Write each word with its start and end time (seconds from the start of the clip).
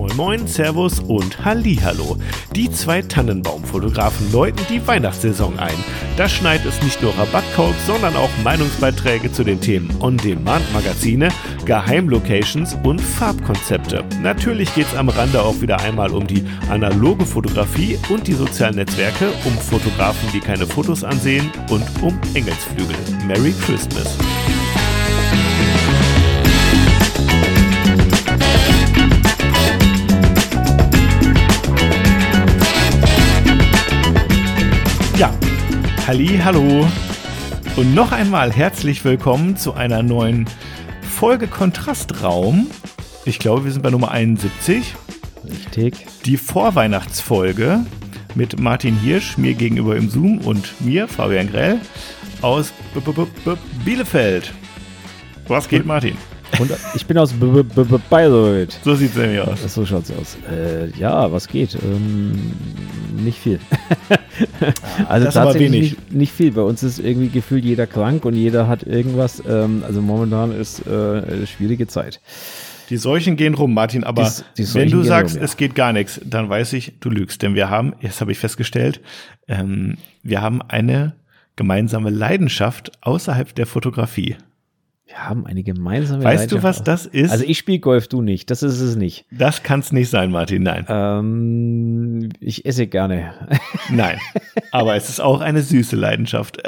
Moin 0.00 0.16
Moin, 0.16 0.46
Servus 0.46 0.98
und 0.98 1.44
Hallihallo. 1.44 2.16
Die 2.56 2.70
zwei 2.70 3.02
Tannenbaumfotografen 3.02 4.32
läuten 4.32 4.64
die 4.70 4.86
Weihnachtssaison 4.86 5.58
ein. 5.58 5.74
Da 6.16 6.26
schneit 6.26 6.64
es 6.64 6.80
nicht 6.82 7.02
nur 7.02 7.12
Rabattcodes, 7.18 7.86
sondern 7.86 8.16
auch 8.16 8.30
Meinungsbeiträge 8.42 9.30
zu 9.30 9.44
den 9.44 9.60
Themen 9.60 9.94
On-Demand-Magazine, 10.00 11.28
Geheimlocations 11.66 12.78
und 12.82 12.98
Farbkonzepte. 12.98 14.02
Natürlich 14.22 14.74
geht 14.74 14.86
es 14.86 14.96
am 14.96 15.10
Rande 15.10 15.42
auch 15.42 15.60
wieder 15.60 15.78
einmal 15.80 16.14
um 16.14 16.26
die 16.26 16.46
analoge 16.70 17.26
Fotografie 17.26 17.98
und 18.08 18.26
die 18.26 18.32
sozialen 18.32 18.76
Netzwerke, 18.76 19.28
um 19.44 19.52
Fotografen, 19.52 20.30
die 20.32 20.40
keine 20.40 20.66
Fotos 20.66 21.04
ansehen 21.04 21.50
und 21.68 21.84
um 22.00 22.18
Engelsflügel. 22.32 22.96
Merry 23.26 23.52
Christmas. 23.66 24.16
Ja, 35.20 35.34
Halli, 36.06 36.40
hallo 36.42 36.88
und 37.76 37.94
noch 37.94 38.10
einmal 38.10 38.50
herzlich 38.50 39.04
willkommen 39.04 39.54
zu 39.54 39.74
einer 39.74 40.02
neuen 40.02 40.48
Folge 41.02 41.46
Kontrastraum. 41.46 42.68
Ich 43.26 43.38
glaube, 43.38 43.66
wir 43.66 43.70
sind 43.70 43.82
bei 43.82 43.90
Nummer 43.90 44.12
71. 44.12 44.94
Richtig. 45.44 46.06
Die 46.24 46.38
Vorweihnachtsfolge 46.38 47.84
mit 48.34 48.58
Martin 48.60 48.98
Hirsch, 48.98 49.36
mir 49.36 49.52
gegenüber 49.52 49.94
im 49.94 50.08
Zoom 50.08 50.38
und 50.38 50.80
mir, 50.80 51.06
Fabian 51.06 51.50
Grell, 51.50 51.82
aus 52.40 52.72
B 52.94 53.00
-B 53.00 53.26
-B 53.44 53.58
Bielefeld. 53.84 54.54
Was 55.48 55.68
geht, 55.68 55.84
Martin? 55.84 56.16
Und 56.58 56.70
ich 56.94 57.06
bin 57.06 57.16
aus 57.18 57.34
Bayreuth. 58.10 58.78
So 58.84 58.94
sieht 58.94 59.10
es 59.10 59.16
nämlich 59.16 59.40
aus. 59.40 59.72
So 59.72 59.86
schaut's 59.86 60.10
aus. 60.10 60.36
Äh, 60.50 60.90
ja, 60.98 61.30
was 61.30 61.48
geht? 61.48 61.74
Ähm, 61.74 62.52
nicht 63.16 63.38
viel. 63.38 63.60
also 65.08 65.26
das 65.26 65.34
tatsächlich 65.34 65.70
nicht, 65.70 66.12
nicht 66.12 66.32
viel. 66.32 66.52
Bei 66.52 66.62
uns 66.62 66.82
ist 66.82 66.98
irgendwie 66.98 67.28
gefühlt 67.28 67.64
jeder 67.64 67.86
krank 67.86 68.24
und 68.24 68.34
jeder 68.34 68.68
hat 68.68 68.82
irgendwas. 68.82 69.42
Ähm, 69.48 69.84
also 69.86 70.02
momentan 70.02 70.52
ist 70.52 70.86
äh, 70.86 70.90
eine 70.90 71.46
schwierige 71.46 71.86
Zeit. 71.86 72.20
Die 72.90 72.96
Seuchen 72.96 73.36
gehen 73.36 73.54
rum, 73.54 73.72
Martin, 73.72 74.02
aber 74.02 74.24
Die- 74.56 74.64
die 74.64 74.74
wenn 74.74 74.90
du 74.90 75.04
sagst, 75.04 75.36
rum, 75.36 75.40
ja. 75.40 75.44
es 75.44 75.56
geht 75.56 75.76
gar 75.76 75.92
nichts, 75.92 76.20
dann 76.24 76.48
weiß 76.48 76.72
ich, 76.72 76.94
du 76.98 77.08
lügst. 77.10 77.40
Denn 77.42 77.54
wir 77.54 77.70
haben, 77.70 77.94
jetzt 78.00 78.20
habe 78.20 78.32
ich 78.32 78.38
festgestellt, 78.38 79.00
ähm, 79.46 79.96
wir 80.24 80.42
haben 80.42 80.60
eine 80.62 81.14
gemeinsame 81.54 82.10
Leidenschaft 82.10 82.90
außerhalb 83.02 83.54
der 83.54 83.66
Fotografie. 83.66 84.36
Wir 85.10 85.28
haben 85.28 85.44
eine 85.44 85.64
gemeinsame 85.64 86.22
Weißt 86.22 86.52
du, 86.52 86.62
was 86.62 86.84
das 86.84 87.04
ist? 87.04 87.32
Also 87.32 87.44
ich 87.44 87.58
spiele 87.58 87.80
Golf, 87.80 88.06
du 88.06 88.22
nicht. 88.22 88.48
Das 88.48 88.62
ist 88.62 88.78
es 88.78 88.94
nicht. 88.94 89.26
das 89.32 89.64
kann 89.64 89.80
es 89.80 89.90
nicht 89.90 90.08
sein, 90.08 90.30
Martin, 90.30 90.62
nein. 90.62 90.86
Ähm, 90.88 92.28
ich 92.38 92.64
esse 92.64 92.86
gerne. 92.86 93.34
Nein. 93.90 94.18
Aber 94.70 94.94
es 94.94 95.08
ist 95.08 95.20
auch 95.20 95.40
eine 95.40 95.62
süße 95.62 95.96
Leidenschaft. 95.96 96.62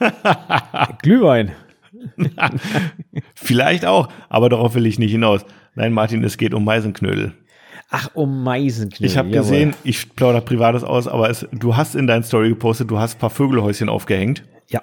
Glühwein. 1.02 1.52
Vielleicht 3.36 3.84
auch, 3.84 4.08
aber 4.28 4.48
darauf 4.48 4.74
will 4.74 4.86
ich 4.86 4.98
nicht 4.98 5.12
hinaus. 5.12 5.46
Nein, 5.76 5.92
Martin, 5.92 6.24
es 6.24 6.38
geht 6.38 6.54
um 6.54 6.64
Meisenknödel. 6.64 7.32
Ach, 7.90 8.08
um 8.14 8.42
Meisenknödel. 8.42 9.06
Ich 9.06 9.16
habe 9.16 9.30
gesehen, 9.30 9.74
ich 9.84 10.16
plaudere 10.16 10.42
Privates 10.42 10.82
aus, 10.82 11.06
aber 11.06 11.30
es, 11.30 11.46
du 11.52 11.76
hast 11.76 11.94
in 11.94 12.08
dein 12.08 12.24
Story 12.24 12.48
gepostet, 12.48 12.90
du 12.90 12.98
hast 12.98 13.14
ein 13.16 13.18
paar 13.20 13.30
Vögelhäuschen 13.30 13.88
aufgehängt. 13.88 14.42
Ja. 14.68 14.80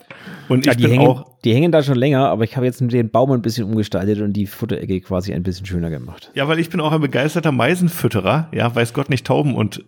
Und 0.49 0.65
Ja, 0.65 0.71
ich 0.73 0.77
die, 0.77 0.83
bin 0.83 0.91
hängen, 0.93 1.07
auch, 1.07 1.25
die 1.43 1.53
hängen 1.53 1.71
da 1.71 1.81
schon 1.83 1.95
länger, 1.95 2.27
aber 2.29 2.43
ich 2.43 2.55
habe 2.55 2.65
jetzt 2.65 2.79
den 2.81 3.09
Baum 3.09 3.31
ein 3.31 3.41
bisschen 3.41 3.65
umgestaltet 3.65 4.21
und 4.21 4.33
die 4.33 4.45
Futterecke 4.47 5.01
quasi 5.01 5.33
ein 5.33 5.43
bisschen 5.43 5.65
schöner 5.65 5.89
gemacht. 5.89 6.31
ja, 6.35 6.47
weil 6.47 6.59
ich 6.59 6.69
bin 6.69 6.79
auch 6.81 6.91
ein 6.91 7.01
begeisterter 7.01 7.51
Meisenfütterer, 7.51 8.49
ja, 8.53 8.73
weiß 8.73 8.93
Gott 8.93 9.09
nicht 9.09 9.25
Tauben 9.25 9.55
und 9.55 9.83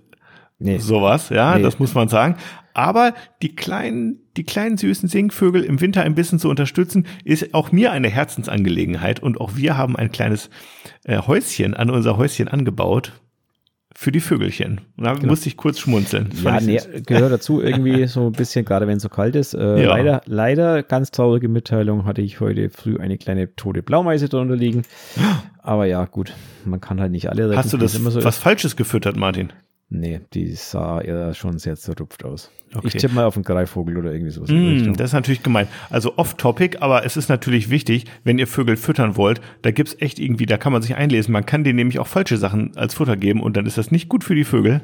Nee. 0.64 0.78
sowas, 0.78 1.30
ja, 1.30 1.56
Nee. 1.58 1.64
das 1.64 1.80
muss 1.80 1.95
man 1.95 2.08
sagen. 2.08 2.36
Aber 2.75 3.16
die 3.42 3.56
kleinen, 3.56 4.19
die 4.38 4.44
kleinen 4.44 4.78
süßen 4.78 5.09
Singvögel 5.09 5.63
im 5.63 5.81
Winter 5.81 6.03
ein 6.03 6.13
bisschen 6.13 6.38
zu 6.38 6.50
unterstützen, 6.50 7.07
ist 7.25 7.53
auch 7.56 7.72
mir 7.72 7.91
eine 7.91 8.09
Herzensangelegenheit. 8.09 9.19
Und 9.22 9.41
auch 9.41 9.56
wir 9.56 9.75
haben 9.75 9.96
ein 9.96 10.12
kleines 10.12 10.50
äh, 11.03 11.18
Häuschen 11.18 11.74
an 11.74 11.90
unser 11.90 12.16
Häuschen 12.16 12.47
angebaut 12.47 13.13
für 14.01 14.12
die 14.12 14.19
Vögelchen. 14.19 14.81
Da 14.97 15.13
musste 15.13 15.47
ich 15.47 15.57
kurz 15.57 15.78
schmunzeln. 15.78 16.31
Genau. 16.35 16.50
Ja, 16.50 16.59
nee, 16.59 16.79
gehört 17.06 17.31
dazu 17.31 17.62
irgendwie 17.62 18.07
so 18.07 18.25
ein 18.25 18.31
bisschen, 18.31 18.66
gerade 18.66 18.88
wenn 18.88 18.97
es 18.97 19.03
so 19.03 19.09
kalt 19.09 19.35
ist. 19.35 19.53
Äh, 19.53 19.84
Ja. 19.84 19.89
Leider, 19.95 20.22
leider, 20.25 20.81
ganz 20.81 21.12
traurige 21.12 21.47
Mitteilung, 21.47 22.06
hatte 22.06 22.23
ich 22.23 22.39
heute 22.39 22.72
früh 22.72 22.97
eine 22.97 23.19
kleine 23.19 23.56
tote 23.56 23.84
Blaumeise 23.84 24.28
drunter 24.28 24.56
liegen. 24.56 24.81
Aber 25.59 25.85
ja, 25.85 26.03
gut, 26.06 26.34
man 26.66 26.81
kann 26.81 27.00
halt 27.00 27.12
nicht 27.12 27.29
alle 27.29 27.45
retten. 27.50 27.57
Hast 27.59 27.73
du 27.73 27.78
das 27.78 27.94
immer 27.94 28.09
so 28.09 28.23
was 28.23 28.38
ist. 28.38 28.41
Falsches 28.41 28.75
gefüttert, 28.75 29.17
Martin? 29.17 29.53
Nee, 29.89 30.22
die 30.33 30.51
sah 30.56 31.03
ja 31.03 31.35
schon 31.35 31.59
sehr 31.59 31.75
zerrupft 31.75 32.25
aus. 32.25 32.50
Okay. 32.74 32.88
Ich 32.88 32.94
tippe 32.96 33.14
mal 33.16 33.26
auf 33.26 33.36
einen 33.36 33.44
Greifvogel 33.44 33.98
oder 33.98 34.12
irgendwie 34.14 34.32
sowas. 34.32 34.50
Mm, 34.50 34.94
das 34.94 35.08
ist 35.09 35.14
natürlich 35.14 35.44
gemein. 35.44 35.68
Also 35.90 36.14
off-topic, 36.18 36.78
aber 36.80 37.06
es 37.06 37.18
ist 37.18 37.28
natürlich 37.30 37.70
wichtig, 37.70 38.06
wenn 38.24 38.38
ihr 38.40 38.48
Vögel 38.48 38.78
füttern 38.78 39.18
wollt, 39.18 39.42
da 39.62 39.72
gibt's 39.72 39.96
echt 40.00 40.20
irgendwie, 40.20 40.46
da 40.46 40.58
kann 40.58 40.72
man 40.72 40.81
sich 40.81 40.96
einlesen. 40.96 41.31
Man 41.34 41.46
kann 41.46 41.64
denen 41.64 41.76
nämlich 41.78 42.00
auch 42.00 42.08
falsche 42.08 42.38
Sachen 42.38 42.76
als 42.78 42.94
Futter 42.94 43.18
geben 43.18 43.42
und 43.42 43.58
dann 43.58 43.66
ist 43.66 43.78
das 43.78 43.92
nicht 43.92 44.08
gut 44.10 44.24
für 44.24 44.36
die 44.36 44.44
Vögel. 44.46 44.81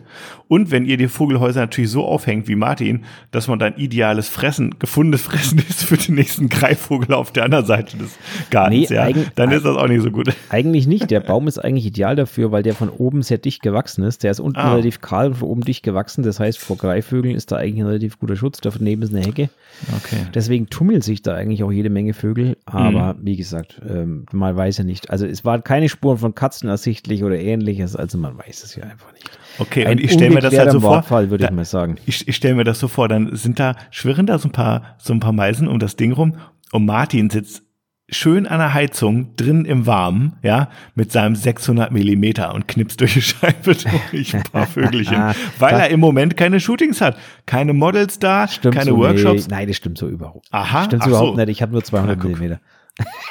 Und 0.48 0.72
wenn 0.72 0.86
ihr 0.86 0.98
die 0.98 1.08
Vogelhäuser 1.08 1.62
natürlich 1.62 1.90
so 1.90 2.04
aufhängt 2.06 2.48
wie 2.48 2.56
Martin, 2.56 3.04
dass 3.32 3.48
man 3.48 3.60
dann 3.60 3.76
ideales 3.78 4.28
Fressen, 4.28 4.76
gefundenes 4.80 5.22
Fressen 5.22 5.60
ist 5.70 5.84
für 5.86 5.98
den 5.98 6.16
nächsten 6.16 6.50
Greifvogel 6.50 7.14
auf 7.16 7.32
der 7.32 7.46
anderen 7.46 7.66
Seite 7.66 7.98
des 7.98 8.18
Gartens, 8.50 8.90
Nee, 8.90 8.96
ja, 8.96 9.08
dann 9.36 9.52
ist 9.52 9.64
das 9.66 9.78
auch 9.78 9.88
nicht 9.88 10.04
so 10.04 10.12
gut. 10.12 10.34
Eigentlich 10.50 10.88
nicht. 10.88 11.10
Der 11.10 11.20
Baum 11.22 11.48
ist 11.48 11.58
eigentlich 11.58 11.86
ideal 11.86 12.16
dafür, 12.16 12.52
weil 12.52 12.64
der 12.64 12.74
von 12.76 12.90
oben 12.90 13.22
sehr 13.22 13.38
dicht 13.38 13.62
gewachsen 13.62 14.04
ist. 14.04 14.24
Der 14.24 14.32
ist 14.32 14.40
unten 14.40 14.60
Ah. 14.60 14.72
relativ 14.72 15.02
kahl 15.02 15.28
und 15.28 15.36
von 15.36 15.48
oben 15.50 15.62
dicht 15.62 15.84
gewachsen. 15.84 16.24
Das 16.24 16.40
heißt, 16.40 16.58
vor 16.60 16.78
Greifvögeln 16.78 17.36
ist 17.36 17.52
da 17.52 17.56
eigentlich 17.58 17.77
ein 17.82 17.88
relativ 17.88 18.20
guter 18.20 18.36
Schutz. 18.36 18.60
Daneben 18.62 19.02
ist 19.02 19.14
eine 19.14 19.26
Hecke. 19.26 19.50
Okay. 19.96 20.18
Deswegen 20.34 20.68
tummeln 20.70 21.02
sich 21.02 21.22
da 21.22 21.34
eigentlich 21.36 21.64
auch 21.64 21.72
jede 21.72 21.90
Menge 21.90 22.14
Vögel. 22.14 22.58
Aber 22.66 23.14
Mhm. 23.14 23.20
wie 23.26 23.36
gesagt, 23.36 23.82
ähm, 23.88 24.26
man 24.32 24.56
weiß 24.56 24.78
ja 24.80 24.84
nicht. 24.84 25.10
Also 25.10 25.26
es 25.26 25.46
waren 25.46 25.64
keine 25.64 25.90
Spuren 25.90 26.18
von 26.18 26.36
Katzen 26.36 26.70
ersichtlich 26.70 27.24
oder 27.24 27.38
ähnliches. 27.40 27.96
Also 27.96 28.18
man 28.18 28.38
weiß 28.38 28.64
es 28.64 28.76
ja 28.76 28.84
einfach 28.84 29.12
nicht. 29.14 29.30
Okay, 29.60 29.86
Ein 29.86 29.94
und 29.98 30.04
ich 30.04 30.12
stelle 30.12 30.34
mir 30.36 30.42
das 30.42 30.58
halt 30.58 30.72
so 30.72 30.80
vor. 30.80 30.92
Wortfall, 30.98 31.30
würde 31.30 31.44
ich 31.46 31.50
da- 31.50 31.56
mal 31.56 31.66
sagen. 31.66 31.96
Ich, 32.06 32.28
ich 32.28 32.36
stelle 32.36 32.56
mir 32.56 32.64
das 32.64 32.80
so 32.80 32.88
vor, 32.88 33.08
dann 33.08 33.36
sind 33.36 33.60
da, 33.60 33.76
schwirren 33.92 34.26
da 34.26 34.38
so 34.38 34.48
ein 34.50 34.52
paar, 34.52 34.96
so 35.00 35.14
ein 35.14 35.20
paar 35.20 35.34
Meisen 35.34 35.68
um 35.68 35.80
das 35.80 35.96
Ding 35.96 36.12
rum 36.12 36.36
und 36.72 36.86
Martin 36.86 37.30
sitzt 37.30 37.64
schön 38.10 38.48
an 38.48 38.60
der 38.60 38.74
Heizung 38.74 39.36
drin 39.36 39.66
im 39.66 39.86
Warmen, 39.86 40.34
ja, 40.42 40.70
mit 40.96 41.12
seinem 41.12 41.36
600 41.36 41.92
Millimeter 41.92 42.54
und 42.54 42.68
knipst 42.68 43.02
durch 43.02 43.14
die 43.14 43.22
Scheibe 43.24 43.76
durch 44.12 44.36
ein 44.36 44.44
paar 44.44 44.66
Vögelchen, 44.66 45.34
weil 45.60 45.74
er 45.74 45.90
im 45.90 46.00
Moment 46.00 46.38
keine 46.38 46.60
Shootings 46.60 47.02
hat, 47.02 47.18
keine 47.46 47.74
Models 47.74 48.20
da, 48.20 48.48
Stimmt 48.48 48.76
keine 48.76 48.92
so, 48.92 48.98
Workshops. 48.98 49.48
Nee, 49.48 49.56
nein, 49.56 49.68
das 49.68 49.78
stimmt 49.78 49.98
so 49.98 50.08
überhaupt. 50.08 50.48
Aha, 50.52 50.86
Stimmt 50.86 51.04
so 51.04 51.10
überhaupt 51.10 51.38
nicht. 51.38 51.50
Ich 51.50 51.62
habe 51.62 51.74
nur 51.74 51.84
200 51.84 52.18
Na, 52.18 52.22
guck. 52.22 52.32
Millimeter. 52.32 52.62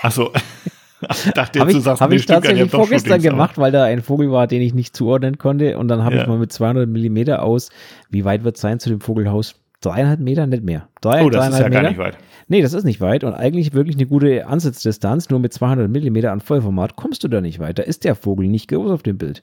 Ach 0.03 0.13
so. 0.13 0.33
Ich 1.11 1.31
dachte 1.33 1.59
du 1.59 1.67
ich, 1.67 1.83
sagst, 1.83 2.01
hab 2.01 2.11
ich 2.11 2.21
nicht, 2.21 2.29
tatsächlich 2.31 2.71
vorgestern 2.71 3.21
gemacht, 3.21 3.59
weil 3.59 3.71
da 3.71 3.85
ein 3.85 4.03
Vogel 4.03 4.33
war, 4.33 4.47
den 4.47 4.63
ich 4.63 4.73
nicht 4.73 4.97
zuordnen 4.97 5.37
konnte. 5.37 5.77
Und 5.77 5.89
dann 5.89 6.03
habe 6.03 6.17
Ja. 6.17 6.23
ich 6.23 6.27
mal 6.27 6.39
mit 6.39 6.51
200 6.51 6.89
Millimeter 6.89 7.43
aus, 7.43 7.69
wie 8.09 8.25
weit 8.25 8.45
wird 8.45 8.57
es 8.57 8.63
sein 8.63 8.81
zu 8.81 8.89
dem 8.89 9.03
Vogelhaus? 9.03 9.57
Dreieinhalb 9.91 10.21
Meter, 10.21 10.47
nicht 10.47 10.63
mehr. 10.65 10.89
Drei, 11.01 11.23
Oh, 11.25 11.31
das 11.31 11.49
ist 11.49 11.53
ja 11.59 11.69
dreieinhalb 11.69 11.73
gar 11.73 11.83
Meter. 11.83 11.91
nicht 11.91 11.99
weit. 11.99 12.19
Nee, 12.49 12.63
das 12.63 12.75
ist 12.75 12.85
nicht 12.85 13.01
weit 13.01 13.25
und 13.25 13.35
eigentlich 13.35 13.75
wirklich 13.75 13.97
eine 13.97 14.07
gute 14.07 14.47
Ansitzdistanz. 14.47 15.31
Nur 15.31 15.41
mit 15.41 15.53
200 15.53 15.91
Millimeter 15.91 16.31
an 16.31 16.41
Vollformat 16.41 16.95
kommst 16.95 17.25
du 17.25 17.29
da 17.29 17.41
nicht 17.41 17.59
weit. 17.59 17.79
Da 17.81 17.83
ist 17.83 18.05
der 18.05 18.15
Vogel 18.15 18.47
nicht 18.47 18.69
groß 18.69 18.91
auf 18.93 19.03
dem 19.03 19.19
Bild. 19.19 19.43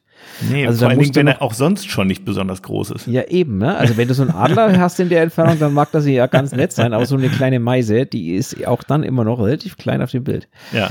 Nee, 0.49 0.65
Also 0.65 0.79
vor 0.79 0.89
allen 0.89 0.99
Dingen, 0.99 1.13
wenn 1.15 1.27
er 1.27 1.41
auch 1.41 1.53
sonst 1.53 1.89
schon 1.89 2.07
nicht 2.07 2.23
besonders 2.23 2.61
groß 2.61 2.91
ist. 2.91 3.07
Ja, 3.07 3.23
eben, 3.27 3.57
ne? 3.57 3.75
Also 3.75 3.97
wenn 3.97 4.07
du 4.07 4.13
so 4.13 4.21
einen 4.23 4.31
Adler 4.31 4.77
hast 4.79 5.01
in 5.01 5.09
der 5.09 5.21
Entfernung, 5.23 5.59
dann 5.59 5.73
mag 5.73 5.91
das 5.91 6.07
ja 6.07 6.27
ganz 6.27 6.53
nett 6.53 6.71
sein. 6.71 6.93
Aber 6.93 7.05
so 7.05 7.17
eine 7.17 7.27
kleine 7.27 7.59
Meise, 7.59 8.05
die 8.05 8.35
ist 8.35 8.65
auch 8.65 8.83
dann 8.83 9.03
immer 9.03 9.25
noch 9.25 9.37
relativ 9.39 9.75
klein 9.75 10.01
auf 10.01 10.11
dem 10.11 10.23
Bild. 10.23 10.47
Ja. 10.71 10.89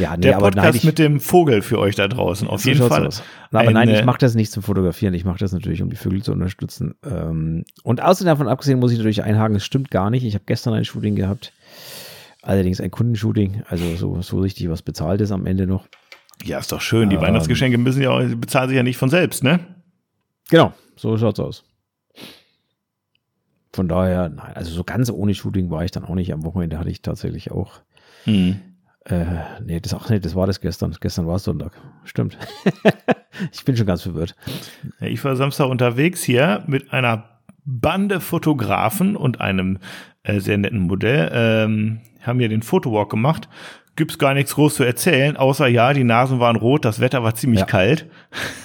Ja, 0.00 0.16
nee, 0.16 0.22
Der 0.22 0.36
aber 0.36 0.46
Podcast 0.46 0.64
nein, 0.66 0.74
ich, 0.76 0.84
mit 0.84 0.98
dem 0.98 1.20
Vogel 1.20 1.62
für 1.62 1.78
euch 1.78 1.94
da 1.94 2.08
draußen, 2.08 2.48
auf 2.48 2.64
jeden 2.64 2.82
Fall. 2.88 3.06
aus. 3.06 3.22
Aber 3.52 3.64
nein, 3.70 3.88
Ein, 3.88 3.94
ich 3.94 4.04
mache 4.04 4.18
das 4.18 4.34
nicht 4.34 4.50
zum 4.50 4.62
Fotografieren. 4.62 5.14
Ich 5.14 5.24
mache 5.24 5.38
das 5.38 5.52
natürlich, 5.52 5.82
um 5.82 5.90
die 5.90 5.96
Vögel 5.96 6.22
zu 6.22 6.32
unterstützen. 6.32 6.94
Ähm, 7.04 7.64
und 7.82 8.02
außerdem 8.02 8.26
davon 8.32 8.48
abgesehen 8.48 8.78
muss 8.80 8.92
ich 8.92 8.98
natürlich 8.98 9.22
einhaken, 9.22 9.56
es 9.56 9.64
stimmt 9.64 9.90
gar 9.90 10.10
nicht. 10.10 10.24
Ich 10.24 10.34
habe 10.34 10.44
gestern 10.46 10.74
ein 10.74 10.84
Shooting 10.84 11.14
gehabt. 11.16 11.52
Allerdings 12.42 12.80
ein 12.80 12.90
Kundenshooting, 12.90 13.64
also 13.68 13.96
so, 13.96 14.22
so 14.22 14.40
richtig 14.40 14.70
was 14.70 14.80
bezahlt 14.82 15.20
ist 15.20 15.30
am 15.30 15.44
Ende 15.46 15.66
noch. 15.66 15.86
Ja, 16.42 16.58
ist 16.58 16.72
doch 16.72 16.80
schön. 16.80 17.10
Die 17.10 17.16
Ähm. 17.16 17.22
Weihnachtsgeschenke 17.22 17.76
müssen 17.76 18.00
ja, 18.02 18.10
auch- 18.10 18.22
bezahlen 18.36 18.68
sich 18.70 18.76
ja 18.76 18.82
nicht 18.82 18.96
von 18.96 19.10
selbst, 19.10 19.44
ne? 19.44 19.60
Genau, 20.48 20.72
so 20.96 21.18
schaut's 21.18 21.38
aus. 21.38 21.64
Von 23.72 23.88
daher, 23.88 24.30
nein, 24.30 24.52
also 24.56 24.72
so 24.72 24.82
ganz 24.84 25.10
ohne 25.10 25.34
Shooting 25.34 25.70
war 25.70 25.84
ich 25.84 25.90
dann 25.90 26.04
auch 26.04 26.14
nicht. 26.14 26.32
Am 26.32 26.44
Wochenende 26.44 26.78
hatte 26.78 26.90
ich 26.90 27.02
tatsächlich 27.02 27.50
auch. 27.52 27.80
Hm. 28.24 28.56
Äh, 29.04 29.24
nee, 29.64 29.80
das 29.80 29.94
auch 29.94 30.08
nicht, 30.10 30.24
das 30.24 30.34
war 30.34 30.46
das 30.46 30.60
gestern. 30.60 30.94
Gestern 31.00 31.26
war 31.26 31.36
es 31.36 31.44
Sonntag. 31.44 31.72
Stimmt. 32.04 32.38
ich 33.52 33.64
bin 33.64 33.76
schon 33.76 33.86
ganz 33.86 34.02
verwirrt. 34.02 34.36
Ich 35.00 35.24
war 35.24 35.36
Samstag 35.36 35.68
unterwegs 35.68 36.22
hier 36.22 36.62
mit 36.66 36.92
einer 36.92 37.40
Bande 37.64 38.20
Fotografen 38.20 39.16
und 39.16 39.40
einem 39.40 39.78
äh, 40.22 40.40
sehr 40.40 40.58
netten 40.58 40.80
Modell. 40.80 41.30
Ähm, 41.32 42.00
haben 42.22 42.38
hier 42.38 42.48
den 42.48 42.62
Fotowalk 42.62 43.10
gemacht. 43.10 43.48
Gibt's 43.96 44.18
gar 44.18 44.34
nichts 44.34 44.54
groß 44.54 44.76
zu 44.76 44.84
erzählen, 44.84 45.36
außer 45.36 45.66
ja, 45.68 45.92
die 45.92 46.04
Nasen 46.04 46.40
waren 46.40 46.56
rot, 46.56 46.84
das 46.84 47.00
Wetter 47.00 47.22
war 47.22 47.34
ziemlich 47.34 47.60
Ja. 47.60 47.66
kalt. 47.66 48.06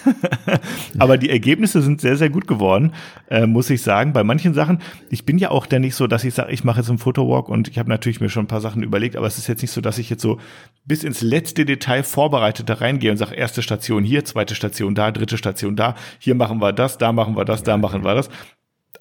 Aber 0.99 1.17
die 1.17 1.29
Ergebnisse 1.29 1.81
sind 1.81 1.99
sehr, 1.99 2.15
sehr 2.15 2.29
gut 2.29 2.47
geworden, 2.47 2.93
äh, 3.29 3.45
muss 3.45 3.69
ich 3.69 3.81
sagen. 3.81 4.13
Bei 4.13 4.23
manchen 4.23 4.53
Sachen, 4.53 4.79
ich 5.09 5.25
bin 5.25 5.37
ja 5.37 5.51
auch 5.51 5.65
dann 5.65 5.81
nicht 5.81 5.95
so, 5.95 6.07
dass 6.07 6.23
ich 6.23 6.33
sage, 6.33 6.51
ich 6.51 6.63
mache 6.63 6.79
jetzt 6.79 6.89
einen 6.89 6.99
Fotowalk 6.99 7.49
und 7.49 7.67
ich 7.67 7.77
habe 7.79 7.89
natürlich 7.89 8.21
mir 8.21 8.29
schon 8.29 8.45
ein 8.45 8.47
paar 8.47 8.61
Sachen 8.61 8.83
überlegt, 8.83 9.15
aber 9.15 9.27
es 9.27 9.37
ist 9.37 9.47
jetzt 9.47 9.61
nicht 9.61 9.71
so, 9.71 9.81
dass 9.81 9.97
ich 9.97 10.09
jetzt 10.09 10.21
so 10.21 10.39
bis 10.85 11.03
ins 11.03 11.21
letzte 11.21 11.65
Detail 11.65 12.03
vorbereitet 12.03 12.69
da 12.69 12.75
reingehe 12.75 13.11
und 13.11 13.17
sage, 13.17 13.35
erste 13.35 13.61
Station 13.61 14.03
hier, 14.03 14.23
zweite 14.25 14.55
Station 14.55 14.95
da, 14.95 15.11
dritte 15.11 15.37
Station 15.37 15.75
da, 15.75 15.95
hier 16.19 16.35
machen 16.35 16.59
wir 16.61 16.71
das, 16.71 16.97
da 16.97 17.11
machen 17.11 17.35
wir 17.35 17.45
das, 17.45 17.63
da 17.63 17.77
machen 17.77 18.03
wir 18.03 18.15
das. 18.15 18.29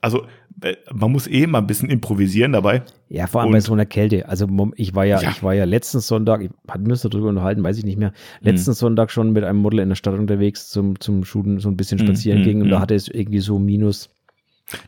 Also 0.01 0.25
äh, 0.63 0.75
man 0.93 1.11
muss 1.13 1.27
eh 1.27 1.47
mal 1.47 1.59
ein 1.59 1.67
bisschen 1.67 1.91
improvisieren 1.91 2.53
dabei. 2.53 2.83
Ja, 3.09 3.27
vor 3.27 3.41
allem 3.43 3.51
bei 3.53 3.59
Und- 3.59 3.63
so 3.63 3.73
einer 3.73 3.87
Kälte. 3.87 4.29
Also 4.29 4.47
ich 4.77 4.95
war 4.95 5.05
ja, 5.05 5.21
Ja. 5.21 5.31
ich 5.31 5.43
war 5.43 5.55
ja 5.55 5.65
letzten 5.65 6.01
Sonntag, 6.01 6.43
ich 6.43 6.51
hatten 6.69 6.87
wir 6.87 6.93
uns 6.93 7.03
darüber 7.03 7.29
unterhalten, 7.29 7.63
weiß 7.63 7.79
ich 7.79 7.85
nicht 7.85 7.99
mehr, 7.99 8.13
letzten 8.41 8.71
Mhm. 8.71 8.75
Sonntag 8.75 9.11
schon 9.11 9.33
mit 9.33 9.45
einem 9.45 9.59
Model 9.59 9.81
in 9.81 9.89
der 9.89 9.97
Stadt 9.97 10.15
unterwegs 10.15 10.69
zum, 10.71 10.99
zum 11.01 11.25
Shooten, 11.25 11.59
so 11.61 11.69
ein 11.69 11.77
bisschen 11.77 11.99
spazieren 11.99 12.41
Mhm, 12.41 12.45
ging 12.45 12.63
und 12.63 12.71
da 12.71 12.79
mhm. 12.79 12.83
hatte 12.83 12.95
es 12.95 13.09
irgendwie 13.09 13.41
so 13.41 13.59
minus, 13.59 14.11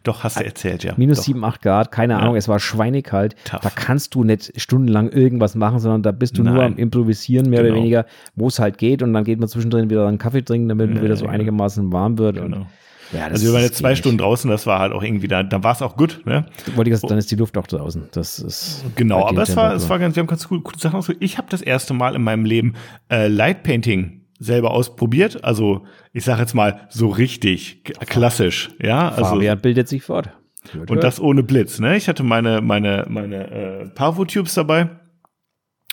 Doch, 0.05 0.25
hast 0.25 0.41
du 0.41 0.45
erzählt, 0.45 0.85
ja. 0.85 0.95
minus 0.97 1.19
Doch. 1.19 1.25
sieben, 1.25 1.45
acht 1.45 1.61
Grad, 1.63 1.93
keine 1.93 2.15
Ja. 2.15 2.21
Ahnung, 2.21 2.37
es 2.37 2.49
war 2.49 2.59
schweinekalt. 2.59 3.37
Tough. 3.45 3.61
Da 3.61 3.71
kannst 3.71 4.15
du 4.15 4.25
nicht 4.25 4.59
stundenlang 4.59 5.11
irgendwas 5.11 5.55
machen, 5.55 5.81
sondern 5.81 6.03
da 6.03 6.13
bist 6.13 6.39
du 6.39 6.43
nur 6.43 6.55
Nein. 6.55 6.73
am 6.73 6.79
Improvisieren, 6.79 7.51
mehr 7.51 7.61
Genau. 7.63 7.73
oder 7.75 7.81
weniger, 7.83 8.07
wo 8.37 8.47
es 8.49 8.59
halt 8.59 8.79
geht 8.79 9.03
und 9.03 9.13
dann 9.13 9.25
geht 9.25 9.39
man 9.39 9.49
zwischendrin 9.49 9.91
wieder 9.91 10.07
einen 10.09 10.17
Kaffee 10.19 10.43
trinken, 10.43 10.69
damit 10.71 10.95
Ja, 10.95 11.03
wieder 11.03 11.17
so 11.17 11.27
einigermaßen 11.27 11.93
warm 11.93 12.17
wird. 12.19 12.37
Genau. 12.37 12.57
Und, 12.59 12.67
ja, 13.13 13.29
das 13.29 13.33
Also 13.35 13.47
wir 13.47 13.53
waren 13.55 13.63
jetzt 13.63 13.77
zwei. 13.79 13.95
Stunden 13.95 14.19
draußen, 14.19 14.51
das 14.51 14.67
war 14.67 14.79
halt 14.79 14.93
auch 14.93 15.03
irgendwie 15.03 15.29
da, 15.29 15.43
da 15.43 15.63
war 15.63 15.73
es 15.73 15.83
auch 15.83 15.97
gut, 15.97 16.23
ne? 16.25 16.47
Wollte 16.75 16.91
ich 16.91 16.97
sagen, 16.97 17.09
dann 17.09 17.19
ist 17.19 17.31
die 17.31 17.37
Luft 17.37 17.57
auch 17.57 17.67
draußen. 17.67 18.09
Das 18.13 18.39
ist 18.39 18.85
Genau, 18.95 19.21
den 19.21 19.29
aber 19.29 19.43
es 19.43 19.57
war, 19.57 19.75
es 19.75 19.89
war 19.89 19.99
ganz, 19.99 20.17
wir 20.17 20.21
haben 20.21 20.27
ganz 20.27 20.49
cool, 20.51 20.63
coole 20.63 20.79
Sachen 20.79 20.97
ausprobiert. 20.97 21.23
Ich 21.23 21.39
habe 21.39 21.49
das 21.51 21.63
erste 21.63 21.95
Mal 21.95 22.15
in 22.15 22.23
meinem 22.23 22.45
Leben 22.45 22.75
äh, 23.11 23.29
Light 23.29 23.63
Painting 23.63 24.23
selber 24.39 24.73
ausprobiert. 24.73 25.45
Also 25.45 25.87
ich 26.13 26.25
sage 26.25 26.41
jetzt 26.41 26.55
mal 26.55 26.87
so 26.91 27.09
richtig 27.09 27.85
klassisch, 28.07 28.71
ja. 28.81 29.09
Also 29.09 29.31
Fabian 29.31 29.61
bildet 29.61 29.89
sich 29.89 30.03
fort. 30.03 30.31
Hört, 30.73 30.91
und 30.91 31.03
das 31.03 31.21
ohne 31.21 31.43
Blitz, 31.43 31.79
ne? 31.79 31.97
Ich 31.97 32.09
hatte 32.09 32.23
meine 32.23 32.61
meine 32.61 33.07
meine 33.09 33.51
äh, 33.51 33.89
Pavo 33.89 34.25
Tubes 34.25 34.55
dabei 34.55 34.89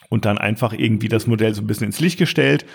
und 0.10 0.26
dann 0.26 0.38
einfach 0.38 0.74
irgendwie 0.74 1.08
das 1.08 1.28
Modell 1.28 1.54
so 1.54 1.62
ein 1.62 1.68
bisschen 1.68 1.88
ins 1.88 2.00
Licht 2.00 2.18
gestellt 2.18 2.66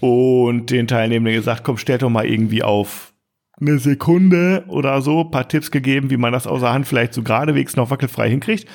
und 0.00 0.70
den 0.70 0.86
Teilnehmenden 0.86 1.34
gesagt, 1.34 1.64
komm, 1.64 1.78
stell 1.78 1.98
doch 1.98 2.10
mal 2.10 2.26
irgendwie 2.26 2.62
auf 2.62 3.13
eine 3.60 3.78
Sekunde 3.78 4.64
oder 4.68 5.00
so, 5.00 5.24
paar 5.24 5.48
Tipps 5.48 5.70
gegeben, 5.70 6.10
wie 6.10 6.16
man 6.16 6.32
das 6.32 6.46
außer 6.46 6.72
Hand 6.72 6.86
vielleicht 6.86 7.14
so 7.14 7.22
geradewegs 7.22 7.76
noch 7.76 7.90
wackelfrei 7.90 8.28
hinkriegt. 8.28 8.68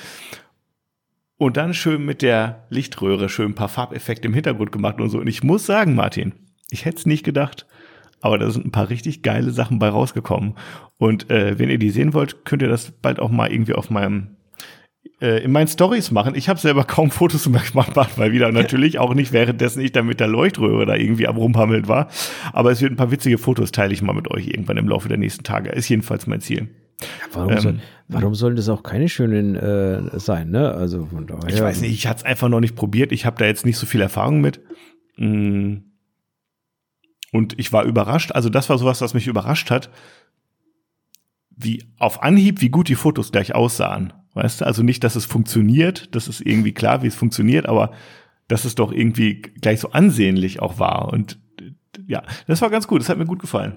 Und 1.36 1.56
dann 1.56 1.72
schön 1.72 2.04
mit 2.04 2.22
der 2.22 2.66
Lichtröhre 2.68 3.28
schön 3.28 3.52
ein 3.52 3.54
paar 3.54 3.68
Farbeffekte 3.68 4.28
im 4.28 4.34
Hintergrund 4.34 4.72
gemacht 4.72 5.00
und 5.00 5.08
so. 5.08 5.18
Und 5.18 5.26
ich 5.26 5.42
muss 5.42 5.64
sagen, 5.64 5.94
Martin, 5.94 6.34
ich 6.70 6.84
hätte 6.84 6.98
es 6.98 7.06
nicht 7.06 7.24
gedacht, 7.24 7.66
aber 8.20 8.38
da 8.38 8.50
sind 8.50 8.66
ein 8.66 8.72
paar 8.72 8.90
richtig 8.90 9.22
geile 9.22 9.50
Sachen 9.50 9.78
bei 9.78 9.88
rausgekommen. 9.88 10.54
Und 10.98 11.30
äh, 11.30 11.58
wenn 11.58 11.70
ihr 11.70 11.78
die 11.78 11.90
sehen 11.90 12.12
wollt, 12.12 12.44
könnt 12.44 12.62
ihr 12.62 12.68
das 12.68 12.90
bald 12.90 13.20
auch 13.20 13.30
mal 13.30 13.50
irgendwie 13.50 13.72
auf 13.72 13.90
meinem 13.90 14.36
äh, 15.20 15.42
in 15.42 15.52
meinen 15.52 15.68
Stories 15.68 16.10
machen. 16.10 16.34
Ich 16.34 16.48
habe 16.48 16.58
selber 16.58 16.84
kaum 16.84 17.10
Fotos 17.10 17.44
gemacht, 17.44 17.74
weil 18.16 18.32
wieder 18.32 18.50
natürlich 18.52 18.98
auch 18.98 19.14
nicht 19.14 19.32
währenddessen 19.32 19.80
ich 19.80 19.92
da 19.92 20.02
mit 20.02 20.20
der 20.20 20.28
Leuchtröhre 20.28 20.86
da 20.86 20.94
irgendwie 20.94 21.26
am 21.26 21.36
rumhammeln 21.36 21.88
war. 21.88 22.08
Aber 22.52 22.70
es 22.70 22.80
wird 22.80 22.92
ein 22.92 22.96
paar 22.96 23.10
witzige 23.10 23.38
Fotos 23.38 23.72
teile 23.72 23.92
ich 23.92 24.02
mal 24.02 24.14
mit 24.14 24.30
euch 24.30 24.48
irgendwann 24.48 24.76
im 24.76 24.88
Laufe 24.88 25.08
der 25.08 25.18
nächsten 25.18 25.44
Tage. 25.44 25.70
Ist 25.70 25.88
jedenfalls 25.88 26.26
mein 26.26 26.40
Ziel. 26.40 26.68
Warum, 27.32 27.52
Ähm, 27.52 27.60
soll, 27.60 27.80
warum 28.08 28.34
sollen 28.34 28.56
das 28.56 28.68
auch 28.68 28.82
keine 28.82 29.08
schönen 29.08 29.56
äh, 29.56 30.18
sein, 30.18 30.50
ne? 30.50 30.72
Also 30.72 31.06
von 31.06 31.26
daher. 31.26 31.48
Ich 31.48 31.60
weiß 31.60 31.80
nicht, 31.80 31.92
ich 31.92 32.06
hatte 32.06 32.20
es 32.20 32.24
einfach 32.24 32.48
noch 32.48 32.60
nicht 32.60 32.76
probiert. 32.76 33.12
Ich 33.12 33.26
habe 33.26 33.36
da 33.38 33.46
jetzt 33.46 33.64
nicht 33.64 33.78
so 33.78 33.86
viel 33.86 34.00
Erfahrung 34.00 34.40
mit. 34.40 34.60
Mm. 35.16 35.76
Und 37.32 37.58
ich 37.58 37.72
war 37.72 37.84
überrascht. 37.84 38.32
Also 38.32 38.48
das 38.48 38.68
war 38.68 38.76
sowas, 38.76 39.00
was 39.00 39.14
mich 39.14 39.28
überrascht 39.28 39.70
hat, 39.70 39.90
wie 41.50 41.84
auf 41.98 42.22
Anhieb, 42.22 42.60
wie 42.60 42.70
gut 42.70 42.88
die 42.88 42.96
Fotos 42.96 43.30
gleich 43.30 43.54
aussahen. 43.54 44.12
Weißt 44.34 44.60
du, 44.60 44.66
also 44.66 44.82
nicht, 44.82 45.02
dass 45.02 45.16
es 45.16 45.24
funktioniert, 45.24 46.14
das 46.14 46.28
ist 46.28 46.40
irgendwie 46.40 46.72
klar, 46.72 47.02
wie 47.02 47.08
es 47.08 47.16
funktioniert, 47.16 47.66
aber 47.66 47.92
dass 48.48 48.64
es 48.64 48.74
doch 48.74 48.92
irgendwie 48.92 49.42
gleich 49.42 49.80
so 49.80 49.90
ansehnlich 49.92 50.60
auch 50.60 50.78
war. 50.78 51.12
Und 51.12 51.38
ja, 52.06 52.22
das 52.46 52.62
war 52.62 52.70
ganz 52.70 52.86
gut, 52.86 53.00
das 53.00 53.08
hat 53.08 53.18
mir 53.18 53.26
gut 53.26 53.40
gefallen. 53.40 53.76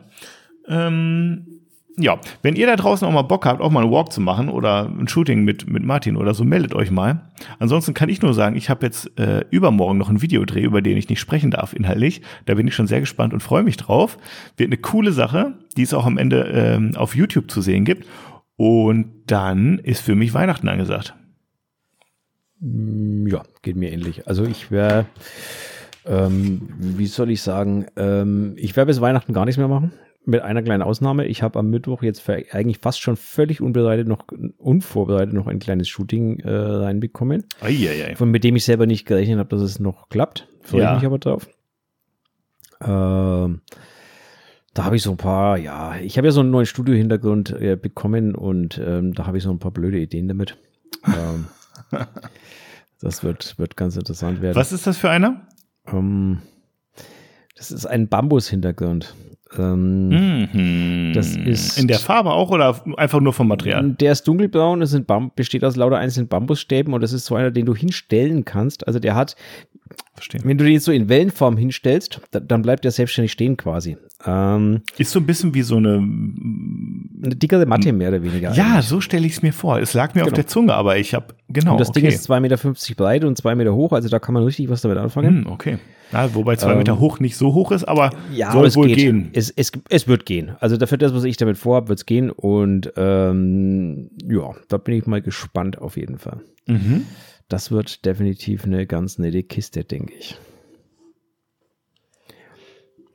Ähm, 0.68 1.64
ja, 1.98 2.20
wenn 2.42 2.56
ihr 2.56 2.66
da 2.66 2.76
draußen 2.76 3.08
auch 3.08 3.12
mal 3.12 3.22
Bock 3.22 3.46
habt, 3.46 3.62
auch 3.62 3.70
mal 3.70 3.84
einen 3.84 3.92
Walk 3.92 4.12
zu 4.12 4.20
machen 4.20 4.50
oder 4.50 4.90
ein 4.90 5.08
Shooting 5.08 5.44
mit, 5.44 5.70
mit 5.70 5.84
Martin 5.84 6.18
oder 6.18 6.34
so, 6.34 6.44
meldet 6.44 6.74
euch 6.74 6.90
mal. 6.90 7.30
Ansonsten 7.60 7.94
kann 7.94 8.10
ich 8.10 8.22
nur 8.22 8.34
sagen, 8.34 8.56
ich 8.56 8.70
habe 8.70 8.86
jetzt 8.86 9.18
äh, 9.20 9.46
übermorgen 9.52 10.00
noch 10.00 10.10
einen 10.10 10.22
Videodreh, 10.22 10.64
über 10.64 10.82
den 10.82 10.98
ich 10.98 11.10
nicht 11.10 11.20
sprechen 11.20 11.52
darf 11.52 11.74
inhaltlich. 11.74 12.22
Da 12.46 12.56
bin 12.56 12.68
ich 12.68 12.74
schon 12.74 12.88
sehr 12.88 13.00
gespannt 13.00 13.32
und 13.32 13.42
freue 13.42 13.62
mich 13.62 13.78
drauf. 13.78 14.18
Wird 14.58 14.70
eine 14.70 14.78
coole 14.78 15.12
Sache, 15.12 15.54
die 15.78 15.84
es 15.84 15.94
auch 15.94 16.08
am 16.08 16.18
Ende 16.18 16.44
ähm, 16.46 16.96
auf 16.96 17.16
YouTube 17.16 17.52
zu 17.52 17.62
sehen 17.62 17.86
gibt. 17.86 18.08
Und 18.56 19.24
dann 19.28 19.80
ist 19.80 20.02
für 20.02 20.16
mich 20.16 20.34
Weihnachten 20.34 20.68
angesagt. 20.70 21.16
Mm, 22.60 23.28
Ja, 23.28 23.44
geht 23.62 23.76
mir 23.76 23.92
ähnlich. 23.92 24.28
Also 24.28 24.44
ich 24.46 24.70
wäre, 24.72 25.06
ähm, 26.06 26.70
wie 26.78 27.08
soll 27.08 27.32
ich 27.32 27.42
sagen, 27.42 27.88
ähm, 27.96 28.54
ich 28.58 28.76
werde 28.76 28.88
bis 28.88 29.02
Weihnachten 29.02 29.34
gar 29.34 29.46
nichts 29.46 29.58
mehr 29.58 29.68
machen. 29.68 29.94
Mit 30.26 30.42
einer 30.42 30.62
kleinen 30.64 30.84
Ausnahme. 30.84 31.26
Ich 31.26 31.44
habe 31.44 31.60
am 31.60 31.70
Mittwoch 31.70 32.02
jetzt 32.02 32.30
eigentlich 32.30 32.78
fast 32.80 33.02
schon 33.02 33.18
völlig 33.18 33.60
unbereitet 33.60 34.08
noch, 34.08 34.24
unvorbereitet 34.58 35.34
noch 35.34 35.48
ein 35.48 35.60
kleines 35.60 35.90
Shooting 35.90 36.40
äh, 36.40 36.50
reinbekommen, 36.50 37.44
Eieiei. 37.60 38.16
von 38.16 38.32
mit 38.32 38.46
dem 38.46 38.56
ich 38.56 38.64
selber 38.64 38.86
nicht 38.86 39.06
gerechnet 39.06 39.38
habe, 39.40 39.50
dass 39.50 39.62
es 39.62 39.80
noch 39.82 40.08
klappt. 40.08 40.48
Freue 40.62 40.82
Ja. 40.84 40.92
ich 40.96 41.02
mich 41.02 41.06
aber 41.08 41.20
drauf. 41.20 41.50
Ähm, 42.80 43.62
da 44.74 44.86
habe 44.86 44.96
ich 44.96 45.04
so 45.04 45.12
ein 45.12 45.18
paar, 45.18 45.58
ja, 45.58 45.96
ich 45.98 46.18
habe 46.18 46.28
ja 46.28 46.32
so 46.32 46.40
einen 46.42 46.52
neuen 46.52 46.66
Studio-Hintergrund 46.66 47.52
äh, 47.52 47.76
bekommen 47.76 48.34
und 48.36 48.82
ähm, 48.84 49.14
da 49.14 49.28
habe 49.28 49.38
ich 49.38 49.44
so 49.44 49.52
ein 49.52 49.60
paar 49.60 49.72
blöde 49.72 50.00
Ideen 50.00 50.28
damit. 50.28 50.58
ähm, 51.08 51.46
das 53.02 53.24
wird, 53.24 53.58
wird 53.60 53.76
ganz 53.78 53.96
interessant 53.98 54.42
werden. 54.42 54.56
Was 54.56 54.72
ist 54.72 54.88
das 54.88 54.98
für 54.98 55.10
einer? 55.10 55.42
Ähm, 55.92 56.40
das 57.56 57.72
ist 57.72 57.86
ein 57.86 58.08
Bambus-Hintergrund. 58.08 59.14
Ähm, 59.58 60.10
Mhm. 60.54 61.12
Das 61.14 61.36
ist- 61.36 61.78
in 61.78 61.88
der 61.88 62.00
Farbe 62.00 62.32
auch 62.32 62.50
oder 62.50 62.82
einfach 62.98 63.20
nur 63.20 63.34
vom 63.34 63.48
Material? 63.48 63.92
Der 63.92 64.12
ist 64.12 64.28
dunkelbraun, 64.28 64.82
es 64.82 64.90
sind 64.90 65.06
Bam 65.06 65.32
besteht 65.36 65.64
aus 65.64 65.76
lauter 65.76 65.98
einzelnen 66.00 66.28
Bambusstäben 66.28 66.92
und 66.94 67.02
das 67.02 67.14
ist 67.14 67.26
so 67.26 67.36
einer, 67.36 67.52
den 67.52 67.66
du 67.68 67.76
hinstellen 67.76 68.46
kannst. 68.46 68.88
Also 68.88 68.98
der 69.00 69.14
hat, 69.14 69.36
Verstehen. 70.16 70.42
wenn 70.46 70.58
du 70.58 70.64
den 70.64 70.74
jetzt 70.74 70.86
so 70.86 70.92
in 70.92 71.08
Wellenform 71.10 71.58
hinstellst, 71.58 72.20
da, 72.32 72.40
dann 72.40 72.64
bleibt 72.64 72.84
der 72.84 72.92
selbstständig 72.92 73.32
stehen 73.32 73.56
quasi. 73.56 73.98
Ähm, 74.26 74.82
Ist 74.98 75.12
so 75.12 75.20
ein 75.20 75.26
bisschen 75.26 75.54
wie 75.54 75.62
so 75.64 75.78
eine 75.78 75.96
eine 75.98 77.36
dickere 77.36 77.66
Matte 77.66 77.94
mehr 77.94 78.10
oder 78.10 78.22
weniger. 78.24 78.54
Ja, 78.54 78.74
eigentlich. 78.74 78.86
so 78.88 79.00
stelle 79.02 79.26
ich 79.26 79.34
es 79.34 79.42
mir 79.42 79.54
vor. 79.54 79.80
Es 79.80 79.94
lag 79.94 80.14
mir 80.14 80.22
auf 80.22 80.28
Genau. 80.28 80.36
der 80.36 80.48
Zunge, 80.48 80.74
aber 80.74 80.98
ich 80.98 81.14
habe 81.14 81.28
genau. 81.48 81.74
Und 81.74 81.80
das 81.80 81.92
Ding 81.92 82.06
okay. 82.06 82.14
ist 82.14 82.30
2,50 82.30 82.40
Meter 82.42 82.58
breit 82.98 83.24
und 83.24 83.38
2 83.38 83.56
Meter 83.56 83.74
hoch, 83.74 83.92
also 83.94 84.10
da 84.10 84.20
kann 84.20 84.34
man 84.34 84.44
richtig 84.44 84.70
was 84.70 84.82
damit 84.82 84.98
anfangen. 84.98 85.46
Hm, 85.46 85.52
okay. 85.52 85.78
Ja, 86.12 86.34
wobei 86.36 86.56
zwei 86.58 86.74
Ähm, 86.74 86.80
Meter 86.80 87.00
hoch 87.00 87.20
nicht 87.20 87.36
so 87.38 87.54
hoch 87.54 87.72
ist, 87.72 87.86
aber 87.86 88.12
Ja, 88.34 88.52
soll 88.52 88.68
es 88.68 88.76
wohl 88.76 88.88
geht. 88.88 88.98
gehen. 88.98 89.30
Es, 89.34 89.50
es, 89.50 89.72
es 89.90 90.08
wird 90.08 90.26
gehen. 90.26 90.52
Also 90.60 90.78
dafür 90.78 90.98
das, 90.98 91.14
was 91.14 91.24
ich 91.24 91.38
damit 91.38 91.58
vorhabe, 91.58 91.88
wird 91.90 92.00
es 92.00 92.06
gehen. 92.06 92.30
Und 92.30 92.94
ähm, 92.98 94.10
ja, 94.30 94.52
da 94.68 94.78
bin 94.78 94.96
ich 94.96 95.06
mal 95.08 95.22
gespannt 95.22 95.80
auf 95.80 95.98
jeden 95.98 96.20
Fall. 96.20 96.42
Mhm. 96.68 97.06
Das 97.50 97.72
wird 97.72 98.06
definitiv 98.06 98.66
eine 98.66 98.86
ganz 98.86 99.18
nette 99.18 99.44
Kiste, 99.44 99.84
denke 99.84 100.14
ich. 100.20 100.38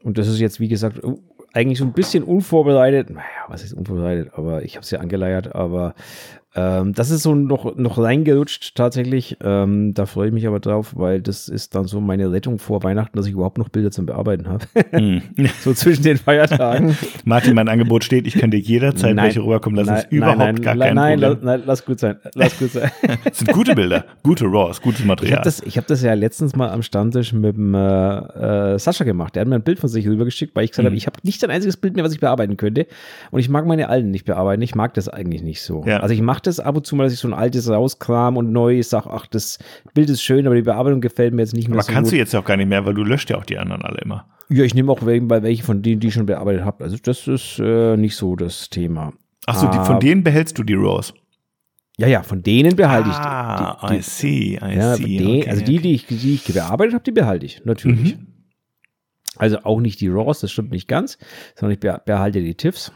Und 0.03 0.19
das 0.19 0.29
ist 0.29 0.41
jetzt, 0.41 0.61
wie 0.61 0.69
gesagt, 0.69 1.01
eigentlich 1.53 1.79
so 1.79 1.85
ein 1.85 1.93
bisschen 1.93 2.23
unvorbereitet. 2.25 3.11
Naja, 3.11 3.47
was 3.49 3.65
ist 3.65 3.73
unvorbereitet? 3.73 4.33
Aber 4.35 4.63
ich 4.63 4.77
habe 4.77 4.85
es 4.85 4.91
ja 4.91 5.01
angeleiert. 5.01 5.55
Aber 5.55 5.95
ähm, 6.59 6.93
das 6.93 7.11
ist 7.11 7.23
so 7.23 7.35
noch, 7.35 7.77
noch 7.77 7.99
reingerutscht 7.99 8.75
tatsächlich. 8.75 9.37
Ähm, 9.43 9.95
da 9.95 10.07
freue 10.07 10.29
ich 10.29 10.35
mich 10.35 10.47
aber 10.47 10.59
drauf, 10.61 10.93
weil 10.97 11.21
das 11.23 11.49
ist 11.49 11.75
dann 11.75 11.85
so 11.87 12.01
meine 12.01 12.33
Rettung 12.33 12.59
vor 12.59 12.83
Weihnachten, 12.83 13.17
dass 13.17 13.27
ich 13.27 13.33
überhaupt 13.33 13.59
noch 13.59 13.69
Bilder 13.69 13.91
zum 13.93 14.07
Bearbeiten 14.07 14.49
habe. 14.49 14.65
Hm. 14.91 15.23
so 15.61 15.73
zwischen 15.75 16.03
den 16.03 16.17
Feiertagen. 16.17 16.97
Martin, 17.25 17.55
mein 17.55 17.69
Angebot 17.69 18.03
steht, 18.05 18.27
ich 18.27 18.35
kann 18.35 18.51
dir 18.51 18.59
jederzeit 18.59 19.15
Nein. 19.15 19.27
welche 19.27 19.41
rüberkommen 19.43 19.77
lassen. 19.77 19.91
Das 19.91 20.05
ist 20.05 20.11
Nein, 20.13 20.19
überhaupt 20.19 20.39
nein, 20.39 20.63
gar 20.63 20.75
nein, 20.75 20.89
kein 20.89 20.95
nein, 20.97 21.21
Problem. 21.21 21.39
nein, 21.47 21.63
lass 21.67 21.85
gut 21.85 22.01
sein. 22.01 22.17
Lass 22.35 22.59
gut 22.59 22.71
sein. 22.73 22.91
Das 23.25 23.39
sind 23.39 23.53
gute 23.53 23.75
Bilder, 23.75 24.05
gute 24.23 24.47
Raws, 24.47 24.81
gutes 24.81 25.01
Ich 25.01 25.07
Material. 25.07 25.37
habe 25.37 25.45
das, 25.45 25.61
ich 25.61 25.77
hab 25.79 25.87
das 25.87 26.03
ja 26.03 26.15
letztens 26.15 26.57
mal 26.57 26.71
am 26.71 26.83
Stammtisch 26.83 27.33
mit 27.33 27.57
dem 27.57 27.75
äh, 27.75 28.75
äh, 28.75 28.79
Sascha 28.79 29.05
gemacht. 29.05 29.35
Der 29.35 29.43
hat 29.43 29.49
mir 29.49 29.55
ein 29.57 29.63
Bild 29.63 29.79
von 29.79 29.89
sich 29.89 30.07
rübergeschickt, 30.09 30.55
weil 30.57 30.65
ich 30.65 30.71
gesagt 30.73 30.85
Mhm. 30.85 30.89
habe, 30.91 30.97
ich 30.97 31.07
habe 31.07 31.17
nicht 31.23 31.45
ein 31.45 31.51
einziges 31.51 31.77
Bild 31.77 31.95
mehr, 31.95 32.05
was 32.05 32.13
ich 32.13 32.21
bearbeiten 32.21 32.57
könnte. 32.57 32.87
Und 33.31 33.41
ich 33.41 33.49
mag 33.49 33.67
meine 33.67 33.89
alten 33.89 34.11
nicht 34.11 34.25
bearbeiten. 34.25 34.63
Ich 34.63 34.75
mag 34.75 34.95
das 34.95 35.09
eigentlich 35.09 35.43
nicht 35.43 35.63
so. 35.63 35.85
Ja. 35.87 36.01
Also 36.01 36.15
ich 36.15 36.21
mache 36.23 36.41
das 36.49 36.61
ab 36.61 36.77
und 36.77 36.87
zu 36.87 36.97
mal, 36.97 37.05
dass 37.05 37.13
ich 37.13 37.19
so 37.21 37.29
ein 37.29 37.35
altes 37.35 37.69
rauskram 37.71 38.37
und 38.37 38.51
neu 38.53 38.83
sage, 38.83 39.09
ach, 39.11 39.27
das 39.27 39.59
Bild 39.95 40.11
ist 40.11 40.23
schön, 40.23 40.47
aber 40.47 40.57
die 40.57 40.63
Bearbeitung 40.63 41.01
gefällt 41.01 41.33
mir 41.35 41.43
jetzt 41.43 41.55
nicht 41.55 41.69
mehr 41.69 41.77
aber 41.77 41.83
so 41.85 41.93
kannst 41.93 42.11
gut. 42.11 42.15
du 42.15 42.19
jetzt 42.19 42.35
auch 42.35 42.45
gar 42.45 42.57
nicht 42.57 42.69
mehr, 42.69 42.85
weil 42.87 42.95
du 42.95 43.05
löscht 43.05 43.31
ja 43.31 43.37
auch 43.39 43.45
die 43.45 43.59
anderen 43.59 43.83
alle 43.83 43.99
immer. 44.01 44.27
Ja, 44.51 44.65
ich 44.65 44.75
nehme 44.75 44.91
auch 44.91 45.05
welche, 45.05 45.27
bei 45.27 45.43
welche 45.43 45.63
von 45.63 45.83
denen, 45.83 46.01
die 46.01 46.09
ich 46.09 46.15
schon 46.15 46.27
bearbeitet 46.27 46.65
habe. 46.65 46.83
Also 46.85 46.97
das 47.03 47.27
ist 47.29 47.59
äh, 47.59 47.97
nicht 47.97 48.17
so 48.17 48.35
das 48.37 48.71
Thema. 48.71 49.13
Ach 49.47 49.57
so, 49.57 49.67
die, 49.69 49.77
von 49.79 49.97
Ah. 49.97 49.99
denen 49.99 50.25
behältst 50.25 50.59
du 50.59 50.63
die 50.63 50.75
Raws. 50.75 51.13
Ja, 51.99 52.07
ja, 52.07 52.23
von 52.23 52.43
denen 52.43 52.77
behalte 52.77 53.11
ah, 53.11 53.79
ich 53.83 53.89
die. 53.91 53.97
I 53.97 54.03
see, 54.03 54.59
I 54.63 54.77
ja, 54.77 54.95
see. 54.95 55.19
den, 55.19 55.27
okay, 55.41 55.51
also 55.51 55.65
die, 55.65 55.79
die 55.81 55.95
ich, 55.95 56.07
die 56.07 56.35
ich 56.35 56.45
bearbeitet 56.53 56.95
habe, 56.95 57.05
die 57.05 57.11
behalte 57.13 57.45
ich, 57.45 57.65
natürlich. 57.65 58.17
Mhm. 58.17 58.27
Also 59.37 59.59
auch 59.65 59.81
nicht 59.81 60.01
die 60.01 60.09
RAWs, 60.09 60.41
das 60.41 60.51
stimmt 60.53 60.71
nicht 60.71 60.89
ganz, 60.89 61.19
sondern 61.57 61.75
ich 61.75 61.81
be- 61.81 62.01
behalte 62.05 62.41
die 62.43 62.55
TIFFs. 62.55 62.93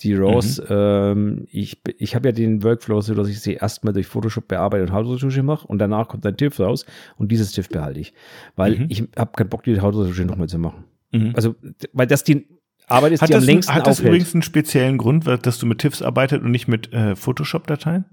Die 0.00 0.14
Mhm. 0.14 0.22
RAWs, 0.22 0.62
ähm, 0.68 1.46
ich, 1.50 1.82
ich 1.98 2.14
habe 2.14 2.28
ja 2.28 2.32
den 2.32 2.62
Workflow 2.62 3.00
so, 3.00 3.14
dass 3.14 3.28
ich 3.28 3.40
sie 3.40 3.54
erstmal 3.54 3.92
durch 3.92 4.06
Photoshop 4.06 4.46
bearbeite 4.46 4.84
und 4.84 4.92
Hautretusche 4.92 5.42
mache 5.42 5.66
und 5.66 5.78
danach 5.78 6.06
kommt 6.08 6.24
ein 6.24 6.36
TIFF 6.36 6.60
raus 6.60 6.86
und 7.16 7.32
dieses 7.32 7.50
TIFF 7.52 7.68
behalte 7.68 7.98
ich. 8.00 8.14
Weil 8.54 8.78
Mhm. 8.78 8.86
ich 8.90 9.02
habe 9.16 9.32
keinen 9.36 9.48
Bock, 9.48 9.64
die 9.64 9.80
Hautretusche 9.80 10.24
nochmal 10.24 10.48
zu 10.48 10.58
machen. 10.58 10.84
Mhm. 11.12 11.32
Also, 11.34 11.56
weil 11.92 12.06
das 12.06 12.22
die 12.22 12.46
Arbeit 12.86 13.12
ist, 13.12 13.22
Hat 13.22 13.28
die 13.30 13.34
am 13.34 13.40
das, 13.40 13.46
längsten 13.46 13.74
hat 13.74 13.86
das 13.86 13.98
aufhält. 13.98 14.14
übrigens 14.14 14.34
einen 14.34 14.42
speziellen 14.42 14.98
Grund, 14.98 15.26
dass 15.26 15.58
du 15.58 15.66
mit 15.66 15.78
TIFFs 15.80 16.00
arbeitet 16.00 16.42
und 16.42 16.50
nicht 16.52 16.68
mit 16.68 16.92
äh, 16.92 17.16
Photoshop-Dateien? 17.16 18.04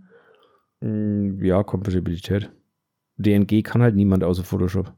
Mm, 0.82 1.44
Ja, 1.44 1.64
Kompatibilität. 1.64 2.50
DNG 3.18 3.62
kann 3.64 3.82
halt 3.82 3.96
niemand 3.96 4.24
außer 4.24 4.44
Photoshop. 4.44 4.92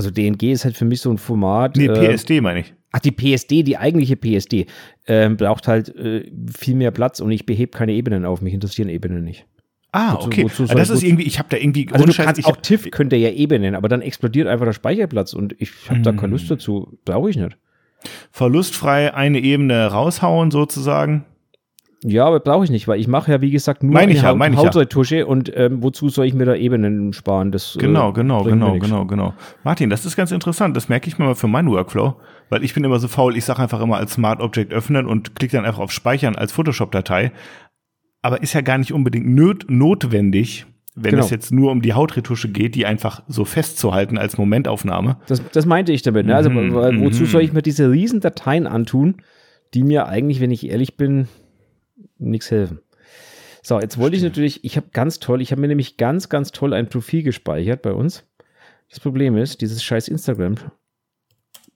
Also 0.00 0.10
DNG 0.10 0.42
ist 0.52 0.64
halt 0.64 0.76
für 0.76 0.84
mich 0.86 1.00
so 1.02 1.10
ein 1.10 1.18
Format. 1.18 1.76
Nee, 1.76 1.86
äh, 1.86 2.14
PSD 2.16 2.40
meine 2.40 2.60
ich. 2.60 2.74
Ach, 2.92 2.98
die 3.00 3.12
PSD, 3.12 3.62
die 3.62 3.76
eigentliche 3.76 4.16
PSD, 4.16 4.66
ähm, 5.06 5.36
braucht 5.36 5.68
halt 5.68 5.94
äh, 5.94 6.30
viel 6.56 6.74
mehr 6.74 6.90
Platz 6.90 7.20
und 7.20 7.30
ich 7.30 7.44
behebe 7.46 7.70
keine 7.76 7.92
Ebenen 7.92 8.24
auf. 8.24 8.40
Mich 8.40 8.54
interessieren 8.54 8.88
Ebenen 8.88 9.22
nicht. 9.24 9.46
Ah, 9.92 10.14
wozu- 10.14 10.26
okay. 10.28 10.44
wozu 10.44 10.66
soll- 10.66 10.76
das 10.76 10.88
ist 10.90 11.02
irgendwie, 11.02 11.24
ich 11.24 11.38
habe 11.38 11.48
da 11.50 11.56
irgendwie 11.56 11.86
Also 11.92 12.06
du 12.06 12.12
Scheiß, 12.12 12.24
kannst 12.26 12.46
auch 12.46 12.56
TIFF 12.56 12.90
könnte 12.90 13.16
ja 13.16 13.30
Ebenen, 13.30 13.74
aber 13.74 13.88
dann 13.88 14.02
explodiert 14.02 14.48
einfach 14.48 14.64
der 14.66 14.72
Speicherplatz 14.72 15.32
und 15.34 15.54
ich 15.58 15.70
habe 15.88 16.00
da 16.00 16.12
keine. 16.12 16.32
Lust 16.32 16.50
dazu. 16.50 16.96
Brauche 17.04 17.28
ich 17.30 17.36
nicht. 17.36 17.56
verlustfrei 18.30 19.12
eine 19.14 19.40
Ebene 19.40 19.86
raushauen 19.88 20.50
sozusagen. 20.50 21.26
Ja, 22.02 22.24
aber 22.24 22.40
brauche 22.40 22.64
ich 22.64 22.70
nicht, 22.70 22.88
weil 22.88 22.98
ich 22.98 23.08
mache 23.08 23.30
ja, 23.30 23.40
wie 23.42 23.50
gesagt, 23.50 23.82
nur 23.82 23.92
Meine 23.92 24.12
eine 24.12 24.20
ja, 24.20 24.28
Haut- 24.30 24.38
meine 24.38 24.54
ich 24.54 24.60
ja. 24.60 24.66
Hautretusche 24.66 25.26
und 25.26 25.52
ähm, 25.54 25.82
wozu 25.82 26.08
soll 26.08 26.24
ich 26.26 26.32
mir 26.32 26.46
da 26.46 26.54
Ebenen 26.54 27.12
sparen? 27.12 27.52
Das, 27.52 27.76
äh, 27.76 27.78
Genau, 27.78 28.12
genau, 28.14 28.42
genau, 28.42 28.78
genau, 28.78 29.04
genau. 29.04 29.34
Martin, 29.64 29.90
das 29.90 30.06
ist 30.06 30.16
ganz 30.16 30.32
interessant. 30.32 30.74
Das 30.76 30.88
merke 30.88 31.08
ich 31.08 31.18
mir 31.18 31.26
mal 31.26 31.34
für 31.34 31.46
meinen 31.48 31.68
Workflow, 31.70 32.16
weil 32.48 32.64
ich 32.64 32.72
bin 32.72 32.84
immer 32.84 32.98
so 32.98 33.06
faul. 33.08 33.36
Ich 33.36 33.44
sage 33.44 33.60
einfach 33.60 33.80
immer 33.82 33.98
als 33.98 34.14
Smart 34.14 34.40
Object 34.40 34.72
öffnen 34.72 35.04
und 35.06 35.34
klicke 35.36 35.56
dann 35.58 35.66
einfach 35.66 35.80
auf 35.80 35.92
Speichern 35.92 36.36
als 36.36 36.52
Photoshop-Datei. 36.52 37.32
Aber 38.22 38.42
ist 38.42 38.54
ja 38.54 38.62
gar 38.62 38.78
nicht 38.78 38.92
unbedingt 38.94 39.28
nöt 39.28 39.66
notwendig, 39.68 40.64
wenn 40.94 41.10
Genau. 41.12 41.24
es 41.24 41.30
jetzt 41.30 41.52
nur 41.52 41.70
um 41.70 41.82
die 41.82 41.92
Hautretusche 41.92 42.48
geht, 42.48 42.74
die 42.76 42.86
einfach 42.86 43.22
so 43.28 43.44
festzuhalten 43.44 44.16
als 44.18 44.38
Momentaufnahme. 44.38 45.18
Das, 45.26 45.42
das 45.52 45.66
meinte 45.66 45.92
ich 45.92 46.00
damit. 46.02 46.24
Ne? 46.26 46.34
Also, 46.34 46.48
Mhm, 46.48 46.72
wozu 47.02 47.22
mhm. 47.22 47.26
soll 47.26 47.42
ich 47.42 47.52
mir 47.52 47.62
diese 47.62 47.90
riesen 47.90 48.20
Dateien 48.20 48.66
antun, 48.66 49.16
die 49.74 49.82
mir 49.84 50.06
eigentlich, 50.08 50.40
wenn 50.40 50.50
ich 50.50 50.68
ehrlich 50.68 50.96
bin, 50.96 51.28
nichts 52.20 52.50
helfen? 52.50 52.80
So, 53.62 53.80
jetzt 53.80 53.98
wollte 53.98 54.16
ich 54.16 54.22
natürlich, 54.22 54.64
ich 54.64 54.76
habe 54.76 54.88
ganz 54.92 55.18
toll, 55.18 55.42
ich 55.42 55.52
habe 55.52 55.60
mir 55.60 55.68
nämlich 55.68 55.96
ganz, 55.96 56.28
ganz 56.28 56.50
toll 56.52 56.72
ein 56.72 56.88
Profil 56.88 57.22
gespeichert 57.22 57.82
bei 57.82 57.92
uns. 57.92 58.24
Das 58.88 59.00
Problem 59.00 59.36
ist, 59.36 59.60
dieses 59.60 59.82
scheiß 59.82 60.08
Instagram 60.08 60.56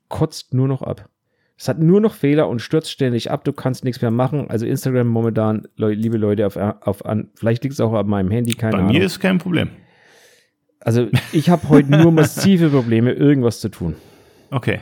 kotzt 0.09 0.55
nur 0.55 0.69
noch 0.69 0.83
ab. 0.83 1.09
Es 1.57 1.69
hat 1.69 1.79
nur 1.79 2.01
noch 2.01 2.15
Fehler 2.15 2.49
und 2.49 2.61
stürzt 2.61 2.91
ständig 2.91 3.31
ab. 3.31 3.45
Du 3.45 3.53
kannst 3.53 3.85
nichts 3.85 4.03
mehr 4.03 4.11
machen. 4.11 4.51
Also 4.51 4.67
Instagram 4.67 5.07
momentan, 5.07 5.69
liebe 5.77 6.17
Leute, 6.17 6.47
auf, 6.47 6.57
auf 6.57 7.07
an, 7.07 7.31
vielleicht 7.35 7.63
liegt 7.63 7.75
es 7.75 7.81
auch 7.81 7.93
an 7.93 8.09
meinem 8.09 8.31
Handy, 8.31 8.55
keine 8.55 8.73
Bei 8.73 8.79
Ahnung. 8.79 8.93
mir 8.93 9.05
ist 9.05 9.21
kein 9.21 9.39
Problem. 9.39 9.71
also 10.81 11.09
ich 11.33 11.51
habe 11.51 11.69
heute 11.69 11.91
nur 11.91 12.11
massive 12.13 12.71
Probleme, 12.71 13.13
irgendwas 13.13 13.61
zu 13.61 13.69
tun. 13.69 13.95
Okay. 14.51 14.81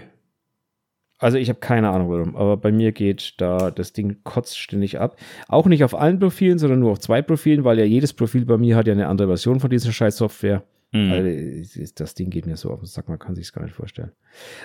Also 1.23 1.39
ich 1.39 1.49
habe 1.49 1.61
keine 1.61 1.91
Ahnung 1.91 2.11
warum, 2.11 2.37
aber 2.37 2.57
bei 2.57 2.73
mir 2.73 2.93
geht 2.93 3.35
da 3.41 3.71
das 3.71 3.93
Ding 3.93 4.19
kotzt 4.25 4.59
ständig 4.59 4.99
ab. 4.99 5.17
Auch 5.49 5.67
nicht 5.67 5.85
auf 5.85 5.95
allen 5.95 6.19
Profilen, 6.19 6.59
sondern 6.59 6.81
nur 6.81 6.91
auf 6.93 7.01
zwei 7.01 7.23
Profilen, 7.23 7.65
weil 7.65 7.79
ja 7.79 7.85
jedes 7.85 8.13
Profil 8.13 8.45
bei 8.45 8.59
mir 8.59 8.77
hat 8.77 8.87
ja 8.87 8.93
eine 8.93 9.07
andere 9.07 9.29
Version 9.29 9.61
von 9.61 9.71
dieser 9.71 9.93
scheiß 9.93 10.17
Software. 10.17 10.65
Mhm. 10.91 11.13
Also 11.13 11.29
es 11.29 11.95
das 11.95 12.15
Ding 12.15 12.31
geht 12.31 12.47
mir 12.47 12.57
so 12.57 12.71
auf 12.71 12.81
den 12.81 12.87
Sack, 12.87 13.09
man 13.09 13.19
kann 13.19 13.35
sich 13.35 13.53
gar 13.53 13.63
nicht 13.63 13.75
vorstellen. 13.75 14.13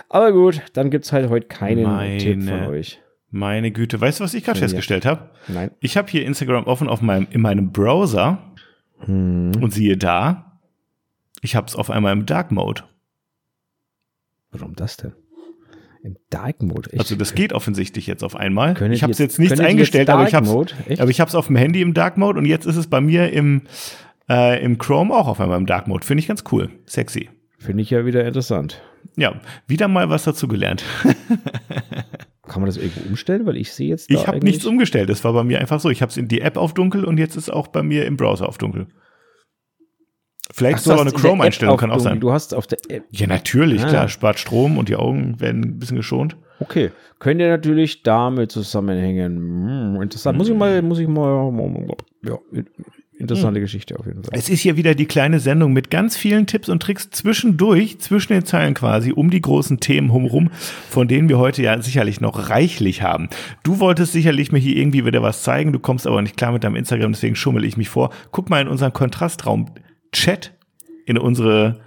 Aber 0.09 0.31
gut, 0.31 0.61
dann 0.73 0.89
gibt's 0.89 1.13
halt 1.13 1.29
heute 1.29 1.47
keinen 1.47 1.83
Meine 1.83 2.17
Tipp 2.17 2.43
von 2.43 2.63
euch. 2.67 2.99
Meine 3.29 3.71
Güte. 3.71 3.99
Weißt 3.99 4.19
du, 4.19 4.23
was 4.23 4.33
ich 4.33 4.43
gerade 4.43 4.59
festgestellt 4.59 5.05
habe? 5.05 5.29
Nein. 5.47 5.71
Ich 5.79 5.95
habe 5.97 6.09
hier 6.09 6.25
Instagram 6.25 6.65
offen 6.65 6.87
auf 6.89 7.01
meinem, 7.01 7.27
in 7.31 7.41
meinem 7.41 7.71
Browser 7.71 8.53
Hm. 8.99 9.51
und 9.61 9.71
siehe 9.73 9.95
da, 9.95 10.59
ich 11.41 11.55
habe 11.55 11.67
es 11.67 11.75
auf 11.75 11.91
einmal 11.91 12.13
im 12.13 12.25
Dark 12.25 12.51
Mode. 12.51 12.83
Warum 14.51 14.75
das 14.75 14.97
denn? 14.97 15.13
Im 16.07 16.15
Dark 16.29 16.61
Mode. 16.63 16.89
Echt? 16.91 16.99
Also 16.99 17.15
das 17.15 17.35
geht 17.35 17.51
offensichtlich 17.51 18.07
jetzt 18.07 18.23
auf 18.23 18.35
einmal. 18.35 18.71
Ich 18.91 19.03
habe 19.03 19.11
es 19.11 19.19
jetzt- 19.19 19.19
jetzt 19.19 19.39
nicht 19.39 19.49
können 19.49 19.61
die 19.61 19.67
eingestellt, 19.67 20.07
jetzt 20.07 20.13
aber 20.13 20.23
ich 20.25 20.33
habe 20.33 21.11
ich 21.11 21.19
es 21.19 21.35
auf 21.35 21.47
dem 21.47 21.55
Handy 21.57 21.81
im 21.81 21.93
Dark 21.93 22.17
Mode 22.17 22.39
und 22.39 22.45
jetzt 22.45 22.65
ist 22.65 22.77
es 22.77 22.87
bei 22.87 23.01
mir 23.01 23.31
im 23.33 23.63
äh, 24.29 24.63
im 24.63 24.77
Chrome 24.77 25.13
auch 25.13 25.27
auf 25.27 25.39
einmal 25.41 25.57
im 25.57 25.65
Dark 25.65 25.87
Mode. 25.87 26.05
Finde 26.05 26.19
ich 26.21 26.27
ganz 26.27 26.43
cool, 26.51 26.69
sexy. 26.85 27.29
Finde 27.59 27.81
ich 27.83 27.89
ja 27.89 28.05
wieder 28.05 28.25
interessant. 28.25 28.81
Ja, 29.17 29.41
wieder 29.67 29.87
mal 29.87 30.09
was 30.09 30.23
dazu 30.23 30.47
gelernt. 30.47 30.83
Kann 32.47 32.61
man 32.61 32.67
das 32.67 32.77
irgendwo 32.77 33.07
umstellen? 33.09 33.45
Weil 33.45 33.57
ich 33.57 33.73
sehe 33.73 33.89
jetzt 33.89 34.09
Ich 34.09 34.25
habe 34.27 34.39
nichts 34.39 34.65
umgestellt. 34.65 35.09
Es 35.09 35.23
war 35.23 35.33
bei 35.33 35.43
mir 35.43 35.59
einfach 35.59 35.79
so. 35.81 35.89
Ich 35.89 36.01
habe 36.01 36.09
es 36.09 36.17
in 36.17 36.27
die 36.29 36.39
App 36.41 36.55
auf 36.55 36.73
dunkel 36.73 37.03
und 37.03 37.17
jetzt 37.17 37.35
ist 37.35 37.43
es 37.43 37.49
auch 37.49 37.67
bei 37.67 37.83
mir 37.83 38.05
im 38.05 38.15
Browser 38.15 38.47
auf 38.47 38.57
dunkel. 38.57 38.87
Vielleicht 40.53 40.87
Ach, 40.87 40.91
hast 40.93 41.01
eine 41.01 41.11
Chrome-Einstellung, 41.11 41.73
auf 41.75 41.79
kann 41.79 41.91
auch 41.91 41.99
sein. 41.99 42.19
Du 42.19 42.31
hast 42.31 42.53
auf 42.53 42.67
der 42.67 42.77
App. 42.89 43.03
Ja, 43.11 43.27
natürlich, 43.27 43.83
Ah. 43.83 43.87
klar. 43.89 44.07
Spart 44.09 44.39
Strom 44.39 44.77
und 44.77 44.89
die 44.89 44.95
Augen 44.95 45.39
werden 45.39 45.63
ein 45.63 45.79
bisschen 45.79 45.97
geschont. 45.97 46.37
Okay, 46.59 46.91
könnte 47.19 47.47
natürlich 47.47 48.01
damit 48.03 48.51
zusammenhängen. 48.51 49.35
Hm, 49.95 50.01
interessant. 50.01 50.37
Muss 50.37 50.49
ich 50.49 50.55
mal, 50.55 50.81
muss 50.81 50.99
ich 50.99 51.07
mal, 51.07 51.55
ja, 52.23 52.39
interessante 53.19 53.59
Geschichte 53.59 53.97
auf 53.99 54.05
jeden 54.05 54.23
Fall. 54.23 54.31
Es 54.37 54.49
ist 54.49 54.61
hier 54.61 54.77
wieder 54.77 54.95
die 54.95 55.05
kleine 55.05 55.39
Sendung 55.39 55.73
mit 55.73 55.89
ganz 55.91 56.17
vielen 56.17 56.47
Tipps 56.47 56.69
und 56.69 56.81
Tricks 56.81 57.09
zwischendurch, 57.11 57.99
zwischen 57.99 58.33
den 58.33 58.45
Zeilen 58.45 58.73
quasi, 58.73 59.11
um 59.11 59.29
die 59.29 59.41
großen 59.41 59.79
Themen 59.79 60.11
humrum, 60.11 60.49
von 60.89 61.07
denen 61.07 61.29
wir 61.29 61.37
heute 61.37 61.61
ja 61.61 61.79
sicherlich 61.81 62.21
noch 62.21 62.49
reichlich 62.49 63.01
haben. 63.03 63.29
Du 63.63 63.79
wolltest 63.79 64.13
sicherlich 64.13 64.51
mir 64.51 64.59
hier 64.59 64.77
irgendwie 64.77 65.05
wieder 65.05 65.21
was 65.21 65.43
zeigen, 65.43 65.73
du 65.73 65.79
kommst 65.79 66.07
aber 66.07 66.21
nicht 66.21 66.37
klar 66.37 66.51
mit 66.51 66.63
deinem 66.63 66.75
Instagram, 66.75 67.11
deswegen 67.11 67.35
schummel 67.35 67.65
ich 67.65 67.77
mich 67.77 67.89
vor. 67.89 68.11
Guck 68.31 68.49
mal 68.49 68.61
in 68.61 68.67
unseren 68.67 68.93
Kontrastraum-Chat, 70.11 70.53
in 71.05 71.17
unsere 71.17 71.79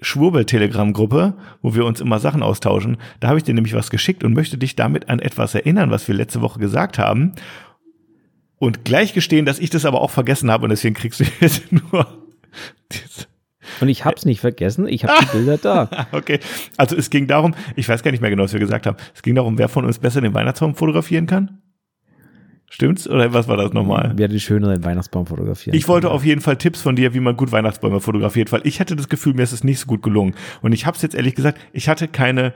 Schwurbel-Telegram-Gruppe, 0.00 1.34
wo 1.62 1.74
wir 1.74 1.84
uns 1.84 2.00
immer 2.00 2.18
Sachen 2.18 2.42
austauschen. 2.42 2.96
Da 3.20 3.28
habe 3.28 3.38
ich 3.38 3.44
dir 3.44 3.54
nämlich 3.54 3.74
was 3.74 3.90
geschickt 3.90 4.24
und 4.24 4.34
möchte 4.34 4.58
dich 4.58 4.76
damit 4.76 5.08
an 5.08 5.20
etwas 5.20 5.54
erinnern, 5.54 5.90
was 5.90 6.08
wir 6.08 6.14
letzte 6.14 6.40
Woche 6.40 6.58
gesagt 6.58 6.98
haben. 6.98 7.32
Und 8.58 8.84
gleich 8.84 9.14
gestehen, 9.14 9.46
dass 9.46 9.58
ich 9.58 9.70
das 9.70 9.84
aber 9.84 10.00
auch 10.00 10.10
vergessen 10.10 10.50
habe 10.50 10.64
und 10.64 10.70
deswegen 10.70 10.94
kriegst 10.94 11.20
du 11.20 11.24
jetzt 11.40 11.72
nur. 11.72 12.06
Und 13.80 13.88
ich 13.88 14.04
hab's 14.04 14.24
nicht 14.24 14.40
vergessen, 14.40 14.86
ich 14.86 15.04
habe 15.04 15.14
die 15.20 15.36
Bilder 15.36 15.56
da. 15.56 16.06
Okay, 16.12 16.40
also 16.76 16.96
es 16.96 17.10
ging 17.10 17.26
darum, 17.26 17.54
ich 17.76 17.88
weiß 17.88 18.02
gar 18.02 18.10
nicht 18.10 18.20
mehr 18.20 18.30
genau, 18.30 18.42
was 18.42 18.52
wir 18.52 18.60
gesagt 18.60 18.86
haben. 18.86 18.96
Es 19.14 19.22
ging 19.22 19.34
darum, 19.34 19.56
wer 19.56 19.68
von 19.68 19.84
uns 19.84 19.98
besser 19.98 20.20
den 20.20 20.34
Weihnachtsbaum 20.34 20.74
fotografieren 20.74 21.26
kann. 21.26 21.61
Stimmt's? 22.72 23.06
Oder 23.06 23.34
was 23.34 23.48
war 23.48 23.58
das 23.58 23.74
nochmal? 23.74 24.14
Wer 24.16 24.28
den 24.28 24.40
schöneren 24.40 24.82
Weihnachtsbaum 24.82 25.26
fotografieren 25.26 25.76
Ich 25.76 25.88
wollte 25.88 26.10
auf 26.10 26.24
jeden 26.24 26.40
Fall 26.40 26.56
Tipps 26.56 26.80
von 26.80 26.96
dir, 26.96 27.12
wie 27.12 27.20
man 27.20 27.36
gut 27.36 27.52
Weihnachtsbäume 27.52 28.00
fotografiert, 28.00 28.50
weil 28.50 28.62
ich 28.64 28.80
hatte 28.80 28.96
das 28.96 29.10
Gefühl, 29.10 29.34
mir 29.34 29.42
ist 29.42 29.52
es 29.52 29.62
nicht 29.62 29.78
so 29.78 29.86
gut 29.86 30.02
gelungen. 30.02 30.34
Und 30.62 30.72
ich 30.72 30.86
habe 30.86 30.96
es 30.96 31.02
jetzt 31.02 31.14
ehrlich 31.14 31.34
gesagt, 31.34 31.60
ich 31.74 31.90
hatte 31.90 32.08
keine, 32.08 32.54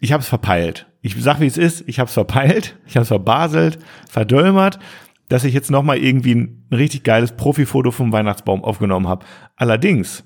ich 0.00 0.10
habe 0.10 0.22
es 0.22 0.28
verpeilt. 0.28 0.88
Ich 1.02 1.14
sag, 1.22 1.38
wie 1.38 1.46
es 1.46 1.56
ist, 1.56 1.88
ich 1.88 2.00
habe 2.00 2.08
es 2.08 2.14
verpeilt, 2.14 2.80
ich 2.88 2.96
habe 2.96 3.02
es 3.02 3.08
verbaselt, 3.08 3.78
verdölmert, 4.08 4.80
dass 5.28 5.44
ich 5.44 5.54
jetzt 5.54 5.70
nochmal 5.70 5.98
irgendwie 5.98 6.34
ein, 6.34 6.66
ein 6.72 6.74
richtig 6.74 7.04
geiles 7.04 7.30
Profifoto 7.30 7.92
vom 7.92 8.10
Weihnachtsbaum 8.10 8.64
aufgenommen 8.64 9.06
habe. 9.06 9.24
Allerdings, 9.54 10.24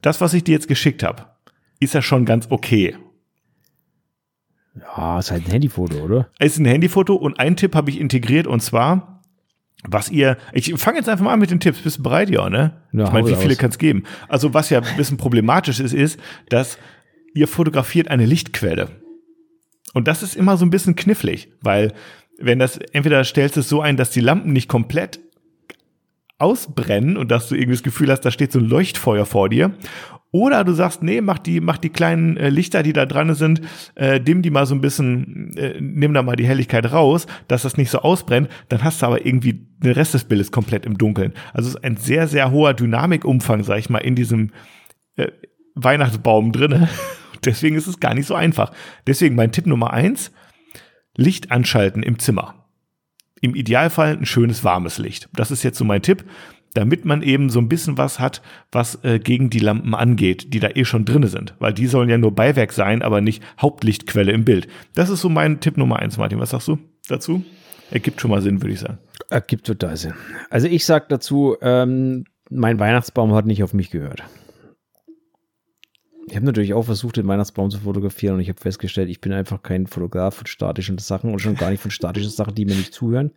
das, 0.00 0.22
was 0.22 0.32
ich 0.32 0.42
dir 0.42 0.52
jetzt 0.52 0.68
geschickt 0.68 1.02
habe, 1.02 1.26
ist 1.80 1.92
ja 1.92 2.00
schon 2.00 2.24
ganz 2.24 2.46
okay. 2.48 2.96
Ja, 4.74 5.18
ist 5.18 5.30
halt 5.30 5.46
ein 5.46 5.50
Handyfoto, 5.50 5.96
oder? 5.98 6.28
Es 6.38 6.52
ist 6.52 6.58
ein 6.58 6.64
Handyfoto 6.64 7.14
und 7.14 7.40
einen 7.40 7.56
Tipp 7.56 7.74
habe 7.74 7.90
ich 7.90 8.00
integriert 8.00 8.46
und 8.46 8.60
zwar, 8.60 9.22
was 9.84 10.10
ihr, 10.10 10.36
ich 10.52 10.72
fange 10.76 10.98
jetzt 10.98 11.08
einfach 11.08 11.24
mal 11.24 11.32
an 11.32 11.40
mit 11.40 11.50
den 11.50 11.60
Tipps. 11.60 11.80
Bist 11.80 11.98
du 11.98 12.02
bereit, 12.02 12.30
ja, 12.30 12.48
ne? 12.48 12.82
Ja, 12.92 13.04
ich 13.04 13.12
meine, 13.12 13.28
wie 13.28 13.34
viele 13.34 13.56
kann 13.56 13.70
es 13.70 13.78
geben? 13.78 14.04
Also 14.28 14.54
was 14.54 14.70
ja 14.70 14.80
ein 14.80 14.96
bisschen 14.96 15.16
problematisch 15.16 15.80
ist, 15.80 15.92
ist, 15.92 16.20
dass 16.48 16.78
ihr 17.34 17.48
fotografiert 17.48 18.08
eine 18.08 18.26
Lichtquelle. 18.26 18.88
Und 19.92 20.06
das 20.06 20.22
ist 20.22 20.36
immer 20.36 20.56
so 20.56 20.64
ein 20.64 20.70
bisschen 20.70 20.96
knifflig, 20.96 21.48
weil 21.62 21.92
wenn 22.38 22.58
das, 22.58 22.78
entweder 22.78 23.22
stellst 23.24 23.56
du 23.56 23.60
es 23.60 23.68
so 23.68 23.80
ein, 23.80 23.96
dass 23.96 24.10
die 24.10 24.20
Lampen 24.20 24.52
nicht 24.52 24.68
komplett 24.68 25.20
ausbrennen 26.38 27.16
und 27.16 27.30
dass 27.30 27.48
du 27.48 27.54
irgendwie 27.54 27.74
das 27.74 27.82
Gefühl 27.82 28.10
hast, 28.10 28.22
da 28.22 28.30
steht 28.30 28.52
so 28.52 28.58
ein 28.58 28.64
Leuchtfeuer 28.64 29.26
vor 29.26 29.48
dir. 29.48 29.74
Oder 30.32 30.62
du 30.62 30.72
sagst, 30.72 31.02
nee, 31.02 31.20
mach 31.20 31.38
die, 31.38 31.60
mach 31.60 31.78
die 31.78 31.88
kleinen 31.88 32.36
äh, 32.36 32.50
Lichter, 32.50 32.84
die 32.84 32.92
da 32.92 33.04
dran 33.04 33.34
sind, 33.34 33.62
äh, 33.96 34.20
dimm 34.20 34.42
die 34.42 34.50
mal 34.50 34.64
so 34.64 34.76
ein 34.76 34.80
bisschen, 34.80 35.56
äh, 35.56 35.80
nimm 35.80 36.14
da 36.14 36.22
mal 36.22 36.36
die 36.36 36.46
Helligkeit 36.46 36.92
raus, 36.92 37.26
dass 37.48 37.62
das 37.62 37.76
nicht 37.76 37.90
so 37.90 37.98
ausbrennt. 37.98 38.48
Dann 38.68 38.84
hast 38.84 39.02
du 39.02 39.06
aber 39.06 39.26
irgendwie 39.26 39.66
den 39.78 39.92
Rest 39.92 40.14
des 40.14 40.24
Bildes 40.24 40.52
komplett 40.52 40.86
im 40.86 40.98
Dunkeln. 40.98 41.32
Also 41.52 41.68
es 41.68 41.74
ist 41.74 41.84
ein 41.84 41.96
sehr, 41.96 42.28
sehr 42.28 42.52
hoher 42.52 42.74
Dynamikumfang, 42.74 43.64
sag 43.64 43.78
ich 43.78 43.90
mal, 43.90 43.98
in 43.98 44.14
diesem 44.14 44.52
äh, 45.16 45.28
Weihnachtsbaum 45.74 46.52
drinne. 46.52 46.88
Deswegen 47.44 47.74
ist 47.74 47.88
es 47.88 47.98
gar 47.98 48.14
nicht 48.14 48.26
so 48.26 48.34
einfach. 48.34 48.72
Deswegen 49.08 49.34
mein 49.34 49.50
Tipp 49.50 49.66
Nummer 49.66 49.92
eins, 49.92 50.30
Licht 51.16 51.50
anschalten 51.50 52.04
im 52.04 52.20
Zimmer. 52.20 52.68
im 53.40 53.56
Idealfall 53.56 54.16
ein 54.16 54.26
schönes 54.26 54.62
warmes 54.62 54.98
Licht. 54.98 55.28
Das 55.32 55.50
ist 55.50 55.62
jetzt 55.62 55.78
so 55.78 55.84
mein 55.84 56.02
Tipp, 56.02 56.24
damit 56.74 57.04
man 57.04 57.22
eben 57.22 57.50
so 57.50 57.58
ein 57.58 57.68
bisschen 57.68 57.98
was 57.98 58.20
hat, 58.20 58.42
was 58.70 59.02
äh, 59.04 59.18
gegen 59.18 59.50
die 59.50 59.58
Lampen 59.58 59.94
angeht, 59.94 60.52
die 60.54 60.60
da 60.60 60.68
eh 60.74 60.84
schon 60.84 61.04
drinne 61.04 61.28
sind. 61.28 61.54
Weil 61.58 61.72
die 61.72 61.86
sollen 61.86 62.08
ja 62.08 62.18
nur 62.18 62.34
Beiwerk 62.34 62.72
sein, 62.72 63.02
aber 63.02 63.20
nicht 63.20 63.42
Hauptlichtquelle 63.60 64.32
im 64.32 64.44
Bild. 64.44 64.68
Das 64.94 65.10
ist 65.10 65.20
so 65.20 65.28
mein 65.28 65.60
Tipp 65.60 65.76
Nummer 65.76 65.98
eins, 65.98 66.16
Martin. 66.16 66.38
Was 66.38 66.50
sagst 66.50 66.68
du 66.68 66.78
dazu? 67.08 67.44
Ergibt 67.90 68.20
schon 68.20 68.30
mal 68.30 68.42
Sinn, 68.42 68.62
würde 68.62 68.72
ich 68.72 68.80
sagen. 68.80 68.98
Ergibt 69.30 69.66
total 69.66 69.96
Sinn. 69.96 70.14
Also 70.48 70.68
ich 70.68 70.84
sag 70.84 71.08
dazu, 71.08 71.56
ähm, 71.60 72.24
mein 72.50 72.78
Weihnachtsbaum 72.78 73.34
hat 73.34 73.46
nicht 73.46 73.62
auf 73.62 73.74
mich 73.74 73.90
gehört. 73.90 74.22
Ich 76.30 76.36
habe 76.36 76.46
natürlich 76.46 76.74
auch 76.74 76.84
versucht, 76.84 77.16
den 77.16 77.26
Weihnachtsbaum 77.26 77.70
zu 77.70 77.80
fotografieren 77.80 78.36
und 78.36 78.40
ich 78.40 78.48
habe 78.48 78.60
festgestellt, 78.60 79.10
ich 79.10 79.20
bin 79.20 79.32
einfach 79.32 79.64
kein 79.64 79.88
Fotograf 79.88 80.36
von 80.36 80.46
statischen 80.46 80.96
Sachen 80.98 81.32
und 81.32 81.40
schon 81.40 81.56
gar 81.56 81.70
nicht 81.70 81.82
von 81.82 81.90
statischen 81.90 82.30
Sachen, 82.30 82.54
die 82.54 82.66
mir 82.66 82.76
nicht 82.76 82.94
zuhören. 82.94 83.32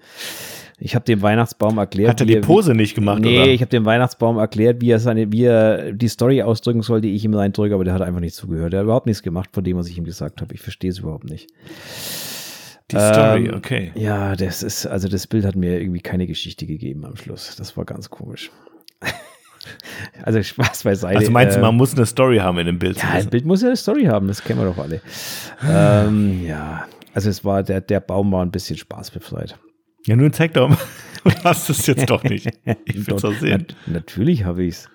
Ich 0.78 0.94
habe 0.94 1.04
dem 1.04 1.24
Weihnachtsbaum 1.24 1.80
erklärt. 1.80 2.12
Hat 2.12 2.22
er 2.22 2.28
die 2.28 2.36
Pose 2.36 2.76
nicht 2.76 2.94
gemacht, 2.94 3.22
nee, 3.22 3.42
oder? 3.42 3.48
ich 3.50 3.62
habe 3.62 3.70
dem 3.70 3.86
Weihnachtsbaum 3.86 4.38
erklärt, 4.38 4.80
wie 4.82 4.92
er 4.92 5.00
seine, 5.00 5.32
wie 5.32 5.46
er 5.46 5.92
die 5.92 6.08
Story 6.08 6.44
ausdrücken 6.44 6.84
soll, 6.84 7.02
die 7.02 7.16
ich 7.16 7.26
ihm 7.26 7.34
reindrücke, 7.34 7.74
aber 7.74 7.84
der 7.84 7.96
hat 7.96 8.04
einfach 8.04 8.20
nicht 8.20 8.36
zugehört. 8.36 8.74
Der 8.74 8.82
hat 8.82 8.86
überhaupt 8.86 9.08
nichts 9.08 9.24
gemacht 9.24 9.50
von 9.54 9.64
dem, 9.64 9.76
was 9.76 9.88
ich 9.88 9.98
ihm 9.98 10.06
gesagt 10.06 10.42
habe. 10.42 10.54
Ich 10.54 10.62
verstehe 10.62 10.92
es 10.92 11.00
überhaupt 11.00 11.24
nicht. 11.24 11.50
Die 12.92 12.98
Story, 12.98 13.48
Ähm, 13.48 13.56
okay. 13.56 13.92
Ja, 13.96 14.36
das 14.36 14.62
ist, 14.62 14.86
also 14.86 15.08
das 15.08 15.26
Bild 15.26 15.46
hat 15.46 15.56
mir 15.56 15.82
irgendwie 15.82 16.02
keine 16.02 16.28
Geschichte 16.28 16.68
gegeben 16.68 17.06
am 17.06 17.16
Schluss. 17.16 17.56
Das 17.56 17.76
war 17.76 17.86
ganz 17.86 18.12
komisch. 18.12 18.52
Also 20.24 20.42
Spaß 20.44 20.84
beiseite. 20.84 21.20
Also 21.20 21.32
meinst 21.32 21.58
du, 21.58 21.62
man 21.62 21.76
muss 21.76 21.94
eine 21.96 22.06
Story 22.06 22.38
haben 22.38 22.58
in 22.60 22.66
dem 22.66 22.80
Bild? 22.80 22.98
Ja, 22.98 23.10
ein? 23.12 23.30
Bild 23.30 23.46
muss 23.46 23.62
ja 23.62 23.70
eine 23.70 23.78
Story 23.78 24.06
haben, 24.06 24.28
das 24.28 24.44
kennen 24.44 24.60
wir 24.60 24.66
doch 24.66 24.78
alle. 24.78 25.02
ähm, 25.68 26.44
ja, 26.46 26.86
also 27.14 27.30
es 27.30 27.44
war, 27.46 27.64
der, 27.64 27.82
der 27.82 28.00
Baum 28.00 28.32
war 28.32 28.44
ein 28.46 28.52
bisschen 28.52 28.78
spaßbefreit. 28.78 29.58
ja, 30.06 30.16
nun 30.16 30.34
zeig 30.34 30.54
doch 30.54 30.70
mal. 30.70 30.78
Du 31.24 31.32
hast 31.46 31.70
es 31.70 31.88
jetzt 31.88 32.10
doch 32.10 32.22
nicht. 32.24 32.50
Ich 32.84 33.08
will 33.08 33.16
es 33.16 33.24
auch 33.24 33.32
sehen. 33.34 33.52
Nat 33.52 33.76
natürlich 33.88 34.44
habe 34.44 34.64
ich 34.66 34.76
es. 34.76 34.90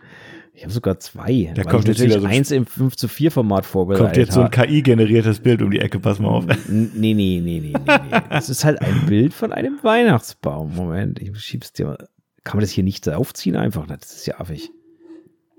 Ich 0.52 0.62
habe 0.64 0.72
sogar 0.74 0.98
zwei. 1.00 1.52
Da 1.54 1.62
kommt 1.62 1.88
jetzt 1.88 2.00
natürlich 2.00 2.16
wieder 2.16 2.20
so- 2.20 2.26
eins 2.26 2.50
im 2.50 2.66
5 2.66 2.96
zu 2.96 3.08
4 3.08 3.30
Format 3.30 3.64
vorbereitet 3.64 4.04
Kommt 4.08 4.16
jetzt 4.18 4.32
so 4.34 4.42
ein. 4.42 4.50
KI-generiertes 4.50 5.40
Bild 5.40 5.62
um 5.62 5.70
die 5.70 5.78
Ecke, 5.80 6.00
pass 6.00 6.18
mal 6.18 6.28
auf. 6.28 6.44
Nee, 6.68 6.90
nee, 6.94 7.14
nee, 7.14 7.40
nee, 7.40 7.60
nee. 7.62 7.72
Das 8.28 8.50
ist 8.50 8.62
halt 8.66 8.82
ein 8.82 9.06
Bild 9.06 9.32
von 9.32 9.52
einem 9.54 9.78
Weihnachtsbaum. 9.82 10.74
Moment, 10.74 11.18
ich 11.18 11.34
schieb's 11.40 11.72
dir 11.72 11.86
mal. 11.86 12.08
Kann 12.48 12.56
man 12.56 12.62
das 12.62 12.70
hier 12.70 12.82
nicht 12.84 13.04
so 13.04 13.12
aufziehen 13.12 13.56
einfach? 13.56 13.86
Das 13.86 14.14
ist 14.14 14.24
ja 14.26 14.40
affig. 14.40 14.70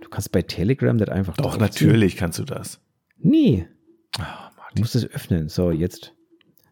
Du 0.01 0.09
kannst 0.09 0.31
bei 0.31 0.41
Telegram 0.41 0.97
das 0.97 1.09
einfach 1.09 1.37
Doch, 1.37 1.55
draufziehen. 1.57 1.89
natürlich 1.91 2.17
kannst 2.17 2.39
du 2.39 2.43
das. 2.45 2.81
Nee, 3.19 3.67
Ah, 4.17 4.49
du 4.73 4.81
musst 4.81 4.95
es 4.95 5.05
öffnen. 5.05 5.49
So, 5.49 5.69
jetzt. 5.69 6.15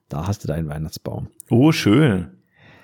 Da 0.10 0.26
hast 0.26 0.44
du 0.44 0.48
deinen 0.48 0.68
Weihnachtsbaum. 0.70 1.28
Oh, 1.52 1.72
schön. 1.72 2.32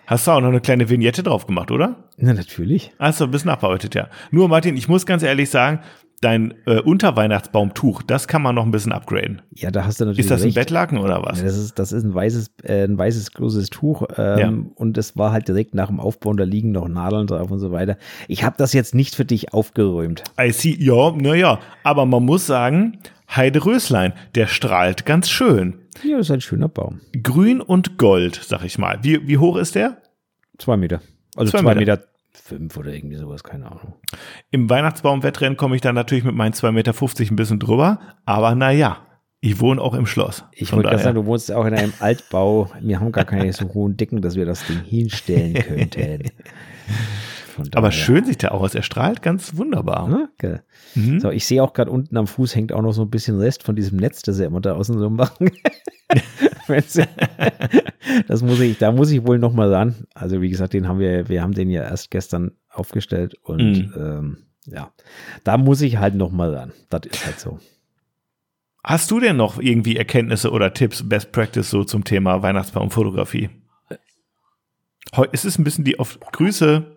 Hast 0.05 0.27
du 0.27 0.31
auch 0.31 0.41
noch 0.41 0.49
eine 0.49 0.61
kleine 0.61 0.89
Vignette 0.89 1.23
drauf 1.23 1.47
gemacht, 1.47 1.71
oder? 1.71 2.07
Na, 2.17 2.33
natürlich. 2.33 2.91
Hast 2.99 3.19
du 3.19 3.23
ein 3.25 3.31
bisschen 3.31 3.47
nachbearbeitet, 3.49 3.95
ja. 3.95 4.09
Nur, 4.29 4.47
Martin, 4.47 4.77
ich 4.77 4.87
muss 4.87 5.07
ganz 5.07 5.23
ehrlich 5.23 5.49
sagen, 5.49 5.79
dein 6.23 6.53
äh, 6.65 6.79
Unterweihnachtsbaumtuch, 6.79 8.01
das 8.03 8.27
kann 8.27 8.41
man 8.41 8.55
noch 8.55 8.65
ein 8.65 8.71
bisschen 8.71 8.91
upgraden. 8.91 9.41
Ja, 9.51 9.71
da 9.71 9.85
hast 9.85 9.99
du 9.99 10.05
natürlich 10.05 10.19
Ist 10.25 10.31
das 10.31 10.41
ein 10.41 10.45
recht. 10.45 10.55
Bettlaken 10.55 10.97
oder 10.97 11.23
was? 11.23 11.39
Ja, 11.39 11.45
Das 11.45 11.57
ist, 11.57 11.77
das 11.79 11.91
ist 11.91 12.03
ein 12.03 12.13
weißes, 12.13 12.51
äh, 12.63 12.83
ein 12.85 12.97
weißes 12.97 13.31
großes 13.33 13.69
Tuch 13.69 14.03
ähm, 14.17 14.71
und 14.75 14.97
es 14.97 15.17
war 15.17 15.31
halt 15.31 15.47
direkt 15.47 15.75
nach 15.75 15.87
dem 15.87 15.99
Aufbau 15.99 16.29
und 16.31 16.37
da 16.37 16.43
liegen 16.43 16.71
noch 16.71 16.87
Nadeln 16.87 17.27
drauf 17.27 17.51
und 17.51 17.59
so 17.59 17.71
weiter. 17.71 17.97
Ich 18.27 18.43
habe 18.43 18.55
das 18.57 18.73
jetzt 18.73 18.95
nicht 18.95 19.15
für 19.15 19.25
dich 19.25 19.53
aufgeräumt. 19.53 20.23
I 20.39 20.51
see, 20.51 20.75
ja, 20.79 21.11
naja. 21.11 21.59
Aber 21.83 22.05
man 22.05 22.23
muss 22.23 22.45
sagen, 22.45 22.99
Heide 23.35 23.65
Röslein, 23.65 24.13
der 24.35 24.47
strahlt 24.47 25.05
ganz 25.05 25.29
schön. 25.29 25.75
Ja, 26.03 26.17
das 26.17 26.27
ist 26.27 26.31
ein 26.31 26.41
schöner 26.41 26.67
Baum. 26.69 27.01
Grün 27.21 27.61
und 27.61 27.97
Gold, 27.97 28.39
sag 28.45 28.63
ich 28.63 28.77
mal. 28.77 28.99
Wie, 29.03 29.27
wie 29.27 29.37
hoch 29.37 29.57
ist 29.57 29.75
der? 29.75 29.97
Zwei 30.57 30.77
Meter. 30.77 31.01
Also 31.35 31.51
Zwei 31.51 31.59
zwei, 31.61 31.75
Meter. 31.75 32.03
Fünf 32.35 32.77
oder 32.77 32.93
irgendwie 32.93 33.15
sowas, 33.15 33.43
keine 33.43 33.67
Ahnung. 33.67 33.93
Im 34.49 34.69
Weihnachtsbaumwettrennen 34.69 35.55
komme 35.55 35.75
ich 35.75 35.81
dann 35.81 35.95
natürlich 35.95 36.23
mit 36.23 36.35
meinen 36.35 36.53
2,50 36.53 36.71
Meter 36.71 36.93
ein 37.31 37.35
bisschen 37.35 37.59
drüber. 37.59 37.99
Aber 38.25 38.55
naja, 38.55 38.97
ich 39.39 39.59
wohne 39.59 39.81
auch 39.81 39.93
im 39.93 40.05
Schloss. 40.05 40.45
Ich 40.53 40.71
wollte 40.71 40.89
gerade 40.89 41.03
sagen, 41.03 41.15
du 41.15 41.25
wohnst 41.25 41.51
auch 41.51 41.65
in 41.65 41.73
einem 41.73 41.93
Altbau. 41.99 42.71
Wir 42.79 42.99
haben 42.99 43.11
gar 43.11 43.25
keine 43.25 43.51
so 43.51 43.67
hohen 43.73 43.97
Decken, 43.97 44.21
dass 44.21 44.35
wir 44.35 44.45
das 44.45 44.65
Ding 44.65 44.81
hinstellen 44.83 45.53
könnten. 45.91 46.31
Aber 47.75 47.91
schön 47.91 48.25
sieht 48.25 48.41
der 48.41 48.53
aus. 48.53 48.75
Er 48.75 48.83
strahlt 48.83 49.21
ganz 49.21 49.55
wunderbar. 49.57 50.07
Ne? 50.07 50.29
Gell. 50.37 50.63
Mhm. 50.95 51.19
So, 51.19 51.29
ich 51.31 51.45
sehe 51.45 51.63
auch 51.63 51.73
gerade 51.73 51.91
unten 51.91 52.15
am 52.17 52.27
Fuß 52.27 52.55
hängt 52.55 52.71
auch 52.71 52.81
noch 52.81 52.93
so 52.93 53.01
ein 53.03 53.09
bisschen 53.09 53.39
Rest 53.39 53.63
von 53.63 53.75
diesem 53.75 53.97
Netz, 53.97 54.21
das 54.21 54.37
sie 54.37 54.43
immer 54.45 54.61
da 54.61 54.73
außen 54.73 54.97
so 54.97 55.09
machen. 55.09 55.49
Das 58.27 58.41
muss 58.43 58.59
ich, 58.59 58.77
da 58.77 58.91
muss 58.91 59.11
ich 59.11 59.25
wohl 59.25 59.39
noch 59.39 59.53
mal 59.53 59.73
ran. 59.73 60.05
Also 60.13 60.41
wie 60.41 60.49
gesagt, 60.49 60.73
den 60.73 60.87
haben 60.87 60.99
wir, 60.99 61.27
wir 61.29 61.41
haben 61.41 61.53
den 61.53 61.69
ja 61.69 61.83
erst 61.83 62.11
gestern 62.11 62.51
aufgestellt 62.69 63.35
und 63.43 63.57
Mhm. 63.63 63.93
ähm, 63.97 64.37
ja, 64.65 64.91
da 65.43 65.57
muss 65.57 65.81
ich 65.81 65.97
halt 65.97 66.15
noch 66.15 66.31
mal 66.31 66.53
ran. 66.55 66.71
Das 66.89 67.01
ist 67.05 67.25
halt 67.25 67.39
so. 67.39 67.59
Hast 68.83 69.11
du 69.11 69.19
denn 69.19 69.35
noch 69.37 69.59
irgendwie 69.59 69.95
Erkenntnisse 69.97 70.51
oder 70.51 70.73
Tipps, 70.73 71.07
Best 71.07 71.31
Practice 71.31 71.69
so 71.69 71.83
zum 71.83 72.03
Thema 72.03 72.41
Weihnachtsbaumfotografie? 72.41 73.49
Heu- 75.15 75.27
Es 75.31 75.45
ist 75.45 75.57
ein 75.57 75.63
bisschen 75.63 75.83
die 75.85 75.99
auf 75.99 76.19
Grüße. 76.19 76.92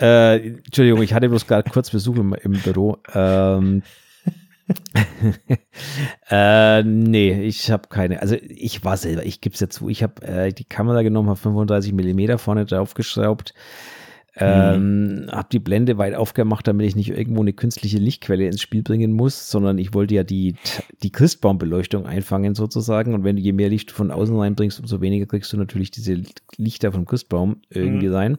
Äh, 0.00 0.48
Entschuldigung, 0.48 1.02
ich 1.02 1.14
hatte 1.14 1.28
bloß 1.28 1.46
gerade 1.46 1.70
kurz 1.70 1.90
Besuch 1.90 2.16
im, 2.16 2.34
im 2.34 2.52
Büro. 2.52 2.98
Ähm, 3.14 3.82
äh, 6.30 6.82
nee, 6.82 7.42
ich 7.42 7.70
habe 7.70 7.88
keine. 7.88 8.22
Also 8.22 8.36
ich 8.40 8.84
war 8.84 8.96
selber, 8.96 9.24
ich 9.24 9.40
gebe 9.40 9.54
es 9.54 9.60
ja 9.60 9.68
zu, 9.68 9.88
ich 9.88 10.02
habe 10.02 10.22
äh, 10.22 10.52
die 10.52 10.64
Kamera 10.64 11.02
genommen, 11.02 11.28
habe 11.28 11.38
35 11.38 11.92
Millimeter 11.92 12.38
vorne 12.38 12.64
draufgeschraubt, 12.64 13.54
ähm, 14.36 15.26
habe 15.30 15.48
die 15.52 15.60
Blende 15.60 15.96
weit 15.98 16.14
aufgemacht, 16.14 16.66
damit 16.66 16.86
ich 16.86 16.96
nicht 16.96 17.10
irgendwo 17.10 17.40
eine 17.40 17.52
künstliche 17.52 17.98
Lichtquelle 17.98 18.46
ins 18.46 18.60
Spiel 18.60 18.82
bringen 18.82 19.12
muss, 19.12 19.50
sondern 19.50 19.78
ich 19.78 19.94
wollte 19.94 20.14
ja 20.14 20.24
die, 20.24 20.56
die 21.02 21.12
Christbaumbeleuchtung 21.12 22.06
einfangen 22.06 22.54
sozusagen. 22.54 23.14
Und 23.14 23.24
wenn 23.24 23.36
du 23.36 23.42
je 23.42 23.52
mehr 23.52 23.68
Licht 23.68 23.92
von 23.92 24.10
außen 24.10 24.36
reinbringst, 24.36 24.80
umso 24.80 25.00
weniger 25.00 25.26
kriegst 25.26 25.52
du 25.52 25.56
natürlich 25.56 25.90
diese 25.92 26.22
Lichter 26.56 26.90
vom 26.90 27.04
Christbaum 27.04 27.56
irgendwie 27.70 28.08
rein. 28.08 28.38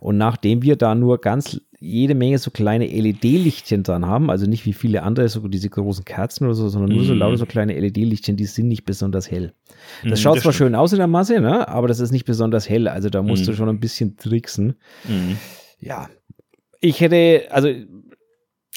Und 0.00 0.18
nachdem 0.18 0.62
wir 0.62 0.76
da 0.76 0.94
nur 0.94 1.20
ganz 1.20 1.60
jede 1.82 2.14
Menge 2.14 2.38
so 2.38 2.50
kleine 2.50 2.86
LED-Lichtchen 2.86 3.82
dran 3.82 4.06
haben, 4.06 4.30
also 4.30 4.46
nicht 4.46 4.64
wie 4.66 4.72
viele 4.72 5.02
andere, 5.02 5.28
so 5.28 5.46
diese 5.48 5.68
großen 5.68 6.04
Kerzen 6.04 6.44
oder 6.44 6.54
so, 6.54 6.68
sondern 6.68 6.92
nur 6.92 7.04
so 7.04 7.12
Mhm. 7.12 7.18
lauter 7.18 7.36
so 7.38 7.46
kleine 7.46 7.74
LED-Lichtchen, 7.78 8.36
die 8.36 8.44
sind 8.44 8.68
nicht 8.68 8.84
besonders 8.84 9.30
hell. 9.30 9.52
Das 10.04 10.20
Mhm, 10.20 10.22
schaut 10.22 10.36
das 10.36 10.42
zwar 10.44 10.52
stimmt. 10.52 10.68
schön 10.68 10.74
aus 10.76 10.92
in 10.92 10.98
der 10.98 11.06
Masse, 11.08 11.40
ne? 11.40 11.66
aber 11.68 11.88
das 11.88 11.98
ist 12.00 12.12
nicht 12.12 12.24
besonders 12.24 12.68
hell. 12.68 12.86
Also 12.88 13.10
da 13.10 13.22
musst 13.22 13.42
Mhm. 13.42 13.46
du 13.46 13.56
schon 13.56 13.68
ein 13.68 13.80
bisschen 13.80 14.16
tricksen. 14.16 14.74
Mhm. 15.08 15.36
Ja. 15.80 16.08
Ich 16.80 17.00
hätte, 17.00 17.46
also 17.50 17.68
find's 17.68 17.98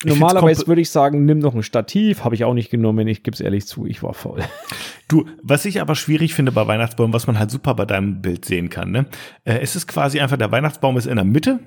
normalerweise 0.04 0.68
würde 0.68 0.82
ich 0.82 0.90
sagen, 0.90 1.26
nimm 1.26 1.40
noch 1.40 1.56
ein 1.56 1.64
Stativ, 1.64 2.24
habe 2.24 2.36
ich 2.36 2.44
auch 2.44 2.54
nicht 2.54 2.70
genommen. 2.70 3.08
Ich 3.08 3.24
gebe 3.24 3.34
es 3.36 3.42
ehrlich 3.42 3.66
zu, 3.68 3.86
ich 3.86 4.04
war 4.04 4.14
faul. 4.14 4.42
Du, 5.08 5.26
was 5.44 5.66
ich 5.66 5.80
aber 5.82 5.94
schwierig 5.96 6.34
finde 6.34 6.52
bei 6.52 6.66
Weihnachtsbäumen, 6.66 7.14
was 7.14 7.28
man 7.28 7.38
halt 7.38 7.52
super 7.52 7.76
bei 7.76 7.86
deinem 7.86 8.22
Bild 8.24 8.46
sehen 8.46 8.70
kann, 8.70 8.90
ne? 8.92 9.06
Äh, 9.44 9.60
es 9.62 9.76
ist 9.76 9.86
quasi 9.88 10.20
einfach, 10.20 10.38
der 10.38 10.52
Weihnachtsbaum 10.52 10.98
ist 10.98 11.06
in 11.06 11.16
der 11.16 11.26
Mitte 11.26 11.60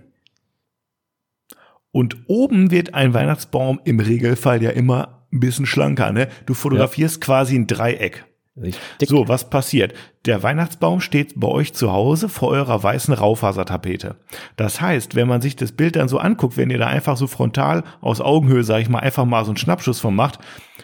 und 1.93 2.17
oben 2.27 2.71
wird 2.71 2.95
ein 2.95 3.15
Weihnachtsbaum 3.15 3.81
im 3.85 4.01
Regelfall 4.01 4.63
ja 4.63 4.71
immer 4.71 5.25
ein 5.33 5.41
bisschen 5.41 5.67
schlanker, 5.67 6.13
ne? 6.13 6.29
Du 6.47 6.55
fotografierst 6.55 7.21
quasi 7.21 7.57
ein 7.57 7.67
Dreieck. 7.67 8.25
Richtig. 8.61 9.09
So, 9.09 9.29
was 9.29 9.51
passiert? 9.51 9.95
Der 10.25 10.43
Weihnachtsbaum 10.43 11.01
steht 11.01 11.35
bei 11.37 11.47
euch 11.47 11.75
zu 11.75 11.93
Hause 11.93 12.29
vor 12.29 12.49
eurer 12.49 12.83
weißen 12.83 13.15
Raufasertapete. 13.15 14.17
Das 14.57 14.81
heißt, 14.81 15.15
wenn 15.15 15.29
man 15.29 15.41
sich 15.41 15.55
das 15.55 15.73
Bild 15.73 15.97
dann 15.97 16.09
so 16.09 16.19
anguckt, 16.19 16.57
wenn 16.57 16.71
ihr 16.71 16.79
da 16.79 16.89
einfach 16.89 17.17
so 17.17 17.27
frontal 17.27 17.85
aus 18.01 18.21
Augenhöhe, 18.21 18.65
sag 18.65 18.81
ich 18.81 18.89
mal, 18.89 18.99
einfach 18.99 19.25
mal 19.25 19.45
so 19.45 19.51
einen 19.51 19.59
Schnappschuss 19.59 20.01
von 20.01 20.15
macht, 20.15 20.41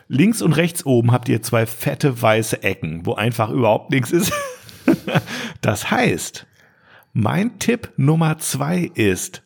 links 0.08 0.40
und 0.40 0.52
rechts 0.52 0.86
oben 0.86 1.10
habt 1.10 1.28
ihr 1.28 1.42
zwei 1.42 1.66
fette 1.66 2.20
weiße 2.20 2.62
Ecken, 2.62 3.06
wo 3.06 3.14
einfach 3.14 3.50
überhaupt 3.50 3.90
nichts 3.90 4.12
ist. 4.12 4.32
das 5.60 5.90
heißt, 5.90 6.46
mein 7.12 7.58
Tipp 7.58 7.92
Nummer 7.96 8.38
zwei 8.38 8.90
ist, 8.94 9.42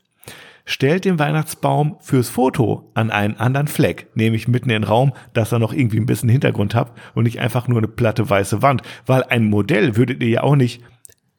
stellt 0.68 1.06
den 1.06 1.18
Weihnachtsbaum 1.18 1.96
fürs 2.00 2.28
Foto 2.28 2.90
an 2.92 3.10
einen 3.10 3.36
anderen 3.38 3.68
Fleck, 3.68 4.08
nämlich 4.14 4.48
mitten 4.48 4.68
in 4.68 4.82
den 4.82 4.84
Raum, 4.84 5.14
dass 5.32 5.50
er 5.50 5.58
noch 5.58 5.72
irgendwie 5.72 5.96
ein 5.96 6.04
bisschen 6.04 6.28
Hintergrund 6.28 6.74
habt 6.74 7.00
und 7.14 7.24
nicht 7.24 7.40
einfach 7.40 7.68
nur 7.68 7.78
eine 7.78 7.88
platte 7.88 8.28
weiße 8.28 8.60
Wand, 8.60 8.82
weil 9.06 9.24
ein 9.24 9.48
Modell 9.48 9.96
würdet 9.96 10.22
ihr 10.22 10.28
ja 10.28 10.42
auch 10.42 10.56
nicht, 10.56 10.82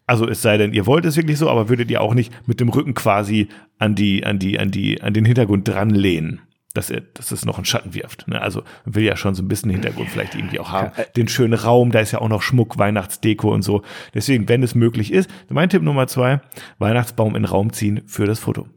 also 0.08 0.28
es 0.28 0.42
sei 0.42 0.58
denn, 0.58 0.74
ihr 0.74 0.88
wollt 0.88 1.06
es 1.06 1.16
wirklich 1.16 1.38
so, 1.38 1.48
aber 1.48 1.70
würdet 1.70 1.92
ihr 1.92 2.02
auch 2.02 2.16
nicht 2.16 2.34
mit 2.48 2.60
dem 2.60 2.70
Rücken 2.70 2.96
quasi 2.96 3.50
an 3.78 3.94
die, 3.94 4.26
an 4.26 4.40
die, 4.40 4.60
an 4.60 4.72
die, 4.72 5.00
an 5.04 5.14
den 5.14 5.26
Hintergrund 5.26 5.68
dran 5.68 5.92
lehnen. 5.92 6.42
Dass, 6.76 6.92
er, 6.92 7.02
dass 7.02 7.32
es 7.32 7.46
noch 7.46 7.58
einen 7.58 7.66
Schatten 7.66 7.96
wirft. 7.96 8.28
Ne? 8.28 8.40
Also 8.40 8.62
will 8.86 9.04
ja 9.04 9.18
schon 9.18 9.34
so 9.34 9.42
ein 9.42 9.48
bisschen 9.48 9.72
Hintergrund 9.72 10.08
vielleicht 10.10 10.36
irgendwie 10.36 10.60
auch 10.60 10.72
haben. 10.72 10.92
Den 11.16 11.28
schönen 11.28 11.56
Raum, 11.56 11.92
da 11.92 12.00
ist 12.00 12.12
ja 12.12 12.22
auch 12.22 12.30
noch 12.30 12.44
Schmuck, 12.44 12.78
Weihnachtsdeko 12.78 13.52
und 13.52 13.64
so. 13.64 13.82
Deswegen, 14.14 14.48
wenn 14.48 14.62
es 14.62 14.76
möglich 14.76 15.12
ist, 15.12 15.32
mein 15.50 15.70
Tipp 15.70 15.82
Nummer 15.82 16.06
zwei, 16.06 16.42
Weihnachtsbaum 16.78 17.36
in 17.36 17.42
den 17.42 17.50
Raum 17.50 17.74
ziehen 17.74 18.04
für 18.06 18.28
das 18.28 18.38
Foto. 18.38 18.68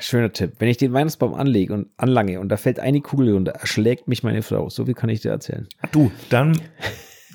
Schöner 0.00 0.32
Tipp. 0.32 0.54
Wenn 0.58 0.68
ich 0.68 0.76
den 0.76 0.92
Weihnachtsbaum 0.92 1.34
anlege 1.34 1.72
und 1.72 1.88
anlange 1.96 2.40
und 2.40 2.48
da 2.48 2.56
fällt 2.56 2.80
eine 2.80 3.00
Kugel 3.00 3.32
runter, 3.32 3.52
erschlägt 3.52 4.08
mich 4.08 4.22
meine 4.22 4.42
Frau. 4.42 4.68
So 4.68 4.84
viel 4.84 4.94
kann 4.94 5.08
ich 5.08 5.20
dir 5.20 5.30
erzählen. 5.30 5.66
Du, 5.92 6.10
dann 6.30 6.58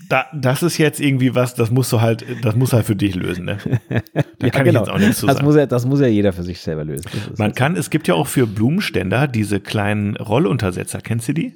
da, 0.10 0.26
das 0.34 0.64
ist 0.64 0.80
jetzt 0.80 1.00
irgendwie 1.00 1.36
was, 1.36 1.54
das 1.54 1.70
musst 1.70 1.94
du 1.94 2.02
halt, 2.02 2.26
das 2.42 2.56
muss 2.56 2.74
halt 2.74 2.86
für 2.86 2.96
dich 2.96 3.16
lösen, 3.16 3.46
ne? 3.46 3.58
Da 3.90 4.02
Ja, 4.42 4.50
kann 4.50 4.66
genau. 4.66 4.82
ich 4.82 4.88
jetzt 4.88 4.96
auch 4.96 5.00
nichts 5.00 5.20
zu 5.20 5.28
das 5.28 5.36
sagen. 5.36 5.46
Muss 5.46 5.56
ja, 5.56 5.66
das 5.68 5.86
muss 5.86 6.02
ja 6.02 6.08
jeder 6.08 6.34
für 6.34 6.44
sich 6.44 6.60
selber 6.62 6.84
lösen. 6.84 7.06
Man 7.38 7.54
kann, 7.54 7.76
es 7.76 7.92
gibt 7.92 8.08
ja 8.08 8.16
auch 8.16 8.26
für 8.26 8.48
Blumenständer 8.48 9.28
diese 9.28 9.60
kleinen 9.60 10.16
Rolluntersetzer. 10.18 11.00
Kennst 11.02 11.28
du 11.28 11.34
die? 11.34 11.54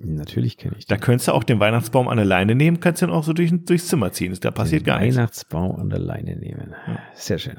Natürlich 0.00 0.58
kenne 0.58 0.74
ich 0.78 0.86
Da 0.86 0.96
könntest 0.98 1.28
du 1.28 1.32
auch 1.32 1.44
den 1.44 1.60
Weihnachtsbaum 1.60 2.08
an 2.08 2.16
der 2.16 2.26
Leine 2.26 2.54
nehmen, 2.54 2.80
kannst 2.80 3.02
den 3.02 3.10
auch 3.10 3.24
so 3.24 3.32
durch, 3.32 3.52
durchs 3.64 3.86
Zimmer 3.88 4.12
ziehen. 4.12 4.36
Da 4.40 4.50
passiert 4.50 4.84
gar 4.84 5.00
nichts. 5.00 5.16
Weihnachtsbaum 5.16 5.76
an 5.76 5.88
der 5.88 6.00
Leine 6.00 6.36
nehmen. 6.36 6.74
Sehr 7.14 7.38
schön. 7.38 7.58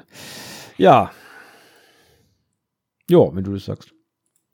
Ja. 0.77 1.11
Ja, 3.09 3.33
wenn 3.33 3.43
du 3.43 3.53
das 3.53 3.65
sagst. 3.65 3.93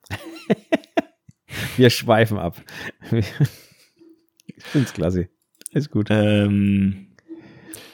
Wir 1.76 1.90
schweifen 1.90 2.38
ab. 2.38 2.60
ich 3.10 4.64
find's 4.64 4.92
klasse. 4.92 5.28
Ist 5.72 5.90
gut. 5.90 6.08
Ähm, 6.10 7.08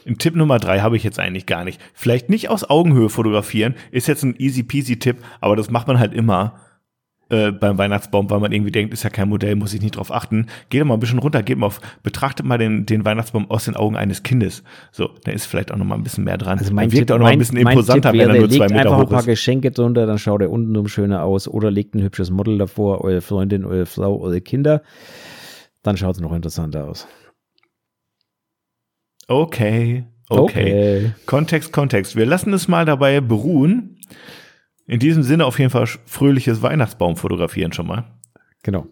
Im 0.05 0.19
Tipp 0.19 0.35
Nummer 0.35 0.59
drei 0.59 0.81
habe 0.81 0.97
ich 0.97 1.05
jetzt 1.05 1.19
eigentlich 1.19 1.47
gar 1.47 1.65
nicht. 1.65 1.81
Vielleicht 1.95 2.29
nicht 2.29 2.51
aus 2.51 2.69
Augenhöhe 2.69 3.09
fotografieren, 3.09 3.75
ist 3.91 4.07
jetzt 4.07 4.23
ein 4.23 4.37
easy 4.39 4.63
peasy 4.63 4.99
Tipp, 4.99 5.19
aber 5.41 5.57
das 5.57 5.71
macht 5.71 5.87
man 5.87 5.99
halt 5.99 6.13
immer 6.13 6.61
äh, 7.31 7.53
beim 7.53 7.79
Weihnachtsbaum, 7.79 8.29
weil 8.29 8.41
man 8.41 8.53
irgendwie 8.53 8.73
denkt, 8.73 8.93
ist 8.93 9.05
ja 9.05 9.11
kein 9.11 9.29
Modell, 9.29 9.57
muss 9.57 9.73
ich 9.73 9.81
nicht 9.81 9.97
drauf 9.97 10.13
achten. 10.13 10.47
Geht 10.69 10.83
doch 10.83 10.87
mal 10.87 10.95
ein 10.95 11.01
bisschen 11.01 11.19
runter, 11.19 11.43
geht 11.43 11.59
mal 11.59 11.67
auf, 11.67 11.81
betrachtet 12.03 12.45
mal 12.45 12.59
den, 12.59 12.87
den 12.87 13.05
Weihnachtsbaum 13.05 13.51
aus 13.51 13.65
den 13.65 13.77
Augen 13.77 13.97
eines 13.97 14.23
Kindes. 14.23 14.63
So, 14.93 15.11
da 15.25 15.33
ist 15.33 15.47
vielleicht 15.47 15.73
auch 15.73 15.77
noch 15.77 15.85
mal 15.85 15.95
ein 15.95 16.03
bisschen 16.03 16.25
mehr 16.25 16.39
dran. 16.39 16.59
Also 16.59 16.75
mein 16.75 16.91
wirkt 16.93 17.09
Tipp, 17.09 17.15
auch 17.15 17.19
noch 17.19 17.27
mein, 17.27 17.35
ein 17.35 17.39
bisschen 17.39 17.57
imposanter, 17.57 18.11
Tipp 18.11 18.21
wenn 18.21 18.29
er 18.29 18.35
wäre, 18.35 18.39
nur 18.41 18.51
zwei 18.51 18.67
Meter 18.67 18.81
einfach 18.81 18.93
ein 18.93 19.03
hoch 19.03 19.11
paar 19.11 19.21
ist. 19.21 19.27
Geschenke 19.27 19.71
drunter, 19.71 20.07
dann 20.07 20.19
schaut 20.19 20.43
er 20.43 20.51
untenrum 20.51 20.89
schöner 20.89 21.23
aus. 21.23 21.49
Oder 21.49 21.71
legt 21.71 21.95
ein 21.95 22.03
hübsches 22.03 22.31
Model 22.31 22.59
davor, 22.59 23.03
eure 23.03 23.21
Freundin, 23.21 23.65
eure 23.65 23.87
Frau, 23.87 24.21
eure 24.21 24.41
Kinder. 24.41 24.83
Dann 25.83 25.97
schaut 25.97 26.17
es 26.17 26.21
noch 26.21 26.33
interessanter 26.33 26.89
aus. 26.89 27.07
Okay, 29.29 30.05
okay. 30.29 31.13
Kontext, 31.27 31.73
Kontext. 31.73 32.17
Wir 32.17 32.27
lassen 32.27 32.53
es 32.53 32.67
mal 32.67 32.85
dabei 32.85 33.21
beruhen. 33.21 33.99
In 34.91 34.99
diesem 34.99 35.23
Sinne 35.23 35.47
auf 35.47 35.61
jeden 35.61 35.71
Fall 35.71 35.87
fröhliches 36.05 36.63
Weihnachtsbaum 36.63 37.15
fotografieren 37.15 37.73
schon 37.73 37.87
mal. 37.87 38.07
Genau. 38.65 38.87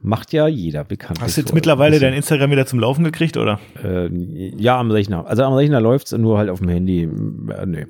Macht 0.00 0.32
ja 0.32 0.48
jeder 0.48 0.82
bekannt. 0.82 1.20
Hast 1.20 1.36
du 1.36 1.42
jetzt 1.42 1.52
mittlerweile 1.52 2.00
dein 2.00 2.14
Instagram 2.14 2.50
wieder 2.50 2.64
zum 2.64 2.80
Laufen 2.80 3.04
gekriegt, 3.04 3.36
oder? 3.36 3.60
Äh, 3.84 4.08
ja, 4.10 4.80
am 4.80 4.90
Rechner. 4.90 5.26
Also 5.26 5.42
am 5.42 5.52
Rechner 5.52 5.78
läuft's, 5.78 6.12
nur 6.12 6.38
halt 6.38 6.48
auf 6.48 6.60
dem 6.60 6.70
Handy. 6.70 7.02
Äh, 7.02 7.66
nö. 7.66 7.84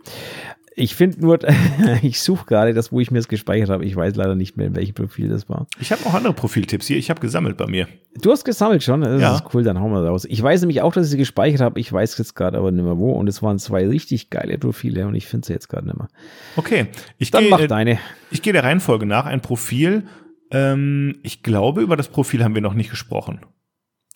Ich 0.76 0.94
finde 0.94 1.20
nur, 1.20 1.38
ich 2.02 2.20
suche 2.22 2.46
gerade 2.46 2.72
das, 2.74 2.92
wo 2.92 3.00
ich 3.00 3.10
mir 3.10 3.18
es 3.18 3.28
gespeichert 3.28 3.70
habe. 3.70 3.84
Ich 3.84 3.94
weiß 3.96 4.14
leider 4.14 4.34
nicht 4.36 4.56
mehr, 4.56 4.68
in 4.68 4.76
welchem 4.76 4.94
Profil 4.94 5.28
das 5.28 5.48
war. 5.48 5.66
Ich 5.80 5.90
habe 5.92 6.02
noch 6.04 6.14
andere 6.14 6.32
Profiltipps 6.32 6.86
hier. 6.86 6.96
Ich 6.96 7.10
habe 7.10 7.20
gesammelt 7.20 7.56
bei 7.56 7.66
mir. 7.66 7.88
Du 8.22 8.30
hast 8.30 8.44
gesammelt 8.44 8.82
schon. 8.82 9.00
Das 9.02 9.20
Ja. 9.20 9.34
ist 9.34 9.44
cool, 9.52 9.62
dann 9.64 9.80
hauen 9.80 9.92
wir 9.92 10.00
raus. 10.04 10.24
Ich 10.28 10.40
weiß 10.42 10.60
nämlich 10.62 10.80
auch, 10.82 10.92
dass 10.92 11.06
ich 11.06 11.10
sie 11.10 11.16
gespeichert 11.18 11.60
habe. 11.60 11.80
Ich 11.80 11.92
weiß 11.92 12.16
jetzt 12.18 12.34
gerade 12.34 12.56
aber 12.58 12.70
nicht 12.70 12.84
mehr 12.84 12.98
wo. 12.98 13.12
Und 13.12 13.28
es 13.28 13.42
waren 13.42 13.58
zwei 13.58 13.86
richtig 13.88 14.30
geile 14.30 14.58
Profile 14.58 15.06
und 15.06 15.14
ich 15.16 15.26
finde 15.26 15.46
sie 15.46 15.52
jetzt 15.52 15.68
gerade 15.68 15.86
nicht 15.86 15.98
mehr. 15.98 16.08
Okay, 16.56 16.86
ich 17.18 17.30
Dann 17.30 17.42
gehe 17.42 17.50
mach 17.50 17.60
äh, 17.60 17.66
deine. 17.68 17.98
ich 18.30 18.40
gehe 18.42 18.52
der 18.52 18.64
Reihenfolge 18.64 19.06
nach. 19.06 19.26
Ein 19.26 19.40
Profil. 19.42 20.06
Ähm, 20.52 21.18
ich 21.22 21.42
glaube, 21.42 21.82
über 21.82 21.96
das 21.96 22.08
Profil 22.08 22.42
haben 22.44 22.54
wir 22.54 22.62
noch 22.62 22.74
nicht 22.74 22.90
gesprochen. 22.90 23.40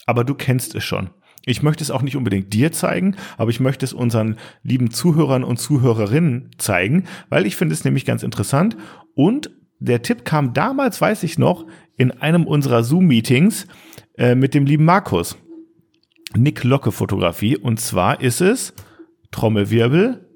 Aber 0.07 0.25
du 0.25 0.35
kennst 0.35 0.75
es 0.75 0.85
schon. 0.85 1.11
Ich 1.47 1.63
möchte 1.63 1.85
es 1.85 1.91
auch 1.91 2.03
nicht 2.03 2.17
unbedingt 2.17 2.53
dir 2.53 2.73
zeigen, 2.73 3.17
aber 3.37 3.51
ich 3.51 3.61
möchte 3.61 3.85
es 3.85 3.93
unseren 3.93 4.37
lieben 4.63 4.91
Zuhörern 4.91 5.45
und 5.45 5.59
Zuhörerinnen 5.59 6.51
zeigen, 6.59 7.05
weil 7.29 7.47
ich 7.47 7.57
finde 7.57 7.75
es 7.75 7.85
nämlich 7.85 8.05
ganz 8.05 8.23
interessant. 8.23 8.77
Und 9.15 9.51
der 9.79 10.03
Tipp 10.03 10.25
kam 10.25 10.55
damals, 10.55 11.01
weiß 11.01 11.23
ich 11.25 11.39
noch, 11.39 11.67
in 11.97 12.11
einem 12.11 12.47
unserer 12.47 12.83
Zoom-Meetings 12.83 13.67
äh, 14.17 14.35
mit 14.35 14.55
dem 14.55 14.65
lieben 14.65 14.85
Markus. 14.85 15.37
Nick 16.35 16.65
Locke 16.65 16.93
Fotografie. 16.93 17.57
Und 17.57 17.79
zwar 17.81 18.21
ist 18.21 18.41
es 18.41 18.75
Trommelwirbel. 19.31 20.29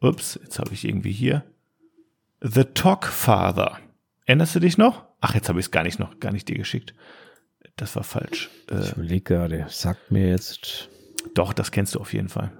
Ups, 0.00 0.38
jetzt 0.42 0.58
habe 0.58 0.72
ich 0.72 0.86
irgendwie 0.86 1.12
hier. 1.12 1.44
The 2.40 2.64
Talk 2.64 3.06
Father. 3.06 3.78
Erinnerst 4.24 4.54
du 4.54 4.60
dich 4.60 4.78
noch? 4.78 5.04
Ach, 5.20 5.34
jetzt 5.34 5.48
habe 5.48 5.58
ich 5.58 5.66
es 5.66 5.70
gar 5.70 5.82
nicht 5.82 5.98
noch, 5.98 6.18
gar 6.20 6.32
nicht 6.32 6.48
dir 6.48 6.56
geschickt. 6.56 6.94
Das 7.76 7.94
war 7.96 8.04
falsch. 8.04 8.50
Äh, 8.70 8.80
Ich 8.80 8.92
überlege 8.92 9.20
gerade, 9.22 9.66
sagt 9.68 10.10
mir 10.10 10.28
jetzt. 10.30 10.88
doch, 11.34 11.52
das 11.52 11.70
kennst 11.70 11.94
du 11.94 12.00
auf 12.00 12.12
jeden 12.12 12.28
Fall. 12.28 12.50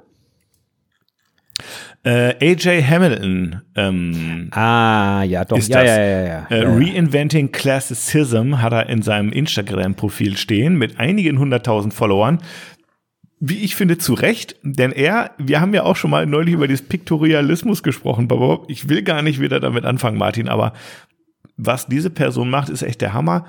Äh, 2.04 2.34
AJ 2.52 2.82
Hamilton, 2.82 3.62
ähm, 3.74 4.48
Ah, 4.52 5.22
ja, 5.22 5.44
doch. 5.44 5.56
Ist 5.56 5.68
ja, 5.68 5.80
das, 5.82 5.88
ja, 5.90 6.02
ja, 6.04 6.20
ja, 6.20 6.46
äh, 6.50 6.62
ja. 6.62 6.68
Reinventing 6.74 7.50
Classicism 7.50 8.60
hat 8.60 8.72
er 8.74 8.88
in 8.90 9.00
seinem 9.02 9.32
Instagram-Profil 9.32 10.36
stehen 10.36 10.76
mit 10.76 11.00
einigen 11.00 11.38
hunderttausend 11.38 11.94
Followern. 11.94 12.40
Wie 13.40 13.64
ich 13.64 13.74
finde, 13.74 13.98
zu 13.98 14.14
Recht, 14.14 14.56
denn 14.62 14.92
er, 14.92 15.30
wir 15.38 15.60
haben 15.60 15.74
ja 15.74 15.82
auch 15.82 15.96
schon 15.96 16.10
mal 16.10 16.26
neulich 16.26 16.54
über 16.54 16.68
dieses 16.68 16.86
Piktorialismus 16.86 17.82
gesprochen, 17.82 18.28
aber 18.30 18.64
ich 18.68 18.88
will 18.88 19.02
gar 19.02 19.22
nicht 19.22 19.40
wieder 19.40 19.58
damit 19.60 19.84
anfangen, 19.84 20.16
Martin, 20.18 20.48
aber 20.48 20.74
was 21.56 21.86
diese 21.86 22.10
Person 22.10 22.50
macht, 22.50 22.68
ist 22.68 22.82
echt 22.82 23.00
der 23.00 23.14
Hammer. 23.14 23.46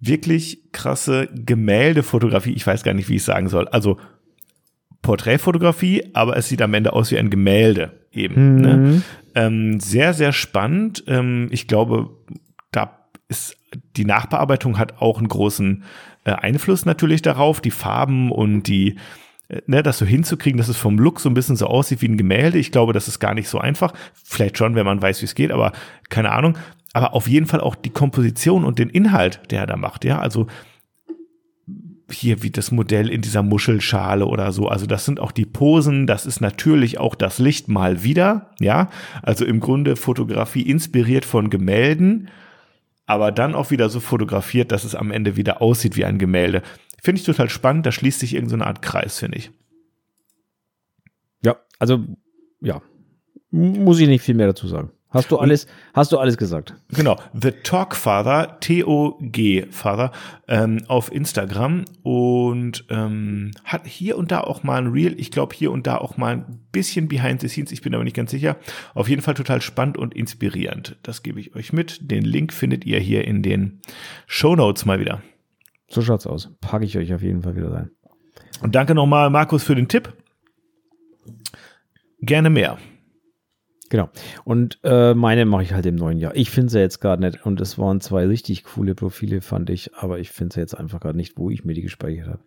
Wirklich 0.00 0.72
krasse 0.72 1.28
Gemäldefotografie, 1.34 2.52
ich 2.52 2.66
weiß 2.66 2.82
gar 2.82 2.94
nicht, 2.94 3.08
wie 3.08 3.16
ich 3.16 3.22
es 3.22 3.26
sagen 3.26 3.48
soll. 3.48 3.68
Also 3.68 3.98
Porträtfotografie, 5.02 6.10
aber 6.14 6.36
es 6.36 6.48
sieht 6.48 6.62
am 6.62 6.74
Ende 6.74 6.92
aus 6.92 7.10
wie 7.10 7.18
ein 7.18 7.30
Gemälde 7.30 7.92
eben. 8.12 8.54
Mhm. 8.54 8.60
Ne? 8.60 9.02
Ähm, 9.34 9.80
sehr, 9.80 10.14
sehr 10.14 10.32
spannend. 10.32 11.04
Ähm, 11.06 11.48
ich 11.50 11.66
glaube, 11.66 12.10
da 12.72 13.06
ist 13.28 13.56
die 13.96 14.04
Nachbearbeitung 14.04 14.78
hat 14.78 15.00
auch 15.00 15.18
einen 15.18 15.28
großen 15.28 15.84
äh, 16.24 16.32
Einfluss 16.32 16.84
natürlich 16.84 17.22
darauf. 17.22 17.60
Die 17.60 17.70
Farben 17.70 18.30
und 18.30 18.64
die, 18.64 18.96
äh, 19.48 19.62
ne, 19.66 19.82
das 19.82 19.98
so 19.98 20.06
hinzukriegen, 20.06 20.58
dass 20.58 20.68
es 20.68 20.76
vom 20.76 20.98
Look 20.98 21.20
so 21.20 21.30
ein 21.30 21.34
bisschen 21.34 21.56
so 21.56 21.66
aussieht 21.66 22.02
wie 22.02 22.08
ein 22.08 22.16
Gemälde. 22.16 22.58
Ich 22.58 22.72
glaube, 22.72 22.92
das 22.92 23.08
ist 23.08 23.20
gar 23.20 23.34
nicht 23.34 23.48
so 23.48 23.58
einfach. 23.58 23.94
Vielleicht 24.12 24.58
schon, 24.58 24.74
wenn 24.74 24.86
man 24.86 25.00
weiß, 25.00 25.20
wie 25.22 25.26
es 25.26 25.34
geht, 25.34 25.52
aber 25.52 25.72
keine 26.08 26.32
Ahnung. 26.32 26.56
Aber 26.92 27.14
auf 27.14 27.28
jeden 27.28 27.46
Fall 27.46 27.60
auch 27.60 27.74
die 27.74 27.90
Komposition 27.90 28.64
und 28.64 28.78
den 28.78 28.90
Inhalt, 28.90 29.40
der 29.50 29.60
er 29.60 29.66
da 29.66 29.76
macht. 29.76 30.04
Ja, 30.04 30.18
also 30.18 30.46
hier 32.12 32.42
wie 32.42 32.50
das 32.50 32.70
Modell 32.72 33.08
in 33.08 33.20
dieser 33.20 33.42
Muschelschale 33.42 34.26
oder 34.26 34.52
so. 34.52 34.68
Also 34.68 34.86
das 34.86 35.04
sind 35.04 35.20
auch 35.20 35.32
die 35.32 35.46
Posen, 35.46 36.06
das 36.06 36.26
ist 36.26 36.40
natürlich 36.40 36.98
auch 36.98 37.14
das 37.14 37.38
Licht 37.38 37.68
mal 37.68 38.02
wieder, 38.02 38.50
ja. 38.58 38.90
Also 39.22 39.44
im 39.44 39.60
Grunde 39.60 39.96
Fotografie 39.96 40.62
inspiriert 40.62 41.24
von 41.24 41.50
Gemälden, 41.50 42.28
aber 43.06 43.32
dann 43.32 43.54
auch 43.54 43.70
wieder 43.70 43.88
so 43.88 44.00
fotografiert, 44.00 44.72
dass 44.72 44.84
es 44.84 44.94
am 44.94 45.10
Ende 45.10 45.36
wieder 45.36 45.62
aussieht 45.62 45.96
wie 45.96 46.04
ein 46.04 46.18
Gemälde. 46.18 46.62
Finde 47.02 47.20
ich 47.20 47.26
total 47.26 47.48
spannend, 47.48 47.86
da 47.86 47.92
schließt 47.92 48.20
sich 48.20 48.34
irgendeine 48.34 48.66
Art 48.66 48.82
Kreis, 48.82 49.18
finde 49.18 49.38
ich. 49.38 49.50
Ja, 51.42 51.56
also, 51.78 52.04
ja. 52.60 52.82
Muss 53.52 53.98
ich 53.98 54.06
nicht 54.06 54.22
viel 54.22 54.36
mehr 54.36 54.46
dazu 54.46 54.68
sagen. 54.68 54.90
Hast 55.10 55.32
du 55.32 55.38
alles, 55.38 55.66
hast 55.92 56.12
du 56.12 56.18
alles 56.18 56.36
gesagt? 56.36 56.74
Genau, 56.90 57.16
The 57.32 57.50
Talk 57.50 57.96
Father, 57.96 58.58
T-O-G 58.60 59.66
Father, 59.70 60.12
ähm, 60.46 60.82
auf 60.86 61.12
Instagram 61.12 61.84
und 62.04 62.84
ähm, 62.90 63.50
hat 63.64 63.88
hier 63.88 64.16
und 64.16 64.30
da 64.30 64.40
auch 64.40 64.62
mal 64.62 64.80
ein 64.80 64.86
Reel, 64.86 65.18
ich 65.18 65.32
glaube 65.32 65.54
hier 65.54 65.72
und 65.72 65.88
da 65.88 65.98
auch 65.98 66.16
mal 66.16 66.34
ein 66.34 66.60
bisschen 66.70 67.08
Behind 67.08 67.40
the 67.40 67.48
Scenes, 67.48 67.72
ich 67.72 67.82
bin 67.82 67.92
aber 67.92 68.04
nicht 68.04 68.14
ganz 68.14 68.30
sicher. 68.30 68.56
Auf 68.94 69.08
jeden 69.08 69.20
Fall 69.20 69.34
total 69.34 69.60
spannend 69.60 69.98
und 69.98 70.14
inspirierend. 70.14 70.96
Das 71.02 71.24
gebe 71.24 71.40
ich 71.40 71.56
euch 71.56 71.72
mit. 71.72 72.10
Den 72.10 72.22
Link 72.22 72.52
findet 72.52 72.84
ihr 72.84 73.00
hier 73.00 73.24
in 73.26 73.42
den 73.42 73.80
Show 74.28 74.54
Notes 74.54 74.84
mal 74.84 75.00
wieder. 75.00 75.22
So 75.88 76.02
schaut's 76.02 76.28
aus. 76.28 76.50
Packe 76.60 76.84
ich 76.84 76.96
euch 76.96 77.12
auf 77.12 77.22
jeden 77.22 77.42
Fall 77.42 77.56
wieder 77.56 77.72
rein. 77.72 77.90
Und 78.62 78.76
danke 78.76 78.94
nochmal, 78.94 79.28
Markus, 79.30 79.64
für 79.64 79.74
den 79.74 79.88
Tipp. 79.88 80.12
Gerne 82.20 82.50
mehr. 82.50 82.78
Genau. 83.90 84.08
Und 84.44 84.78
äh, 84.84 85.14
meine 85.14 85.44
mache 85.44 85.64
ich 85.64 85.72
halt 85.74 85.84
im 85.84 85.96
neuen 85.96 86.16
Jahr. 86.18 86.34
Ich 86.36 86.50
finde 86.50 86.70
sie 86.70 86.78
jetzt 86.78 87.00
gerade 87.00 87.22
nicht. 87.22 87.44
Und 87.44 87.60
es 87.60 87.76
waren 87.76 88.00
zwei 88.00 88.26
richtig 88.26 88.64
coole 88.64 88.94
Profile, 88.94 89.40
fand 89.42 89.68
ich. 89.68 89.94
Aber 89.96 90.18
ich 90.20 90.30
finde 90.30 90.54
sie 90.54 90.60
jetzt 90.60 90.74
einfach 90.78 91.00
gerade 91.00 91.16
nicht, 91.18 91.36
wo 91.36 91.50
ich 91.50 91.64
mir 91.64 91.74
die 91.74 91.82
gespeichert 91.82 92.28
habe. 92.28 92.40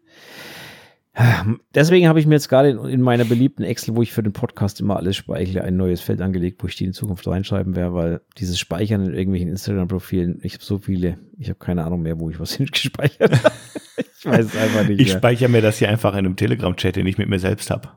Deswegen 1.75 2.07
habe 2.07 2.19
ich 2.19 2.25
mir 2.25 2.33
jetzt 2.33 2.49
gerade 2.49 2.69
in, 2.71 2.85
in 2.85 3.01
meiner 3.01 3.23
beliebten 3.25 3.61
Excel, 3.63 3.95
wo 3.95 4.01
ich 4.01 4.11
für 4.11 4.23
den 4.23 4.33
Podcast 4.33 4.81
immer 4.81 4.95
alles 4.97 5.15
speichere, 5.15 5.63
ein 5.63 5.77
neues 5.77 6.01
Feld 6.01 6.21
angelegt, 6.21 6.63
wo 6.63 6.67
ich 6.67 6.75
die 6.75 6.85
in 6.85 6.93
Zukunft 6.93 7.27
reinschreiben 7.27 7.75
werde, 7.75 7.93
weil 7.93 8.21
dieses 8.39 8.57
Speichern 8.57 9.05
in 9.05 9.13
irgendwelchen 9.13 9.49
Instagram-Profilen, 9.49 10.39
ich 10.41 10.53
habe 10.55 10.63
so 10.63 10.79
viele, 10.79 11.19
ich 11.37 11.49
habe 11.49 11.59
keine 11.59 11.83
Ahnung 11.83 12.01
mehr, 12.01 12.19
wo 12.19 12.31
ich 12.31 12.39
was 12.39 12.53
hingespeichert 12.55 13.31
habe. 13.43 13.53
ich 13.97 14.25
weiß 14.25 14.45
es 14.45 14.57
einfach 14.57 14.87
nicht 14.87 15.01
Ich 15.01 15.09
mehr. 15.09 15.17
speichere 15.17 15.49
mir 15.49 15.61
das 15.61 15.77
hier 15.77 15.89
einfach 15.89 16.13
in 16.13 16.19
einem 16.25 16.35
Telegram-Chat, 16.35 16.95
den 16.95 17.05
ich 17.05 17.19
mit 17.19 17.29
mir 17.29 17.39
selbst 17.39 17.69
habe. 17.69 17.89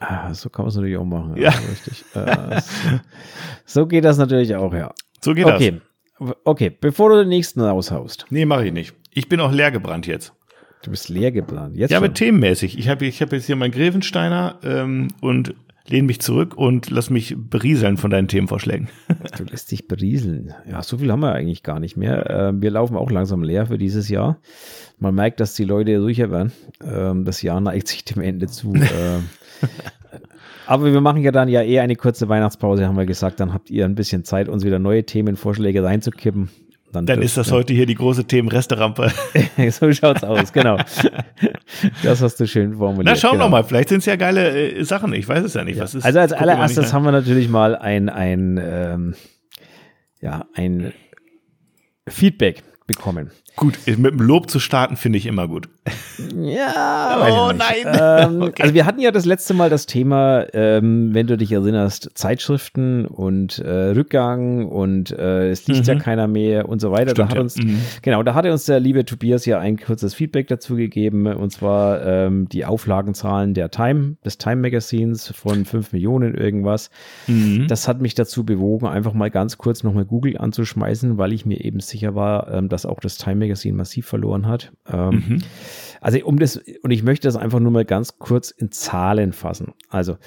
Ah, 0.00 0.34
so 0.34 0.50
kann 0.50 0.64
man 0.64 0.68
es 0.70 0.76
natürlich 0.76 0.96
auch 0.96 1.04
machen. 1.04 1.36
Ja. 1.36 1.50
Richtig. 1.50 2.04
Äh, 2.14 2.60
so, 2.60 3.00
so 3.80 3.86
geht 3.86 4.04
das 4.04 4.18
natürlich 4.18 4.54
auch, 4.56 4.72
ja. 4.74 4.92
So 5.22 5.34
geht 5.34 5.46
das. 5.46 5.54
Okay. 5.56 5.80
Okay, 6.44 6.70
bevor 6.70 7.10
du 7.10 7.16
den 7.18 7.28
nächsten 7.28 7.60
raushaust. 7.60 8.26
Nee, 8.30 8.44
mache 8.46 8.66
ich 8.66 8.72
nicht. 8.72 8.94
Ich 9.12 9.28
bin 9.28 9.40
auch 9.40 9.52
leer 9.52 9.70
gebrannt 9.70 10.06
jetzt. 10.06 10.32
Du 10.82 10.90
bist 10.90 11.08
leer 11.08 11.32
geplant. 11.32 11.76
Jetzt 11.76 11.90
Ja, 11.90 11.98
schon. 11.98 12.04
aber 12.06 12.14
themenmäßig. 12.14 12.78
Ich 12.78 12.88
habe 12.88 13.06
ich 13.06 13.20
hab 13.22 13.32
jetzt 13.32 13.46
hier 13.46 13.56
meinen 13.56 13.72
Grevensteiner 13.72 14.58
ähm, 14.62 15.08
und 15.20 15.54
lehne 15.86 16.06
mich 16.06 16.20
zurück 16.20 16.56
und 16.56 16.90
lass 16.90 17.10
mich 17.10 17.34
berieseln 17.36 17.96
von 17.96 18.10
deinen 18.10 18.28
Themenvorschlägen. 18.28 18.88
Du 19.36 19.44
lässt 19.44 19.70
dich 19.72 19.88
berieseln. 19.88 20.54
Ja, 20.70 20.82
so 20.82 20.98
viel 20.98 21.10
haben 21.10 21.20
wir 21.20 21.32
eigentlich 21.32 21.62
gar 21.62 21.80
nicht 21.80 21.96
mehr. 21.96 22.28
Ähm, 22.30 22.62
wir 22.62 22.70
laufen 22.70 22.96
auch 22.96 23.10
langsam 23.10 23.42
leer 23.42 23.66
für 23.66 23.76
dieses 23.78 24.08
Jahr. 24.08 24.38
Man 24.98 25.14
merkt, 25.14 25.40
dass 25.40 25.54
die 25.54 25.64
Leute 25.64 25.98
ruhiger 26.00 26.30
werden. 26.30 26.52
Ähm, 26.84 27.24
das 27.24 27.42
Jahr 27.42 27.60
neigt 27.60 27.88
sich 27.88 28.04
dem 28.04 28.22
Ende 28.22 28.46
zu. 28.46 28.72
Aber 30.66 30.92
wir 30.92 31.00
machen 31.00 31.22
ja 31.22 31.30
dann 31.30 31.48
ja 31.48 31.62
eher 31.62 31.82
eine 31.82 31.96
kurze 31.96 32.28
Weihnachtspause, 32.28 32.86
haben 32.86 32.96
wir 32.96 33.06
gesagt. 33.06 33.40
Dann 33.40 33.52
habt 33.52 33.70
ihr 33.70 33.84
ein 33.84 33.94
bisschen 33.94 34.24
Zeit, 34.24 34.48
uns 34.48 34.64
wieder 34.64 34.78
neue 34.78 35.04
Themenvorschläge 35.04 35.84
reinzukippen. 35.84 36.48
Dann, 36.94 37.06
dann 37.06 37.22
ist 37.22 37.36
das 37.36 37.48
ja. 37.48 37.54
heute 37.54 37.74
hier 37.74 37.86
die 37.86 37.96
große 37.96 38.24
Themenresterampe. 38.24 39.10
so 39.70 39.92
schaut's 39.92 40.22
aus, 40.22 40.52
genau. 40.52 40.76
das 42.04 42.22
hast 42.22 42.38
du 42.38 42.46
schön 42.46 42.74
formuliert. 42.76 43.06
Na, 43.06 43.16
schauen 43.16 43.32
genau. 43.32 43.46
wir 43.46 43.50
mal. 43.50 43.64
Vielleicht 43.64 43.88
sind 43.88 43.98
es 43.98 44.06
ja 44.06 44.14
geile 44.14 44.76
äh, 44.76 44.84
Sachen. 44.84 45.12
Ich 45.12 45.28
weiß 45.28 45.44
es 45.44 45.54
ja 45.54 45.64
nicht. 45.64 45.76
Ja. 45.76 45.82
Was 45.82 45.96
ist, 45.96 46.04
also 46.04 46.20
als 46.20 46.32
allererstes 46.32 46.92
haben 46.92 47.04
wir 47.04 47.10
natürlich 47.10 47.48
mal 47.48 47.74
ein, 47.74 48.08
ein, 48.08 48.60
ähm, 48.62 49.14
ja, 50.20 50.46
ein 50.54 50.92
Feedback 52.08 52.62
bekommen. 52.86 53.32
Gut, 53.56 53.74
mit 53.86 53.98
dem 53.98 54.20
Lob 54.20 54.48
zu 54.48 54.60
starten 54.60 54.96
finde 54.96 55.18
ich 55.18 55.26
immer 55.26 55.48
gut. 55.48 55.68
Ja, 56.34 57.48
oh 57.48 57.52
nein. 57.52 57.84
Ähm, 57.84 58.42
okay. 58.48 58.62
Also 58.62 58.74
wir 58.74 58.86
hatten 58.86 59.00
ja 59.00 59.10
das 59.10 59.26
letzte 59.26 59.52
Mal 59.52 59.68
das 59.68 59.84
Thema, 59.86 60.46
ähm, 60.54 61.12
wenn 61.12 61.26
du 61.26 61.36
dich 61.36 61.52
erinnerst, 61.52 62.10
Zeitschriften 62.14 63.04
und 63.06 63.58
äh, 63.58 63.90
Rückgang 63.90 64.66
und 64.66 65.10
äh, 65.10 65.50
es 65.50 65.66
liest 65.66 65.82
mhm. 65.82 65.94
ja 65.94 65.94
keiner 65.96 66.26
mehr 66.26 66.68
und 66.68 66.80
so 66.80 66.90
weiter. 66.90 67.10
Stimmt, 67.10 67.18
da 67.18 67.28
hat 67.28 67.34
ja. 67.34 67.40
uns, 67.42 67.56
mhm. 67.56 67.80
genau, 68.02 68.22
da 68.22 68.34
hatte 68.34 68.50
uns 68.50 68.64
der 68.64 68.80
liebe 68.80 69.04
Tobias 69.04 69.44
ja 69.44 69.58
ein 69.58 69.76
kurzes 69.76 70.14
Feedback 70.14 70.48
dazu 70.48 70.76
gegeben 70.76 71.26
und 71.26 71.50
zwar 71.50 72.04
ähm, 72.04 72.48
die 72.48 72.64
Auflagenzahlen 72.64 73.52
der 73.52 73.70
Time, 73.70 74.16
des 74.24 74.38
Time 74.38 74.56
Magazins 74.56 75.32
von 75.34 75.64
5 75.64 75.92
Millionen 75.92 76.34
irgendwas. 76.34 76.88
Mhm. 77.26 77.66
Das 77.68 77.88
hat 77.88 78.00
mich 78.00 78.14
dazu 78.14 78.44
bewogen, 78.44 78.86
einfach 78.86 79.12
mal 79.12 79.30
ganz 79.30 79.58
kurz 79.58 79.82
nochmal 79.82 80.06
Google 80.06 80.38
anzuschmeißen, 80.38 81.18
weil 81.18 81.32
ich 81.34 81.44
mir 81.44 81.62
eben 81.62 81.80
sicher 81.80 82.14
war, 82.14 82.50
ähm, 82.52 82.68
dass 82.68 82.86
auch 82.86 83.00
das 83.00 83.18
Time 83.18 83.36
Magazin 83.36 83.76
massiv 83.76 84.06
verloren 84.06 84.46
hat. 84.46 84.72
Also 86.04 86.18
um 86.26 86.38
das, 86.38 86.60
und 86.82 86.90
ich 86.90 87.02
möchte 87.02 87.26
das 87.26 87.34
einfach 87.34 87.60
nur 87.60 87.72
mal 87.72 87.86
ganz 87.86 88.18
kurz 88.18 88.50
in 88.50 88.70
Zahlen 88.70 89.32
fassen. 89.32 89.72
Also 89.88 90.18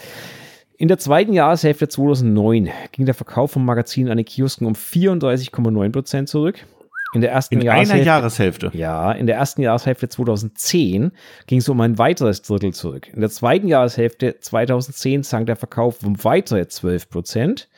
in 0.76 0.88
der 0.88 0.98
zweiten 0.98 1.34
Jahreshälfte 1.34 1.88
2009 1.88 2.70
ging 2.92 3.06
der 3.06 3.14
Verkauf 3.14 3.52
vom 3.52 3.64
Magazin 3.64 4.10
an 4.10 4.18
den 4.18 4.26
Kiosken 4.26 4.66
um 4.66 4.74
34,9 4.74 5.92
Prozent 5.92 6.30
zurück. 6.30 6.66
In 7.14 7.22
der 7.22 7.32
ersten 7.32 7.56
In 7.56 7.62
Jahreshälfte, 7.62 7.94
einer 7.94 8.04
Jahreshälfte. 8.06 8.72
Ja, 8.74 9.12
in 9.12 9.28
der 9.28 9.36
ersten 9.36 9.62
Jahreshälfte 9.62 10.10
2010 10.10 11.12
ging 11.46 11.60
es 11.60 11.70
um 11.70 11.80
ein 11.80 12.00
weiteres 12.00 12.42
Drittel 12.42 12.74
zurück. 12.74 13.10
In 13.14 13.22
der 13.22 13.30
zweiten 13.30 13.68
Jahreshälfte 13.68 14.40
2010 14.40 15.22
sank 15.22 15.46
der 15.46 15.58
Verkauf 15.58 16.04
um 16.04 16.24
weitere 16.24 16.68
12 16.68 17.08
Prozent 17.08 17.70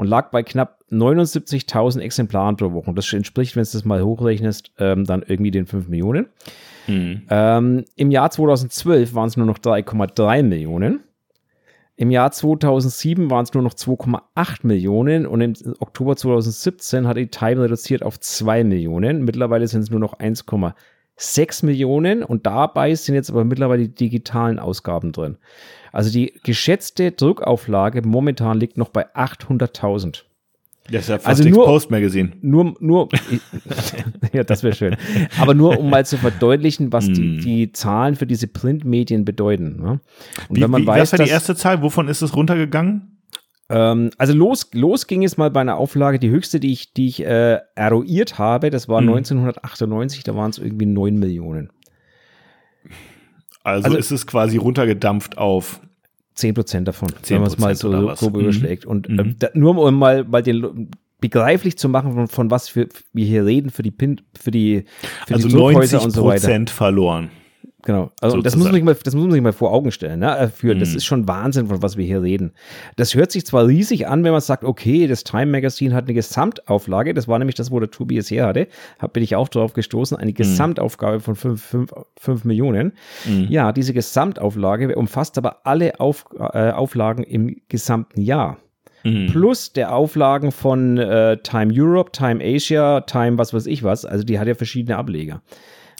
und 0.00 0.06
lag 0.06 0.30
bei 0.30 0.42
knapp 0.42 0.80
79.000 0.90 2.00
Exemplaren 2.00 2.56
pro 2.56 2.72
Woche. 2.72 2.94
Das 2.94 3.12
entspricht, 3.12 3.54
wenn 3.54 3.64
du 3.64 3.70
das 3.70 3.84
mal 3.84 4.02
hochrechnest, 4.02 4.72
ähm, 4.78 5.04
dann 5.04 5.22
irgendwie 5.26 5.50
den 5.50 5.66
5 5.66 5.88
Millionen. 5.88 6.26
Mhm. 6.86 7.22
Ähm, 7.28 7.84
Im 7.96 8.10
Jahr 8.10 8.30
2012 8.30 9.12
waren 9.12 9.28
es 9.28 9.36
nur 9.36 9.44
noch 9.44 9.58
3,3 9.58 10.42
Millionen. 10.42 11.00
Im 11.96 12.10
Jahr 12.10 12.32
2007 12.32 13.30
waren 13.30 13.42
es 13.42 13.52
nur 13.52 13.62
noch 13.62 13.74
2,8 13.74 14.66
Millionen 14.66 15.26
und 15.26 15.42
im 15.42 15.52
Oktober 15.80 16.16
2017 16.16 17.06
hat 17.06 17.18
die 17.18 17.26
Time 17.26 17.60
reduziert 17.60 18.02
auf 18.02 18.18
2 18.18 18.64
Millionen. 18.64 19.26
Mittlerweile 19.26 19.68
sind 19.68 19.82
es 19.82 19.90
nur 19.90 20.00
noch 20.00 20.18
1,6 21.20 21.66
Millionen 21.66 22.22
und 22.22 22.46
dabei 22.46 22.94
sind 22.94 23.14
jetzt 23.14 23.30
aber 23.30 23.44
mittlerweile 23.44 23.82
die 23.88 23.94
digitalen 23.94 24.58
Ausgaben 24.58 25.12
drin. 25.12 25.36
Also 25.92 26.10
die 26.10 26.32
geschätzte 26.44 27.12
Druckauflage 27.12 28.02
momentan 28.06 28.58
liegt 28.58 28.76
noch 28.78 28.88
bei 28.88 29.06
800.000. 29.14 30.22
Das 30.90 31.02
ist 31.02 31.08
ja 31.08 31.16
fast 31.18 31.26
Also 31.26 31.48
nur- 31.48 31.66
Post 31.66 31.90
Magazine. 31.90 32.32
Nur, 32.40 32.74
nur, 32.80 33.08
ja, 34.32 34.42
das 34.44 34.62
wäre 34.62 34.74
schön. 34.74 34.96
Aber 35.38 35.54
nur, 35.54 35.78
um 35.78 35.90
mal 35.90 36.04
zu 36.06 36.16
verdeutlichen, 36.16 36.92
was 36.92 37.06
die, 37.06 37.14
Hm. 37.36 37.40
die 37.42 37.72
Zahlen 37.72 38.16
für 38.16 38.26
diese 38.26 38.48
Printmedien 38.48 39.24
bedeuten. 39.24 39.76
Ne? 39.80 40.00
Und 40.48 40.56
Wie, 40.56 40.60
wenn 40.62 40.70
man 40.70 40.82
wie, 40.82 40.86
weiß, 40.86 41.12
was 41.12 41.18
war 41.18 41.24
die 41.26 41.30
erste 41.30 41.54
Zahl? 41.54 41.82
Wovon 41.82 42.08
ist 42.08 42.22
es 42.22 42.34
runtergegangen? 42.34 43.18
Ähm, 43.70 44.10
also 44.18 44.34
los, 44.34 44.68
los 44.74 45.06
ging 45.06 45.24
es 45.24 45.36
mal 45.38 45.50
bei 45.50 45.60
einer 45.62 45.76
Auflage, 45.78 46.18
die 46.18 46.28
höchste, 46.28 46.60
die 46.60 46.72
ich, 46.72 46.92
die 46.92 47.06
ich 47.08 47.24
äh, 47.24 47.58
eruiert 47.74 48.38
habe, 48.38 48.68
das 48.70 48.88
war 48.88 49.00
Hm. 49.00 49.08
1998, 49.10 50.24
da 50.24 50.34
waren 50.34 50.50
es 50.50 50.58
irgendwie 50.58 50.86
9 50.86 51.16
Millionen. 51.18 51.70
Also, 53.62 53.86
Also- 53.86 53.98
ist 53.98 54.10
es 54.10 54.26
quasi 54.26 54.56
runtergedampft 54.56 55.38
auf 55.38 55.80
10 56.34 56.54
Prozent 56.54 56.88
davon, 56.88 57.10
wenn 57.28 57.38
man 57.40 57.46
es 57.48 57.58
mal 57.58 57.72
10% 57.74 57.76
so 57.76 57.90
grob 58.26 58.34
Mhm. 58.34 58.40
überschlägt. 58.40 58.86
Und 58.86 59.08
äh, 59.08 59.12
Mhm. 59.12 59.36
da, 59.38 59.48
nur 59.54 59.76
um 59.76 59.94
mal, 59.94 60.24
mal 60.24 60.42
den 60.42 60.90
begreiflich 61.20 61.76
zu 61.76 61.90
machen, 61.90 62.12
von, 62.14 62.28
von 62.28 62.50
was 62.50 62.74
wir, 62.74 62.88
wir 63.12 63.26
hier 63.26 63.44
reden, 63.44 63.68
für 63.70 63.82
die 63.82 63.90
Pin, 63.90 64.22
für 64.40 64.50
die, 64.50 64.84
für 65.26 65.34
also 65.34 65.48
die 65.48 65.54
Druckhäuser 65.54 65.98
90 65.98 66.04
und 66.04 66.10
so 66.12 66.24
weiter. 66.24 66.40
Prozent 66.40 66.70
verloren. 66.70 67.30
Genau. 67.82 68.10
Also 68.20 68.42
das 68.42 68.56
muss, 68.56 68.64
man 68.66 68.74
sich 68.74 68.84
mal, 68.84 68.94
das 69.02 69.14
muss 69.14 69.24
man 69.24 69.32
sich 69.32 69.40
mal 69.42 69.52
vor 69.52 69.72
Augen 69.72 69.90
stellen. 69.90 70.20
Ne? 70.20 70.36
äh, 70.38 70.48
Für, 70.48 70.74
Das 70.74 70.90
Mhm. 70.90 70.96
ist 70.96 71.04
schon 71.04 71.28
Wahnsinn, 71.28 71.66
von 71.68 71.82
was 71.82 71.96
wir 71.96 72.04
hier 72.04 72.22
reden. 72.22 72.52
Das 72.96 73.14
hört 73.14 73.30
sich 73.32 73.46
zwar 73.46 73.66
riesig 73.66 74.06
an, 74.06 74.22
wenn 74.24 74.32
man 74.32 74.40
sagt, 74.40 74.64
okay, 74.64 75.06
das 75.06 75.24
Time 75.24 75.46
Magazine 75.46 75.94
hat 75.94 76.04
eine 76.04 76.14
Gesamtauflage. 76.14 77.14
Das 77.14 77.26
war 77.28 77.38
nämlich 77.38 77.54
das, 77.54 77.70
wo 77.70 77.80
der 77.80 77.90
Tobi 77.90 78.18
es 78.18 78.30
her 78.30 78.46
hatte. 78.46 78.68
Hab, 78.98 79.12
bin 79.14 79.22
ich 79.22 79.34
auch 79.36 79.48
drauf 79.48 79.72
gestoßen. 79.72 80.16
Eine 80.16 80.32
Gesamtaufgabe 80.32 81.20
von 81.20 81.34
5 81.36 82.44
Millionen. 82.44 82.92
Mhm. 83.26 83.46
Ja, 83.48 83.72
diese 83.72 83.92
Gesamtauflage 83.94 84.94
umfasst 84.96 85.38
aber 85.38 85.66
alle 85.66 86.00
Auf, 86.00 86.26
äh, 86.38 86.70
Auflagen 86.70 87.22
im 87.24 87.60
gesamten 87.68 88.20
Jahr. 88.20 88.58
Mhm. 89.04 89.28
Plus 89.28 89.72
der 89.72 89.94
Auflagen 89.94 90.52
von 90.52 90.98
äh, 90.98 91.38
Time 91.38 91.72
Europe, 91.74 92.12
Time 92.12 92.44
Asia, 92.44 93.00
Time 93.02 93.38
was 93.38 93.54
weiß 93.54 93.66
ich 93.66 93.82
was. 93.82 94.04
Also 94.04 94.24
die 94.24 94.38
hat 94.38 94.46
ja 94.48 94.54
verschiedene 94.54 94.98
Ableger. 94.98 95.40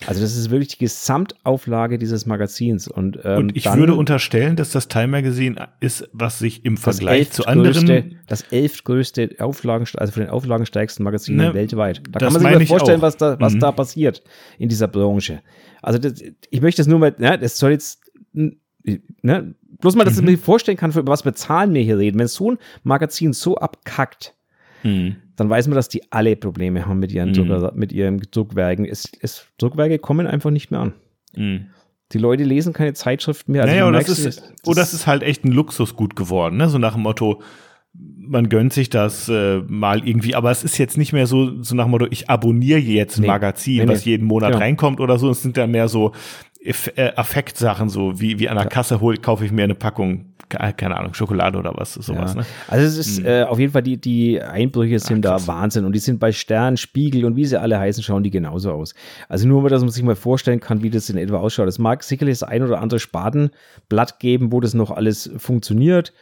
Also 0.07 0.21
das 0.23 0.35
ist 0.37 0.51
wirklich 0.51 0.69
die 0.69 0.79
Gesamtauflage 0.79 1.99
dieses 1.99 2.25
Magazins. 2.27 2.89
Und, 2.89 3.19
ähm, 3.25 3.39
Und 3.39 3.57
ich 3.57 3.65
dann 3.65 3.79
würde 3.79 3.95
unterstellen, 3.95 4.57
dass 4.57 4.71
das 4.71 4.89
Time 4.89 5.09
Magazine 5.09 5.69
ist, 5.81 6.09
was 6.13 6.39
sich 6.39 6.65
im 6.65 6.77
Vergleich 6.77 7.31
zu 7.31 7.47
anderen. 7.47 8.19
das 8.27 8.43
elftgrößte 8.51 9.37
Auflagen, 9.41 9.87
also 9.97 10.13
von 10.13 10.23
den 10.23 10.31
auflagenstärksten 10.31 11.05
Magazinen 11.05 11.49
Ne, 11.49 11.55
weltweit. 11.55 12.03
Da 12.11 12.19
kann 12.21 12.33
man 12.33 12.41
sich 12.43 12.51
mal 12.51 12.67
vorstellen, 12.67 13.03
was 13.03 13.17
da, 13.17 13.39
was 13.41 13.55
Mhm. 13.55 13.61
da 13.61 13.73
passiert 13.73 14.23
in 14.59 14.69
dieser 14.69 14.89
Branche. 14.89 15.43
Also 15.83 15.99
das, 15.99 16.15
ich 16.51 16.61
möchte 16.61 16.81
das 16.81 16.87
nur 16.87 16.99
mal, 16.99 17.15
ne, 17.19 17.39
das 17.39 17.59
soll 17.59 17.73
jetzt, 17.73 18.01
ne, 18.33 19.55
bloß 19.81 19.97
mal, 19.97 20.05
dass 20.05 20.17
Mhm. 20.17 20.29
ich 20.29 20.37
mir 20.37 20.39
vorstellen 20.39 20.77
kann, 20.79 20.93
für 20.93 21.07
was 21.07 21.23
für 21.23 21.35
Zahlen 21.35 21.75
wir 21.75 21.83
hier 21.83 21.99
reden. 21.99 22.19
Wenn 22.19 22.27
so 22.29 22.53
ein 22.53 22.59
Magazin 22.85 23.33
so 23.33 23.57
abkackt, 23.57 24.35
Mhm. 24.83 25.17
Dann 25.41 25.49
weiß 25.51 25.67
man, 25.69 25.75
dass 25.75 25.89
die 25.89 26.03
alle 26.13 26.37
Probleme 26.37 26.87
haben 26.87 26.99
mit 26.99 27.11
ihren, 27.13 27.31
Mhm. 27.31 27.35
Drucker, 27.35 27.73
mit 27.75 27.93
ihren 27.93 28.19
Druckwerken. 28.31 28.85
Es, 28.85 29.11
es, 29.21 29.47
Druckwerke 29.59 29.99
kommen 29.99 30.27
einfach 30.27 30.51
nicht 30.51 30.71
mehr 30.71 30.81
an. 30.81 30.93
Mhm. 31.35 31.67
Die 32.13 32.19
Leute 32.19 32.45
lesen 32.45 32.73
keine 32.73 32.93
Zeitschriften 32.93 33.53
mehr. 33.53 33.63
Also 33.63 33.73
naja, 33.75 33.89
oder 33.89 33.99
das 34.01 34.19
ist, 34.19 34.43
oder 34.67 34.81
das 34.81 34.93
ist 34.93 35.07
halt 35.07 35.23
echt 35.23 35.45
ein 35.45 35.53
Luxusgut 35.53 36.15
geworden, 36.17 36.57
ne? 36.57 36.69
So 36.69 36.77
nach 36.79 36.95
dem 36.95 37.03
Motto, 37.03 37.41
man 37.93 38.49
gönnt 38.49 38.73
sich 38.73 38.91
das 38.91 39.29
äh, 39.29 39.61
mal 39.67 40.07
irgendwie, 40.07 40.35
aber 40.35 40.51
es 40.51 40.63
ist 40.63 40.77
jetzt 40.79 40.99
nicht 40.99 41.13
mehr 41.13 41.27
so, 41.27 41.63
so 41.63 41.75
nach 41.75 41.85
dem 41.85 41.93
Motto, 41.93 42.07
ich 42.11 42.29
abonniere 42.29 42.79
jetzt 42.81 43.19
ein 43.19 43.23
Nee. 43.23 43.27
Magazin, 43.29 43.79
Nee, 43.87 43.89
was 43.89 44.05
jeden 44.05 44.27
Monat 44.27 44.51
Genau. 44.51 44.61
reinkommt 44.61 45.01
oder 45.01 45.19
so. 45.19 45.31
Es 45.31 45.43
sind 45.43 45.57
dann 45.57 45.71
mehr 45.71 45.89
so 45.89 46.13
Affektsachen, 47.17 47.89
so 47.89 48.21
wie, 48.21 48.39
wie 48.39 48.49
an 48.49 48.57
der 48.57 48.67
Kasse 48.67 49.01
hol, 49.01 49.17
kaufe 49.17 49.45
ich 49.45 49.53
mir 49.53 49.65
eine 49.65 49.75
Packung, 49.75 50.35
ke- 50.51 50.75
keine 50.77 50.97
Ahnung, 50.99 51.15
Schokolade 51.15 51.59
oder 51.59 51.73
was, 51.75 51.95
sowas, 51.95 52.35
Ja. 52.35 52.41
ne? 52.41 52.47
Also 52.69 52.87
es 52.87 52.99
ist 52.99 53.25
äh, 53.25 53.45
auf 53.45 53.59
jeden 53.59 53.73
Fall, 53.73 53.83
die, 53.83 53.99
die 53.99 54.43
Einbrüche 54.43 54.99
sind 54.99 55.25
krass. 55.25 55.47
da 55.47 55.53
Wahnsinn 55.53 55.85
und 55.87 55.93
die 55.95 55.99
sind 56.01 56.19
bei 56.21 56.33
Stern, 56.33 56.77
Spiegel 56.77 57.25
und 57.25 57.37
wie 57.37 57.47
sie 57.47 57.59
alle 57.59 57.79
heißen, 57.79 58.03
schauen 58.03 58.23
die 58.23 58.31
genauso 58.31 58.73
aus. 58.73 58.95
Also 59.29 59.49
nur, 59.49 59.69
dass 59.71 59.81
man 59.83 59.91
sich 59.91 60.03
mal 60.03 60.17
vorstellen 60.17 60.61
kann, 60.61 60.83
wie 60.83 60.91
das 60.91 61.09
in 61.09 61.17
etwa 61.17 61.39
ausschaut. 61.39 61.69
Es 61.69 61.79
mag 61.79 62.03
sicherlich 62.03 62.39
das 62.41 62.49
ein 62.49 62.63
oder 62.63 62.81
andere 62.81 63.01
Spatenblatt 63.01 64.19
geben, 64.19 64.53
wo 64.53 64.61
das 64.61 64.75
noch 64.75 64.91
alles 64.91 65.31
funktioniert, 65.39 66.13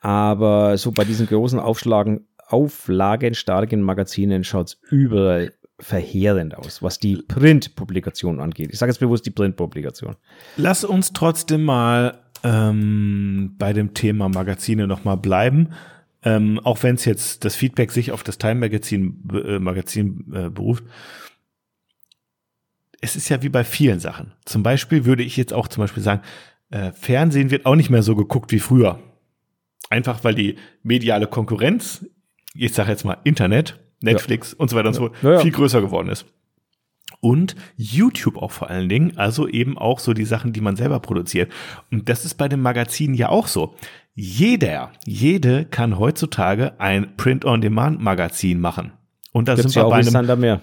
aber 0.00 0.76
so 0.78 0.92
bei 0.92 1.04
diesen 1.04 1.26
großen 1.26 1.58
Aufschlagen, 1.58 2.26
auflagenstarken 2.46 3.80
Magazinen 3.82 4.44
schaut 4.44 4.66
es 4.68 4.78
überall 4.90 5.52
verheerend 5.84 6.56
aus, 6.56 6.82
was 6.82 6.98
die 6.98 7.16
Printpublikation 7.16 8.40
angeht. 8.40 8.70
Ich 8.72 8.78
sage 8.78 8.90
jetzt 8.90 9.00
bewusst 9.00 9.26
die 9.26 9.30
Printpublikation. 9.30 10.16
Lass 10.56 10.82
uns 10.82 11.12
trotzdem 11.12 11.62
mal 11.64 12.18
ähm, 12.42 13.54
bei 13.58 13.74
dem 13.74 13.92
Thema 13.92 14.30
Magazine 14.30 14.86
nochmal 14.86 15.18
bleiben. 15.18 15.70
Ähm, 16.22 16.58
auch 16.64 16.82
wenn 16.82 16.94
es 16.94 17.04
jetzt 17.04 17.44
das 17.44 17.54
Feedback 17.54 17.92
sich 17.92 18.12
auf 18.12 18.22
das 18.22 18.38
Time 18.38 18.54
Magazin, 18.54 19.22
äh, 19.32 19.58
Magazin 19.58 20.24
äh, 20.32 20.48
beruft. 20.48 20.84
Es 23.02 23.14
ist 23.14 23.28
ja 23.28 23.42
wie 23.42 23.50
bei 23.50 23.62
vielen 23.62 24.00
Sachen. 24.00 24.32
Zum 24.46 24.62
Beispiel 24.62 25.04
würde 25.04 25.22
ich 25.22 25.36
jetzt 25.36 25.52
auch 25.52 25.68
zum 25.68 25.82
Beispiel 25.82 26.02
sagen, 26.02 26.22
äh, 26.70 26.92
Fernsehen 26.92 27.50
wird 27.50 27.66
auch 27.66 27.76
nicht 27.76 27.90
mehr 27.90 28.02
so 28.02 28.16
geguckt 28.16 28.52
wie 28.52 28.58
früher. 28.58 29.00
Einfach 29.90 30.24
weil 30.24 30.34
die 30.34 30.56
mediale 30.82 31.26
Konkurrenz, 31.26 32.06
ich 32.54 32.72
sage 32.72 32.90
jetzt 32.90 33.04
mal 33.04 33.18
Internet, 33.24 33.83
Netflix 34.00 34.52
und 34.54 34.70
so 34.70 34.76
weiter 34.76 34.88
und 34.88 34.94
so 34.94 35.00
fort, 35.08 35.14
Ja, 35.22 35.32
ja. 35.32 35.38
viel 35.40 35.52
größer 35.52 35.80
geworden 35.80 36.08
ist. 36.08 36.26
und 37.20 37.54
YouTube 37.76 38.36
auch 38.36 38.50
vor 38.50 38.68
allen 38.70 38.88
Dingen, 38.88 39.16
also 39.16 39.48
eben 39.48 39.78
auch 39.78 39.98
so 39.98 40.12
die 40.12 40.24
Sachen, 40.26 40.52
die 40.52 40.60
man 40.60 40.76
selber 40.76 41.00
produziert. 41.00 41.50
Und 41.90 42.08
das 42.08 42.24
ist 42.24 42.34
bei 42.34 42.48
den 42.48 42.60
Magazinen 42.60 43.14
ja 43.14 43.28
auch 43.30 43.46
so. 43.46 43.74
Jeder, 44.14 44.90
jede 45.06 45.64
kann 45.64 45.98
heutzutage 45.98 46.78
ein 46.80 47.16
Print-on-Demand-Magazin 47.16 48.60
machen. 48.60 48.92
Und 49.32 49.48
da 49.48 49.56
sind 49.56 49.74
wir 49.74 49.82
ja 49.82 49.86
auch 49.86 49.90
bei 49.90 49.96
einem 49.96 50.10
Sand 50.10 50.30
am 50.30 50.40
Meer. 50.40 50.60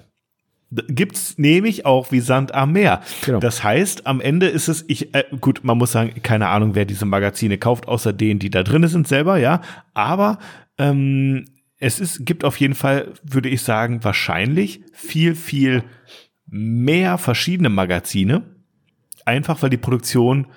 gibt's 0.88 1.38
nämlich 1.38 1.86
auch 1.86 2.12
wie 2.12 2.20
Sand 2.22 2.54
am 2.54 2.72
Meer. 2.74 3.02
Genau. 3.26 3.40
Das 3.40 3.64
heißt, 3.64 4.06
am 4.08 4.22
Ende 4.22 4.48
ist 4.48 4.68
es, 4.70 4.86
ich, 4.88 5.14
äh, 5.16 5.24
gut, 5.42 5.62
man 5.64 5.78
muss 5.78 5.92
sagen, 5.92 6.14
keine 6.24 6.48
Ahnung, 6.48 6.76
wer 6.76 6.86
diese 6.86 7.06
Magazine 7.06 7.58
kauft, 7.58 7.88
außer 7.88 8.14
denen, 8.14 8.40
die 8.40 8.50
da 8.52 8.64
drin 8.64 8.88
sind 8.88 9.08
selber, 9.08 9.38
ja. 9.38 9.62
Aber 9.94 10.38
ähm, 10.78 11.46
es 11.82 12.00
ist, 12.00 12.26
gibt 12.26 12.46
auf 12.46 12.58
jeden 12.58 12.76
Fall, 12.76 13.12
würde 13.24 13.50
ich 13.50 13.64
sagen, 13.64 14.04
wahrscheinlich 14.04 14.82
viel, 14.94 15.36
viel 15.36 15.84
mehr 16.46 17.18
verschiedene 17.18 17.70
Magazine. 17.70 18.44
Einfach 19.26 19.62
weil 19.64 19.72
die 19.72 19.78
Produktion 19.78 20.48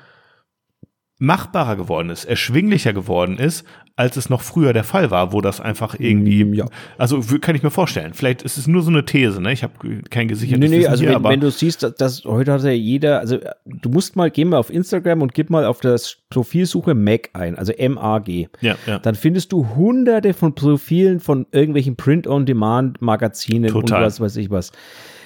machbarer 1.19 1.77
geworden 1.77 2.11
ist, 2.11 2.25
erschwinglicher 2.25 2.93
geworden 2.93 3.39
ist, 3.39 3.65
als 3.97 4.17
es 4.17 4.29
noch 4.29 4.41
früher 4.41 4.73
der 4.73 4.83
Fall 4.83 5.13
war, 5.13 5.33
wo 5.33 5.41
das 5.41 5.61
einfach 5.61 5.95
irgendwie, 5.97 6.43
Ja. 6.57 6.67
also 6.99 7.21
kann 7.41 7.55
ich 7.55 7.63
mir 7.63 7.71
vorstellen. 7.71 8.13
Vielleicht 8.13 8.43
ist 8.43 8.59
es 8.59 8.67
nur 8.67 8.83
so 8.83 8.91
eine 8.91 9.05
These, 9.05 9.41
ne? 9.41 9.53
Ich 9.53 9.63
habe 9.63 9.75
kein 10.11 10.27
gesichertes 10.27 10.69
Nee, 10.69 10.77
nee, 10.77 10.81
Wissen 10.83 10.91
also 10.91 11.01
hier, 11.03 11.11
wenn, 11.11 11.17
aber 11.17 11.31
wenn 11.31 11.39
du 11.39 11.51
siehst, 11.53 11.85
dass, 11.85 11.95
dass 11.95 12.25
heute 12.25 12.53
hat 12.53 12.65
ja 12.65 12.71
jeder, 12.71 13.21
also 13.21 13.39
du 13.65 13.89
musst 13.91 14.17
mal, 14.17 14.33
geh 14.33 14.45
mal 14.45 14.57
auf 14.57 14.71
Instagram 14.71 15.23
und 15.23 15.33
gib 15.33 15.51
mal 15.51 15.65
auf 15.65 15.81
das 15.81 16.17
Profilsuche 16.31 16.95
Mac 16.95 17.31
ein, 17.35 17.57
also 17.57 17.73
M-A-G. 17.73 18.49
ja, 18.61 18.75
ja. 18.87 18.99
Dann 18.99 19.15
findest 19.15 19.53
du 19.53 19.77
hunderte 19.77 20.35
von 20.35 20.57
Profilen 20.57 21.21
von 21.21 21.47
irgendwelchen 21.53 21.95
Print-on-Demand-Magazinen 21.95 23.73
und 23.73 23.91
was 23.93 24.19
weiß 24.21 24.37
ich 24.37 24.51
was. 24.51 24.73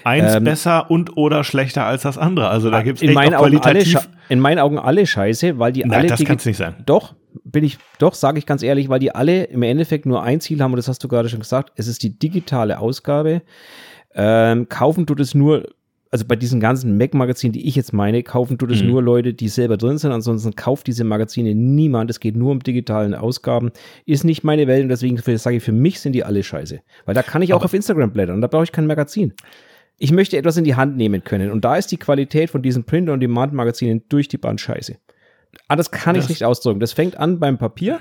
Eins 0.05 0.35
ähm, 0.35 0.45
besser 0.45 0.91
und 0.91 1.17
oder 1.17 1.43
schlechter 1.43 1.85
als 1.85 2.03
das 2.03 2.19
andere. 2.19 2.49
Also 2.49 2.71
da 2.71 2.83
gibt's 2.83 3.01
in 3.01 3.09
echt 3.09 3.15
meinen, 3.15 3.35
auch 3.35 3.41
qualitativ. 3.41 4.09
In 4.29 4.41
meinen 4.41 4.59
Augen 4.59 4.79
alle 4.79 5.07
scheiße, 5.07 5.59
weil 5.59 5.73
die 5.73 5.85
Na, 5.87 5.97
alle 5.99 6.09
das 6.09 6.21
digi- 6.21 6.27
kann's 6.27 6.45
nicht 6.47 6.57
sein. 6.57 6.75
Doch, 6.87 7.15
bin 7.45 7.65
ich, 7.65 7.79
doch, 7.99 8.15
sage 8.15 8.39
ich 8.39 8.47
ganz 8.47 8.63
ehrlich, 8.63 8.89
weil 8.89 8.99
die 9.01 9.15
alle 9.15 9.45
im 9.45 9.63
Endeffekt 9.63 10.07
nur 10.07 10.23
ein 10.23 10.41
Ziel 10.41 10.61
haben, 10.63 10.73
und 10.73 10.77
das 10.77 10.89
hast 10.89 11.03
du 11.05 11.09
gerade 11.09 11.29
schon 11.29 11.41
gesagt, 11.41 11.73
es 11.77 11.87
ist 11.87 12.03
die 12.03 12.19
digitale 12.19 12.79
Ausgabe. 12.79 13.43
Ähm, 14.15 14.69
kaufen 14.69 15.07
tut 15.07 15.21
es 15.21 15.35
nur, 15.35 15.69
also 16.11 16.25
bei 16.27 16.37
diesen 16.37 16.59
ganzen 16.61 16.97
Mac-Magazinen, 16.97 17.53
die 17.53 17.67
ich 17.69 17.77
jetzt 17.77 17.93
meine, 17.93 18.23
kaufen 18.23 18.57
tut 18.57 18.71
es 18.71 18.83
Mhm. 18.83 18.89
nur 18.89 19.03
Leute, 19.03 19.35
die 19.35 19.49
selber 19.49 19.77
drin 19.77 19.99
sind, 19.99 20.11
ansonsten 20.11 20.57
kauft 20.57 20.87
diese 20.87 21.05
Magazine 21.05 21.55
niemand. 21.55 22.11
Es 22.11 22.19
geht 22.19 22.35
nur 22.35 22.51
um 22.53 22.61
digitalen 22.61 23.15
Ausgaben. 23.15 23.71
Ist 24.07 24.25
nicht 24.25 24.43
meine 24.45 24.67
Welt 24.67 24.83
und 24.83 24.89
deswegen 24.89 25.19
sage 25.39 25.57
ich, 25.57 25.63
für 25.63 25.73
mich 25.73 26.01
sind 26.01 26.15
die 26.15 26.25
alle 26.25 26.43
scheiße. 26.43 26.81
Weil 27.05 27.15
da 27.15 27.23
kann 27.23 27.43
ich 27.43 27.53
auch 27.53 27.59
Aber- 27.59 27.67
auf 27.67 27.75
Instagram 27.75 28.11
blättern 28.13 28.41
da 28.41 28.47
brauche 28.49 28.65
ich 28.65 28.73
kein 28.73 28.87
Magazin. 28.87 29.35
Ich 29.99 30.13
möchte 30.13 30.37
etwas 30.37 30.57
in 30.57 30.65
die 30.65 30.77
Hand 30.77 30.97
nehmen 30.97 31.25
können. 31.25 31.51
Und 31.51 31.65
da 31.65 31.77
ist 31.77 31.91
die 31.91 31.97
Qualität 31.97 32.51
von 32.51 32.63
diesen 32.63 32.85
Print-on-Demand-Magazinen 32.85 34.05
durch 34.09 34.29
die 34.29 34.39
Band 34.39 34.61
scheiße. 34.61 34.97
Ah, 35.67 35.77
das 35.77 35.91
kann 35.91 36.15
Das- 36.15 36.25
ich 36.25 36.29
nicht 36.31 36.45
ausdrücken. 36.45 36.79
Das 36.81 36.93
fängt 36.93 37.17
an 37.17 37.39
beim 37.41 37.59
Papier. 37.59 37.99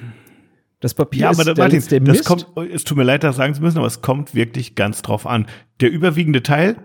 Das 0.79 0.93
Papier 0.93 1.21
Ja, 1.23 1.31
ist 1.31 1.37
aber 1.39 1.45
da, 1.45 1.53
der 1.55 1.63
Martin, 1.79 2.05
das 2.05 2.17
Mist. 2.17 2.25
kommt, 2.25 2.45
es 2.71 2.83
tut 2.83 2.97
mir 2.97 3.03
leid, 3.03 3.23
das 3.23 3.37
sagen 3.37 3.53
zu 3.55 3.61
müssen, 3.61 3.79
aber 3.79 3.87
es 3.87 4.01
kommt 4.03 4.35
wirklich 4.35 4.75
ganz 4.75 5.01
drauf 5.01 5.25
an. 5.25 5.47
Der 5.81 5.89
überwiegende 5.89 6.43
Teil, 6.43 6.75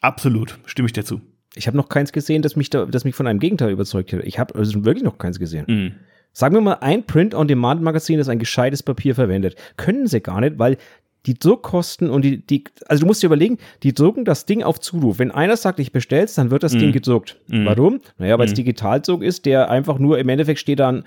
absolut, 0.00 0.58
stimme 0.66 0.86
ich 0.86 0.92
dir 0.92 1.04
zu. 1.04 1.20
ich 1.54 1.66
habe 1.66 1.76
noch 1.76 1.88
keins 1.88 2.12
gesehen, 2.12 2.42
das 2.42 2.56
mich, 2.56 2.68
da, 2.70 2.84
das 2.86 3.04
mich 3.04 3.14
von 3.14 3.26
einem 3.26 3.38
Gegenteil 3.38 3.70
überzeugt 3.70 4.12
hätte. 4.12 4.22
Ich 4.24 4.38
habe 4.38 4.54
also 4.54 4.84
wirklich 4.84 5.04
noch 5.04 5.16
keins 5.18 5.38
gesehen. 5.38 5.64
Mhm. 5.68 5.94
Sagen 6.34 6.54
wir 6.54 6.62
mal, 6.62 6.74
ein 6.80 7.04
Print-on-Demand-Magazin, 7.04 8.16
das 8.18 8.28
ein 8.30 8.38
gescheites 8.38 8.82
Papier 8.82 9.14
verwendet. 9.14 9.54
Können 9.76 10.06
sie 10.06 10.20
gar 10.20 10.40
nicht, 10.40 10.58
weil 10.58 10.78
die 11.26 11.34
Druckkosten 11.34 12.10
und 12.10 12.24
die, 12.24 12.44
die, 12.44 12.64
also 12.88 13.02
du 13.02 13.06
musst 13.06 13.22
dir 13.22 13.26
überlegen, 13.28 13.58
die 13.82 13.94
drucken 13.94 14.24
das 14.24 14.44
Ding 14.44 14.62
auf 14.62 14.80
Zuruf. 14.80 15.18
Wenn 15.18 15.30
einer 15.30 15.56
sagt, 15.56 15.78
ich 15.78 15.92
bestell's, 15.92 16.34
dann 16.34 16.50
wird 16.50 16.62
das 16.62 16.72
Ding 16.76 16.92
gedruckt. 16.92 17.38
Warum? 17.46 18.00
Naja, 18.18 18.38
weil 18.38 18.46
es 18.46 18.54
Digitaldruck 18.54 19.22
ist, 19.22 19.46
der 19.46 19.70
einfach 19.70 19.98
nur, 19.98 20.18
im 20.18 20.28
Endeffekt 20.28 20.58
steht 20.58 20.80
dann, 20.80 21.04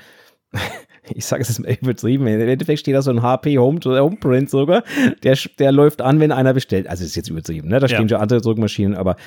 ich 1.13 1.25
sage 1.25 1.41
es 1.41 1.49
jetzt 1.49 1.60
mal 1.60 1.75
übertrieben, 1.82 2.28
im 2.28 2.39
Endeffekt 2.39 2.80
steht 2.80 2.95
da 2.95 3.01
so 3.01 3.12
ein 3.12 3.21
HP 3.21 3.58
Home, 3.58 3.80
Homeprint 3.84 4.49
sogar, 4.49 4.84
der, 5.23 5.38
der 5.60 5.71
läuft 5.71 6.01
an, 6.01 6.19
wenn 6.19 6.32
einer 6.32 6.54
bestellt. 6.54 6.88
Also 6.88 7.04
ist 7.04 7.15
jetzt 7.15 7.30
übertrieben, 7.30 7.67
ne? 7.67 7.80
Da 7.80 7.88
stehen 7.88 8.04
Ja. 8.04 8.10
schon 8.10 8.21
andere 8.21 8.41
Druckmaschinen, 8.41 8.95
aber 8.95 9.17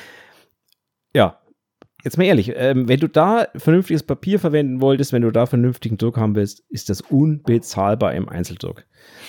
ja, 1.15 1.39
jetzt 2.05 2.17
mal 2.17 2.25
ehrlich, 2.25 2.53
ähm, 2.55 2.89
wenn 2.89 3.01
du 3.01 3.09
da 3.09 3.49
vernünftiges 3.57 4.03
Papier 4.03 4.39
verwenden 4.39 4.81
wolltest, 4.81 5.13
wenn 5.13 5.23
du 5.23 5.31
da 5.31 5.47
vernünftigen 5.47 5.99
Druck 5.99 6.17
haben 6.17 6.35
willst, 6.35 6.63
ist 6.69 6.91
das 6.91 7.01
unbezahlbar 7.01 8.15
im 8.15 8.29
Einzeldruck. 8.29 8.85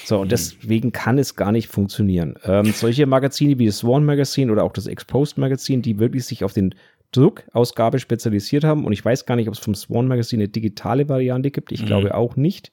So, 0.06 0.20
und 0.20 0.32
deswegen 0.32 0.92
kann 0.92 1.18
es 1.18 1.36
gar 1.36 1.52
nicht 1.52 1.68
funktionieren. 1.68 2.36
Ähm, 2.44 2.66
solche 2.74 3.06
Magazine 3.06 3.58
wie 3.60 3.66
das 3.66 3.80
Swan 3.80 4.06
Magazin 4.06 4.50
oder 4.52 4.64
auch 4.64 4.74
das 4.74 4.88
Exposed 4.88 5.38
Magazin, 5.38 5.82
die 5.82 6.00
wirklich 6.00 6.26
sich 6.26 6.44
auf 6.44 6.54
den 6.54 6.76
Druckausgabe 7.12 7.98
spezialisiert 8.00 8.64
haben, 8.64 8.86
und 8.86 8.94
ich 8.94 9.04
weiß 9.04 9.26
gar 9.26 9.36
nicht, 9.36 9.48
ob 9.48 9.56
es 9.56 9.60
vom 9.60 9.74
Swan 9.74 10.08
Magazin 10.08 10.40
eine 10.40 10.50
digitale 10.50 11.10
Variante 11.10 11.50
gibt, 11.50 11.72
ich 11.72 11.86
glaube 11.86 12.14
auch 12.14 12.36
nicht. 12.36 12.72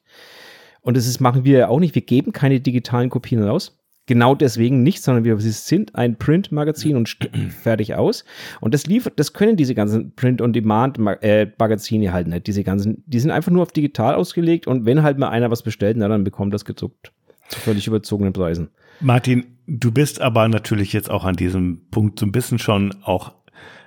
Und 0.81 0.95
das 0.95 1.07
ist, 1.07 1.19
machen 1.19 1.43
wir 1.43 1.57
ja 1.57 1.67
auch 1.67 1.79
nicht. 1.79 1.95
Wir 1.95 2.01
geben 2.01 2.31
keine 2.31 2.61
digitalen 2.61 3.09
Kopien 3.09 3.43
raus. 3.43 3.76
Genau 4.07 4.35
deswegen 4.35 4.83
nicht, 4.83 5.03
sondern 5.03 5.25
wir 5.25 5.37
sie 5.39 5.51
sind 5.51 5.93
ein 5.95 6.17
Print-Magazin 6.17 6.95
und 6.95 7.17
fertig 7.61 7.93
aus. 7.93 8.23
Und 8.61 8.73
das 8.73 8.87
liefert, 8.87 9.19
das 9.19 9.33
können 9.33 9.57
diese 9.57 9.75
ganzen 9.75 10.15
Print-on-Demand-Magazine 10.15 12.13
halt 12.13 12.27
nicht. 12.27 12.47
Diese 12.47 12.63
ganzen, 12.63 13.03
die 13.05 13.19
sind 13.19 13.31
einfach 13.31 13.51
nur 13.51 13.61
auf 13.61 13.73
digital 13.73 14.15
ausgelegt 14.15 14.65
und 14.65 14.85
wenn 14.85 15.03
halt 15.03 15.17
mal 15.17 15.29
einer 15.29 15.51
was 15.51 15.61
bestellt, 15.61 15.97
na 15.97 16.07
dann 16.07 16.23
bekommt 16.23 16.53
das 16.53 16.63
gedruckt. 16.63 17.11
Zu 17.49 17.59
völlig 17.59 17.85
überzogenen 17.87 18.33
Preisen. 18.33 18.69
Martin, 19.01 19.45
du 19.67 19.91
bist 19.91 20.21
aber 20.21 20.47
natürlich 20.47 20.93
jetzt 20.93 21.09
auch 21.09 21.25
an 21.25 21.35
diesem 21.35 21.81
Punkt 21.91 22.19
so 22.19 22.25
ein 22.25 22.31
bisschen 22.31 22.59
schon 22.59 22.95
auch 23.03 23.33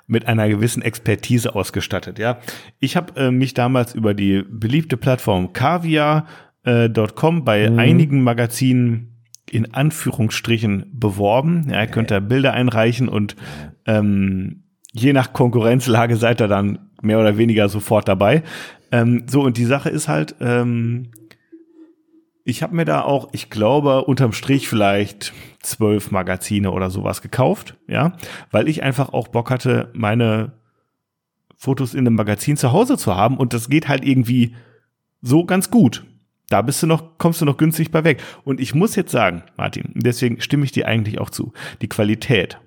mit 0.07 0.27
einer 0.27 0.49
gewissen 0.49 0.83
Expertise 0.83 1.55
ausgestattet, 1.55 2.19
ja. 2.19 2.41
Ich 2.79 2.97
habe 2.97 3.19
äh, 3.19 3.31
mich 3.31 3.55
damals 3.55 3.95
über 3.95 4.13
die 4.13 4.43
beliebte 4.43 4.97
Plattform 4.97 5.53
Kaviar.com 5.53 7.45
bei 7.45 7.71
einigen 7.71 8.23
Magazinen 8.23 9.11
in 9.51 9.75
Anführungsstrichen 9.75 10.87
beworben. 10.93 11.69
Ja, 11.71 11.83
ihr 11.83 11.87
könnt 11.89 12.11
da 12.11 12.21
Bilder 12.21 12.53
einreichen 12.53 13.09
und 13.09 13.37
ähm, 13.87 14.65
je 14.93 15.13
nach 15.13 15.33
Konkurrenzlage 15.33 16.17
seid 16.17 16.41
ihr 16.41 16.49
dann 16.49 16.91
mehr 17.03 17.19
oder 17.19 17.37
weniger 17.37 17.69
sofort 17.69 18.09
dabei. 18.09 18.43
Ähm, 18.93 19.25
so, 19.29 19.43
und 19.43 19.57
die 19.57 19.65
Sache 19.65 19.89
ist 19.89 20.09
halt, 20.09 20.37
ähm, 20.41 21.11
ich 22.45 22.63
habe 22.63 22.75
mir 22.75 22.85
da 22.85 23.03
auch, 23.03 23.29
ich 23.33 23.51
glaube, 23.51 24.05
unterm 24.05 24.33
Strich 24.33 24.69
vielleicht 24.69 25.33
zwölf 25.61 26.11
Magazine 26.11 26.71
oder 26.71 26.91
sowas 26.91 27.23
gekauft, 27.23 27.77
ja, 27.87 28.17
weil 28.51 28.69
ich 28.69 28.83
einfach 28.83 29.13
auch 29.13 29.29
Bock 29.29 29.51
hatte, 29.51 29.91
meine 29.93 30.53
Fotos 31.57 31.95
in 31.95 32.07
einem 32.07 32.17
Magazin 32.17 32.57
zu 32.57 32.73
Hause 32.73 32.97
zu 32.97 33.15
haben 33.15 33.37
und 33.37 33.53
das 33.53 33.69
geht 33.69 33.89
halt 33.89 34.05
irgendwie 34.05 34.55
so 35.21 35.45
ganz 35.45 35.71
gut. 35.71 36.05
Da 36.51 36.61
bist 36.61 36.83
du 36.83 36.87
noch, 36.87 37.17
kommst 37.17 37.41
du 37.41 37.47
noch 37.47 37.57
günstig 37.57 37.91
bei 37.91 38.05
weg. 38.05 38.23
Und 38.45 38.61
ich 38.61 38.75
muss 38.75 38.95
jetzt 38.97 39.13
sagen, 39.13 39.43
Martin, 39.57 39.93
deswegen 39.95 40.41
stimme 40.43 40.65
ich 40.65 40.73
dir 40.73 40.87
eigentlich 40.87 41.19
auch 41.19 41.31
zu. 41.31 41.53
Die 41.81 41.89
Qualität 41.89 42.59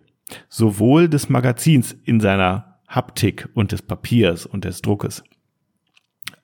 sowohl 0.49 1.07
des 1.09 1.29
Magazins 1.29 1.95
in 2.05 2.19
seiner 2.19 2.79
Haptik 2.87 3.49
und 3.53 3.71
des 3.71 3.81
Papiers 3.83 4.45
und 4.47 4.65
des 4.65 4.81
Druckes 4.81 5.23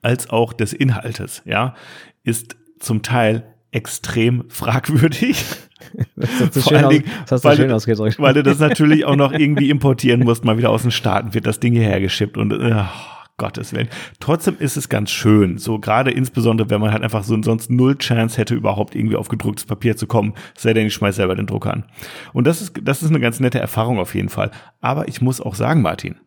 als 0.02 0.30
auch 0.30 0.54
des 0.54 0.71
Inhaltes, 0.73 1.41
ja, 1.45 1.75
ist 2.23 2.56
zum 2.80 3.02
Teil 3.02 3.56
extrem 3.71 4.45
fragwürdig. 4.49 5.43
Das 6.15 6.30
hast 6.41 6.56
du 6.56 6.62
Vor 6.62 6.71
schön, 6.71 6.78
allen 6.78 6.86
aus, 6.86 6.91
Dingen, 6.93 7.06
das 7.21 7.32
hast 7.32 7.43
du 7.43 7.47
weil 7.49 7.56
schön 7.58 7.67
du- 7.69 7.75
ausgedrückt. 7.75 8.19
Weil 8.19 8.34
du 8.34 8.43
das 8.43 8.60
natürlich 8.60 9.06
auch 9.06 9.15
noch 9.15 9.32
irgendwie 9.32 9.69
importieren 9.69 10.21
musst, 10.21 10.43
mal 10.45 10.58
wieder 10.58 10.69
aus 10.71 10.82
den 10.84 10.91
Staaten 10.91 11.34
wird 11.34 11.47
das 11.47 11.60
Ding 11.60 11.73
hierher 11.73 11.99
geschippt 12.02 12.38
und 12.38 12.52
äh, 12.52 12.84
Gottes 13.39 13.73
Willen. 13.73 13.89
Trotzdem 14.19 14.58
ist 14.60 14.78
es 14.78 14.89
ganz 14.89 15.10
schön, 15.10 15.58
so 15.58 15.80
gerade 15.80 16.12
insbesondere, 16.12 16.69
wenn 16.69 16.80
man 16.80 16.91
halt 16.91 17.02
einfach 17.02 17.23
so 17.23 17.41
sonst 17.41 17.71
null 17.71 17.97
Chance 17.97 18.38
hätte, 18.38 18.54
überhaupt 18.54 18.93
irgendwie 18.93 19.15
auf 19.15 19.30
gedrucktes 19.30 19.65
Papier 19.65 19.97
zu 19.97 20.06
kommen, 20.06 20.36
sei 20.56 20.73
denn, 20.73 20.86
ich 20.86 20.93
schmeiß 20.93 21.15
selber 21.15 21.36
den 21.36 21.47
Drucker 21.47 21.73
an. 21.73 21.86
Und 22.34 22.45
das 22.45 22.62
ist, 22.62 22.73
das 22.84 23.02
ist 23.02 23.10
eine 23.10 23.19
ganz 23.19 23.39
nette 23.39 23.60
Erfahrung 23.60 23.97
auf 23.97 24.13
jeden 24.13 24.30
Fall. 24.30 24.52
Aber 24.82 25.08
ich 25.08 25.21
muss 25.21 25.41
auch 25.41 25.56
sagen, 25.56 25.82
Martin, 25.82 26.17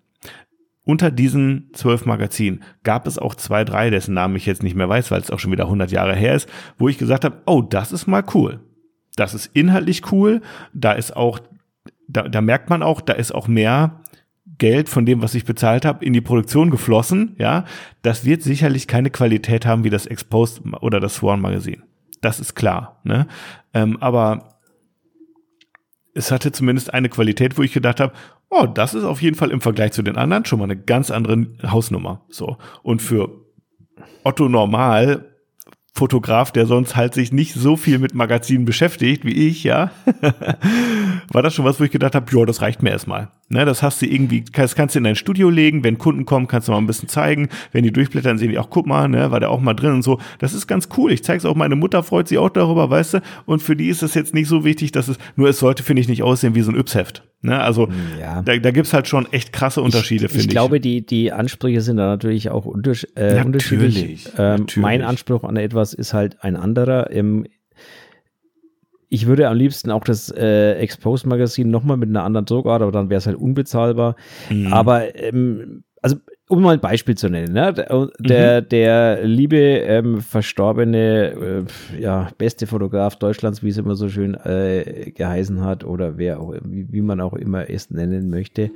unter 0.84 1.12
diesen 1.12 1.70
zwölf 1.74 2.06
Magazinen 2.06 2.62
gab 2.82 3.06
es 3.06 3.18
auch 3.18 3.36
zwei, 3.36 3.64
drei, 3.64 3.90
dessen 3.90 4.14
Namen 4.14 4.34
ich 4.34 4.46
jetzt 4.46 4.64
nicht 4.64 4.74
mehr 4.74 4.88
weiß, 4.88 5.10
weil 5.10 5.20
es 5.20 5.30
auch 5.30 5.38
schon 5.38 5.52
wieder 5.52 5.64
100 5.64 5.92
Jahre 5.92 6.16
her 6.16 6.34
ist, 6.34 6.48
wo 6.76 6.88
ich 6.88 6.98
gesagt 6.98 7.24
habe, 7.24 7.42
oh, 7.46 7.62
das 7.62 7.92
ist 7.92 8.08
mal 8.08 8.24
cool. 8.34 8.60
Das 9.14 9.34
ist 9.34 9.46
inhaltlich 9.54 10.10
cool. 10.10 10.40
Da 10.72 10.92
ist 10.92 11.14
auch, 11.14 11.38
da, 12.08 12.28
da 12.28 12.40
merkt 12.40 12.70
man 12.70 12.82
auch, 12.82 13.00
da 13.00 13.12
ist 13.12 13.32
auch 13.32 13.46
mehr 13.46 14.01
Geld 14.62 14.88
von 14.88 15.04
dem, 15.04 15.22
was 15.22 15.34
ich 15.34 15.44
bezahlt 15.44 15.84
habe, 15.84 16.04
in 16.04 16.12
die 16.12 16.20
Produktion 16.20 16.70
geflossen. 16.70 17.34
Ja, 17.36 17.64
das 18.02 18.24
wird 18.24 18.44
sicherlich 18.44 18.86
keine 18.86 19.10
Qualität 19.10 19.66
haben 19.66 19.82
wie 19.82 19.90
das 19.90 20.06
Exposed 20.06 20.62
oder 20.80 21.00
das 21.00 21.16
Sworn 21.16 21.40
Magazin. 21.40 21.82
Das 22.20 22.38
ist 22.38 22.54
klar. 22.54 23.00
Ne? 23.02 23.26
Ähm, 23.74 23.96
aber 24.00 24.60
es 26.14 26.30
hatte 26.30 26.52
zumindest 26.52 26.94
eine 26.94 27.08
Qualität, 27.08 27.58
wo 27.58 27.62
ich 27.62 27.72
gedacht 27.72 27.98
habe, 27.98 28.12
oh, 28.50 28.66
das 28.66 28.94
ist 28.94 29.02
auf 29.02 29.20
jeden 29.20 29.34
Fall 29.34 29.50
im 29.50 29.60
Vergleich 29.60 29.90
zu 29.90 30.02
den 30.02 30.16
anderen 30.16 30.44
schon 30.44 30.60
mal 30.60 30.66
eine 30.66 30.76
ganz 30.76 31.10
andere 31.10 31.44
Hausnummer. 31.64 32.24
So. 32.28 32.56
Und 32.84 33.02
für 33.02 33.30
Otto 34.22 34.48
Normal, 34.48 35.28
Fotograf, 35.92 36.52
der 36.52 36.66
sonst 36.66 36.94
halt 36.94 37.14
sich 37.14 37.32
nicht 37.32 37.54
so 37.54 37.76
viel 37.76 37.98
mit 37.98 38.14
Magazinen 38.14 38.64
beschäftigt 38.64 39.24
wie 39.24 39.48
ich, 39.48 39.64
ja, 39.64 39.90
war 41.32 41.42
das 41.42 41.52
schon 41.52 41.64
was, 41.64 41.80
wo 41.80 41.84
ich 41.84 41.90
gedacht 41.90 42.14
habe, 42.14 42.30
ja, 42.32 42.46
das 42.46 42.62
reicht 42.62 42.80
mir 42.84 42.90
erstmal. 42.90 43.32
Ne, 43.52 43.66
das 43.66 43.82
hast 43.82 44.00
du 44.00 44.06
irgendwie, 44.06 44.44
das 44.50 44.74
kannst 44.74 44.94
du 44.94 44.98
in 44.98 45.04
dein 45.04 45.14
Studio 45.14 45.50
legen, 45.50 45.84
wenn 45.84 45.98
Kunden 45.98 46.24
kommen, 46.24 46.46
kannst 46.46 46.68
du 46.68 46.72
mal 46.72 46.78
ein 46.78 46.86
bisschen 46.86 47.10
zeigen. 47.10 47.50
Wenn 47.70 47.84
die 47.84 47.92
durchblättern, 47.92 48.38
sehen 48.38 48.48
die 48.48 48.58
auch, 48.58 48.70
guck 48.70 48.86
mal, 48.86 49.08
ne, 49.08 49.30
war 49.30 49.40
der 49.40 49.50
auch 49.50 49.60
mal 49.60 49.74
drin 49.74 49.92
und 49.92 50.02
so. 50.02 50.18
Das 50.38 50.54
ist 50.54 50.66
ganz 50.66 50.88
cool. 50.96 51.12
Ich 51.12 51.22
zeig's 51.22 51.44
auch, 51.44 51.54
meine 51.54 51.76
Mutter 51.76 52.02
freut 52.02 52.28
sich 52.28 52.38
auch 52.38 52.48
darüber, 52.48 52.88
weißt 52.88 53.14
du. 53.14 53.18
Und 53.44 53.60
für 53.60 53.76
die 53.76 53.88
ist 53.88 54.02
es 54.02 54.14
jetzt 54.14 54.32
nicht 54.32 54.48
so 54.48 54.64
wichtig, 54.64 54.90
dass 54.92 55.08
es, 55.08 55.18
nur 55.36 55.50
es 55.50 55.58
sollte, 55.58 55.82
finde 55.82 56.00
ich, 56.00 56.08
nicht 56.08 56.22
aussehen 56.22 56.54
wie 56.54 56.62
so 56.62 56.72
ein 56.72 56.78
Yps-Heft. 56.78 57.24
Ne, 57.42 57.60
also 57.60 57.90
ja. 58.18 58.40
da, 58.40 58.56
da 58.56 58.70
gibt's 58.70 58.94
halt 58.94 59.06
schon 59.06 59.30
echt 59.32 59.52
krasse 59.52 59.82
Unterschiede, 59.82 60.28
finde 60.28 60.40
ich. 60.40 60.46
Ich 60.46 60.50
glaube, 60.50 60.80
die, 60.80 61.04
die 61.04 61.30
Ansprüche 61.30 61.82
sind 61.82 61.98
da 61.98 62.06
natürlich 62.06 62.48
auch 62.48 62.64
unters 62.64 63.04
äh, 63.16 63.34
natürlich, 63.34 63.44
unterschiedlich. 63.44 64.26
Ähm, 64.38 64.60
natürlich. 64.60 64.76
Mein 64.76 65.02
Anspruch 65.02 65.44
an 65.44 65.56
etwas 65.56 65.92
ist 65.92 66.14
halt 66.14 66.42
ein 66.42 66.56
anderer. 66.56 67.10
Im, 67.10 67.44
ich 69.12 69.26
würde 69.26 69.46
am 69.46 69.58
liebsten 69.58 69.90
auch 69.90 70.04
das 70.04 70.30
äh, 70.30 70.72
Exposed-Magazin 70.76 71.68
nochmal 71.70 71.98
mit 71.98 72.08
einer 72.08 72.24
anderen 72.24 72.46
Druckart, 72.46 72.80
aber 72.80 72.92
dann 72.92 73.10
wäre 73.10 73.18
es 73.18 73.26
halt 73.26 73.36
unbezahlbar. 73.36 74.16
Mhm. 74.48 74.72
Aber 74.72 75.14
ähm, 75.14 75.84
also 76.00 76.16
um 76.48 76.62
mal 76.62 76.74
ein 76.74 76.80
Beispiel 76.80 77.16
zu 77.16 77.28
nennen, 77.28 77.52
ne? 77.52 77.72
der, 78.18 78.62
mhm. 78.62 78.68
der 78.68 79.24
liebe 79.24 79.56
ähm, 79.56 80.20
verstorbene, 80.20 81.64
äh, 81.96 82.00
ja, 82.00 82.30
beste 82.36 82.66
Fotograf 82.66 83.16
Deutschlands, 83.16 83.62
wie 83.62 83.68
es 83.68 83.78
immer 83.78 83.94
so 83.94 84.08
schön 84.08 84.34
äh, 84.34 85.12
geheißen 85.14 85.62
hat, 85.62 85.84
oder 85.84 86.18
wer 86.18 86.40
auch, 86.40 86.54
wie, 86.64 86.92
wie 86.92 87.00
man 87.00 87.20
auch 87.20 87.34
immer 87.34 87.70
es 87.70 87.90
nennen 87.90 88.28
möchte, 88.28 88.70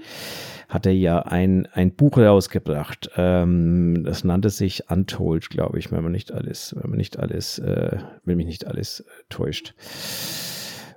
hat 0.68 0.86
er 0.86 0.94
ja 0.94 1.18
ein, 1.20 1.66
ein 1.72 1.92
Buch 1.92 2.16
rausgebracht. 2.18 3.10
Ähm, 3.16 4.04
das 4.04 4.24
nannte 4.24 4.50
sich 4.50 4.88
Untold, 4.88 5.50
glaube 5.50 5.78
ich, 5.78 5.92
wenn 5.92 6.02
man 6.02 6.12
nicht 6.12 6.32
alles, 6.32 6.74
wenn 6.80 6.90
man 6.90 6.96
nicht 6.96 7.18
alles, 7.18 7.58
äh, 7.58 7.98
wenn 8.24 8.36
mich 8.36 8.46
nicht 8.46 8.66
alles 8.66 9.00
äh, 9.00 9.04
täuscht. 9.28 9.74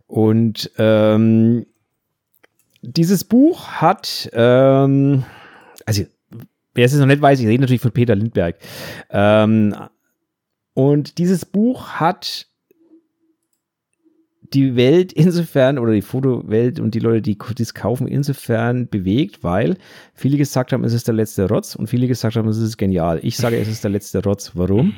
Und 0.07 0.71
ähm, 0.77 1.65
dieses 2.81 3.23
Buch 3.23 3.67
hat, 3.67 4.29
ähm, 4.33 5.23
also 5.85 6.03
wer 6.79 6.85
es 6.85 6.95
noch 6.95 7.05
nicht 7.05 7.21
weiß, 7.21 7.41
ich 7.41 7.47
rede 7.47 7.61
natürlich 7.61 7.81
von 7.81 7.91
Peter 7.91 8.15
Lindberg. 8.15 8.55
Ähm, 9.09 9.75
und 10.73 11.17
dieses 11.17 11.45
Buch 11.45 11.89
hat 11.89 12.47
die 14.53 14.77
Welt 14.77 15.11
insofern 15.11 15.77
oder 15.77 15.91
die 15.91 16.01
Fotowelt 16.01 16.79
und 16.79 16.95
die 16.95 16.99
Leute, 16.99 17.21
die 17.21 17.37
es 17.59 17.73
kaufen, 17.73 18.07
insofern 18.07 18.87
bewegt, 18.87 19.43
weil 19.43 19.77
viele 20.13 20.37
gesagt 20.37 20.71
haben, 20.71 20.85
es 20.85 20.93
ist 20.93 21.07
der 21.07 21.15
letzte 21.15 21.49
Rotz 21.49 21.75
und 21.75 21.87
viele 21.87 22.07
gesagt 22.07 22.37
haben, 22.37 22.47
es 22.47 22.57
ist 22.57 22.77
genial. 22.77 23.19
Ich 23.23 23.35
sage, 23.35 23.57
es 23.57 23.67
ist 23.67 23.83
der 23.83 23.91
letzte 23.91 24.23
Rotz. 24.23 24.53
Warum? 24.55 24.93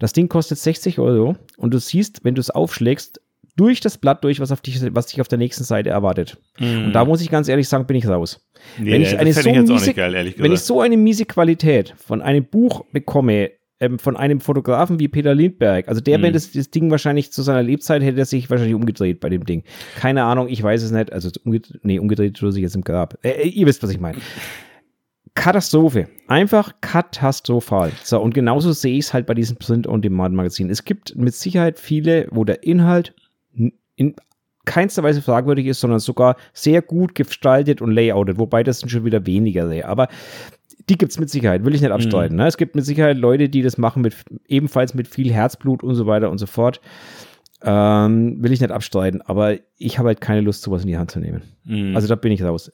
Das 0.00 0.12
Ding 0.12 0.28
kostet 0.28 0.58
60 0.58 0.98
Euro 0.98 1.36
und 1.56 1.72
du 1.72 1.78
siehst, 1.78 2.24
wenn 2.24 2.34
du 2.34 2.40
es 2.40 2.50
aufschlägst, 2.50 3.20
durch 3.56 3.80
das 3.80 3.98
Blatt 3.98 4.24
durch, 4.24 4.40
was, 4.40 4.50
auf 4.50 4.60
dich, 4.60 4.80
was 4.94 5.06
dich 5.06 5.20
auf 5.20 5.28
der 5.28 5.38
nächsten 5.38 5.64
Seite 5.64 5.90
erwartet. 5.90 6.38
Mm. 6.58 6.86
Und 6.86 6.92
da 6.92 7.04
muss 7.04 7.20
ich 7.20 7.30
ganz 7.30 7.48
ehrlich 7.48 7.68
sagen, 7.68 7.86
bin 7.86 7.96
ich 7.96 8.08
raus. 8.08 8.44
Nee, 8.78 8.92
wenn 8.92 9.02
ich, 9.02 9.18
eine 9.18 9.32
so 9.32 9.40
ich 9.40 9.62
miese, 9.68 9.94
geil, 9.94 10.34
wenn 10.36 10.52
ich 10.52 10.60
so 10.60 10.80
eine 10.80 10.96
miese 10.96 11.24
Qualität 11.24 11.94
von 11.96 12.20
einem 12.22 12.44
Buch 12.44 12.84
bekomme, 12.92 13.50
ähm, 13.80 13.98
von 13.98 14.16
einem 14.16 14.40
Fotografen 14.40 14.98
wie 14.98 15.08
Peter 15.08 15.34
Lindberg. 15.34 15.88
Also 15.88 16.00
der, 16.00 16.18
mhm. 16.18 16.22
wenn 16.22 16.32
das, 16.32 16.52
das 16.52 16.70
Ding 16.70 16.90
wahrscheinlich 16.90 17.32
zu 17.32 17.42
seiner 17.42 17.62
Lebzeit 17.62 18.02
hätte 18.02 18.18
er 18.18 18.24
sich 18.24 18.48
wahrscheinlich 18.50 18.74
umgedreht 18.74 19.20
bei 19.20 19.28
dem 19.28 19.44
Ding. 19.44 19.64
Keine 19.96 20.24
Ahnung, 20.24 20.48
ich 20.48 20.62
weiß 20.62 20.82
es 20.82 20.90
nicht. 20.90 21.12
Also 21.12 21.30
umgedreht, 21.44 21.80
nee, 21.82 21.98
umgedreht 21.98 22.36
tut 22.36 22.52
sich 22.52 22.62
jetzt 22.62 22.76
im 22.76 22.82
Grab. 22.82 23.18
Äh, 23.22 23.30
äh, 23.30 23.48
ihr 23.48 23.66
wisst, 23.66 23.82
was 23.82 23.90
ich 23.90 24.00
meine. 24.00 24.18
Katastrophe. 25.34 26.08
Einfach 26.28 26.80
katastrophal. 26.80 27.90
So, 28.04 28.20
und 28.20 28.34
genauso 28.34 28.72
sehe 28.72 28.96
ich 28.96 29.06
es 29.06 29.12
halt 29.12 29.26
bei 29.26 29.34
diesem 29.34 29.56
Print-on-Demand-Magazin. 29.56 30.70
Es 30.70 30.84
gibt 30.84 31.16
mit 31.16 31.34
Sicherheit 31.34 31.80
viele, 31.80 32.28
wo 32.30 32.44
der 32.44 32.62
Inhalt 32.62 33.14
in 33.96 34.14
keinster 34.64 35.02
Weise 35.02 35.22
fragwürdig 35.22 35.66
ist, 35.66 35.80
sondern 35.80 36.00
sogar 36.00 36.36
sehr 36.52 36.82
gut 36.82 37.14
gestaltet 37.14 37.82
und 37.82 37.92
layoutet, 37.92 38.38
wobei 38.38 38.62
das 38.62 38.80
sind 38.80 38.88
schon 38.88 39.04
wieder 39.04 39.26
weniger. 39.26 39.68
Aber 39.86 40.08
die 40.88 40.98
gibt 40.98 41.12
es 41.12 41.18
mit 41.18 41.30
Sicherheit, 41.30 41.64
will 41.64 41.74
ich 41.74 41.82
nicht 41.82 41.90
abstreiten. 41.90 42.36
Mhm. 42.36 42.42
Ne? 42.42 42.48
Es 42.48 42.56
gibt 42.56 42.74
mit 42.74 42.84
Sicherheit 42.84 43.18
Leute, 43.18 43.48
die 43.48 43.62
das 43.62 43.78
machen 43.78 44.02
mit 44.02 44.16
ebenfalls 44.46 44.94
mit 44.94 45.08
viel 45.08 45.32
Herzblut 45.32 45.82
und 45.82 45.94
so 45.94 46.06
weiter 46.06 46.30
und 46.30 46.38
so 46.38 46.46
fort. 46.46 46.80
Ähm, 47.62 48.42
will 48.42 48.52
ich 48.52 48.60
nicht 48.60 48.72
abstreiten, 48.72 49.22
aber 49.22 49.56
ich 49.78 49.98
habe 49.98 50.08
halt 50.08 50.20
keine 50.20 50.42
Lust, 50.42 50.62
sowas 50.62 50.82
in 50.82 50.88
die 50.88 50.98
Hand 50.98 51.10
zu 51.10 51.20
nehmen. 51.20 51.42
Mhm. 51.64 51.96
Also 51.96 52.08
da 52.08 52.14
bin 52.14 52.32
ich 52.32 52.42
raus 52.42 52.70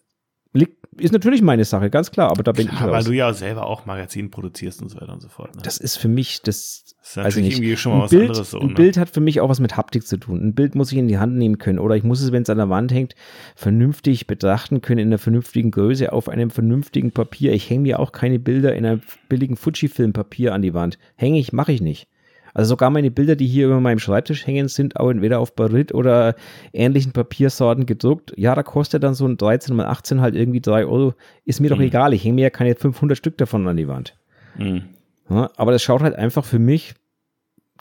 ist 1.01 1.13
natürlich 1.13 1.43
meine 1.43 1.65
Sache, 1.65 1.91
ganz 1.91 2.11
klar, 2.11 2.31
aber 2.31 2.43
da 2.43 2.53
bin 2.53 2.67
klar, 2.67 2.81
ich 2.81 2.87
raus. 2.87 2.93
Weil 2.93 3.05
du 3.05 3.13
ja 3.13 3.33
selber 3.33 3.67
auch 3.67 3.87
Magazin 3.87 4.31
produzierst 4.31 4.83
und 4.83 4.89
so 4.89 5.01
weiter 5.01 5.13
und 5.13 5.21
so 5.21 5.29
fort. 5.29 5.55
Ne? 5.55 5.63
Das 5.63 5.79
ist 5.79 5.97
für 5.97 6.09
mich, 6.09 6.43
das, 6.43 6.95
das 6.99 7.11
ist 7.11 7.17
natürlich 7.17 7.55
irgendwie 7.55 7.77
schon 7.77 7.93
mal 7.93 7.99
ein 7.99 8.05
was 8.05 8.11
Bild, 8.11 8.29
anderes. 8.31 8.51
So, 8.51 8.61
ein 8.61 8.69
ne? 8.69 8.75
Bild 8.75 8.97
hat 8.97 9.11
für 9.11 9.21
mich 9.21 9.41
auch 9.41 9.49
was 9.49 9.61
mit 9.61 9.77
Haptik 9.77 10.07
zu 10.07 10.17
tun. 10.19 10.41
Ein 10.43 10.55
Bild 10.55 10.75
muss 10.75 10.93
ich 10.93 10.99
in 10.99 11.09
die 11.09 11.19
Hand 11.19 11.37
nehmen 11.37 11.59
können 11.59 11.79
oder 11.79 11.97
ich 11.97 12.03
muss 12.03 12.21
es, 12.21 12.33
wenn 12.33 12.43
es 12.43 12.51
an 12.51 12.59
der 12.59 12.69
Wand 12.69 12.93
hängt, 12.93 13.15
vernünftig 13.55 14.27
betrachten 14.27 14.81
können 14.81 14.99
in 15.01 15.09
einer 15.09 15.19
vernünftigen 15.19 15.71
Größe 15.71 16.13
auf 16.13 16.29
einem 16.29 16.51
vernünftigen 16.51 17.13
Papier. 17.13 17.53
Ich 17.53 17.71
hänge 17.71 17.83
mir 17.83 18.01
auch 18.01 18.13
keine 18.13 18.39
Bilder 18.39 18.75
in 18.75 18.85
einem 18.85 19.03
billigen 19.29 19.57
Fujifilm-Papier 19.57 20.53
an 20.53 20.63
die 20.63 20.75
Wand. 20.75 20.99
Hänge 21.17 21.39
ich, 21.39 21.53
mache 21.53 21.73
ich 21.73 21.81
nicht. 21.81 22.09
Also 22.55 22.71
sogar 22.71 22.91
meine 22.91 23.11
Bilder, 23.11 23.37
die 23.37 23.47
hier 23.47 23.67
über 23.67 23.81
meinem 23.81 23.99
Schreibtisch 23.99 24.47
hängen, 24.47 24.69
sind 24.69 24.99
auch 24.99 25.11
entweder 25.11 25.39
auf 25.39 25.55
Barit 25.55 25.95
oder 25.95 26.35
ähnlichen 26.73 27.13
Papiersorten 27.13 27.87
gedruckt. 27.87 28.33
Ja, 28.37 28.55
da 28.55 28.63
kostet 28.63 29.03
dann 29.03 29.15
so 29.15 29.27
ein 29.27 29.37
13 29.37 29.75
mal 29.77 29.87
18 29.87 30.21
halt 30.21 30.35
irgendwie 30.35 30.61
3 30.61 30.87
Euro. 30.87 31.15
Ist 31.45 31.61
mir 31.61 31.69
mhm. 31.69 31.75
doch 31.75 31.81
egal. 31.81 32.13
Ich 32.13 32.25
hänge 32.25 32.35
mir 32.35 32.43
ja 32.43 32.51
keine 32.51 32.75
500 32.75 33.17
Stück 33.17 33.39
davon 33.39 33.67
an 33.67 33.77
die 33.77 33.89
Wand. 33.89 34.17
Mhm. 34.57 34.83
Ja, 35.29 35.51
aber 35.57 35.73
das 35.73 35.83
schaut 35.83 36.03
halt 36.03 36.17
einfach 36.17 36.45
für 36.45 36.59
mich, 36.59 36.95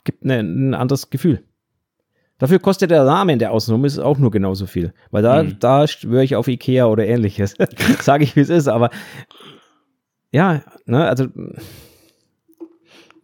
gibt 0.04 0.24
eine, 0.24 0.38
ein 0.38 0.74
anderes 0.74 1.10
Gefühl. 1.10 1.42
Dafür 2.38 2.58
kostet 2.58 2.90
der 2.90 3.04
Rahmen 3.04 3.38
der 3.38 3.52
Außenrum 3.52 3.84
ist 3.84 3.98
auch 3.98 4.16
nur 4.16 4.30
genauso 4.30 4.66
viel. 4.66 4.94
Weil 5.10 5.22
da, 5.22 5.42
mhm. 5.42 5.58
da 5.58 5.86
schwöre 5.86 6.24
ich 6.24 6.36
auf 6.36 6.48
Ikea 6.48 6.86
oder 6.86 7.06
ähnliches. 7.06 7.54
Sage 8.00 8.24
ich, 8.24 8.34
wie 8.34 8.40
es 8.40 8.48
ist. 8.48 8.68
Aber 8.68 8.90
ja, 10.32 10.62
ne, 10.86 11.06
also. 11.06 11.26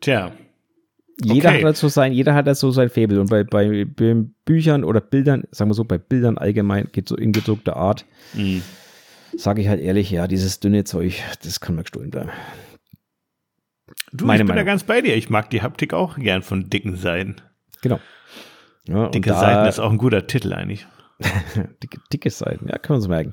Tja, 0.01 0.32
jeder 1.22 1.50
okay. 1.50 1.64
hat 1.64 1.76
so 1.76 1.88
sein, 1.88 2.12
jeder 2.12 2.34
hat 2.34 2.54
so 2.56 2.70
sein 2.70 2.90
Faible. 2.90 3.20
Und 3.20 3.30
bei, 3.30 3.44
bei, 3.44 3.84
bei, 3.84 4.16
Büchern 4.44 4.84
oder 4.84 5.00
Bildern, 5.00 5.44
sagen 5.50 5.70
wir 5.70 5.74
so, 5.74 5.84
bei 5.84 5.98
Bildern 5.98 6.38
allgemein 6.38 6.88
in 7.18 7.32
gedruckter 7.32 7.76
Art, 7.76 8.04
mhm. 8.34 8.62
sage 9.36 9.62
ich 9.62 9.68
halt 9.68 9.80
ehrlich, 9.80 10.10
ja, 10.10 10.26
dieses 10.26 10.60
dünne 10.60 10.84
Zeug, 10.84 11.22
das 11.42 11.60
kann 11.60 11.74
mir 11.74 11.82
gestohlen 11.82 12.10
bleiben. 12.10 12.30
Du, 14.12 14.26
Meine 14.26 14.38
ich 14.38 14.40
bin 14.40 14.48
Meinung. 14.48 14.66
da 14.66 14.70
ganz 14.70 14.84
bei 14.84 15.00
dir. 15.00 15.16
Ich 15.16 15.30
mag 15.30 15.50
die 15.50 15.62
Haptik 15.62 15.94
auch 15.94 16.16
gern 16.18 16.42
von 16.42 16.68
dicken 16.68 16.96
Seiten. 16.96 17.36
Genau. 17.82 18.00
Ja, 18.88 19.08
Dicke 19.08 19.32
Seiten 19.32 19.68
ist 19.68 19.78
auch 19.78 19.90
ein 19.90 19.98
guter 19.98 20.26
Titel 20.26 20.52
eigentlich. 20.52 20.86
dicke, 21.82 21.98
dicke 22.12 22.30
Seiten, 22.30 22.68
ja, 22.68 22.76
können 22.78 22.96
wir 22.98 23.02
uns 23.02 23.08
merken. 23.08 23.32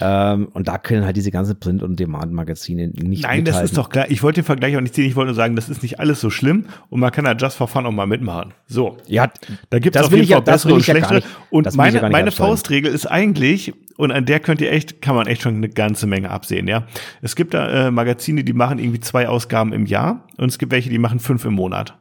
Ähm, 0.00 0.48
und 0.52 0.68
da 0.68 0.78
können 0.78 1.04
halt 1.04 1.16
diese 1.16 1.32
ganzen 1.32 1.58
Print- 1.58 1.82
und 1.82 1.98
Demand-Magazine 1.98 2.88
nicht 2.88 3.02
Nein, 3.02 3.10
mithalten. 3.10 3.44
das 3.44 3.62
ist 3.62 3.76
doch 3.76 3.88
klar. 3.88 4.06
Ich 4.08 4.22
wollte 4.22 4.40
den 4.40 4.46
Vergleich 4.46 4.76
auch 4.76 4.80
nicht 4.80 4.94
ziehen. 4.94 5.06
Ich 5.06 5.16
wollte 5.16 5.28
nur 5.28 5.34
sagen, 5.34 5.56
das 5.56 5.68
ist 5.68 5.82
nicht 5.82 5.98
alles 5.98 6.20
so 6.20 6.30
schlimm 6.30 6.66
und 6.90 7.00
man 7.00 7.10
kann 7.10 7.24
da 7.24 7.32
Just 7.32 7.56
for 7.56 7.66
Fun 7.66 7.86
auch 7.86 7.92
mal 7.92 8.06
mitmachen. 8.06 8.54
So. 8.66 8.98
Ja, 9.06 9.30
da 9.70 9.80
gibt 9.80 9.96
es 9.96 10.02
auf 10.02 10.12
jeden 10.12 10.28
Fall 10.28 10.42
bessere 10.42 10.74
und 10.74 10.84
schlechtere. 10.84 11.22
und 11.50 11.74
meine, 11.74 12.08
meine 12.08 12.30
Faustregel 12.30 12.92
ist 12.92 13.06
eigentlich, 13.06 13.74
und 13.96 14.12
an 14.12 14.24
der 14.24 14.38
könnt 14.38 14.60
ihr 14.60 14.70
echt, 14.70 15.02
kann 15.02 15.16
man 15.16 15.26
echt 15.26 15.42
schon 15.42 15.56
eine 15.56 15.68
ganze 15.68 16.06
Menge 16.06 16.30
absehen, 16.30 16.68
ja. 16.68 16.86
Es 17.20 17.34
gibt 17.34 17.52
da 17.52 17.88
äh, 17.88 17.90
Magazine, 17.90 18.44
die 18.44 18.52
machen 18.52 18.78
irgendwie 18.78 19.00
zwei 19.00 19.28
Ausgaben 19.28 19.72
im 19.72 19.86
Jahr 19.86 20.24
und 20.36 20.50
es 20.50 20.58
gibt 20.58 20.70
welche, 20.70 20.88
die 20.88 20.98
machen 20.98 21.18
fünf 21.18 21.44
im 21.44 21.54
Monat. 21.54 21.98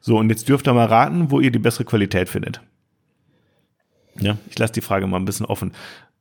So, 0.00 0.18
und 0.18 0.30
jetzt 0.30 0.48
dürft 0.48 0.68
ihr 0.68 0.74
mal 0.74 0.86
raten, 0.86 1.30
wo 1.30 1.40
ihr 1.40 1.50
die 1.50 1.58
bessere 1.58 1.84
Qualität 1.84 2.28
findet. 2.28 2.60
Ja, 4.18 4.36
ich 4.48 4.58
lasse 4.58 4.72
die 4.72 4.80
Frage 4.80 5.06
mal 5.06 5.18
ein 5.18 5.24
bisschen 5.24 5.46
offen. 5.46 5.72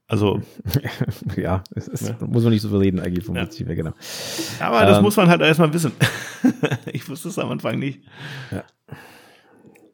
Also. 0.07 0.41
ja, 1.37 1.63
es 1.75 1.87
ist, 1.87 2.09
ja. 2.09 2.17
muss 2.25 2.43
man 2.43 2.51
nicht 2.51 2.61
so 2.61 2.75
reden 2.77 2.99
eigentlich 2.99 3.25
vom 3.25 3.35
ja. 3.35 3.43
Prinzip 3.43 3.67
her, 3.67 3.75
genau. 3.75 3.93
Aber 4.59 4.85
das 4.85 4.97
ähm, 4.97 5.03
muss 5.03 5.15
man 5.15 5.29
halt 5.29 5.41
erstmal 5.41 5.71
wissen. 5.73 5.91
ich 6.91 7.07
wusste 7.07 7.29
es 7.29 7.37
am 7.37 7.51
Anfang 7.51 7.77
nicht. 7.77 8.01
Ja. 8.51 8.63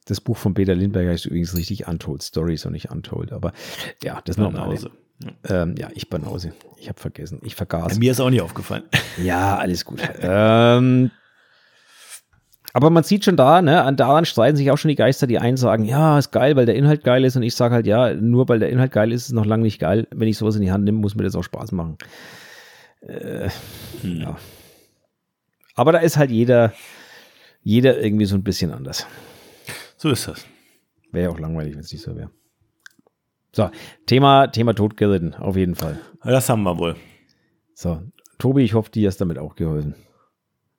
Das 0.05 0.21
Buch 0.21 0.37
von 0.37 0.53
Peter 0.53 0.75
Lindbergh 0.75 1.09
heißt 1.09 1.25
übrigens 1.25 1.55
richtig 1.57 1.87
Untold 1.87 2.23
Stories 2.23 2.65
und 2.65 2.73
nicht 2.73 2.91
Untold, 2.91 3.33
aber 3.33 3.51
ja, 4.03 4.21
das 4.23 4.37
ist. 4.37 4.89
Ja. 5.23 5.63
Ähm, 5.63 5.75
ja, 5.77 5.89
ich 5.93 6.09
Banause. 6.09 6.53
Ich 6.77 6.89
habe 6.89 6.99
vergessen. 6.99 7.39
Ich 7.43 7.55
vergaß. 7.55 7.93
Ja, 7.93 7.99
mir 7.99 8.11
ist 8.11 8.19
auch 8.19 8.29
nicht 8.29 8.41
aufgefallen. 8.41 8.83
Ja, 9.21 9.57
alles 9.57 9.85
gut. 9.85 10.01
ähm, 10.21 11.11
aber 12.75 12.89
man 12.89 13.03
sieht 13.03 13.23
schon 13.23 13.37
da, 13.37 13.61
ne, 13.61 13.89
daran 13.95 14.25
streiten 14.25 14.57
sich 14.57 14.69
auch 14.69 14.77
schon 14.77 14.89
die 14.89 14.95
Geister, 14.95 15.27
die 15.27 15.39
einen 15.39 15.55
sagen, 15.55 15.85
ja, 15.85 16.19
ist 16.19 16.31
geil, 16.31 16.57
weil 16.57 16.65
der 16.65 16.75
Inhalt 16.75 17.05
geil 17.05 17.23
ist 17.23 17.37
und 17.37 17.43
ich 17.43 17.55
sage 17.55 17.73
halt, 17.73 17.87
ja, 17.87 18.13
nur 18.13 18.49
weil 18.49 18.59
der 18.59 18.69
Inhalt 18.69 18.91
geil 18.91 19.13
ist, 19.13 19.21
ist 19.21 19.27
es 19.27 19.33
noch 19.33 19.45
lange 19.45 19.63
nicht 19.63 19.79
geil. 19.79 20.09
Wenn 20.13 20.27
ich 20.27 20.37
sowas 20.37 20.57
in 20.57 20.61
die 20.61 20.73
Hand 20.73 20.83
nehme, 20.83 20.97
muss 20.97 21.15
mir 21.15 21.23
das 21.23 21.37
auch 21.37 21.43
Spaß 21.43 21.71
machen. 21.71 21.97
Äh, 22.99 23.49
hm. 24.01 24.21
ja. 24.23 24.35
Aber 25.75 25.93
da 25.93 25.99
ist 25.99 26.17
halt 26.17 26.31
jeder, 26.31 26.73
jeder 27.63 27.97
irgendwie 27.97 28.25
so 28.25 28.35
ein 28.35 28.43
bisschen 28.43 28.73
anders. 28.73 29.07
So 29.95 30.09
ist 30.09 30.27
das. 30.27 30.45
Wäre 31.13 31.29
ja 31.29 31.33
auch 31.33 31.39
langweilig, 31.39 31.75
wenn 31.75 31.79
es 31.79 31.93
nicht 31.93 32.03
so 32.03 32.13
wäre. 32.17 32.29
So, 33.53 33.69
Thema, 34.05 34.47
Thema 34.47 34.73
totgeritten, 34.73 35.33
auf 35.35 35.55
jeden 35.55 35.75
Fall. 35.75 35.97
Das 36.25 36.49
haben 36.49 36.63
wir 36.63 36.77
wohl. 36.77 36.97
So, 37.73 38.01
Tobi, 38.37 38.63
ich 38.63 38.73
hoffe, 38.73 38.91
dir 38.91 39.07
ist 39.07 39.21
damit 39.21 39.37
auch 39.37 39.55
geholfen. 39.55 39.95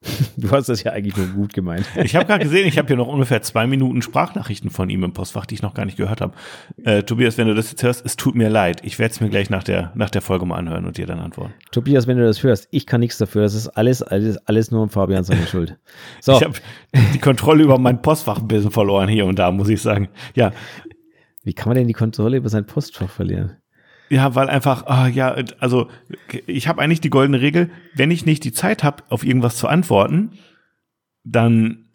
Du 0.37 0.51
hast 0.51 0.69
das 0.69 0.83
ja 0.83 0.93
eigentlich 0.93 1.17
nur 1.17 1.27
gut 1.29 1.53
gemeint. 1.53 1.87
Ich 2.03 2.15
habe 2.15 2.27
gerade 2.27 2.45
gesehen, 2.45 2.67
ich 2.67 2.79
habe 2.79 2.89
hier 2.89 2.97
noch 2.97 3.09
ungefähr 3.09 3.43
zwei 3.43 3.67
Minuten 3.67 4.03
Sprachnachrichten 4.03 4.71
von 4.71 4.91
ihm 4.91 5.03
im 5.03 5.13
Postfach, 5.13 5.47
die 5.47 5.55
ich 5.55 5.63
noch 5.63 5.75
gar 5.75 5.85
nicht 5.85 5.97
gehört 5.97 6.21
habe. 6.21 6.35
Äh, 6.85 7.03
Tobias, 7.03 7.39
wenn 7.39 7.49
du 7.49 7.55
das 7.55 7.71
jetzt 7.71 7.83
hörst, 7.83 8.05
es 8.05 8.17
tut 8.17 8.35
mir 8.35 8.49
leid. 8.49 8.81
Ich 8.85 8.99
werde 8.99 9.13
es 9.13 9.21
mir 9.21 9.29
gleich 9.29 9.51
nach 9.51 9.63
der, 9.63 9.93
nach 9.95 10.11
der 10.11 10.23
Folge 10.23 10.47
mal 10.47 10.57
anhören 10.57 10.85
und 10.85 10.99
dir 10.99 11.07
dann 11.07 11.19
antworten. 11.19 11.55
Tobias, 11.73 12.07
wenn 12.07 12.19
du 12.19 12.25
das 12.25 12.43
hörst, 12.43 12.69
ich 12.71 12.87
kann 12.87 13.01
nichts 13.01 13.19
dafür. 13.19 13.43
Das 13.43 13.55
ist 13.55 13.69
alles, 13.69 14.03
alles, 14.03 14.37
alles 14.47 14.71
nur 14.71 14.89
Fabian 14.89 15.25
seine 15.25 15.47
Schuld. 15.47 15.79
So. 16.21 16.37
Ich 16.37 16.43
habe 16.43 16.55
die 17.15 17.19
Kontrolle 17.19 17.65
über 17.65 17.79
mein 17.79 18.03
Postfach 18.03 18.39
ein 18.39 18.49
bisschen 18.49 18.71
verloren 18.71 19.09
hier 19.09 19.27
und 19.27 19.39
da, 19.39 19.51
muss 19.51 19.69
ich 19.69 19.81
sagen. 19.81 20.09
Ja. 20.35 20.53
Wie 21.43 21.55
kann 21.55 21.69
man 21.71 21.77
denn 21.77 21.87
die 21.87 21.95
Kontrolle 21.95 22.37
über 22.39 22.49
sein 22.49 22.67
Postfach 22.67 23.11
verlieren? 23.11 23.57
Ja, 24.09 24.35
weil 24.35 24.49
einfach, 24.49 24.87
ah, 24.87 25.09
ja, 25.09 25.35
also 25.59 25.89
ich 26.47 26.69
habe 26.69 26.81
eigentlich 26.81 27.01
die 27.01 27.11
goldene 27.11 27.41
Regel, 27.41 27.71
wenn 27.95 28.11
ich 28.11 28.25
nicht 28.25 28.45
die 28.45 28.53
Zeit 28.53 28.85
habe, 28.85 29.03
auf 29.09 29.25
irgendwas 29.25 29.57
zu 29.57 29.67
antworten, 29.67 30.33
dann 31.25 31.86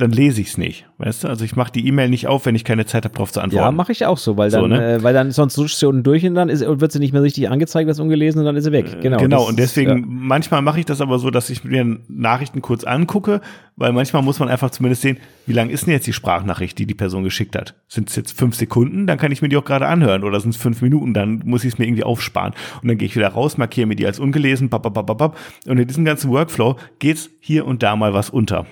dann 0.00 0.12
lese 0.12 0.40
ich 0.40 0.48
es 0.48 0.58
nicht, 0.58 0.86
weißt 0.98 1.24
du? 1.24 1.28
Also 1.28 1.44
ich 1.44 1.56
mache 1.56 1.70
die 1.72 1.86
E-Mail 1.86 2.08
nicht 2.08 2.26
auf, 2.26 2.46
wenn 2.46 2.54
ich 2.54 2.64
keine 2.64 2.86
Zeit 2.86 3.04
habe, 3.04 3.14
darauf 3.14 3.32
zu 3.32 3.40
antworten. 3.40 3.64
Ja, 3.64 3.70
mache 3.70 3.92
ich 3.92 4.06
auch 4.06 4.18
so, 4.18 4.36
weil 4.36 4.50
dann, 4.50 4.62
so, 4.62 4.66
ne? 4.66 4.94
äh, 4.94 5.02
weil 5.02 5.12
dann 5.12 5.30
sonst 5.30 5.58
rutscht 5.58 5.76
sie 5.76 5.86
unten 5.86 6.02
durch 6.02 6.24
und 6.24 6.34
dann 6.34 6.48
ist, 6.48 6.64
wird 6.66 6.90
sie 6.90 6.98
nicht 6.98 7.12
mehr 7.12 7.22
richtig 7.22 7.50
angezeigt, 7.50 7.88
das 7.88 8.00
ungelesen 8.00 8.40
und 8.40 8.46
dann 8.46 8.56
ist 8.56 8.64
sie 8.64 8.72
weg. 8.72 9.00
Genau. 9.02 9.18
Genau. 9.18 9.46
Und 9.46 9.58
deswegen 9.58 9.90
ist, 9.90 9.96
ja. 9.98 10.04
manchmal 10.06 10.62
mache 10.62 10.80
ich 10.80 10.86
das 10.86 11.00
aber 11.00 11.18
so, 11.18 11.30
dass 11.30 11.50
ich 11.50 11.64
mir 11.64 11.98
Nachrichten 12.08 12.62
kurz 12.62 12.84
angucke, 12.84 13.42
weil 13.76 13.92
manchmal 13.92 14.22
muss 14.22 14.38
man 14.38 14.48
einfach 14.48 14.70
zumindest 14.70 15.02
sehen, 15.02 15.18
wie 15.46 15.52
lang 15.52 15.68
ist 15.68 15.86
denn 15.86 15.92
jetzt 15.92 16.06
die 16.06 16.12
Sprachnachricht, 16.12 16.78
die 16.78 16.86
die 16.86 16.94
Person 16.94 17.22
geschickt 17.22 17.56
hat? 17.56 17.74
Sind 17.86 18.08
es 18.08 18.16
jetzt 18.16 18.32
fünf 18.32 18.54
Sekunden? 18.56 19.06
Dann 19.06 19.18
kann 19.18 19.32
ich 19.32 19.42
mir 19.42 19.48
die 19.48 19.56
auch 19.56 19.64
gerade 19.64 19.86
anhören. 19.86 20.24
Oder 20.24 20.40
sind 20.40 20.50
es 20.50 20.56
fünf 20.56 20.80
Minuten? 20.80 21.12
Dann 21.12 21.42
muss 21.44 21.64
ich 21.64 21.74
es 21.74 21.78
mir 21.78 21.86
irgendwie 21.86 22.04
aufsparen. 22.04 22.54
Und 22.82 22.88
dann 22.88 22.98
gehe 22.98 23.06
ich 23.06 23.16
wieder 23.16 23.28
raus, 23.28 23.58
markiere 23.58 23.86
mir 23.86 23.96
die 23.96 24.06
als 24.06 24.18
ungelesen, 24.18 24.70
bap, 24.70 24.82
bap, 24.82 24.94
bap, 24.94 25.18
bap. 25.18 25.36
und 25.66 25.78
in 25.78 25.86
diesem 25.86 26.04
ganzen 26.04 26.30
Workflow 26.30 26.76
geht's 26.98 27.30
hier 27.40 27.66
und 27.66 27.82
da 27.82 27.96
mal 27.96 28.14
was 28.14 28.30
unter. 28.30 28.66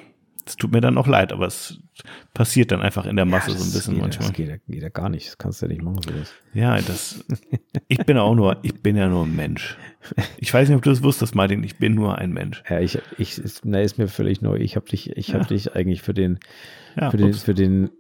Es 0.48 0.56
tut 0.56 0.72
mir 0.72 0.80
dann 0.80 0.96
auch 0.96 1.06
leid, 1.06 1.32
aber 1.32 1.46
es 1.46 1.80
passiert 2.32 2.72
dann 2.72 2.80
einfach 2.80 3.04
in 3.04 3.16
der 3.16 3.24
Masse 3.24 3.50
ja, 3.50 3.56
so 3.58 3.64
ein 3.64 3.72
bisschen 3.72 3.94
geht, 3.94 4.02
manchmal. 4.02 4.28
Das 4.28 4.36
geht, 4.36 4.60
geht 4.66 4.82
ja 4.82 4.88
gar 4.88 5.08
nicht. 5.08 5.26
Das 5.26 5.38
kannst 5.38 5.60
du 5.60 5.66
ja 5.66 5.72
nicht 5.72 5.82
machen, 5.82 6.00
sowas. 6.02 6.32
Ja, 6.54 6.80
das, 6.80 7.24
ich 7.88 7.98
bin 7.98 8.16
auch 8.16 8.34
nur, 8.34 8.58
ich 8.62 8.74
bin 8.82 8.96
ja 8.96 9.08
nur 9.08 9.26
ein 9.26 9.36
Mensch. 9.36 9.76
Ich 10.38 10.54
weiß 10.54 10.68
nicht, 10.68 10.76
ob 10.76 10.82
du 10.82 10.90
das 10.90 11.02
wusstest, 11.02 11.34
Martin, 11.34 11.62
ich 11.64 11.76
bin 11.76 11.94
nur 11.94 12.16
ein 12.16 12.32
Mensch. 12.32 12.62
Ja, 12.68 12.80
ich, 12.80 12.98
ich, 13.18 13.40
na, 13.64 13.80
ist 13.80 13.98
mir 13.98 14.08
völlig 14.08 14.40
neu. 14.40 14.56
Ich 14.56 14.76
habe 14.76 14.88
dich, 14.88 15.16
ich 15.16 15.34
habe 15.34 15.44
ja. 15.44 15.48
dich 15.48 15.74
eigentlich 15.74 16.02
für 16.02 16.14
den, 16.14 16.38
ja, 16.98 17.10
für 17.10 17.16
den, 17.18 17.34
für 17.34 17.54
den, 17.54 17.90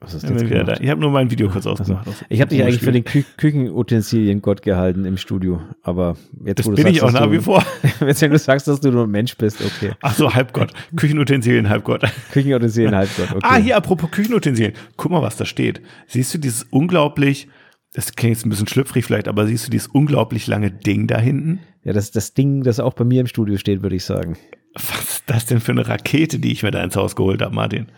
was 0.00 0.14
ist 0.14 0.30
das 0.30 0.42
ja, 0.42 0.80
Ich 0.80 0.90
habe 0.90 1.00
nur 1.00 1.10
mein 1.10 1.30
Video 1.30 1.48
kurz 1.48 1.66
ausgemacht. 1.66 2.06
Also, 2.06 2.24
ich 2.28 2.40
habe 2.40 2.50
dich 2.50 2.62
eigentlich 2.62 2.80
für 2.80 2.92
den 2.92 3.04
Kü 3.04 3.24
Küchenutensilien 3.36 4.40
Gott 4.42 4.62
gehalten 4.62 5.04
im 5.04 5.16
Studio, 5.16 5.60
aber 5.82 6.16
jetzt 6.44 6.60
das 6.60 6.66
wo 6.66 6.70
du 6.70 6.76
bin 6.76 6.84
sagst, 6.84 6.96
ich 6.96 7.02
auch 7.02 7.12
nach 7.12 7.30
wie 7.30 7.40
vor. 7.40 7.64
Jetzt 8.00 8.22
wenn 8.22 8.30
du 8.30 8.38
sagst, 8.38 8.68
dass 8.68 8.80
du 8.80 8.92
nur 8.92 9.04
ein 9.04 9.10
Mensch 9.10 9.36
bist, 9.36 9.60
okay. 9.60 9.92
Ach 10.00 10.14
so, 10.14 10.32
Halbgott. 10.32 10.72
Küchenutensilien 10.94 11.68
Halbgott. 11.68 12.04
Küchenutensilien 12.32 12.94
Halbgott. 12.94 13.30
Okay. 13.30 13.40
Ah, 13.42 13.56
hier 13.56 13.76
apropos 13.76 14.10
Küchenutensilien. 14.10 14.74
Guck 14.96 15.10
mal, 15.10 15.22
was 15.22 15.36
da 15.36 15.44
steht. 15.44 15.80
Siehst 16.06 16.32
du 16.32 16.38
dieses 16.38 16.62
unglaublich 16.62 17.48
das 17.94 18.14
klingt 18.14 18.36
jetzt 18.36 18.46
ein 18.46 18.50
bisschen 18.50 18.68
schlüpfrig 18.68 19.04
vielleicht, 19.04 19.28
aber 19.28 19.46
siehst 19.46 19.66
du 19.66 19.70
dieses 19.70 19.88
unglaublich 19.88 20.46
lange 20.46 20.70
Ding 20.70 21.06
da 21.06 21.18
hinten? 21.18 21.60
Ja, 21.84 21.92
das 21.92 22.04
ist 22.04 22.16
das 22.16 22.34
Ding, 22.34 22.62
das 22.62 22.80
auch 22.80 22.94
bei 22.94 23.04
mir 23.04 23.20
im 23.20 23.26
Studio 23.26 23.56
steht, 23.56 23.82
würde 23.82 23.96
ich 23.96 24.04
sagen. 24.04 24.36
Was 24.74 25.10
ist 25.10 25.24
das 25.26 25.46
denn 25.46 25.60
für 25.60 25.72
eine 25.72 25.88
Rakete, 25.88 26.38
die 26.38 26.52
ich 26.52 26.62
mir 26.62 26.70
da 26.70 26.82
ins 26.84 26.96
Haus 26.96 27.16
geholt 27.16 27.40
habe, 27.40 27.54
Martin? 27.54 27.88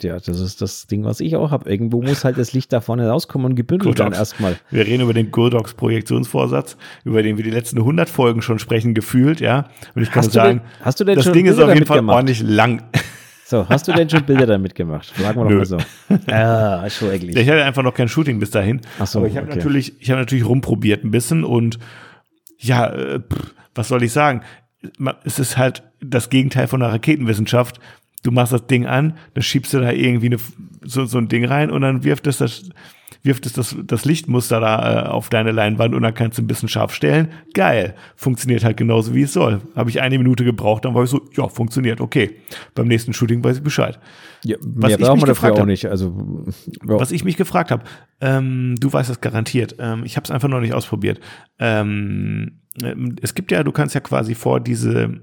Ja, 0.00 0.18
das 0.20 0.40
ist 0.40 0.62
das 0.62 0.86
Ding, 0.86 1.04
was 1.04 1.18
ich 1.18 1.34
auch 1.34 1.50
habe. 1.50 1.68
Irgendwo 1.68 2.00
muss 2.00 2.24
halt 2.24 2.38
das 2.38 2.52
Licht 2.52 2.72
da 2.72 2.80
vorne 2.80 3.08
rauskommen 3.08 3.46
und 3.46 3.56
gebündelt 3.56 3.98
dann 3.98 4.12
erstmal. 4.12 4.56
Wir 4.70 4.86
reden 4.86 5.02
über 5.02 5.12
den 5.12 5.32
Gurdox 5.32 5.74
Projektionsvorsatz, 5.74 6.76
über 7.04 7.22
den 7.22 7.36
wir 7.36 7.42
die 7.42 7.50
letzten 7.50 7.78
100 7.78 8.08
Folgen 8.08 8.42
schon 8.42 8.60
sprechen, 8.60 8.94
gefühlt, 8.94 9.40
ja. 9.40 9.68
Und 9.96 10.02
ich 10.02 10.10
kann 10.10 10.22
hast 10.22 10.32
sagen, 10.32 10.58
denn, 10.58 10.84
hast 10.84 11.00
du 11.00 11.04
denn 11.04 11.16
das 11.16 11.24
schon 11.24 11.32
Ding 11.32 11.46
ist 11.46 11.58
auf 11.58 11.74
jeden 11.74 11.84
Fall 11.84 11.98
gemacht? 11.98 12.16
ordentlich 12.16 12.42
lang. 12.42 12.82
So, 13.48 13.68
hast 13.68 13.86
du 13.86 13.92
denn 13.92 14.10
schon 14.10 14.24
Bilder 14.24 14.44
damit 14.44 14.74
gemacht? 14.74 15.06
Fragen 15.06 15.38
wir 15.38 15.44
doch 15.44 15.50
mal 15.52 15.64
so. 15.64 15.78
Ah, 16.32 16.90
schon 16.90 17.10
eigentlich. 17.10 17.36
Ich 17.36 17.48
hatte 17.48 17.62
einfach 17.62 17.84
noch 17.84 17.94
kein 17.94 18.08
Shooting 18.08 18.40
bis 18.40 18.50
dahin. 18.50 18.80
Ach 18.98 19.06
so, 19.06 19.20
Aber 19.20 19.28
ich 19.28 19.36
habe 19.36 19.46
okay. 19.46 19.58
natürlich, 19.58 20.00
ich 20.00 20.10
habe 20.10 20.18
natürlich 20.18 20.44
rumprobiert 20.44 21.04
ein 21.04 21.12
bisschen 21.12 21.44
und 21.44 21.78
ja, 22.58 22.88
äh, 22.88 23.20
pff, 23.20 23.54
was 23.72 23.86
soll 23.86 24.02
ich 24.02 24.10
sagen? 24.10 24.40
Es 25.22 25.38
ist 25.38 25.56
halt 25.56 25.84
das 26.00 26.28
Gegenteil 26.28 26.66
von 26.66 26.80
der 26.80 26.88
Raketenwissenschaft 26.88 27.78
du 28.26 28.32
machst 28.32 28.52
das 28.52 28.66
Ding 28.66 28.86
an, 28.86 29.14
dann 29.34 29.42
schiebst 29.42 29.72
du 29.72 29.80
da 29.80 29.92
irgendwie 29.92 30.26
eine, 30.26 30.38
so, 30.82 31.04
so 31.04 31.18
ein 31.18 31.28
Ding 31.28 31.44
rein 31.44 31.70
und 31.70 31.82
dann 31.82 32.02
wirft 32.02 32.26
es 32.26 32.38
das, 32.38 32.68
wirft 33.22 33.46
es 33.46 33.52
das, 33.52 33.76
das 33.84 34.04
Lichtmuster 34.04 34.60
da 34.60 35.04
äh, 35.04 35.08
auf 35.08 35.28
deine 35.28 35.52
Leinwand 35.52 35.94
und 35.94 36.02
dann 36.02 36.14
kannst 36.14 36.38
du 36.38 36.42
ein 36.42 36.46
bisschen 36.46 36.68
scharf 36.68 36.92
stellen. 36.92 37.28
Geil. 37.54 37.94
Funktioniert 38.16 38.64
halt 38.64 38.76
genauso, 38.76 39.14
wie 39.14 39.22
es 39.22 39.32
soll. 39.32 39.60
Habe 39.76 39.90
ich 39.90 40.00
eine 40.00 40.18
Minute 40.18 40.44
gebraucht, 40.44 40.84
dann 40.84 40.94
war 40.94 41.04
ich 41.04 41.10
so, 41.10 41.20
ja, 41.36 41.48
funktioniert, 41.48 42.00
okay. 42.00 42.36
Beim 42.74 42.88
nächsten 42.88 43.12
Shooting 43.12 43.44
weiß 43.44 43.58
ich 43.58 43.62
Bescheid. 43.62 43.98
Ja, 44.44 44.56
was 44.60 44.92
ich 44.92 44.98
mich 44.98 45.24
gefragt 45.24 45.58
habe, 45.58 45.70
nicht. 45.70 45.86
Also, 45.86 46.44
ja. 46.86 47.00
was 47.00 47.12
ich 47.12 47.24
mich 47.24 47.36
gefragt 47.36 47.70
habe, 47.70 47.84
ähm, 48.20 48.74
du 48.80 48.92
weißt 48.92 49.10
das 49.10 49.20
garantiert. 49.20 49.76
Ähm, 49.78 50.02
ich 50.04 50.16
habe 50.16 50.24
es 50.24 50.30
einfach 50.30 50.48
noch 50.48 50.60
nicht 50.60 50.74
ausprobiert. 50.74 51.20
Ähm, 51.58 52.60
es 53.22 53.34
gibt 53.34 53.52
ja, 53.52 53.62
du 53.62 53.72
kannst 53.72 53.94
ja 53.94 54.00
quasi 54.00 54.34
vor 54.34 54.60
diese 54.60 55.20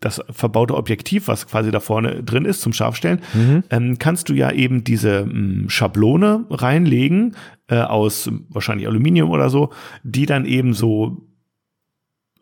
das 0.00 0.20
verbaute 0.30 0.74
Objektiv, 0.74 1.28
was 1.28 1.46
quasi 1.46 1.70
da 1.70 1.80
vorne 1.80 2.22
drin 2.22 2.44
ist 2.44 2.60
zum 2.60 2.72
Scharfstellen, 2.72 3.20
mhm. 3.32 3.64
ähm, 3.70 3.98
kannst 3.98 4.28
du 4.28 4.34
ja 4.34 4.50
eben 4.50 4.84
diese 4.84 5.20
ähm, 5.20 5.66
Schablone 5.68 6.46
reinlegen 6.50 7.36
äh, 7.68 7.80
aus 7.80 8.30
wahrscheinlich 8.48 8.86
Aluminium 8.86 9.30
oder 9.30 9.50
so, 9.50 9.70
die 10.02 10.26
dann 10.26 10.44
eben 10.44 10.74
so 10.74 11.26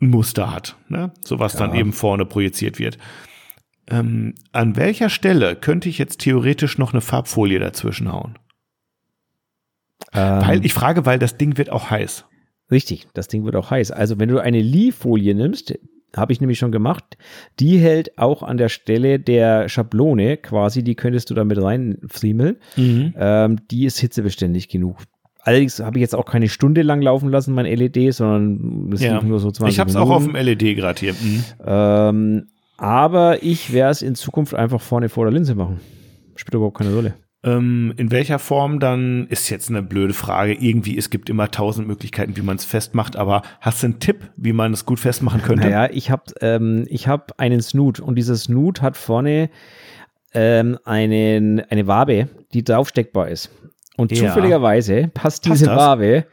ein 0.00 0.09
Muster 0.09 0.53
hat, 0.53 0.76
ne? 0.88 1.12
so 1.24 1.38
was 1.38 1.55
ja. 1.55 1.61
dann 1.61 1.74
eben 1.74 1.92
vorne 1.92 2.26
projiziert 2.26 2.78
wird. 2.78 2.98
Ähm, 3.88 4.34
an 4.53 4.76
welcher 4.76 5.09
Stelle 5.09 5.57
könnte 5.57 5.88
ich 5.88 5.98
jetzt 5.98 6.20
theoretisch 6.20 6.78
noch 6.78 6.92
eine 6.92 7.00
Farbfolie 7.00 7.59
dazwischen 7.59 8.12
hauen? 8.12 8.38
weil 10.12 10.59
ähm. 10.59 10.64
ich 10.64 10.74
frage, 10.74 11.07
weil 11.07 11.18
das 11.18 11.36
Ding 11.36 11.57
wird 11.59 11.70
auch 11.70 11.90
heiß. 11.90 12.26
Richtig, 12.70 13.07
das 13.14 13.28
Ding 13.28 13.44
wird 13.44 13.57
auch 13.57 13.70
heiß. 13.70 13.90
Also 13.90 14.18
wenn 14.18 14.28
du 14.28 14.38
eine 14.38 14.61
Lie-Folie 14.61 15.34
nimmst, 15.34 15.78
habe 16.16 16.32
ich 16.32 16.40
nämlich 16.40 16.58
schon 16.58 16.72
gemacht. 16.72 17.16
Die 17.60 17.78
hält 17.78 18.18
auch 18.18 18.42
an 18.42 18.56
der 18.56 18.68
Stelle 18.68 19.18
der 19.18 19.68
Schablone 19.68 20.36
quasi, 20.36 20.82
die 20.82 20.94
könntest 20.94 21.30
du 21.30 21.34
damit 21.34 21.60
reinfriemeln. 21.60 22.56
Mhm. 22.76 23.14
Ähm, 23.16 23.58
die 23.70 23.86
ist 23.86 23.98
hitzebeständig 23.98 24.68
genug. 24.68 24.98
Allerdings 25.44 25.80
habe 25.80 25.98
ich 25.98 26.02
jetzt 26.02 26.14
auch 26.14 26.24
keine 26.24 26.48
Stunde 26.48 26.82
lang 26.82 27.02
laufen 27.02 27.28
lassen, 27.28 27.54
mein 27.54 27.66
LED, 27.66 28.14
sondern 28.14 28.92
es 28.92 29.02
ja. 29.02 29.20
nur 29.20 29.40
so 29.40 29.50
20 29.50 29.74
Ich 29.74 29.80
habe 29.80 29.90
es 29.90 29.96
auch 29.96 30.10
auf 30.10 30.24
dem 30.24 30.36
LED 30.36 30.76
gerade 30.76 31.00
hier. 31.00 31.14
Mhm. 31.14 31.44
Ähm, 31.64 32.46
aber 32.76 33.42
ich 33.42 33.72
werde 33.72 33.90
es 33.90 34.02
in 34.02 34.14
Zukunft 34.14 34.54
einfach 34.54 34.80
vorne 34.80 35.08
vor 35.08 35.24
der 35.24 35.32
Linse 35.32 35.54
machen. 35.54 35.80
Spielt 36.36 36.54
überhaupt 36.54 36.78
keine 36.78 36.94
Rolle. 36.94 37.14
Ähm, 37.45 37.93
in 37.97 38.12
welcher 38.12 38.38
Form 38.38 38.78
dann 38.78 39.26
ist 39.26 39.49
jetzt 39.51 39.68
eine 39.68 39.82
blöde 39.82 40.14
Frage. 40.14 40.55
Irgendwie, 40.55 40.97
es 40.97 41.11
gibt 41.11 41.28
immer 41.28 41.51
tausend 41.51 41.88
Möglichkeiten, 41.88 42.36
wie 42.36 42.43
man 42.43 42.57
es 42.57 42.64
festmacht, 42.64 43.16
aber 43.16 43.43
hast 43.61 43.82
du 43.82 43.88
einen 43.88 43.99
Tipp, 43.99 44.30
wie 44.36 44.53
man 44.53 44.72
es 44.72 44.86
gut 44.86 45.01
festmachen 45.01 45.43
könnte? 45.43 45.68
Naja, 45.68 45.90
ich 45.93 46.11
habe 46.11 46.24
ähm, 46.40 46.86
ich 46.88 47.09
hab 47.09 47.40
einen 47.40 47.61
Snoot 47.61 47.99
und 47.99 48.14
dieser 48.14 48.36
Snoot 48.36 48.80
hat 48.80 48.97
vorne 48.97 49.51
ähm, 50.34 50.78
einen, 50.84 51.61
eine 51.61 51.86
Wabe, 51.88 52.28
die 52.55 52.62
draufsteckbar 52.62 53.28
ist. 53.28 53.51
Und 53.97 54.12
ja. 54.12 54.28
zufälligerweise 54.28 55.11
passt 55.12 55.45
diese 55.45 55.66
passt 55.66 55.78
Wabe 55.78 56.26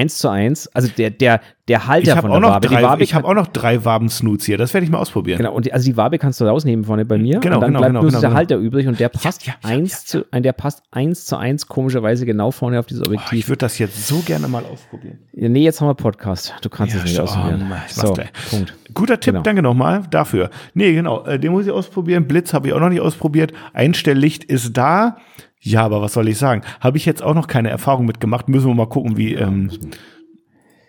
eins 0.00 0.18
zu 0.18 0.28
eins, 0.28 0.66
also 0.68 0.88
der, 0.96 1.10
der, 1.10 1.40
der 1.68 1.86
Halter 1.86 2.16
von 2.16 2.30
der 2.30 2.42
Wabe. 2.42 2.66
Drei, 2.66 2.82
Wabe 2.82 3.02
ich 3.02 3.14
habe 3.14 3.28
auch 3.28 3.34
noch 3.34 3.46
drei 3.46 3.84
Waben-Snoots 3.84 4.46
hier, 4.46 4.56
das 4.56 4.72
werde 4.72 4.84
ich 4.84 4.90
mal 4.90 4.98
ausprobieren. 4.98 5.38
Genau, 5.38 5.52
und 5.52 5.66
die, 5.66 5.72
also 5.72 5.84
die 5.84 5.96
Wabe 5.96 6.18
kannst 6.18 6.40
du 6.40 6.44
rausnehmen 6.44 6.84
vorne 6.84 7.04
bei 7.04 7.18
mir. 7.18 7.38
Genau, 7.40 7.56
und 7.56 7.60
dann 7.60 7.70
genau, 7.70 7.80
bleibt 7.80 7.90
genau, 7.90 8.00
bloß 8.00 8.12
genau, 8.12 8.20
der 8.20 8.28
genau. 8.30 8.38
Halter 8.38 8.56
übrig 8.56 8.88
und 8.88 8.98
der 8.98 9.10
passt 9.10 9.46
ja, 9.46 9.54
ja, 9.62 9.68
eins 9.68 10.06
zu, 10.06 10.24
der 10.32 10.52
passt 10.52 10.82
eins 10.90 11.26
zu 11.26 11.36
eins 11.36 11.66
komischerweise 11.66 12.24
genau 12.24 12.50
vorne 12.50 12.78
auf 12.78 12.86
dieses 12.86 13.06
Objektiv. 13.06 13.30
Oh, 13.32 13.36
ich 13.36 13.48
würde 13.48 13.58
das 13.58 13.78
jetzt 13.78 14.08
so 14.08 14.20
gerne 14.20 14.48
mal 14.48 14.64
ausprobieren. 14.64 15.18
Ja, 15.32 15.48
nee, 15.48 15.62
jetzt 15.62 15.80
haben 15.80 15.88
wir 15.88 15.94
Podcast. 15.94 16.54
Du 16.62 16.70
kannst 16.70 16.94
es 16.94 17.04
nicht 17.04 17.20
ausprobieren. 17.20 17.70
so, 17.88 18.16
Punkt. 18.50 18.74
Guter 18.94 19.20
Tipp, 19.20 19.34
genau. 19.34 19.42
danke 19.42 19.62
nochmal 19.62 20.02
dafür. 20.10 20.50
Nee, 20.74 20.94
genau, 20.94 21.24
äh, 21.24 21.38
den 21.38 21.52
muss 21.52 21.66
ich 21.66 21.72
ausprobieren. 21.72 22.26
Blitz 22.26 22.52
habe 22.54 22.68
ich 22.68 22.74
auch 22.74 22.80
noch 22.80 22.88
nicht 22.88 23.00
ausprobiert. 23.00 23.52
Einstelllicht 23.72 24.44
ist 24.44 24.76
da. 24.76 25.18
Ja, 25.60 25.84
aber 25.84 26.00
was 26.00 26.14
soll 26.14 26.28
ich 26.28 26.38
sagen? 26.38 26.62
Habe 26.80 26.96
ich 26.96 27.04
jetzt 27.04 27.22
auch 27.22 27.34
noch 27.34 27.46
keine 27.46 27.68
Erfahrung 27.70 28.06
mitgemacht. 28.06 28.48
Müssen 28.48 28.68
wir 28.68 28.74
mal 28.74 28.88
gucken, 28.88 29.16
wie. 29.16 29.34
Ähm, 29.34 29.70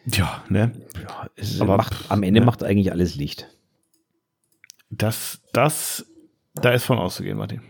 ja, 0.05 0.43
ne? 0.49 0.71
Ja, 1.03 1.61
Aber 1.61 1.77
macht, 1.77 1.93
am 2.09 2.23
Ende 2.23 2.39
ne? 2.39 2.45
macht 2.45 2.63
eigentlich 2.63 2.91
alles 2.91 3.15
Licht. 3.15 3.47
Das, 4.89 5.41
das, 5.53 6.05
da 6.55 6.71
ist 6.71 6.85
von 6.85 6.97
auszugehen, 6.97 7.37
Martin. 7.37 7.61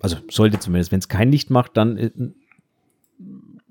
Also 0.00 0.16
sollte 0.30 0.58
zumindest, 0.58 0.92
wenn 0.92 0.98
es 0.98 1.08
kein 1.08 1.30
Licht 1.30 1.50
macht, 1.50 1.76
dann 1.76 1.96
äh, 1.96 2.10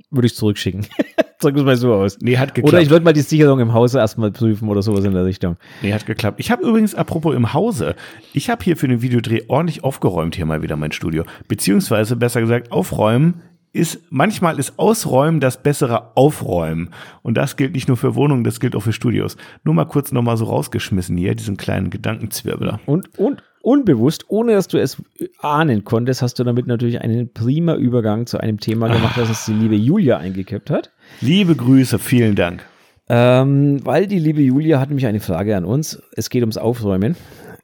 würde 0.09 0.25
ich 0.25 0.33
es 0.33 0.37
zurückschicken. 0.37 0.87
Drück 1.43 1.55
es 1.57 1.63
mal 1.63 1.75
so 1.75 1.93
aus. 1.93 2.17
Nee, 2.21 2.37
hat 2.37 2.55
geklappt. 2.55 2.73
Oder 2.73 2.81
ich 2.81 2.89
würde 2.89 3.05
mal 3.05 3.13
die 3.13 3.21
Sicherung 3.21 3.59
im 3.59 3.73
Hause 3.73 3.99
erstmal 3.99 4.31
prüfen 4.31 4.67
oder 4.67 4.81
sowas 4.81 5.05
in 5.05 5.13
der 5.13 5.25
Richtung. 5.25 5.57
Nee, 5.81 5.93
hat 5.93 6.05
geklappt. 6.05 6.39
Ich 6.39 6.49
habe 6.51 6.63
übrigens, 6.63 6.95
apropos 6.95 7.35
im 7.35 7.53
Hause, 7.53 7.95
ich 8.33 8.49
habe 8.49 8.63
hier 8.63 8.75
für 8.77 8.87
den 8.87 9.01
Videodreh 9.01 9.43
ordentlich 9.47 9.83
aufgeräumt 9.83 10.35
hier 10.35 10.45
mal 10.45 10.61
wieder 10.61 10.75
mein 10.75 10.91
Studio. 10.91 11.23
Beziehungsweise, 11.47 12.15
besser 12.15 12.41
gesagt, 12.41 12.71
aufräumen 12.71 13.41
ist, 13.73 14.01
manchmal 14.11 14.59
ist 14.59 14.77
Ausräumen 14.77 15.39
das 15.39 15.61
bessere 15.61 16.15
Aufräumen. 16.15 16.91
Und 17.23 17.35
das 17.35 17.57
gilt 17.57 17.73
nicht 17.73 17.87
nur 17.87 17.97
für 17.97 18.15
Wohnungen, 18.15 18.43
das 18.43 18.59
gilt 18.59 18.75
auch 18.75 18.81
für 18.83 18.93
Studios. 18.93 19.35
Nur 19.63 19.73
mal 19.73 19.85
kurz 19.85 20.11
nochmal 20.11 20.37
so 20.37 20.45
rausgeschmissen 20.45 21.17
hier, 21.17 21.35
diesen 21.35 21.57
kleinen 21.57 21.89
Gedankenzwirbler. 21.89 22.79
Und, 22.85 23.17
und 23.17 23.41
unbewusst, 23.63 24.25
ohne 24.27 24.53
dass 24.53 24.67
du 24.67 24.77
es 24.77 25.01
ahnen 25.39 25.83
konntest, 25.83 26.21
hast 26.21 26.37
du 26.37 26.43
damit 26.43 26.67
natürlich 26.67 27.01
einen 27.01 27.31
prima 27.33 27.75
Übergang 27.75 28.27
zu 28.27 28.37
einem 28.39 28.59
Thema 28.59 28.89
gemacht, 28.89 29.17
das 29.17 29.29
uns 29.29 29.45
die 29.45 29.53
liebe 29.53 29.75
Julia 29.75 30.17
eingekippt 30.17 30.69
hat. 30.69 30.91
Liebe 31.21 31.55
Grüße, 31.55 31.97
vielen 31.97 32.35
Dank. 32.35 32.63
Ähm, 33.09 33.79
weil 33.83 34.07
die 34.07 34.19
liebe 34.19 34.41
Julia 34.41 34.79
hat 34.79 34.89
nämlich 34.89 35.07
eine 35.07 35.19
Frage 35.19 35.55
an 35.55 35.65
uns. 35.65 36.01
Es 36.15 36.29
geht 36.29 36.43
ums 36.43 36.57
Aufräumen. 36.57 37.15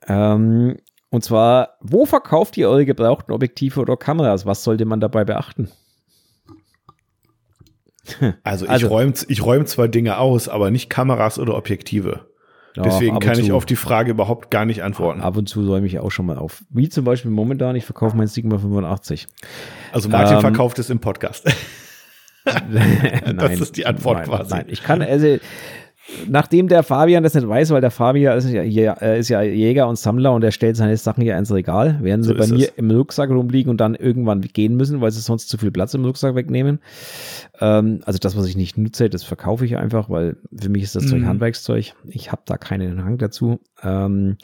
Ähm, 0.08 0.78
und 1.10 1.24
zwar, 1.24 1.76
wo 1.82 2.06
verkauft 2.06 2.56
ihr 2.58 2.70
eure 2.70 2.86
gebrauchten 2.86 3.32
Objektive 3.32 3.80
oder 3.80 3.98
Kameras? 3.98 4.46
Was 4.46 4.64
sollte 4.64 4.86
man 4.86 5.00
dabei 5.00 5.26
beachten? 5.26 5.70
Also 8.44 8.66
ich 8.66 8.72
also, 8.72 8.88
räume 8.88 9.14
ich 9.28 9.46
räum 9.46 9.66
zwar 9.68 9.88
Dinge 9.88 10.18
aus, 10.18 10.50
aber 10.50 10.72
nicht 10.72 10.90
Kameras 10.90 11.38
oder 11.38 11.56
Objektive. 11.56 12.29
Ja, 12.80 12.86
Deswegen 12.86 13.20
kann 13.20 13.38
ich 13.38 13.52
auf 13.52 13.66
die 13.66 13.76
Frage 13.76 14.12
überhaupt 14.12 14.52
gar 14.52 14.64
nicht 14.64 14.84
antworten. 14.84 15.20
Ab 15.20 15.36
und 15.36 15.50
zu 15.50 15.68
räume 15.68 15.86
ich 15.86 16.00
auch 16.00 16.12
schon 16.12 16.26
mal 16.26 16.38
auf. 16.38 16.64
Wie 16.70 16.88
zum 16.88 17.04
Beispiel 17.04 17.30
momentan, 17.30 17.76
ich 17.76 17.84
verkaufe 17.84 18.16
mein 18.16 18.28
Sigma 18.28 18.58
85. 18.58 19.28
Also 19.92 20.08
Martin 20.08 20.36
ähm, 20.36 20.42
verkauft 20.42 20.80
es 20.80 20.90
im 20.90 21.00
Podcast. 21.00 21.46
nein, 22.70 23.38
das 23.38 23.60
ist 23.60 23.76
die 23.76 23.86
Antwort 23.86 24.20
nein, 24.20 24.28
quasi. 24.28 24.56
Nein, 24.56 24.66
ich 24.70 24.82
kann, 24.82 25.02
also 25.02 25.40
nachdem 26.28 26.68
der 26.68 26.84
Fabian 26.84 27.24
das 27.24 27.34
nicht 27.34 27.48
weiß, 27.48 27.72
weil 27.72 27.82
der 27.82 27.92
Fabian 27.92 28.38
ist 28.38 28.50
ja, 28.50 28.94
ist 28.94 29.30
ja, 29.30 29.42
Jäger 29.42 29.88
und 29.88 29.98
Sammler 29.98 30.34
und 30.34 30.44
er 30.44 30.52
stellt 30.52 30.76
seine 30.76 30.96
Sachen 30.98 31.24
ja 31.24 31.38
ins 31.38 31.52
Regal, 31.52 32.00
so 32.00 32.30
sie 32.30 32.34
bei 32.34 32.48
mir 32.48 32.68
es. 32.68 32.74
im 32.76 32.92
Rucksack 32.92 33.30
rumliegen 33.30 33.70
und 33.70 33.82
dann 33.82 33.96
irgendwann 33.96 34.42
gehen 34.42 34.76
müssen, 34.76 35.02
weil 35.02 35.12
sie 35.12 35.22
sonst 35.22 35.50
zu 35.50 35.58
viel 35.58 35.72
Platz 35.72 35.94
im 35.94 36.06
Rucksack 36.06 36.36
wegnehmen. 36.36 36.80
Ähm, 37.60 38.02
also 38.06 38.20
das, 38.20 38.36
was 38.38 38.48
ich 38.48 38.58
nicht 38.58 38.78
nutze, 38.78 39.10
das 39.10 39.24
verkaufe 39.24 39.66
ich 39.66 39.78
einfach, 39.78 40.10
weil 40.10 40.38
für 40.56 40.70
mich 40.70 40.84
ist 40.84 40.96
das 40.96 41.08
Zeug 41.08 41.22
mhm. 41.22 41.28
Handwerkszeug. 41.28 41.94
Ich 42.08 42.32
habe 42.32 42.42
da 42.46 42.58
keinen 42.58 43.04
Hang 43.04 43.18
dazu. 43.18 43.60
Ähm, 43.84 44.38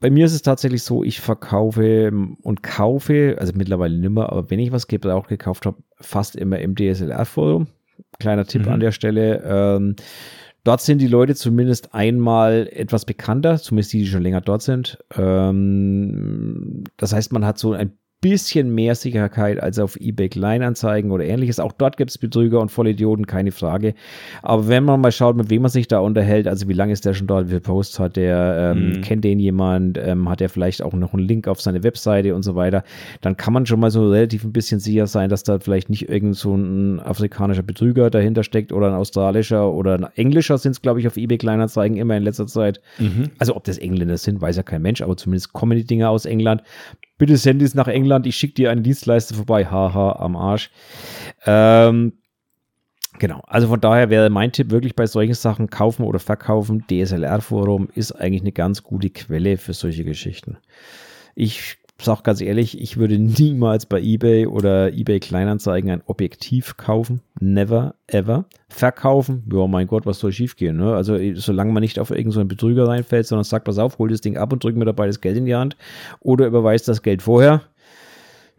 bei 0.00 0.10
mir 0.10 0.26
ist 0.26 0.34
es 0.34 0.42
tatsächlich 0.42 0.82
so, 0.82 1.04
ich 1.04 1.20
verkaufe 1.20 2.12
und 2.42 2.62
kaufe, 2.62 3.36
also 3.38 3.52
mittlerweile 3.54 3.96
nimmer, 3.96 4.32
aber 4.32 4.50
wenn 4.50 4.58
ich 4.58 4.72
was 4.72 4.88
gebraucht 4.88 5.28
gekauft 5.28 5.66
habe, 5.66 5.78
fast 6.00 6.34
immer 6.34 6.58
im 6.58 6.74
DSLR-Forum. 6.74 7.68
Kleiner 8.18 8.46
Tipp 8.46 8.66
mhm. 8.66 8.72
an 8.72 8.80
der 8.80 8.92
Stelle. 8.92 9.42
Ähm, 9.44 9.96
dort 10.64 10.80
sind 10.80 11.00
die 11.00 11.06
Leute 11.06 11.34
zumindest 11.34 11.94
einmal 11.94 12.68
etwas 12.72 13.04
bekannter, 13.04 13.58
zumindest 13.58 13.92
die, 13.92 14.00
die 14.00 14.06
schon 14.06 14.22
länger 14.22 14.40
dort 14.40 14.62
sind. 14.62 14.98
Ähm, 15.16 16.84
das 16.96 17.12
heißt, 17.12 17.32
man 17.32 17.44
hat 17.44 17.58
so 17.58 17.72
ein 17.72 17.97
bisschen 18.20 18.74
mehr 18.74 18.96
Sicherheit 18.96 19.62
als 19.62 19.78
auf 19.78 19.96
eBay 19.96 20.28
Kleinanzeigen 20.28 21.12
oder 21.12 21.24
ähnliches. 21.24 21.60
Auch 21.60 21.70
dort 21.70 21.96
gibt 21.96 22.10
es 22.10 22.18
Betrüger 22.18 22.60
und 22.60 22.70
Vollidioten, 22.70 23.26
keine 23.26 23.52
Frage. 23.52 23.94
Aber 24.42 24.66
wenn 24.66 24.82
man 24.84 25.00
mal 25.00 25.12
schaut, 25.12 25.36
mit 25.36 25.50
wem 25.50 25.62
man 25.62 25.70
sich 25.70 25.86
da 25.86 26.00
unterhält, 26.00 26.48
also 26.48 26.68
wie 26.68 26.72
lange 26.72 26.92
ist 26.92 27.04
der 27.04 27.14
schon 27.14 27.28
dort, 27.28 27.46
wie 27.46 27.50
viele 27.50 27.60
Posts 27.60 28.00
hat 28.00 28.16
der, 28.16 28.74
ähm, 28.76 28.88
mhm. 28.88 29.00
kennt 29.02 29.22
den 29.22 29.38
jemand, 29.38 29.98
ähm, 29.98 30.28
hat 30.28 30.40
er 30.40 30.48
vielleicht 30.48 30.82
auch 30.82 30.94
noch 30.94 31.14
einen 31.14 31.28
Link 31.28 31.46
auf 31.46 31.60
seine 31.60 31.84
Webseite 31.84 32.34
und 32.34 32.42
so 32.42 32.56
weiter, 32.56 32.82
dann 33.20 33.36
kann 33.36 33.52
man 33.52 33.66
schon 33.66 33.78
mal 33.78 33.92
so 33.92 34.10
relativ 34.10 34.42
ein 34.42 34.52
bisschen 34.52 34.80
sicher 34.80 35.06
sein, 35.06 35.30
dass 35.30 35.44
da 35.44 35.60
vielleicht 35.60 35.88
nicht 35.88 36.08
irgend 36.08 36.34
so 36.34 36.56
ein 36.56 36.98
afrikanischer 36.98 37.62
Betrüger 37.62 38.10
dahinter 38.10 38.42
steckt 38.42 38.72
oder 38.72 38.88
ein 38.88 38.94
australischer 38.94 39.72
oder 39.72 39.94
ein 39.94 40.06
englischer 40.16 40.58
sind 40.58 40.72
es, 40.72 40.82
glaube 40.82 40.98
ich, 40.98 41.06
auf 41.06 41.16
eBay 41.16 41.38
Kleinanzeigen 41.38 41.96
immer 41.96 42.16
in 42.16 42.24
letzter 42.24 42.48
Zeit. 42.48 42.80
Mhm. 42.98 43.30
Also 43.38 43.54
ob 43.54 43.62
das 43.62 43.78
Engländer 43.78 44.16
sind, 44.16 44.40
weiß 44.40 44.56
ja 44.56 44.64
kein 44.64 44.82
Mensch, 44.82 45.02
aber 45.02 45.16
zumindest 45.16 45.52
kommen 45.52 45.78
die 45.78 45.84
Dinge 45.84 46.08
aus 46.08 46.24
England 46.24 46.62
bitte 47.18 47.36
send 47.36 47.62
es 47.62 47.74
nach 47.74 47.88
England, 47.88 48.26
ich 48.26 48.36
schicke 48.36 48.54
dir 48.54 48.70
eine 48.70 48.82
Dienstleister 48.82 49.34
vorbei, 49.34 49.66
haha, 49.66 50.12
am 50.20 50.36
Arsch. 50.36 50.70
Ähm, 51.44 52.14
genau, 53.18 53.42
also 53.46 53.68
von 53.68 53.80
daher 53.80 54.08
wäre 54.08 54.30
mein 54.30 54.52
Tipp 54.52 54.70
wirklich 54.70 54.96
bei 54.96 55.06
solchen 55.06 55.34
Sachen 55.34 55.68
kaufen 55.68 56.04
oder 56.04 56.20
verkaufen. 56.20 56.84
DSLR-Forum 56.88 57.88
ist 57.94 58.12
eigentlich 58.12 58.42
eine 58.42 58.52
ganz 58.52 58.82
gute 58.82 59.10
Quelle 59.10 59.58
für 59.58 59.74
solche 59.74 60.04
Geschichten. 60.04 60.58
Ich 61.34 61.76
sag 62.00 62.22
ganz 62.22 62.40
ehrlich, 62.40 62.80
ich 62.80 62.96
würde 62.96 63.18
niemals 63.18 63.86
bei 63.86 64.00
eBay 64.00 64.46
oder 64.46 64.92
eBay 64.92 65.18
Kleinanzeigen 65.18 65.90
ein 65.90 66.02
Objektiv 66.06 66.76
kaufen. 66.76 67.20
Never, 67.40 67.94
ever. 68.06 68.44
Verkaufen, 68.68 69.42
ja, 69.52 69.66
mein 69.66 69.88
Gott, 69.88 70.06
was 70.06 70.20
soll 70.20 70.32
schiefgehen? 70.32 70.76
Ne? 70.76 70.94
Also, 70.94 71.18
solange 71.34 71.72
man 71.72 71.80
nicht 71.80 71.98
auf 71.98 72.10
irgendeinen 72.10 72.32
so 72.32 72.44
Betrüger 72.44 72.86
reinfällt, 72.86 73.26
sondern 73.26 73.44
sagt, 73.44 73.64
pass 73.64 73.78
auf, 73.78 73.98
hol 73.98 74.08
das 74.08 74.20
Ding 74.20 74.36
ab 74.36 74.52
und 74.52 74.62
drück 74.62 74.76
mir 74.76 74.84
dabei 74.84 75.06
das 75.06 75.20
Geld 75.20 75.36
in 75.36 75.46
die 75.46 75.56
Hand 75.56 75.76
oder 76.20 76.46
überweist 76.46 76.86
das 76.86 77.02
Geld 77.02 77.22
vorher. 77.22 77.62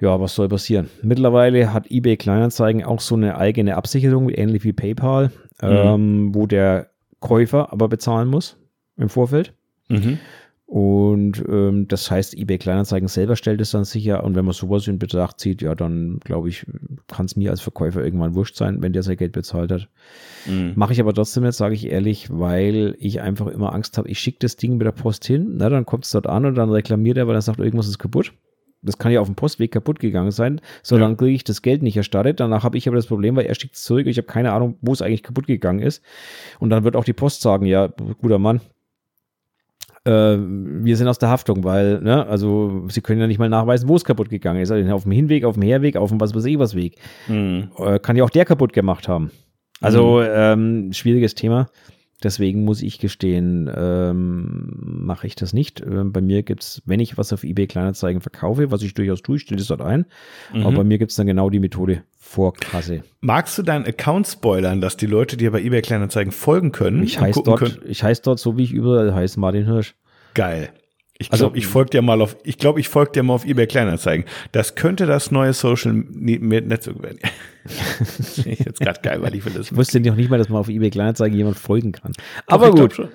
Ja, 0.02 0.20
was 0.20 0.36
soll 0.36 0.48
passieren? 0.48 0.90
Mittlerweile 1.02 1.74
hat 1.74 1.92
eBay 1.92 2.18
Kleinanzeigen 2.18 2.84
auch 2.84 3.02
so 3.02 3.16
eine 3.16 3.38
eigene 3.38 3.76
Absicherung, 3.76 4.30
ähnlich 4.30 4.64
wie 4.64 4.74
PayPal, 4.74 5.32
mhm. 5.62 5.68
ähm, 5.68 6.36
wo 6.36 6.48
der 6.48 6.90
Käufer 7.20 7.72
aber 7.72 7.88
bezahlen 7.90 8.30
muss 8.30 8.58
im 8.98 9.10
Vorfeld. 9.10 9.54
Mhm. 9.90 10.20
Und 10.70 11.44
ähm, 11.50 11.88
das 11.88 12.12
heißt, 12.12 12.38
eBay 12.38 12.60
Kleinanzeigen 12.60 13.08
selber 13.08 13.36
stellt 13.36 13.60
es 13.60 13.72
dann 13.72 13.86
sicher. 13.86 14.24
Und 14.24 14.36
wenn 14.36 14.46
man 14.46 14.54
sowas 14.54 14.88
in 14.88 15.00
Betracht 15.00 15.40
zieht, 15.40 15.64
ja, 15.64 15.74
dann 15.74 16.20
glaube 16.20 16.48
ich, 16.50 16.64
kann 17.08 17.26
es 17.26 17.36
mir 17.36 17.50
als 17.50 17.60
Verkäufer 17.60 18.04
irgendwann 18.04 18.36
wurscht 18.36 18.56
sein, 18.56 18.80
wenn 18.84 18.94
der 18.94 19.02
sein 19.02 19.18
Geld 19.18 19.32
bezahlt 19.32 19.72
hat. 19.72 19.90
Mhm. 20.46 20.74
Mache 20.76 20.94
ich 20.94 21.02
aber 21.02 21.12
trotzdem 21.12 21.44
jetzt, 21.44 21.58
sage 21.58 21.74
ich 21.74 21.88
ehrlich, 21.88 22.28
weil 22.30 22.96
ich 23.00 23.20
einfach 23.20 23.48
immer 23.48 23.74
Angst 23.74 23.98
habe, 23.98 24.10
ich 24.10 24.20
schicke 24.20 24.38
das 24.42 24.58
Ding 24.58 24.78
mit 24.78 24.86
der 24.86 24.92
Post 24.92 25.26
hin, 25.26 25.56
na, 25.58 25.70
dann 25.70 25.88
kommt 25.88 26.06
es 26.06 26.12
dort 26.12 26.28
an 26.28 26.46
und 26.46 26.54
dann 26.54 26.70
reklamiert 26.70 27.18
er, 27.18 27.28
weil 27.28 27.34
er 27.34 27.42
sagt, 27.42 27.58
irgendwas 27.58 27.88
ist 27.88 27.98
kaputt. 27.98 28.34
Das 28.84 29.00
kann 29.00 29.12
ja 29.12 29.22
auf 29.22 29.28
dem 29.28 29.36
Postweg 29.36 29.72
kaputt 29.72 30.00
gegangen 30.00 30.30
sein. 30.30 30.62
So, 30.84 31.00
ja. 31.00 31.16
kriege 31.16 31.34
ich 31.34 31.44
das 31.44 31.64
Geld 31.64 31.82
nicht 31.82 31.98
erstattet. 31.98 32.40
Danach 32.40 32.64
habe 32.64 32.78
ich 32.78 32.88
aber 32.88 32.96
das 32.96 33.08
Problem, 33.08 33.36
weil 33.36 33.48
er 33.48 33.56
schickt 33.56 33.76
es 33.76 33.84
zurück. 33.84 34.06
Ich 34.06 34.18
habe 34.18 34.28
keine 34.28 34.54
Ahnung, 34.54 34.78
wo 34.82 34.94
es 34.94 35.02
eigentlich 35.02 35.24
kaputt 35.24 35.48
gegangen 35.48 35.80
ist. 35.80 36.04
Und 36.60 36.70
dann 36.70 36.84
wird 36.84 36.96
auch 36.96 37.04
die 37.04 37.14
Post 37.14 37.42
sagen, 37.42 37.66
ja, 37.66 37.88
guter 38.22 38.38
Mann, 38.38 38.62
wir 40.12 40.98
sind 40.98 41.08
aus 41.08 41.20
der 41.20 41.30
Haftung, 41.30 41.64
weil, 41.64 42.02
ne, 42.02 42.26
also 42.28 42.86
sie 42.90 43.02
können 43.02 43.22
ja 43.22 43.28
nicht 43.28 43.40
mal 43.40 43.50
nachweisen, 43.50 43.88
wo 43.88 43.96
es 43.96 44.04
kaputt 44.04 44.30
gegangen 44.30 44.62
ist. 44.62 44.72
Also 44.72 44.92
auf 44.92 45.04
dem 45.04 45.12
Hinweg, 45.12 45.44
auf 45.44 45.56
dem 45.56 45.64
Herweg, 45.64 45.96
auf 45.98 46.10
dem 46.10 46.20
was 46.20 46.34
weiß 46.34 46.46
ich 46.46 46.60
was 46.60 46.76
Weg. 46.76 46.98
Mhm. 47.28 47.70
Äh, 47.78 48.00
kann 48.00 48.16
ja 48.16 48.24
auch 48.24 48.30
der 48.30 48.46
kaputt 48.46 48.74
gemacht 48.74 49.08
haben. 49.08 49.32
Also 49.82 50.20
mhm. 50.20 50.28
ähm, 50.30 50.94
schwieriges 50.94 51.36
Thema. 51.36 51.68
Deswegen 52.22 52.66
muss 52.66 52.82
ich 52.82 53.00
gestehen, 53.00 53.72
ähm, 53.74 54.74
mache 54.82 55.26
ich 55.26 55.36
das 55.36 55.54
nicht. 55.54 55.82
Ähm, 55.82 56.12
bei 56.12 56.20
mir 56.20 56.44
gibt 56.44 56.64
es, 56.64 56.82
wenn 56.86 57.00
ich 57.00 57.18
was 57.18 57.32
auf 57.32 57.44
eBay 57.44 57.68
Kleinanzeigen 57.68 58.22
verkaufe, 58.22 58.72
was 58.72 58.82
ich 58.82 58.94
durchaus 58.94 59.22
tue, 59.22 59.38
ich 59.38 59.44
stelle 59.44 59.62
es 59.62 59.68
dort 59.68 59.82
ein. 59.82 60.06
Mhm. 60.54 60.66
Aber 60.66 60.78
bei 60.78 60.84
mir 60.84 60.98
gibt 60.98 61.12
es 61.12 61.18
dann 61.18 61.28
genau 61.28 61.50
die 61.50 61.60
Methode 61.60 62.04
Vorkasse. 62.18 63.04
Magst 63.22 63.58
du 63.58 63.64
deinen 63.64 63.86
Account 63.86 64.28
spoilern, 64.28 64.82
dass 64.82 64.98
die 64.98 65.06
Leute 65.06 65.38
dir 65.38 65.52
bei 65.52 65.62
eBay 65.62 65.82
Kleinanzeigen 65.82 66.32
folgen 66.32 66.72
können? 66.72 67.04
Ich 67.04 67.20
heiße 67.20 67.42
dort, 67.44 67.80
ich 67.86 68.04
heiße 68.04 68.22
dort 68.24 68.40
so, 68.40 68.58
wie 68.58 68.64
ich 68.64 68.74
überall 68.74 69.14
heiße, 69.14 69.40
Martin 69.40 69.66
Hirsch. 69.66 69.96
Geil. 70.34 70.70
Ich 71.22 71.30
glaube, 71.30 71.44
also, 71.44 71.56
ich 71.56 71.68
folge 71.68 71.90
dir 71.90 72.02
mal 72.02 72.22
auf, 72.22 72.38
ich 72.44 72.58
glaube, 72.58 72.80
ich 72.80 72.88
folge 72.88 73.12
dir 73.12 73.24
mal 73.24 73.34
auf 73.34 73.46
eBay 73.46 73.68
Kleinanzeigen. 73.68 74.26
Das 74.54 74.76
könnte 74.76 75.06
das 75.06 75.32
neue 75.32 75.52
Social 75.52 75.94
Netzwerk 75.94 77.04
werden. 77.04 77.20
ich 78.46 78.60
jetzt 78.60 78.80
gerade 78.80 79.02
geil, 79.02 79.22
weil 79.22 79.36
ich 79.36 79.44
will 79.44 79.52
das. 79.52 79.70
Ich 79.70 79.76
wusste 79.76 80.00
noch 80.00 80.16
nicht 80.16 80.30
mal, 80.30 80.38
dass 80.38 80.48
man 80.48 80.62
auf 80.62 80.70
eBay 80.70 80.90
Kleinanzeigen 80.90 81.38
jemand 81.38 81.58
folgen 81.58 81.92
kann. 81.92 82.14
Aber 82.48 82.72
Doch, 82.72 82.78
gut. 82.78 83.10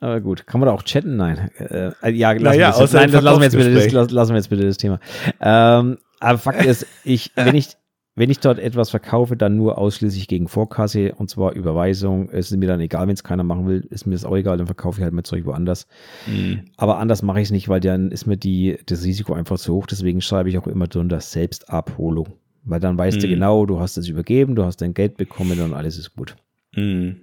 Aber 0.00 0.20
gut, 0.20 0.46
kann 0.46 0.60
man 0.60 0.68
da 0.68 0.72
auch 0.72 0.84
chatten? 0.84 1.16
Nein. 1.16 1.50
Äh, 1.58 1.90
äh 2.00 2.10
ja, 2.10 2.30
lassen, 2.30 2.44
naja, 2.44 2.78
wir, 2.78 2.88
nein, 2.92 3.10
das 3.10 3.22
lassen 3.22 3.40
wir, 3.40 3.44
jetzt 3.44 3.56
bitte 3.56 3.90
das, 3.90 4.10
lassen 4.12 4.30
wir 4.30 4.36
jetzt 4.36 4.50
bitte 4.50 4.64
das 4.64 4.76
Thema. 4.76 5.00
Ähm, 5.40 5.98
aber 6.20 6.38
Fakt 6.38 6.64
ist, 6.64 6.86
ich, 7.02 7.32
wenn 7.34 7.56
ich, 7.56 7.76
wenn 8.18 8.30
ich 8.30 8.40
dort 8.40 8.58
etwas 8.58 8.90
verkaufe, 8.90 9.36
dann 9.36 9.56
nur 9.56 9.78
ausschließlich 9.78 10.26
gegen 10.26 10.48
Vorkasse 10.48 11.14
und 11.14 11.30
zwar 11.30 11.52
Überweisung. 11.52 12.28
Es 12.30 12.50
ist 12.50 12.56
mir 12.56 12.66
dann 12.66 12.80
egal, 12.80 13.06
wenn 13.06 13.14
es 13.14 13.22
keiner 13.22 13.44
machen 13.44 13.68
will, 13.68 13.86
ist 13.90 14.06
mir 14.06 14.14
das 14.14 14.24
auch 14.24 14.36
egal, 14.36 14.56
dann 14.56 14.66
verkaufe 14.66 14.98
ich 14.98 15.04
halt 15.04 15.14
mein 15.14 15.22
Zeug 15.22 15.44
woanders. 15.44 15.86
Mhm. 16.26 16.64
Aber 16.76 16.98
anders 16.98 17.22
mache 17.22 17.38
ich 17.38 17.44
es 17.44 17.50
nicht, 17.52 17.68
weil 17.68 17.78
dann 17.78 18.10
ist 18.10 18.26
mir 18.26 18.36
die, 18.36 18.76
das 18.86 19.04
Risiko 19.04 19.34
einfach 19.34 19.56
zu 19.56 19.72
hoch. 19.72 19.86
Deswegen 19.86 20.20
schreibe 20.20 20.48
ich 20.48 20.58
auch 20.58 20.66
immer 20.66 20.88
drunter 20.88 21.20
Selbstabholung. 21.20 22.28
Weil 22.64 22.80
dann 22.80 22.98
weißt 22.98 23.18
mhm. 23.18 23.22
du 23.22 23.28
genau, 23.28 23.66
du 23.66 23.78
hast 23.78 23.96
es 23.96 24.08
übergeben, 24.08 24.56
du 24.56 24.64
hast 24.64 24.78
dein 24.78 24.94
Geld 24.94 25.16
bekommen 25.16 25.60
und 25.60 25.72
alles 25.72 25.96
ist 25.96 26.16
gut. 26.16 26.34
Mhm. 26.74 27.20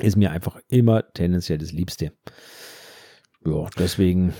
Ist 0.00 0.16
mir 0.16 0.30
einfach 0.30 0.58
immer 0.68 1.12
tendenziell 1.12 1.58
das 1.58 1.72
Liebste. 1.72 2.12
Ja, 3.44 3.66
deswegen 3.78 4.32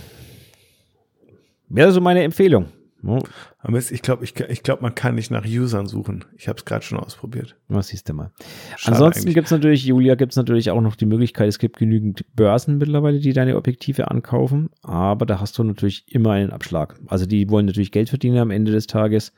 wäre 1.69 1.93
so 1.93 2.01
meine 2.01 2.23
Empfehlung. 2.23 2.69
Oh. 3.05 3.21
Aber 3.61 3.79
ich 3.79 4.03
glaube, 4.03 4.25
ich, 4.25 4.39
ich 4.41 4.63
glaub, 4.63 4.83
man 4.83 4.95
kann 4.95 5.15
nicht 5.15 5.31
nach 5.31 5.45
Usern 5.47 5.87
suchen. 5.87 6.25
Ich 6.37 6.49
habe 6.49 6.59
es 6.59 6.65
gerade 6.65 6.85
schon 6.85 6.99
ausprobiert. 6.99 7.57
Was 7.69 7.89
siehst 7.89 8.09
du 8.09 8.15
mal. 8.15 8.33
Schade 8.77 8.97
Ansonsten 8.97 9.33
gibt 9.33 9.47
es 9.47 9.51
natürlich, 9.53 9.85
Julia, 9.85 10.17
gibt 10.17 10.33
es 10.33 10.37
natürlich 10.37 10.71
auch 10.71 10.81
noch 10.81 10.97
die 10.97 11.07
Möglichkeit, 11.07 11.49
es 11.49 11.59
gibt 11.59 11.77
genügend 11.79 12.25
Börsen 12.35 12.79
mittlerweile, 12.79 13.21
die 13.21 13.33
deine 13.33 13.57
Objektive 13.57 14.11
ankaufen, 14.11 14.71
aber 14.83 15.27
da 15.27 15.41
hast 15.41 15.57
du 15.59 15.65
natürlich 15.65 16.13
immer 16.13 16.33
einen 16.33 16.51
Abschlag. 16.51 16.99
Also 17.07 17.27
die 17.27 17.49
wollen 17.51 17.67
natürlich 17.67 17.93
Geld 17.93 18.09
verdienen 18.09 18.39
am 18.39 18.51
Ende 18.51 18.73
des 18.73 18.89
Tages. 18.89 19.33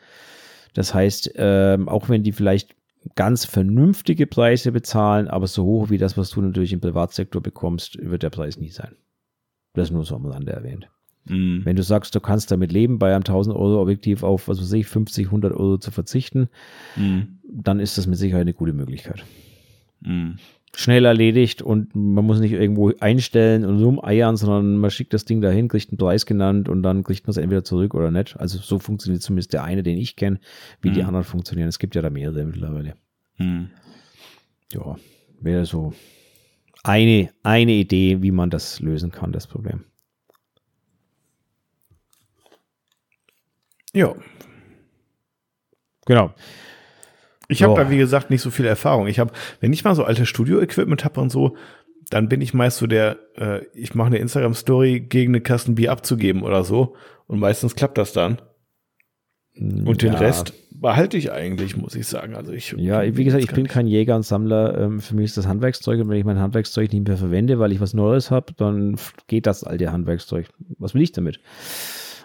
Das 0.72 0.94
heißt, 0.94 1.32
ähm, 1.36 1.88
auch 1.88 2.08
wenn 2.08 2.22
die 2.22 2.32
vielleicht 2.32 2.74
ganz 3.14 3.44
vernünftige 3.44 4.26
Preise 4.26 4.72
bezahlen, 4.72 5.28
aber 5.28 5.46
so 5.46 5.64
hoch 5.64 5.90
wie 5.90 5.98
das, 5.98 6.16
was 6.16 6.30
du 6.30 6.40
natürlich 6.40 6.72
im 6.72 6.80
Privatsektor 6.80 7.42
bekommst, 7.42 7.98
wird 8.00 8.22
der 8.22 8.30
Preis 8.30 8.58
nie 8.58 8.70
sein. 8.70 8.96
Das 9.74 9.90
nur 9.90 10.04
so 10.04 10.16
am 10.16 10.26
Rande 10.26 10.52
erwähnt. 10.52 10.90
Mhm. 11.24 11.62
Wenn 11.64 11.76
du 11.76 11.82
sagst, 11.82 12.14
du 12.14 12.20
kannst 12.20 12.50
damit 12.50 12.72
leben, 12.72 12.98
bei 12.98 13.10
einem 13.10 13.20
1000 13.20 13.54
Euro 13.54 13.80
Objektiv 13.80 14.22
auf, 14.22 14.48
was 14.48 14.60
weiß 14.60 14.72
ich, 14.72 14.86
50, 14.86 15.26
100 15.26 15.52
Euro 15.52 15.78
zu 15.78 15.90
verzichten, 15.90 16.48
mhm. 16.96 17.38
dann 17.44 17.80
ist 17.80 17.98
das 17.98 18.06
mit 18.06 18.18
Sicherheit 18.18 18.42
eine 18.42 18.54
gute 18.54 18.72
Möglichkeit. 18.72 19.24
Mhm. 20.00 20.36
Schnell 20.72 21.04
erledigt 21.04 21.62
und 21.62 21.96
man 21.96 22.24
muss 22.24 22.38
nicht 22.38 22.52
irgendwo 22.52 22.92
einstellen 23.00 23.64
und 23.64 23.82
rumeiern, 23.82 24.36
sondern 24.36 24.76
man 24.76 24.90
schickt 24.90 25.12
das 25.12 25.24
Ding 25.24 25.40
dahin, 25.40 25.66
kriegt 25.66 25.90
einen 25.90 25.98
Preis 25.98 26.26
genannt 26.26 26.68
und 26.68 26.84
dann 26.84 27.02
kriegt 27.02 27.26
man 27.26 27.32
es 27.32 27.38
entweder 27.38 27.64
zurück 27.64 27.92
oder 27.94 28.12
nicht. 28.12 28.38
Also 28.38 28.58
so 28.58 28.78
funktioniert 28.78 29.20
zumindest 29.20 29.52
der 29.52 29.64
eine, 29.64 29.82
den 29.82 29.98
ich 29.98 30.14
kenne, 30.14 30.38
wie 30.80 30.90
die 30.90 31.00
mhm. 31.00 31.08
anderen 31.08 31.24
funktionieren. 31.24 31.68
Es 31.68 31.80
gibt 31.80 31.96
ja 31.96 32.02
da 32.02 32.10
mehrere 32.10 32.44
mittlerweile. 32.44 32.94
Mhm. 33.38 33.70
Ja, 34.72 34.96
wäre 35.40 35.64
so 35.66 35.92
eine, 36.84 37.30
eine 37.42 37.72
Idee, 37.72 38.22
wie 38.22 38.30
man 38.30 38.48
das 38.48 38.78
lösen 38.78 39.10
kann, 39.10 39.32
das 39.32 39.48
Problem. 39.48 39.84
Ja. 43.92 44.14
Genau. 46.06 46.32
Ich 47.48 47.62
habe 47.62 47.74
da, 47.74 47.90
wie 47.90 47.98
gesagt, 47.98 48.30
nicht 48.30 48.42
so 48.42 48.50
viel 48.50 48.66
Erfahrung. 48.66 49.08
Ich 49.08 49.18
habe, 49.18 49.32
wenn 49.60 49.72
ich 49.72 49.82
mal 49.84 49.96
so 49.96 50.04
alte 50.04 50.24
Studio-Equipment 50.24 51.04
habe 51.04 51.20
und 51.20 51.30
so, 51.30 51.56
dann 52.08 52.28
bin 52.28 52.40
ich 52.40 52.54
meist 52.54 52.78
so 52.78 52.86
der, 52.86 53.18
äh, 53.36 53.64
ich 53.74 53.94
mache 53.94 54.08
eine 54.08 54.18
Instagram-Story 54.18 55.00
gegen 55.00 55.32
eine 55.32 55.40
Kasten 55.40 55.74
Bier 55.74 55.90
abzugeben 55.92 56.42
oder 56.42 56.64
so. 56.64 56.94
Und 57.26 57.40
meistens 57.40 57.74
klappt 57.74 57.98
das 57.98 58.12
dann. 58.12 58.40
Und 59.56 60.02
den 60.02 60.12
ja. 60.12 60.18
Rest 60.18 60.54
behalte 60.70 61.16
ich 61.16 61.32
eigentlich, 61.32 61.76
muss 61.76 61.94
ich 61.94 62.06
sagen. 62.06 62.34
Also 62.34 62.52
ich. 62.52 62.74
Ja, 62.78 63.02
wie 63.16 63.24
gesagt, 63.24 63.44
ich 63.44 63.52
bin 63.52 63.66
kein 63.66 63.86
Jäger 63.86 64.16
und 64.16 64.22
Sammler. 64.22 64.78
Ähm, 64.78 65.00
für 65.00 65.14
mich 65.14 65.26
ist 65.26 65.36
das 65.36 65.46
Handwerkszeug 65.46 66.00
und 66.00 66.08
wenn 66.08 66.18
ich 66.18 66.24
mein 66.24 66.38
Handwerkszeug 66.38 66.92
nicht 66.92 67.06
mehr 67.06 67.16
verwende, 67.16 67.58
weil 67.58 67.72
ich 67.72 67.80
was 67.80 67.92
Neues 67.92 68.30
habe, 68.30 68.52
dann 68.56 68.96
geht 69.26 69.46
das 69.46 69.64
alte 69.64 69.92
Handwerkszeug. 69.92 70.48
Was 70.78 70.94
will 70.94 71.02
ich 71.02 71.12
damit? 71.12 71.40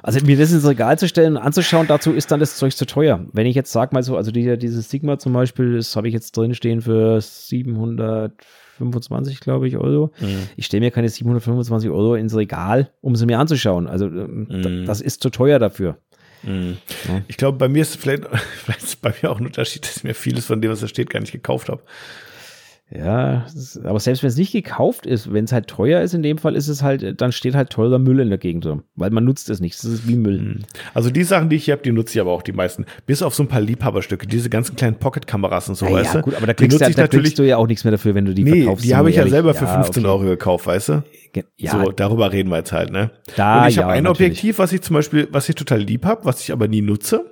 Also 0.05 0.23
mir 0.23 0.37
das 0.37 0.51
ins 0.51 0.67
Regal 0.67 0.99
zu 0.99 1.07
stellen 1.07 1.35
und 1.35 1.41
anzuschauen, 1.41 1.87
dazu 1.87 2.13
ist 2.13 2.29
dann 2.29 2.39
das 2.39 2.57
Zeug 2.57 2.77
zu 2.77 2.85
teuer. 2.85 3.25
Wenn 3.33 3.47
ich 3.47 3.55
jetzt 3.55 3.71
sage 3.71 3.89
mal 3.91 4.03
so, 4.03 4.15
also 4.15 4.29
die, 4.29 4.55
dieses 4.55 4.87
Sigma 4.87 5.17
zum 5.17 5.33
Beispiel, 5.33 5.77
das 5.77 5.95
habe 5.95 6.07
ich 6.07 6.13
jetzt 6.13 6.37
drin 6.37 6.53
stehen 6.53 6.81
für 6.81 7.19
725, 7.19 9.39
glaube 9.39 9.67
ich, 9.67 9.77
Euro. 9.77 10.11
Mhm. 10.19 10.43
Ich 10.57 10.67
stelle 10.67 10.81
mir 10.81 10.91
keine 10.91 11.09
725 11.09 11.89
Euro 11.89 12.13
ins 12.13 12.35
Regal, 12.35 12.91
um 13.01 13.15
sie 13.15 13.25
mir 13.25 13.39
anzuschauen. 13.39 13.87
Also 13.87 14.05
ähm, 14.05 14.47
mhm. 14.47 14.85
das 14.85 15.01
ist 15.01 15.23
zu 15.23 15.31
teuer 15.31 15.57
dafür. 15.57 15.97
Mhm. 16.43 16.77
Ja. 17.07 17.23
Ich 17.27 17.37
glaube, 17.37 17.57
bei 17.57 17.67
mir 17.67 17.81
ist 17.81 17.95
vielleicht, 17.95 18.25
vielleicht 18.63 18.83
ist 18.83 19.01
bei 19.01 19.11
mir 19.23 19.31
auch 19.31 19.39
ein 19.39 19.47
Unterschied, 19.47 19.87
dass 19.87 19.97
ich 19.97 20.03
mir 20.03 20.13
vieles 20.13 20.45
von 20.45 20.61
dem, 20.61 20.69
was 20.69 20.81
da 20.81 20.87
steht, 20.87 21.09
gar 21.09 21.19
nicht 21.19 21.31
gekauft 21.31 21.67
habe. 21.67 21.81
Ja, 22.97 23.45
aber 23.83 23.99
selbst 23.99 24.23
wenn 24.23 24.29
es 24.29 24.37
nicht 24.37 24.51
gekauft 24.51 25.05
ist, 25.05 25.33
wenn 25.33 25.45
es 25.45 25.51
halt 25.51 25.67
teuer 25.67 26.01
ist, 26.01 26.13
in 26.13 26.23
dem 26.23 26.37
Fall 26.37 26.55
ist 26.55 26.67
es 26.67 26.81
halt, 26.81 27.19
dann 27.19 27.31
steht 27.31 27.55
halt 27.55 27.69
teurer 27.69 27.99
Müll 27.99 28.19
in 28.19 28.29
der 28.29 28.37
Gegend 28.37 28.65
rum, 28.65 28.83
weil 28.95 29.09
man 29.09 29.25
nutzt 29.25 29.49
es 29.49 29.59
nicht. 29.59 29.75
Das 29.75 29.85
ist 29.85 30.07
wie 30.07 30.15
Müll. 30.15 30.39
Hm. 30.39 30.59
Also 30.93 31.09
die 31.09 31.23
Sachen, 31.23 31.49
die 31.49 31.57
ich 31.57 31.65
hier 31.65 31.73
habe, 31.73 31.83
die 31.83 31.91
nutze 31.91 32.17
ich 32.17 32.21
aber 32.21 32.31
auch 32.31 32.41
die 32.41 32.53
meisten. 32.53 32.85
Bis 33.05 33.21
auf 33.21 33.35
so 33.35 33.43
ein 33.43 33.47
paar 33.47 33.61
Liebhaberstücke, 33.61 34.27
diese 34.27 34.49
ganzen 34.49 34.75
kleinen 34.75 34.95
Pocket-Kameras 34.95 35.69
und 35.69 35.75
so, 35.75 35.85
ja, 35.85 35.93
weißt 35.93 36.15
ja, 36.15 36.21
gut, 36.21 36.35
aber 36.35 36.47
da 36.47 36.53
kriegst, 36.53 36.79
ja, 36.79 36.89
da 36.89 37.07
kriegst 37.07 37.37
du 37.37 37.43
ja 37.43 37.57
auch 37.57 37.67
nichts 37.67 37.83
mehr 37.83 37.91
dafür, 37.91 38.15
wenn 38.15 38.25
du 38.25 38.33
die 38.33 38.43
nee, 38.43 38.61
verkaufst. 38.61 38.85
Die 38.85 38.95
habe 38.95 39.09
ich 39.09 39.17
ja 39.17 39.27
selber 39.27 39.53
für 39.53 39.67
15 39.67 40.03
ja, 40.03 40.09
okay. 40.09 40.17
Euro 40.17 40.29
gekauft, 40.29 40.67
weißt 40.67 40.89
du? 40.89 41.03
Ja. 41.57 41.71
So, 41.71 41.91
darüber 41.91 42.31
reden 42.31 42.49
wir 42.49 42.57
jetzt 42.57 42.71
halt, 42.71 42.91
ne? 42.91 43.11
Da, 43.35 43.63
und 43.63 43.69
ich 43.69 43.77
habe 43.77 43.91
ein 43.91 44.03
natürlich. 44.03 44.31
Objektiv, 44.31 44.59
was 44.59 44.71
ich 44.71 44.81
zum 44.81 44.93
Beispiel, 44.93 45.27
was 45.31 45.49
ich 45.49 45.55
total 45.55 45.81
lieb 45.81 46.05
habe, 46.05 46.23
was 46.23 46.41
ich 46.41 46.53
aber 46.53 46.69
nie 46.69 46.81
nutze. 46.81 47.25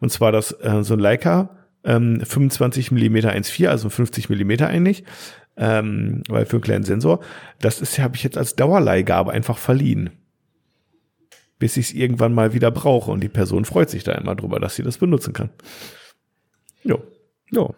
Und 0.00 0.10
zwar 0.10 0.32
das, 0.32 0.52
äh, 0.62 0.82
so 0.82 0.94
ein 0.94 1.00
Leica 1.00 1.50
ähm, 1.84 2.20
25 2.20 2.90
mm 2.90 3.16
1.4, 3.16 3.68
also 3.68 3.88
50 3.88 4.28
mm 4.28 4.62
eigentlich 4.64 5.04
ähm, 5.60 6.22
weil 6.28 6.46
für 6.46 6.56
einen 6.56 6.62
kleinen 6.62 6.84
Sensor, 6.84 7.20
das 7.60 7.80
ist 7.80 7.98
habe 7.98 8.16
ich 8.16 8.22
jetzt 8.22 8.38
als 8.38 8.56
Dauerleihgabe 8.56 9.30
einfach 9.30 9.58
verliehen. 9.58 10.10
Bis 11.58 11.76
ich 11.76 11.88
es 11.88 11.92
irgendwann 11.92 12.32
mal 12.32 12.54
wieder 12.54 12.70
brauche 12.70 13.10
und 13.10 13.20
die 13.20 13.28
Person 13.28 13.66
freut 13.66 13.90
sich 13.90 14.02
da 14.02 14.12
immer 14.12 14.34
drüber, 14.34 14.58
dass 14.58 14.76
sie 14.76 14.82
das 14.82 14.96
benutzen 14.96 15.34
kann. 15.34 15.50
Jo. 16.82 17.02
Jo. 17.50 17.74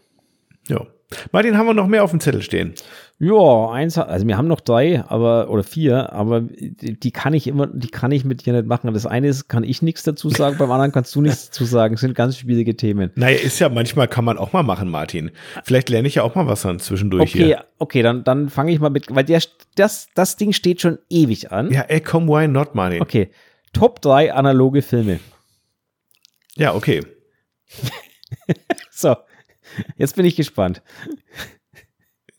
Jo. 0.68 0.86
Martin, 1.32 1.56
haben 1.56 1.66
wir 1.66 1.74
noch 1.74 1.86
mehr 1.86 2.04
auf 2.04 2.10
dem 2.10 2.20
Zettel 2.20 2.42
stehen? 2.42 2.74
Ja, 3.18 3.70
eins, 3.70 3.96
also 3.98 4.26
wir 4.26 4.36
haben 4.36 4.48
noch 4.48 4.60
drei, 4.60 5.04
aber, 5.06 5.48
oder 5.48 5.62
vier, 5.62 6.12
aber 6.12 6.40
die 6.40 7.10
kann 7.12 7.34
ich 7.34 7.46
immer, 7.46 7.68
die 7.68 7.86
kann 7.86 8.10
ich 8.10 8.24
mit 8.24 8.44
dir 8.44 8.52
nicht 8.52 8.66
machen. 8.66 8.92
Das 8.92 9.06
eine 9.06 9.28
ist, 9.28 9.48
kann 9.48 9.62
ich 9.62 9.80
nichts 9.80 10.02
dazu 10.02 10.28
sagen, 10.28 10.56
beim 10.58 10.70
anderen 10.72 10.90
kannst 10.90 11.14
du 11.14 11.20
nichts 11.20 11.46
dazu 11.46 11.64
sagen. 11.64 11.94
Das 11.94 12.00
sind 12.00 12.16
ganz 12.16 12.36
schwierige 12.36 12.76
Themen. 12.76 13.12
Naja, 13.14 13.38
ist 13.38 13.60
ja 13.60 13.68
manchmal 13.68 14.08
kann 14.08 14.24
man 14.24 14.38
auch 14.38 14.52
mal 14.52 14.64
machen, 14.64 14.88
Martin. 14.88 15.30
Vielleicht 15.62 15.88
lerne 15.88 16.08
ich 16.08 16.16
ja 16.16 16.24
auch 16.24 16.34
mal 16.34 16.48
was 16.48 16.62
dann 16.62 16.80
zwischendurch 16.80 17.30
okay, 17.30 17.44
hier. 17.44 17.64
Okay, 17.78 18.02
dann, 18.02 18.24
dann 18.24 18.48
fange 18.48 18.72
ich 18.72 18.80
mal 18.80 18.90
mit, 18.90 19.14
weil 19.14 19.22
der, 19.22 19.40
das, 19.76 20.08
das 20.16 20.36
Ding 20.36 20.52
steht 20.52 20.80
schon 20.80 20.98
ewig 21.08 21.52
an. 21.52 21.70
Ja, 21.70 21.82
ey, 21.82 22.00
komm, 22.00 22.26
why 22.26 22.48
not, 22.48 22.74
Martin? 22.74 23.02
Okay. 23.02 23.30
Top 23.72 24.02
drei 24.02 24.34
analoge 24.34 24.82
Filme. 24.82 25.20
Ja, 26.56 26.74
okay. 26.74 27.02
so. 28.90 29.14
Jetzt 29.96 30.16
bin 30.16 30.24
ich 30.24 30.36
gespannt. 30.36 30.82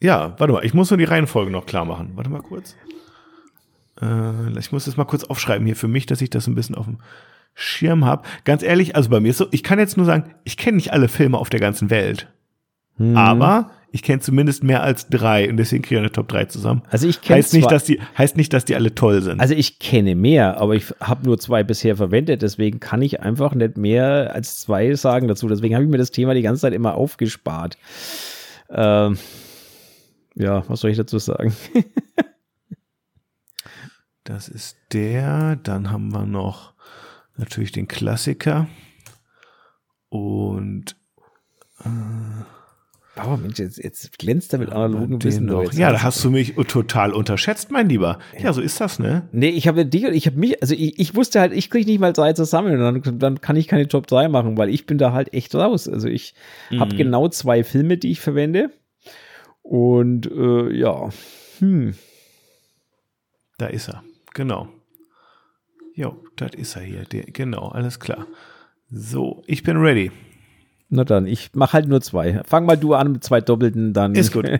Ja, 0.01 0.35
warte 0.37 0.53
mal, 0.53 0.65
ich 0.65 0.73
muss 0.73 0.89
nur 0.89 0.97
die 0.97 1.05
Reihenfolge 1.05 1.51
noch 1.51 1.65
klar 1.65 1.85
machen. 1.85 2.11
Warte 2.15 2.29
mal 2.29 2.41
kurz. 2.41 2.75
Äh, 4.01 4.59
ich 4.59 4.71
muss 4.71 4.85
das 4.85 4.97
mal 4.97 5.05
kurz 5.05 5.23
aufschreiben 5.23 5.65
hier 5.65 5.75
für 5.75 5.87
mich, 5.87 6.05
dass 6.05 6.21
ich 6.21 6.29
das 6.29 6.47
ein 6.47 6.55
bisschen 6.55 6.75
auf 6.75 6.85
dem 6.85 6.99
Schirm 7.53 8.05
habe. 8.05 8.27
Ganz 8.43 8.63
ehrlich, 8.63 8.95
also 8.95 9.09
bei 9.09 9.19
mir 9.19 9.29
ist 9.29 9.37
so, 9.37 9.47
ich 9.51 9.63
kann 9.63 9.79
jetzt 9.79 9.95
nur 9.97 10.05
sagen, 10.05 10.33
ich 10.43 10.57
kenne 10.57 10.77
nicht 10.77 10.91
alle 10.91 11.07
Filme 11.07 11.37
auf 11.37 11.49
der 11.49 11.59
ganzen 11.59 11.89
Welt. 11.89 12.27
Hm. 12.97 13.15
Aber 13.15 13.71
ich 13.93 14.01
kenne 14.01 14.21
zumindest 14.21 14.63
mehr 14.63 14.81
als 14.81 15.07
drei 15.07 15.47
und 15.47 15.57
deswegen 15.57 15.83
kriege 15.83 15.95
ich 15.95 15.99
eine 15.99 16.11
Top 16.11 16.27
3 16.27 16.45
zusammen. 16.45 16.81
Also 16.89 17.07
ich 17.07 17.21
kenne 17.21 17.37
heißt 17.37 17.53
nicht, 17.53 17.69
dass 17.69 17.83
die 17.83 18.01
heißt 18.17 18.37
nicht, 18.37 18.51
dass 18.51 18.65
die 18.65 18.75
alle 18.75 18.95
toll 18.95 19.21
sind. 19.21 19.39
Also 19.39 19.53
ich 19.53 19.77
kenne 19.77 20.15
mehr, 20.15 20.57
aber 20.57 20.73
ich 20.73 20.85
habe 20.99 21.27
nur 21.27 21.37
zwei 21.37 21.63
bisher 21.63 21.95
verwendet, 21.95 22.41
deswegen 22.41 22.79
kann 22.79 23.03
ich 23.03 23.21
einfach 23.21 23.53
nicht 23.53 23.77
mehr 23.77 24.31
als 24.33 24.59
zwei 24.59 24.95
sagen 24.95 25.27
dazu. 25.27 25.47
Deswegen 25.47 25.75
habe 25.75 25.85
ich 25.85 25.91
mir 25.91 25.99
das 25.99 26.09
Thema 26.09 26.33
die 26.33 26.41
ganze 26.41 26.61
Zeit 26.61 26.73
immer 26.73 26.95
aufgespart. 26.95 27.77
Ähm, 28.71 29.19
ja, 30.33 30.67
was 30.67 30.79
soll 30.79 30.89
ich 30.89 30.97
dazu 30.97 31.19
sagen? 31.19 31.55
das 34.23 34.49
ist 34.49 34.75
der. 34.91 35.55
Dann 35.57 35.91
haben 35.91 36.11
wir 36.11 36.25
noch 36.25 36.73
natürlich 37.37 37.71
den 37.71 37.87
Klassiker 37.87 38.67
und 40.09 40.95
äh, 41.85 41.89
Oh 43.15 43.37
Mensch, 43.37 43.59
jetzt, 43.59 43.77
jetzt 43.77 44.17
glänzt 44.17 44.53
er 44.53 44.59
mit 44.59 44.71
analogen 44.71 45.23
Wissen. 45.23 45.45
Doch. 45.45 45.71
Ja, 45.73 45.91
da 45.91 46.01
hast 46.01 46.23
du 46.23 46.31
mich 46.31 46.55
total 46.67 47.13
unterschätzt, 47.13 47.69
mein 47.69 47.87
Lieber. 47.87 48.17
Ja, 48.39 48.53
so 48.53 48.61
ist 48.61 48.81
das, 48.81 48.97
ne? 48.97 49.27
Nee, 49.31 49.49
ich 49.49 49.67
habe 49.67 49.85
dich 49.85 50.03
ich 50.03 50.25
habe 50.25 50.39
mich, 50.39 50.59
also 50.63 50.73
ich, 50.73 50.97
ich 50.99 51.15
wusste 51.15 51.39
halt, 51.39 51.53
ich 51.53 51.69
kriege 51.69 51.85
nicht 51.89 51.99
mal 51.99 52.11
drei 52.11 52.33
zusammen 52.33 52.73
und 52.73 53.03
dann, 53.05 53.19
dann 53.19 53.41
kann 53.41 53.55
ich 53.55 53.67
keine 53.67 53.87
Top 53.87 54.07
3 54.07 54.29
machen, 54.29 54.57
weil 54.57 54.69
ich 54.69 54.87
bin 54.87 54.97
da 54.97 55.13
halt 55.13 55.31
echt 55.31 55.53
raus. 55.53 55.87
Also 55.87 56.07
ich 56.07 56.33
mhm. 56.71 56.79
habe 56.79 56.95
genau 56.95 57.29
zwei 57.29 57.63
Filme, 57.63 57.97
die 57.97 58.09
ich 58.09 58.19
verwende. 58.19 58.71
Und 59.61 60.29
äh, 60.31 60.73
ja, 60.73 61.09
hm. 61.59 61.93
Da 63.59 63.67
ist 63.67 63.89
er, 63.89 64.03
genau. 64.33 64.69
Jo, 65.93 66.17
das 66.35 66.55
ist 66.55 66.75
er 66.75 66.81
hier. 66.81 67.03
Der, 67.03 67.25
genau, 67.25 67.67
alles 67.67 67.99
klar. 67.99 68.25
So, 68.89 69.43
ich 69.45 69.61
bin 69.61 69.77
ready. 69.77 70.11
Na 70.95 71.03
dann, 71.03 71.25
ich 71.25 71.49
mache 71.55 71.73
halt 71.73 71.87
nur 71.87 72.01
zwei. 72.01 72.43
Fang 72.45 72.67
mal 72.67 72.77
du 72.77 72.93
an 72.93 73.13
mit 73.13 73.23
zwei 73.23 73.41
Doppelten, 73.41 73.93
dann. 73.93 74.15
Ist 74.15 74.31
gut. 74.31 74.47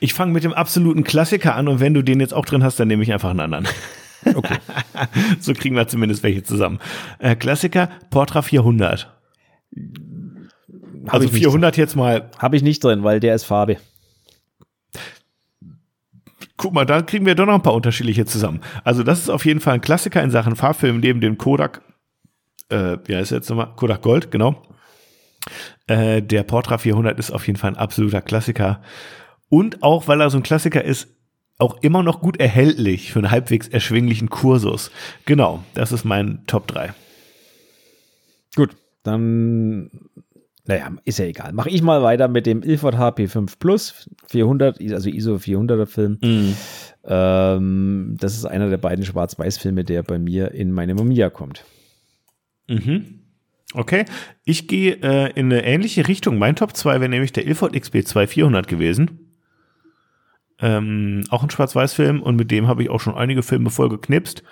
Ich 0.00 0.14
fange 0.14 0.32
mit 0.32 0.44
dem 0.44 0.54
absoluten 0.54 1.04
Klassiker 1.04 1.54
an 1.54 1.68
und 1.68 1.78
wenn 1.78 1.92
du 1.92 2.00
den 2.00 2.20
jetzt 2.20 2.32
auch 2.32 2.46
drin 2.46 2.64
hast, 2.64 2.80
dann 2.80 2.88
nehme 2.88 3.02
ich 3.02 3.12
einfach 3.12 3.28
einen 3.28 3.40
anderen. 3.40 3.68
Okay. 4.24 4.56
so 5.40 5.52
kriegen 5.52 5.76
wir 5.76 5.86
zumindest 5.86 6.22
welche 6.22 6.42
zusammen. 6.42 6.78
Äh, 7.18 7.36
Klassiker, 7.36 7.90
Portra 8.08 8.40
400. 8.40 9.14
Hab 11.06 11.14
also 11.14 11.28
400 11.28 11.76
jetzt 11.76 11.96
mal. 11.96 12.30
Habe 12.38 12.56
ich 12.56 12.62
nicht 12.62 12.82
drin, 12.82 13.04
weil 13.04 13.20
der 13.20 13.34
ist 13.34 13.44
Farbe. 13.44 13.76
Guck 16.56 16.72
mal, 16.72 16.86
da 16.86 17.02
kriegen 17.02 17.26
wir 17.26 17.34
doch 17.34 17.44
noch 17.44 17.54
ein 17.54 17.62
paar 17.62 17.74
unterschiedliche 17.74 18.24
zusammen. 18.24 18.60
Also 18.84 19.02
das 19.02 19.18
ist 19.20 19.28
auf 19.28 19.44
jeden 19.44 19.60
Fall 19.60 19.74
ein 19.74 19.82
Klassiker 19.82 20.22
in 20.22 20.30
Sachen 20.30 20.56
Farbfilm 20.56 21.00
neben 21.00 21.20
dem 21.20 21.36
Kodak, 21.36 21.82
äh, 22.70 22.96
wie 23.04 23.16
heißt 23.16 23.32
jetzt 23.32 23.50
nochmal? 23.50 23.74
Kodak 23.76 24.00
Gold, 24.00 24.30
genau. 24.30 24.62
Äh, 25.86 26.22
der 26.22 26.42
Portra 26.42 26.78
400 26.78 27.18
ist 27.18 27.30
auf 27.30 27.46
jeden 27.46 27.58
Fall 27.58 27.72
ein 27.72 27.76
absoluter 27.76 28.20
Klassiker. 28.20 28.82
Und 29.48 29.82
auch, 29.82 30.08
weil 30.08 30.20
er 30.20 30.30
so 30.30 30.36
ein 30.36 30.42
Klassiker 30.42 30.84
ist, 30.84 31.08
auch 31.58 31.82
immer 31.82 32.02
noch 32.02 32.20
gut 32.20 32.38
erhältlich 32.38 33.12
für 33.12 33.18
einen 33.18 33.30
halbwegs 33.30 33.68
erschwinglichen 33.68 34.30
Kursus. 34.30 34.90
Genau, 35.24 35.64
das 35.74 35.92
ist 35.92 36.04
mein 36.04 36.44
Top 36.46 36.68
3. 36.68 36.94
Gut, 38.54 38.76
dann, 39.02 39.90
naja, 40.66 40.92
ist 41.04 41.18
ja 41.18 41.24
egal. 41.24 41.52
Mache 41.52 41.70
ich 41.70 41.82
mal 41.82 42.02
weiter 42.02 42.28
mit 42.28 42.46
dem 42.46 42.62
Ilford 42.62 42.94
HP5 42.94 43.54
Plus 43.58 44.08
400, 44.28 44.80
also 44.92 45.10
ISO 45.10 45.34
400er 45.36 45.86
Film. 45.86 46.18
Mm. 46.22 46.54
Ähm, 47.04 48.16
das 48.20 48.36
ist 48.36 48.44
einer 48.44 48.68
der 48.70 48.78
beiden 48.78 49.04
Schwarz-Weiß-Filme, 49.04 49.84
der 49.84 50.02
bei 50.02 50.18
mir 50.18 50.52
in 50.52 50.70
meine 50.70 50.94
Mamiya 50.94 51.30
kommt. 51.30 51.64
Mhm. 52.68 53.17
Okay, 53.74 54.06
ich 54.44 54.66
gehe 54.66 54.94
äh, 55.02 55.30
in 55.38 55.52
eine 55.52 55.64
ähnliche 55.64 56.08
Richtung. 56.08 56.38
Mein 56.38 56.56
Top 56.56 56.74
2 56.74 57.00
wäre 57.00 57.08
nämlich 57.08 57.32
der 57.32 57.46
Ilford 57.46 57.78
XP 57.78 58.06
2400 58.06 58.66
gewesen. 58.66 59.28
Ähm, 60.60 61.24
auch 61.28 61.42
ein 61.42 61.50
Schwarz-Weiß-Film 61.50 62.22
und 62.22 62.36
mit 62.36 62.50
dem 62.50 62.66
habe 62.66 62.82
ich 62.82 62.90
auch 62.90 63.00
schon 63.00 63.14
einige 63.14 63.42
Filme 63.42 63.70
voll 63.70 63.90
geknipst. 63.90 64.42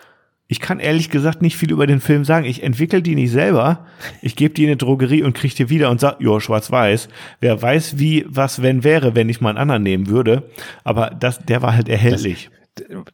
Ich 0.49 0.61
kann 0.61 0.79
ehrlich 0.79 1.11
gesagt 1.11 1.43
nicht 1.43 1.57
viel 1.57 1.73
über 1.73 1.89
den 1.89 2.01
Film 2.01 2.25
sagen. 2.25 2.47
Ich 2.47 2.63
entwickle 2.63 3.03
die 3.03 3.17
nicht 3.17 3.33
selber. 3.33 3.87
Ich 4.23 4.37
gebe 4.37 4.55
die 4.55 4.63
in 4.63 4.69
eine 4.69 4.77
Drogerie 4.77 5.25
und 5.25 5.35
kriege 5.35 5.55
die 5.55 5.71
wieder 5.71 5.91
und 5.91 5.99
sag, 5.99 6.21
jo, 6.21 6.39
schwarz-weiß. 6.39 7.09
Wer 7.41 7.61
weiß, 7.61 7.99
wie 7.99 8.25
was 8.29 8.63
wenn 8.63 8.85
wäre, 8.85 9.17
wenn 9.17 9.29
ich 9.29 9.41
mal 9.41 9.49
einen 9.49 9.59
anderen 9.59 9.83
nehmen 9.83 10.07
würde. 10.07 10.49
Aber 10.85 11.11
das, 11.11 11.41
der 11.41 11.63
war 11.63 11.75
halt 11.75 11.89
erhältlich. 11.89 12.51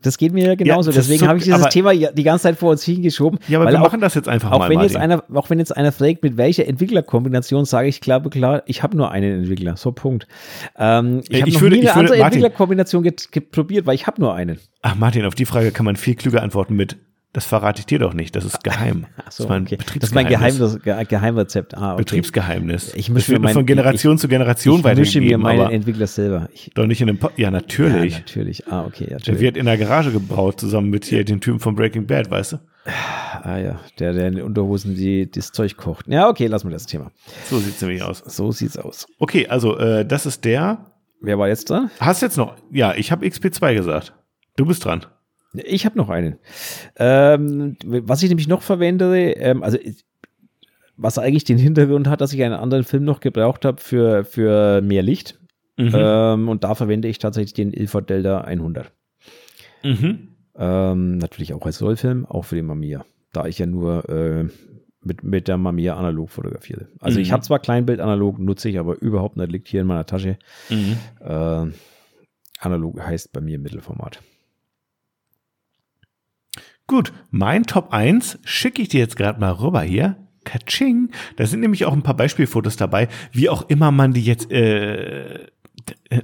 Das 0.02 0.18
geht 0.18 0.32
mir 0.32 0.56
genauso. 0.56 0.90
Ja, 0.90 0.96
Deswegen 0.96 1.20
so- 1.20 1.26
habe 1.28 1.38
ich 1.38 1.44
dieses 1.44 1.60
aber- 1.60 1.70
Thema 1.70 1.94
die 1.94 2.22
ganze 2.22 2.42
Zeit 2.44 2.58
vor 2.58 2.70
uns 2.72 2.82
hingeschoben. 2.82 3.38
ja, 3.48 3.58
aber 3.58 3.66
weil 3.66 3.74
wir 3.74 3.80
auch, 3.80 3.84
machen 3.84 4.00
das 4.00 4.14
jetzt 4.14 4.28
einfach 4.28 4.50
auch 4.50 4.58
mal, 4.58 4.68
wenn 4.70 4.80
jetzt 4.80 4.96
einer, 4.96 5.22
auch 5.34 5.50
wenn 5.50 5.58
jetzt 5.58 5.76
einer 5.76 5.92
fragt, 5.92 6.22
mit 6.22 6.36
welcher 6.36 6.66
Entwicklerkombination, 6.66 7.64
sage 7.64 7.88
ich 7.88 8.00
klar, 8.00 8.22
klar, 8.28 8.62
ich 8.66 8.82
habe 8.82 8.96
nur 8.96 9.10
einen 9.10 9.40
Entwickler. 9.42 9.76
So 9.76 9.92
Punkt. 9.92 10.26
Ähm, 10.76 11.20
ich 11.28 11.36
Äh, 11.36 11.40
habe 11.42 11.50
noch 11.52 11.60
würde- 11.60 11.76
nie 11.76 11.88
eine 11.88 11.94
andere. 11.94 12.18
Entwicklerkombination 12.18 13.08
probiert, 13.52 13.86
weil 13.86 13.94
ich 13.94 14.06
habe 14.06 14.20
nur 14.20 14.34
einen. 14.34 14.58
Ach, 14.82 14.96
Martin, 14.96 15.24
auf 15.24 15.34
die 15.34 15.46
Frage 15.46 15.70
kann 15.70 15.84
man 15.86 15.96
viel 15.96 16.14
klüger 16.16 16.42
antworten 16.42 16.74
mit, 16.74 16.96
das 17.32 17.46
verrate 17.46 17.80
ich 17.80 17.86
dir 17.86 17.98
doch 17.98 18.12
nicht. 18.14 18.36
Das 18.36 18.44
ist 18.44 18.62
geheim. 18.64 19.06
So, 19.16 19.22
das 19.24 19.40
ist 19.40 19.48
mein 19.48 19.62
okay. 19.62 19.76
Das 19.76 20.10
ist 20.10 20.14
mein 20.14 20.26
Betriebsgeheimnis. 20.26 20.82
Geheim, 20.82 20.98
Ge 20.98 21.06
Geheimrezept. 21.08 21.76
Ah, 21.76 21.92
okay. 21.94 21.98
Betriebsgeheimnis. 22.02 22.94
Ich 22.94 23.08
mische 23.08 23.14
das 23.14 23.28
wird 23.30 23.40
mir 23.40 23.46
nur 23.46 23.52
von 23.54 23.60
mein- 23.62 23.66
Generation 23.66 24.18
zu 24.18 24.28
Generation 24.28 24.78
ich 24.80 24.84
mische 24.96 25.20
mir 25.20 25.26
weitergegeben, 25.38 25.42
meinen 25.42 25.70
Entwickler 25.72 26.06
selber. 26.06 26.48
Ich, 26.52 26.70
doch 26.74 26.86
nicht 26.86 27.00
in 27.00 27.08
einem 27.08 27.18
po 27.18 27.28
Ja, 27.36 27.44
ja, 27.44 27.50
natürlich. 27.50 28.14
natürlich. 28.18 28.66
Ah, 28.70 28.84
okay. 28.84 29.04
Ja, 29.04 29.08
Der 29.08 29.16
natürlich. 29.18 29.40
wird 29.40 29.56
in 29.56 29.66
der 29.66 29.78
Garage 29.78 30.10
gebraut, 30.12 30.60
zusammen 30.60 30.90
mit 30.90 31.04
hier 31.06 31.24
den 31.24 31.40
Typen 31.40 31.60
von 31.60 31.74
Breaking 31.74 32.06
Bad, 32.06 32.30
weißt 32.30 32.52
du? 32.52 32.56
Ah 33.44 33.58
ja, 33.58 33.78
der, 33.98 34.12
der 34.12 34.26
in 34.28 34.34
den 34.36 34.44
Unterhosen 34.44 34.94
die, 34.96 35.30
das 35.30 35.52
Zeug 35.52 35.76
kocht. 35.76 36.06
Ja, 36.08 36.28
okay, 36.28 36.48
lassen 36.48 36.68
wir 36.68 36.72
das 36.72 36.86
Thema. 36.86 37.12
So 37.48 37.58
sieht's 37.58 37.80
nämlich 37.80 38.02
aus. 38.02 38.18
So 38.26 38.50
sieht's 38.52 38.76
aus. 38.76 39.06
Okay, 39.18 39.46
also 39.48 39.78
äh, 39.78 40.04
das 40.04 40.26
ist 40.26 40.44
der. 40.44 40.86
Wer 41.20 41.38
war 41.38 41.46
jetzt 41.48 41.70
dran? 41.70 41.90
Hast 42.00 42.22
jetzt 42.22 42.36
noch? 42.36 42.56
Ja, 42.72 42.94
ich 42.94 43.12
habe 43.12 43.24
XP2 43.24 43.74
gesagt. 43.74 44.12
Du 44.56 44.66
bist 44.66 44.84
dran. 44.84 45.06
Ich 45.54 45.84
habe 45.84 45.98
noch 45.98 46.08
einen. 46.08 46.36
Ähm, 46.96 47.76
was 47.84 48.22
ich 48.22 48.28
nämlich 48.28 48.48
noch 48.48 48.62
verwende, 48.62 49.16
ähm, 49.32 49.62
also 49.62 49.78
ich- 49.78 50.04
was 50.96 51.18
eigentlich 51.18 51.44
den 51.44 51.58
Hintergrund 51.58 52.06
hat, 52.08 52.20
dass 52.20 52.32
ich 52.32 52.42
einen 52.42 52.54
anderen 52.54 52.84
Film 52.84 53.04
noch 53.04 53.20
gebraucht 53.20 53.64
habe 53.64 53.80
für, 53.80 54.24
für 54.24 54.80
mehr 54.82 55.02
Licht. 55.02 55.38
Mhm. 55.76 55.90
Ähm, 55.94 56.48
und 56.48 56.64
da 56.64 56.74
verwende 56.74 57.08
ich 57.08 57.18
tatsächlich 57.18 57.54
den 57.54 57.72
Ilford 57.72 58.08
Delta 58.10 58.42
100. 58.42 58.92
Mhm. 59.82 60.28
Ähm, 60.56 61.18
natürlich 61.18 61.54
auch 61.54 61.64
als 61.64 61.80
Rollfilm, 61.82 62.26
auch 62.26 62.44
für 62.44 62.56
den 62.56 62.66
Mamiya. 62.66 63.04
Da 63.32 63.46
ich 63.46 63.58
ja 63.58 63.66
nur 63.66 64.08
äh, 64.08 64.44
mit, 65.02 65.24
mit 65.24 65.48
der 65.48 65.56
Mamiya 65.56 65.96
analog 65.96 66.30
fotografiere. 66.30 66.88
Also 67.00 67.18
ich 67.18 67.28
Mhm. 67.28 67.32
habe 67.32 67.42
zwar 67.42 67.58
Kleinbild 67.58 68.00
analog, 68.00 68.38
nutze 68.38 68.68
ich 68.68 68.78
aber 68.78 69.00
überhaupt 69.00 69.36
nicht, 69.38 69.50
liegt 69.50 69.68
hier 69.68 69.80
in 69.80 69.86
meiner 69.86 70.06
Tasche. 70.06 70.38
Äh, 71.20 71.66
analog 72.60 73.00
heißt 73.00 73.32
bei 73.32 73.40
mir 73.40 73.58
Mittelformat. 73.58 74.20
Gut, 76.92 77.10
mein 77.30 77.62
Top 77.62 77.94
1 77.94 78.40
schicke 78.44 78.82
ich 78.82 78.90
dir 78.90 79.00
jetzt 79.00 79.16
gerade 79.16 79.40
mal 79.40 79.52
rüber 79.52 79.80
hier. 79.80 80.18
Katsching. 80.44 81.08
Da 81.36 81.46
sind 81.46 81.60
nämlich 81.60 81.86
auch 81.86 81.94
ein 81.94 82.02
paar 82.02 82.18
Beispielfotos 82.18 82.76
dabei, 82.76 83.08
wie 83.32 83.48
auch 83.48 83.66
immer 83.70 83.90
man 83.90 84.12
die 84.12 84.22
jetzt, 84.22 84.52
äh, 84.52 85.46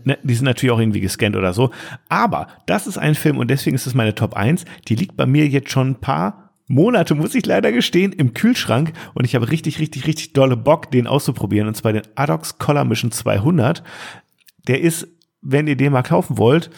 ne, 0.05 0.19
die 0.23 0.35
sind 0.35 0.45
natürlich 0.45 0.71
auch 0.71 0.79
irgendwie 0.79 1.01
gescannt 1.01 1.37
oder 1.37 1.55
so. 1.55 1.71
Aber 2.11 2.49
das 2.67 2.87
ist 2.87 2.99
ein 2.99 3.15
Film 3.15 3.39
und 3.39 3.51
deswegen 3.51 3.77
ist 3.77 3.87
es 3.87 3.95
meine 3.95 4.15
Top 4.15 4.35
1. 4.35 4.67
Die 4.89 4.95
liegt 4.95 5.17
bei 5.17 5.25
mir 5.25 5.49
jetzt 5.49 5.71
schon 5.71 5.93
ein 5.93 6.01
paar 6.03 6.53
Monate, 6.67 7.15
muss 7.15 7.35
ich 7.35 7.47
leider 7.47 7.73
gestehen, 7.73 8.13
im 8.13 8.35
Kühlschrank 8.35 8.93
und 9.15 9.25
ich 9.25 9.35
habe 9.35 9.51
richtig, 9.51 9.79
richtig, 9.79 10.07
richtig 10.07 10.35
dolle 10.35 10.59
Bock, 10.59 10.91
den 10.91 11.07
auszuprobieren 11.07 11.67
und 11.67 11.79
zwar 11.79 11.95
den 11.95 12.03
Adox 12.15 12.59
Color 12.59 12.85
Mission 12.85 13.11
200. 13.11 13.83
Der 14.67 14.83
ist, 14.83 15.09
wenn 15.41 15.67
ihr 15.67 15.77
den 15.77 15.93
mal 15.93 16.03
kaufen 16.03 16.37
wollt, 16.37 16.69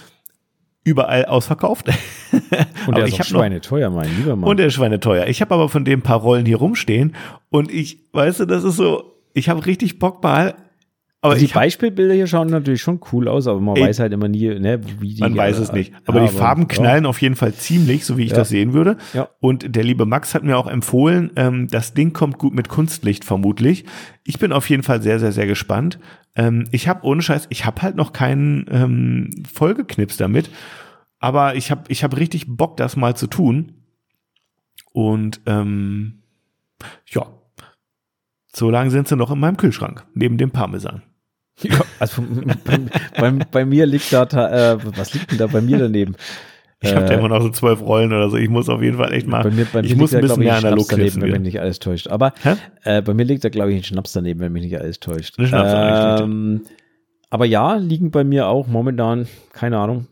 überall 0.85 1.25
ausverkauft. 1.27 1.89
Und 2.87 2.97
der 2.97 3.07
ist 3.07 3.27
schweineteuer, 3.27 3.91
mein 3.91 4.09
lieber 4.17 4.37
Mann. 4.37 4.49
und 4.49 4.57
der 4.59 4.67
ist 4.67 4.75
schweineteuer. 4.75 5.27
Ich 5.27 5.41
habe 5.41 5.53
aber 5.55 5.69
von 5.69 5.85
dem 5.85 6.03
paar 6.03 6.19
Rollen 6.21 6.47
hier 6.47 6.57
rumstehen 6.57 7.15
und 7.51 7.71
ich, 7.71 7.99
weißt 8.13 8.41
du, 8.41 8.45
das 8.47 8.65
ist 8.65 8.77
so, 8.77 9.13
ich 9.35 9.49
habe 9.49 9.67
richtig 9.67 9.99
Bock 9.99 10.23
mal, 10.23 10.55
aber 11.23 11.35
Also 11.35 11.45
die 11.47 11.53
Beispielbilder 11.53 12.15
hier 12.15 12.27
schauen 12.27 12.47
natürlich 12.49 12.81
schon 12.81 12.99
cool 13.13 13.29
aus, 13.29 13.47
aber 13.47 13.61
man 13.61 13.77
Ey, 13.77 13.83
weiß 13.83 13.99
halt 13.99 14.13
immer 14.15 14.29
nie, 14.29 14.49
ne, 14.59 14.81
wie 15.01 15.15
die. 15.15 15.21
man 15.21 15.37
weiß 15.37 15.59
es 15.59 15.71
nicht. 15.73 15.93
Aber 16.07 16.21
ja, 16.23 16.27
die 16.29 16.33
Farben 16.33 16.67
knallen 16.67 17.05
auf 17.05 17.21
jeden 17.21 17.37
Fall 17.37 17.53
ziemlich, 17.53 18.07
so 18.07 18.17
wie 18.17 18.25
ich 18.25 18.31
Ja. 18.31 18.39
das 18.39 18.49
sehen 18.49 18.73
würde. 18.73 18.97
Ja. 19.13 19.29
Und 19.41 19.77
der 19.77 19.85
liebe 19.85 20.07
Max 20.07 20.35
hat 20.35 20.45
mir 20.45 20.57
auch 20.57 20.67
empfohlen, 20.67 21.31
ähm, 21.37 21.69
das 21.71 21.93
Ding 21.93 22.15
kommt 22.15 22.39
gut 22.39 22.55
mit 22.55 22.69
Kunstlicht 22.71 23.25
vermutlich. 23.27 23.85
Ich 24.25 24.39
bin 24.39 24.51
auf 24.53 24.71
jeden 24.71 24.83
Fall 24.83 25.03
sehr, 25.03 25.19
sehr, 25.19 25.33
sehr 25.33 25.47
gespannt. 25.47 25.99
Ähm, 26.37 26.65
ich 26.71 26.89
habe 26.89 27.05
ohne 27.05 27.23
Scheiß, 27.23 27.47
ich 27.51 27.65
habe 27.67 27.83
halt 27.83 27.97
noch 27.97 28.13
keinen 28.13 28.67
ähm, 28.71 29.31
Vollgeknips 29.53 30.17
damit, 30.17 30.51
aber 31.19 31.57
ich 31.57 31.71
habe 31.71 31.85
ich 31.89 32.05
hab 32.05 32.17
richtig 32.17 32.47
Bock, 32.49 32.77
das 32.77 32.97
mal 32.97 33.17
zu 33.17 33.27
tun. 33.27 33.75
Und 34.93 35.41
ähm, 35.47 36.23
ja, 37.07 37.27
so 38.53 38.71
lange 38.71 38.91
sind 38.91 39.09
sie 39.09 39.17
noch 39.17 39.31
in 39.31 39.39
meinem 39.39 39.57
Kühlschrank, 39.57 40.07
neben 40.15 40.39
dem 40.39 40.51
Parmesan. 40.51 41.03
Ja, 41.63 41.81
also 41.99 42.25
bei, 42.65 42.79
bei, 43.19 43.31
bei 43.31 43.65
mir 43.65 43.87
liegt 43.87 44.13
da, 44.13 44.23
äh, 44.25 44.79
was 44.97 45.13
liegt 45.15 45.31
denn 45.31 45.39
da 45.39 45.47
bei 45.47 45.61
mir 45.61 45.79
daneben? 45.79 46.17
Ich 46.83 46.95
habe 46.95 47.05
da 47.07 47.13
Äh, 47.13 47.19
immer 47.19 47.29
noch 47.29 47.43
so 47.43 47.51
zwölf 47.51 47.83
Rollen 47.83 48.11
oder 48.13 48.31
so. 48.31 48.37
Ich 48.39 48.49
muss 48.49 48.69
auf 48.71 48.81
jeden 48.83 48.97
Fall 48.97 49.13
echt 49.13 49.27
mal. 49.27 49.43
Bei 49.43 49.51
mir, 49.51 49.67
bei 49.67 49.83
mir 49.83 49.89
ich 49.89 49.97
muss 49.97 50.15
ein 50.15 50.23
da, 50.23 50.27
bisschen 50.29 50.43
mehr 50.45 50.57
analog 50.57 50.87
daneben, 50.89 51.21
wenn 51.21 51.31
mich 51.33 51.41
nicht 51.41 51.61
alles 51.61 51.79
täuscht. 51.79 52.09
Aber 52.09 52.33
äh, 52.85 53.03
bei 53.03 53.13
mir 53.13 53.25
liegt 53.25 53.45
da, 53.45 53.51
glaube 53.51 53.73
ich, 53.73 53.77
ein 53.79 53.85
Schnaps 53.85 54.13
daneben, 54.15 54.41
wenn 54.41 54.53
mich 54.53 54.63
nicht 54.65 54.79
alles 54.81 54.99
täuscht. 54.99 55.39
Ein 55.39 55.47
Schnaps, 55.47 55.73
richtig. 55.73 56.25
ähm, 56.27 56.63
aber 57.29 57.45
ja, 57.45 57.75
liegen 57.77 58.11
bei 58.11 58.25
mir 58.25 58.47
auch 58.49 58.67
momentan, 58.67 59.27
keine 59.53 59.79
Ahnung, 59.79 60.07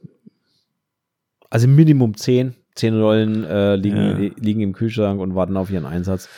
also 1.51 1.67
Minimum 1.69 2.17
10. 2.17 2.55
10 2.75 3.01
Rollen 3.01 3.45
äh, 3.45 3.75
liegen, 3.77 3.97
Ja. 4.23 4.31
liegen 4.39 4.61
im 4.61 4.73
Kühlschrank 4.73 5.21
und 5.21 5.35
warten 5.35 5.57
auf 5.57 5.71
ihren 5.71 5.87
Einsatz. 5.87 6.29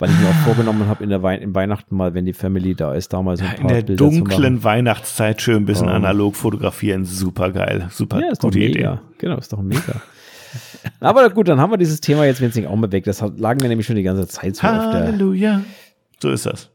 Weil 0.00 0.10
ich 0.10 0.18
mir 0.20 0.28
auch 0.28 0.44
vorgenommen 0.44 0.86
habe, 0.86 1.02
in 1.02 1.10
der 1.10 1.22
Wei 1.24 1.36
im 1.38 1.54
Weihnachten 1.56 1.96
mal, 1.96 2.14
wenn 2.14 2.24
die 2.24 2.32
Family 2.32 2.74
da 2.76 2.94
ist, 2.94 3.12
damals 3.12 3.40
ein 3.40 3.56
In 3.60 3.66
der 3.68 3.82
Bilder 3.82 3.96
dunklen 3.96 4.62
Weihnachtszeit 4.62 5.42
schön 5.42 5.56
ein 5.56 5.66
bisschen 5.66 5.88
Oh. 5.88 5.92
analog 5.92 6.36
fotografieren. 6.36 7.04
Super 7.04 7.50
geil. 7.50 7.88
Super 7.90 8.20
Ja, 8.20 8.30
ist 8.30 8.38
doch 8.44 8.48
gute 8.48 8.58
mega. 8.60 8.92
Idee. 8.94 9.00
Genau, 9.18 9.36
ist 9.38 9.52
doch 9.52 9.60
mega. 9.60 10.00
Aber 11.00 11.28
gut, 11.30 11.48
dann 11.48 11.60
haben 11.60 11.72
wir 11.72 11.78
dieses 11.78 12.00
Thema 12.00 12.24
jetzt 12.26 12.40
wenigstens 12.40 12.66
auch 12.66 12.76
mal 12.76 12.90
weg. 12.92 13.04
Das 13.04 13.20
hat- 13.22 13.38
lag 13.40 13.56
mir 13.60 13.68
nämlich 13.68 13.86
schon 13.86 13.96
die 13.96 14.02
ganze 14.04 14.26
Zeit 14.28 14.56
so 14.56 14.66
auf 14.68 14.72
der, 14.92 15.04
Halleluja. 15.04 15.62
So 16.20 16.30
ist 16.30 16.46
das. 16.46 16.70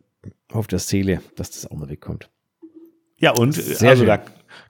auf 0.51 0.67
der 0.67 0.80
Seele, 0.80 1.21
dass 1.38 1.49
das 1.51 1.71
auch 1.71 1.76
mal 1.78 1.89
wegkommt. 1.89 2.30
Ja, 3.17 3.32
und 3.32 3.53
Sehr 3.55 3.89
also 3.91 4.01
schön. 4.03 4.07
da 4.07 4.19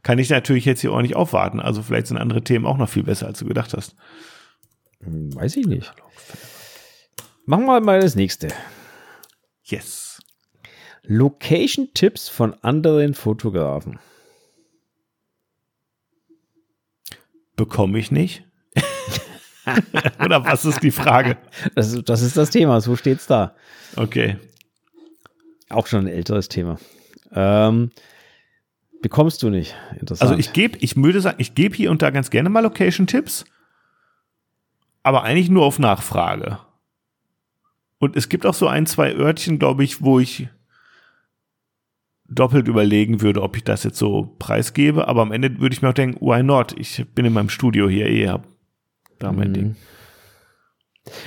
kann 0.03 0.19
ich 0.19 0.29
natürlich 0.29 0.65
jetzt 0.65 0.81
hier 0.81 0.93
auch 0.93 1.01
nicht 1.01 1.15
aufwarten. 1.15 1.59
Also 1.59 1.81
vielleicht 1.81 2.07
sind 2.07 2.17
andere 2.17 2.43
Themen 2.43 2.65
auch 2.67 2.77
noch 2.77 2.87
viel 2.87 3.03
besser, 3.03 3.25
als 3.27 3.39
du 3.39 3.45
gedacht 3.45 3.73
hast. 3.73 3.95
Hm, 5.03 5.35
Weiß 5.35 5.57
ich 5.57 5.65
nicht. 5.65 5.91
Machen 7.45 7.65
wir 7.65 7.79
mal 7.81 7.99
das 7.99 8.15
nächste. 8.15 8.49
Yes. 9.63 10.21
Location-Tipps 11.03 12.29
von 12.29 12.53
anderen 12.63 13.13
Fotografen. 13.13 13.99
Bekomme 17.55 17.99
ich 17.99 18.11
nicht? 18.11 18.43
Oder 20.23 20.43
was 20.45 20.65
ist 20.65 20.81
die 20.81 20.91
Frage? 20.91 21.37
Das, 21.75 21.91
ist- 21.93 22.09
das 22.09 22.21
ist 22.21 22.37
das 22.37 22.49
Thema, 22.49 22.81
so 22.81 22.95
steht's 22.95 23.27
da. 23.27 23.55
Okay. 23.95 24.37
Auch 25.69 25.87
schon 25.87 26.05
ein 26.05 26.13
älteres 26.13 26.49
Thema. 26.49 26.77
Ähm, 27.31 27.91
bekommst 29.01 29.43
du 29.43 29.49
nicht. 29.49 29.75
Interessant. 29.99 30.31
Also 30.31 30.39
ich 30.39 30.53
gebe, 30.53 30.77
ich 30.79 30.95
würde 30.95 31.21
sagen, 31.21 31.37
ich 31.39 31.55
gebe 31.55 31.75
hier 31.75 31.91
und 31.91 32.01
da 32.01 32.09
ganz 32.09 32.29
gerne 32.29 32.49
mal 32.49 32.61
Location-Tipps, 32.61 33.45
aber 35.03 35.23
eigentlich 35.23 35.49
nur 35.49 35.65
auf 35.65 35.79
Nachfrage. 35.79 36.59
Und 38.03 38.17
es 38.17 38.27
gibt 38.29 38.45
auch 38.45 38.53
so 38.53 38.67
ein, 38.67 38.85
zwei 38.85 39.13
Örtchen, 39.13 39.59
glaube 39.59 39.83
ich, 39.83 40.01
wo 40.01 40.19
ich 40.19 40.49
doppelt 42.27 42.67
überlegen 42.67 43.21
würde, 43.21 43.41
ob 43.41 43.55
ich 43.55 43.63
das 43.63 43.83
jetzt 43.83 43.97
so 43.97 44.35
preisgebe, 44.39 45.07
aber 45.07 45.21
am 45.21 45.31
Ende 45.31 45.59
würde 45.59 45.73
ich 45.73 45.81
mir 45.81 45.89
auch 45.89 45.93
denken, 45.93 46.19
why 46.25 46.43
not? 46.43 46.73
Ich 46.77 47.05
bin 47.13 47.25
in 47.25 47.33
meinem 47.33 47.49
Studio 47.49 47.87
hier 47.87 48.07
eh, 48.07 48.27
hab 48.27 48.47
da 49.19 49.31
mein 49.31 49.49
Mhm. 49.49 49.53
Ding. 49.53 49.75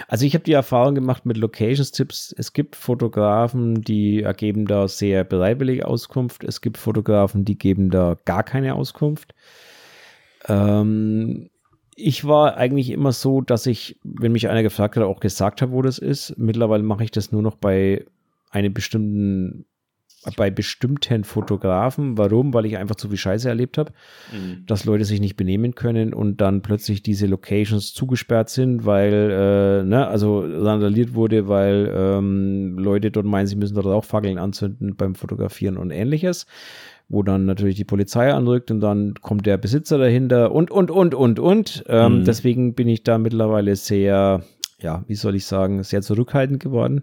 Also 0.08 0.24
ich 0.24 0.34
habe 0.34 0.44
die 0.44 0.52
Erfahrung 0.52 0.94
gemacht 0.94 1.26
mit 1.26 1.36
Locations-Tipps. 1.36 2.34
Es 2.36 2.52
gibt 2.54 2.76
Fotografen, 2.76 3.82
die 3.82 4.22
ergeben 4.22 4.66
da 4.66 4.88
sehr 4.88 5.22
bereitwillig 5.22 5.84
Auskunft. 5.84 6.44
Es 6.44 6.62
gibt 6.62 6.78
Fotografen, 6.78 7.44
die 7.44 7.58
geben 7.58 7.90
da 7.90 8.16
gar 8.24 8.42
keine 8.42 8.74
Auskunft. 8.74 9.34
Ähm, 10.48 11.50
ich 11.96 12.26
war 12.26 12.56
eigentlich 12.56 12.90
immer 12.90 13.12
so, 13.12 13.40
dass 13.40 13.66
ich, 13.66 13.98
wenn 14.04 14.32
mich 14.32 14.48
einer 14.48 14.62
gefragt 14.62 14.96
hat, 14.96 15.02
auch 15.02 15.20
gesagt 15.20 15.62
habe, 15.62 15.72
wo 15.72 15.80
das 15.82 15.98
ist. 15.98 16.34
Mittlerweile 16.36 16.82
mache 16.82 17.04
ich 17.04 17.10
das 17.10 17.32
nur 17.32 17.42
noch 17.42 17.56
bei 17.56 18.04
einem 18.50 18.72
bestimmten 18.74 19.64
bei 20.36 20.50
bestimmten 20.50 21.22
Fotografen. 21.22 22.18
Warum? 22.18 22.52
Weil 22.52 22.66
ich 22.66 22.76
einfach 22.76 22.96
zu 22.96 23.08
viel 23.08 23.16
Scheiße 23.16 23.48
erlebt 23.48 23.78
habe, 23.78 23.92
mhm. 24.32 24.66
dass 24.66 24.84
Leute 24.84 25.04
sich 25.04 25.20
nicht 25.20 25.36
benehmen 25.36 25.76
können 25.76 26.12
und 26.12 26.40
dann 26.40 26.62
plötzlich 26.62 27.02
diese 27.02 27.26
Locations 27.26 27.94
zugesperrt 27.94 28.48
sind, 28.48 28.84
weil, 28.84 29.12
äh, 29.12 29.84
ne, 29.84 30.08
also 30.08 30.40
randaliert 30.40 31.14
wurde, 31.14 31.46
weil 31.46 31.92
ähm, 31.94 32.76
Leute 32.76 33.12
dort 33.12 33.26
meinen, 33.26 33.46
sie 33.46 33.54
müssen 33.54 33.76
dort 33.76 33.86
auch 33.86 34.04
Fackeln 34.04 34.38
anzünden 34.38 34.96
beim 34.96 35.14
Fotografieren 35.14 35.76
und 35.76 35.92
ähnliches 35.92 36.46
wo 37.08 37.22
dann 37.22 37.46
natürlich 37.46 37.76
die 37.76 37.84
Polizei 37.84 38.32
anrückt 38.32 38.70
und 38.70 38.80
dann 38.80 39.14
kommt 39.14 39.46
der 39.46 39.58
Besitzer 39.58 39.98
dahinter 39.98 40.52
und, 40.52 40.70
und, 40.70 40.90
und, 40.90 41.14
und, 41.14 41.38
und. 41.38 41.84
Ähm, 41.88 42.20
mhm. 42.20 42.24
Deswegen 42.24 42.74
bin 42.74 42.88
ich 42.88 43.04
da 43.04 43.18
mittlerweile 43.18 43.76
sehr, 43.76 44.42
ja, 44.80 45.04
wie 45.06 45.14
soll 45.14 45.36
ich 45.36 45.46
sagen, 45.46 45.82
sehr 45.82 46.02
zurückhaltend 46.02 46.60
geworden. 46.60 47.02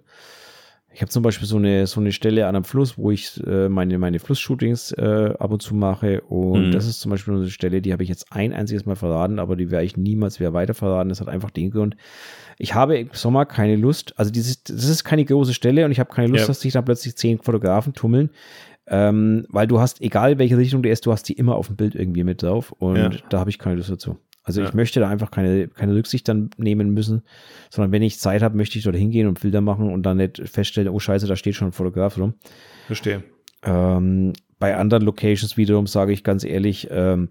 Ich 0.96 1.02
habe 1.02 1.10
zum 1.10 1.24
Beispiel 1.24 1.48
so 1.48 1.58
eine, 1.58 1.88
so 1.88 2.00
eine 2.00 2.12
Stelle 2.12 2.46
an 2.46 2.56
einem 2.56 2.66
Fluss, 2.66 3.00
wo 3.00 3.10
ich 3.10 3.42
äh, 3.48 3.68
meine, 3.68 3.98
meine 3.98 4.20
Flussshootings 4.20 4.92
äh, 4.92 5.34
ab 5.40 5.52
und 5.52 5.62
zu 5.62 5.74
mache. 5.74 6.22
Und 6.22 6.68
mhm. 6.68 6.72
das 6.72 6.86
ist 6.86 7.00
zum 7.00 7.10
Beispiel 7.10 7.34
eine 7.34 7.50
Stelle, 7.50 7.82
die 7.82 7.94
habe 7.94 8.04
ich 8.04 8.10
jetzt 8.10 8.28
ein 8.30 8.54
einziges 8.54 8.86
Mal 8.86 8.96
verraten, 8.96 9.40
aber 9.40 9.56
die 9.56 9.72
werde 9.72 9.86
ich 9.86 9.98
niemals 9.98 10.40
wieder 10.40 10.54
weiter 10.54 10.76
verraten. 10.76 11.10
Das 11.10 11.20
hat 11.20 11.30
einfach 11.30 11.50
den 11.50 11.72
Grund. 11.72 11.96
Ich 12.60 12.76
habe 12.76 13.00
im 13.00 13.10
Sommer 13.12 13.48
keine 13.48 13.76
Lust, 13.76 14.14
also 14.18 14.30
dieses, 14.30 14.64
das 14.64 14.88
ist 14.88 15.04
keine 15.04 15.26
große 15.26 15.56
Stelle 15.56 15.84
und 15.84 15.92
ich 15.92 16.00
habe 16.00 16.14
keine 16.14 16.28
Lust, 16.28 16.42
ja. 16.42 16.48
dass 16.48 16.62
sich 16.62 16.74
da 16.74 16.84
plötzlich 16.84 17.16
zehn 17.16 17.40
Fotografen 17.40 17.94
tummeln. 17.94 18.30
Ähm, 18.88 19.46
weil 19.50 19.68
du 19.68 19.80
hast, 19.80 20.02
egal 20.02 20.38
welche 20.40 20.58
Richtung 20.58 20.84
du 20.84 20.90
ist, 20.90 21.06
du 21.06 21.12
hast 21.12 21.24
die 21.24 21.34
immer 21.34 21.56
auf 21.56 21.68
dem 21.68 21.78
Bild 21.78 21.96
irgendwie 21.96 22.24
mit 22.24 22.44
drauf. 22.44 22.72
Und 22.72 22.98
ja. 22.98 23.10
da 23.30 23.40
habe 23.40 23.50
ich 23.50 23.60
keine 23.60 23.76
Lust 23.76 23.90
dazu. 23.90 24.18
Also 24.44 24.62
ja. 24.62 24.68
ich 24.68 24.74
möchte 24.74 25.00
da 25.00 25.10
einfach 25.10 25.32
keine, 25.32 25.70
keine 25.70 25.96
Rücksicht 25.96 26.28
dann 26.28 26.50
nehmen 26.58 26.94
müssen, 26.94 27.24
sondern 27.70 27.94
wenn 27.94 28.02
ich 28.02 28.20
Zeit 28.20 28.42
habe, 28.42 28.58
möchte 28.58 28.78
ich 28.78 28.84
dort 28.84 28.98
hingehen 28.98 29.28
und 29.28 29.40
Bilder 29.40 29.62
machen 29.62 29.92
und 29.92 30.04
dann 30.04 30.18
nicht 30.18 30.42
feststellen, 30.44 30.90
oh 30.90 31.00
scheiße, 31.00 31.28
da 31.28 31.38
steht 31.38 31.56
schon 31.56 31.70
ein 31.70 31.74
Fotograf 31.74 32.18
rum. 32.18 32.34
Verstehe. 32.88 33.24
Ähm, 33.64 34.34
bei 34.60 34.76
anderen 34.76 35.04
Locations 35.04 35.56
wiederum 35.56 35.88
sage 35.88 36.12
ich 36.12 36.26
ganz 36.26 36.44
ehrlich, 36.44 36.90
ähm, 36.92 37.30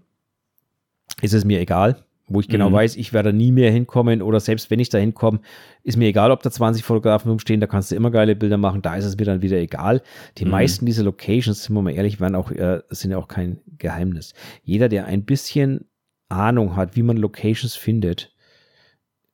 ist 1.21 1.33
es 1.33 1.45
mir 1.45 1.59
egal, 1.59 2.03
wo 2.27 2.39
ich 2.39 2.47
genau 2.47 2.69
mhm. 2.69 2.73
weiß, 2.73 2.95
ich 2.95 3.13
werde 3.13 3.33
nie 3.33 3.51
mehr 3.51 3.71
hinkommen 3.71 4.21
oder 4.21 4.39
selbst 4.39 4.71
wenn 4.71 4.79
ich 4.79 4.89
da 4.89 4.97
hinkomme, 4.97 5.39
ist 5.83 5.97
mir 5.97 6.07
egal, 6.07 6.31
ob 6.31 6.41
da 6.41 6.49
20 6.49 6.83
Fotografen 6.83 7.29
rumstehen, 7.29 7.59
da 7.59 7.67
kannst 7.67 7.91
du 7.91 7.95
immer 7.95 8.11
geile 8.11 8.35
Bilder 8.35 8.57
machen, 8.57 8.81
da 8.81 8.95
ist 8.95 9.05
es 9.05 9.17
mir 9.17 9.25
dann 9.25 9.41
wieder 9.41 9.57
egal. 9.57 10.01
Die 10.37 10.45
mhm. 10.45 10.51
meisten 10.51 10.85
dieser 10.85 11.03
Locations, 11.03 11.63
sind 11.63 11.75
wir 11.75 11.81
mal 11.81 11.91
ehrlich, 11.91 12.21
waren 12.21 12.35
auch, 12.35 12.51
äh, 12.51 12.81
sind 12.89 13.11
ja 13.11 13.17
auch 13.17 13.27
kein 13.27 13.59
Geheimnis. 13.77 14.33
Jeder, 14.63 14.89
der 14.89 15.05
ein 15.05 15.25
bisschen 15.25 15.85
Ahnung 16.29 16.75
hat, 16.75 16.95
wie 16.95 17.03
man 17.03 17.17
Locations 17.17 17.75
findet, 17.75 18.33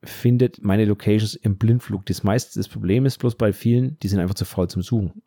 findet 0.04 0.64
meine 0.64 0.86
Locations 0.86 1.36
im 1.36 1.58
Blindflug. 1.58 2.06
Das 2.06 2.24
meiste, 2.24 2.60
das 2.60 2.68
Problem 2.68 3.06
ist 3.06 3.20
bloß 3.20 3.36
bei 3.36 3.54
vielen, 3.54 4.00
die 4.00 4.08
sind 4.08 4.20
einfach 4.20 4.36
zu 4.36 4.46
faul 4.46 4.70
zum 4.70 4.82
Suchen. 4.82 5.22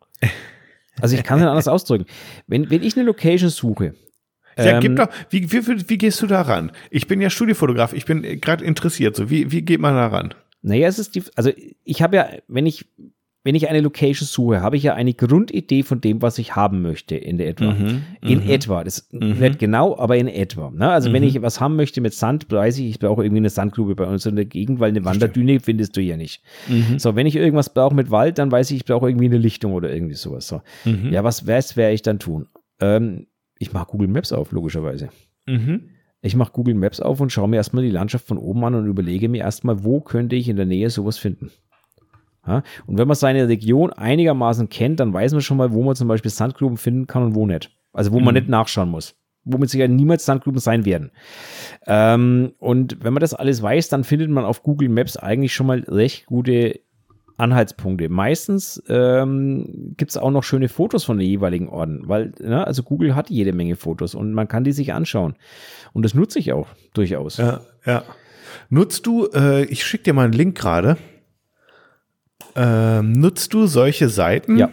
Also 0.99 1.15
ich 1.15 1.23
kann 1.23 1.39
es 1.39 1.45
anders 1.45 1.67
ausdrücken. 1.69 2.05
Wenn, 2.47 2.69
wenn 2.69 2.83
ich 2.83 2.95
eine 2.95 3.05
Location 3.05 3.49
suche, 3.49 3.95
ja, 4.57 4.79
gib 4.79 4.91
ähm, 4.91 4.95
doch, 4.97 5.09
wie, 5.29 5.51
wie, 5.51 5.89
wie 5.89 5.97
gehst 5.97 6.21
du 6.21 6.27
da 6.27 6.41
ran? 6.41 6.71
Ich 6.89 7.07
bin 7.07 7.21
ja 7.21 7.29
Studiofotograf, 7.29 7.93
ich 7.93 8.05
bin 8.05 8.21
gerade 8.41 8.63
interessiert. 8.63 9.15
So, 9.15 9.29
wie, 9.29 9.51
wie 9.51 9.61
geht 9.61 9.79
man 9.79 9.95
da 9.95 10.07
ran? 10.07 10.33
Naja, 10.61 10.87
es 10.87 10.99
ist 10.99 11.15
die, 11.15 11.23
also 11.35 11.51
ich 11.83 12.01
habe 12.01 12.15
ja, 12.15 12.29
wenn 12.47 12.65
ich 12.65 12.85
wenn 13.45 13.55
ich 13.55 13.69
eine 13.69 13.81
Location 13.81 14.25
suche, 14.25 14.61
habe 14.61 14.77
ich 14.77 14.83
ja 14.83 14.93
eine 14.93 15.13
Grundidee 15.13 15.83
von 15.83 15.99
dem, 15.99 16.21
was 16.21 16.37
ich 16.37 16.55
haben 16.55 16.81
möchte 16.81 17.15
in 17.15 17.37
der 17.37 17.49
etwa. 17.49 17.73
Mhm, 17.73 18.03
in 18.21 18.43
mhm. 18.43 18.49
etwa. 18.49 18.83
Das 18.85 19.09
mhm. 19.11 19.37
nicht 19.39 19.59
genau, 19.59 19.97
aber 19.97 20.15
in 20.15 20.29
etwa. 20.29 20.71
Ne? 20.71 20.89
Also 20.89 21.11
wenn 21.11 21.23
mhm. 21.23 21.29
ich 21.29 21.41
was 21.41 21.59
haben 21.59 21.75
möchte 21.75 21.99
mit 21.99 22.13
Sand, 22.13 22.49
weiß 22.49 22.77
ich, 22.79 22.85
ich 22.89 22.99
brauche 22.99 23.23
irgendwie 23.23 23.41
eine 23.41 23.49
Sandgrube 23.49 23.95
bei 23.95 24.05
uns 24.05 24.25
in 24.25 24.37
der 24.37 24.45
Gegend, 24.45 24.79
weil 24.79 24.89
eine 24.89 25.03
Wanderdüne 25.03 25.59
findest 25.59 25.97
du 25.97 26.01
ja 26.01 26.15
nicht. 26.15 26.41
Mhm. 26.69 26.99
So, 26.99 27.17
wenn 27.17 27.27
ich 27.27 27.35
irgendwas 27.35 27.73
brauche 27.73 27.93
mit 27.93 28.11
Wald, 28.11 28.37
dann 28.37 28.49
weiß 28.49 28.71
ich, 28.71 28.77
ich 28.77 28.85
brauche 28.85 29.09
irgendwie 29.09 29.25
eine 29.25 29.37
Lichtung 29.37 29.73
oder 29.73 29.93
irgendwie 29.93 30.15
sowas. 30.15 30.47
So. 30.47 30.61
Mhm. 30.85 31.11
Ja, 31.11 31.25
was 31.25 31.45
werde 31.45 31.91
ich 31.91 32.01
dann 32.01 32.19
tun? 32.19 32.47
Ähm, 32.79 33.27
ich 33.63 33.73
mache 33.73 33.87
Google 33.87 34.07
Maps 34.07 34.31
auf, 34.31 34.51
logischerweise. 34.51 35.09
Ich 36.21 36.35
mache 36.35 36.51
Google 36.53 36.75
Maps 36.75 36.99
auf 36.99 37.19
und 37.19 37.31
schaue 37.31 37.49
mir 37.49 37.57
erstmal 37.57 37.83
die 37.83 37.89
Landschaft 37.89 38.27
von 38.27 38.37
oben 38.37 38.63
an 38.63 38.75
und 38.75 38.87
überlege 38.87 39.27
mir 39.27 39.41
erstmal, 39.41 39.83
wo 39.83 39.99
könnte 39.99 40.35
ich 40.35 40.47
in 40.47 40.55
der 40.55 40.65
Nähe 40.65 40.89
sowas 40.89 41.17
finden. 41.17 41.51
Ja? 42.47 42.63
Und 42.85 42.97
wenn 42.97 43.07
man 43.07 43.15
seine 43.15 43.47
Region 43.47 43.91
einigermaßen 43.91 44.69
kennt, 44.69 44.99
dann 44.99 45.13
weiß 45.13 45.33
man 45.33 45.41
schon 45.41 45.57
mal, 45.57 45.73
wo 45.73 45.83
man 45.83 45.95
zum 45.95 46.07
Beispiel 46.07 46.31
Sandgruben 46.31 46.77
finden 46.77 47.07
kann 47.07 47.23
und 47.23 47.35
wo 47.35 47.45
nicht. 47.45 47.71
Also 47.91 48.11
wo 48.11 48.19
mhm. 48.19 48.25
man 48.25 48.33
nicht 48.35 48.47
nachschauen 48.47 48.89
muss. 48.89 49.15
Womit 49.45 49.69
sicher 49.69 49.87
niemals 49.87 50.25
Sandgruben 50.25 50.59
sein 50.59 50.85
werden. 50.85 51.11
Ähm, 51.85 52.53
und 52.59 53.03
wenn 53.03 53.13
man 53.13 53.21
das 53.21 53.33
alles 53.33 53.61
weiß, 53.61 53.89
dann 53.89 54.05
findet 54.05 54.29
man 54.29 54.45
auf 54.45 54.63
Google 54.63 54.89
Maps 54.89 55.17
eigentlich 55.17 55.53
schon 55.53 55.67
mal 55.67 55.79
recht 55.87 56.25
gute 56.25 56.79
Anhaltspunkte. 57.37 58.09
Meistens 58.09 58.81
ähm, 58.87 59.93
gibt 59.97 60.11
es 60.11 60.17
auch 60.17 60.31
noch 60.31 60.43
schöne 60.43 60.69
Fotos 60.69 61.03
von 61.03 61.17
den 61.17 61.27
jeweiligen 61.27 61.69
Orten, 61.69 62.07
weil, 62.07 62.31
ne, 62.39 62.65
also 62.65 62.83
Google 62.83 63.15
hat 63.15 63.29
jede 63.29 63.53
Menge 63.53 63.75
Fotos 63.75 64.15
und 64.15 64.33
man 64.33 64.47
kann 64.47 64.63
die 64.63 64.71
sich 64.71 64.93
anschauen. 64.93 65.35
Und 65.93 66.03
das 66.03 66.13
nutze 66.13 66.39
ich 66.39 66.53
auch 66.53 66.67
durchaus. 66.93 67.37
Ja, 67.37 67.61
ja. 67.85 68.03
Nutzt 68.69 69.05
du, 69.05 69.27
äh, 69.33 69.65
ich 69.65 69.83
schicke 69.83 70.05
dir 70.05 70.13
mal 70.13 70.25
einen 70.25 70.33
Link 70.33 70.57
gerade, 70.57 70.97
ähm, 72.55 73.13
nutzt 73.13 73.53
du 73.53 73.65
solche 73.65 74.09
Seiten? 74.09 74.57
Ja. 74.57 74.69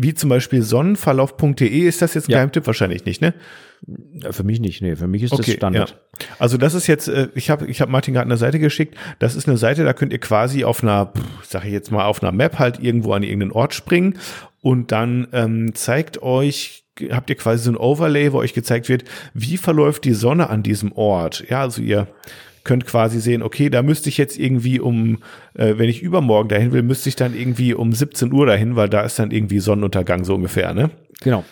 Wie 0.00 0.14
zum 0.14 0.30
Beispiel 0.30 0.62
sonnenverlauf.de, 0.62 1.66
ist 1.68 2.02
das 2.02 2.14
jetzt 2.14 2.28
ein 2.28 2.32
ja. 2.32 2.38
Geheimtipp? 2.38 2.66
Wahrscheinlich 2.68 3.04
nicht, 3.04 3.20
ne? 3.20 3.34
Für 4.30 4.44
mich 4.44 4.60
nicht, 4.60 4.80
nee. 4.80 4.94
Für 4.94 5.08
mich 5.08 5.24
ist 5.24 5.32
okay, 5.32 5.42
das 5.42 5.54
Standard. 5.54 5.90
Ja. 5.90 6.26
Also 6.38 6.56
das 6.56 6.74
ist 6.74 6.86
jetzt, 6.86 7.08
äh, 7.08 7.28
ich 7.34 7.50
habe 7.50 7.66
ich 7.66 7.80
hab 7.80 7.88
Martin 7.88 8.14
gerade 8.14 8.26
eine 8.26 8.36
Seite 8.36 8.60
geschickt. 8.60 8.96
Das 9.18 9.34
ist 9.34 9.48
eine 9.48 9.56
Seite, 9.56 9.84
da 9.84 9.92
könnt 9.92 10.12
ihr 10.12 10.20
quasi 10.20 10.62
auf 10.62 10.84
einer, 10.84 11.12
sag 11.42 11.64
ich 11.64 11.72
jetzt 11.72 11.90
mal, 11.90 12.04
auf 12.04 12.22
einer 12.22 12.30
Map 12.30 12.60
halt 12.60 12.80
irgendwo 12.80 13.12
an 13.12 13.24
irgendeinen 13.24 13.50
Ort 13.50 13.74
springen 13.74 14.18
und 14.60 14.92
dann 14.92 15.26
ähm, 15.32 15.74
zeigt 15.74 16.22
euch 16.22 16.84
habt 17.10 17.30
ihr 17.30 17.36
quasi 17.36 17.64
so 17.64 17.70
ein 17.70 17.76
Overlay, 17.76 18.32
wo 18.32 18.38
euch 18.38 18.54
gezeigt 18.54 18.88
wird, 18.88 19.04
wie 19.34 19.56
verläuft 19.56 20.04
die 20.04 20.14
Sonne 20.14 20.50
an 20.50 20.64
diesem 20.64 20.92
Ort. 20.92 21.44
Ja, 21.48 21.60
also 21.60 21.80
ihr 21.80 22.08
könnt 22.64 22.86
quasi 22.86 23.20
sehen, 23.20 23.42
okay, 23.42 23.70
da 23.70 23.82
müsste 23.82 24.08
ich 24.08 24.18
jetzt 24.18 24.38
irgendwie 24.38 24.80
um, 24.80 25.18
äh, 25.54 25.74
wenn 25.76 25.88
ich 25.88 26.02
übermorgen 26.02 26.48
dahin 26.48 26.72
will, 26.72 26.82
müsste 26.82 27.08
ich 27.08 27.16
dann 27.16 27.34
irgendwie 27.34 27.74
um 27.74 27.92
17 27.92 28.32
Uhr 28.32 28.46
dahin, 28.46 28.76
weil 28.76 28.88
da 28.88 29.02
ist 29.02 29.18
dann 29.18 29.30
irgendwie 29.30 29.60
Sonnenuntergang 29.60 30.24
so 30.24 30.34
ungefähr, 30.34 30.74
ne? 30.74 30.90
Genau. 31.20 31.44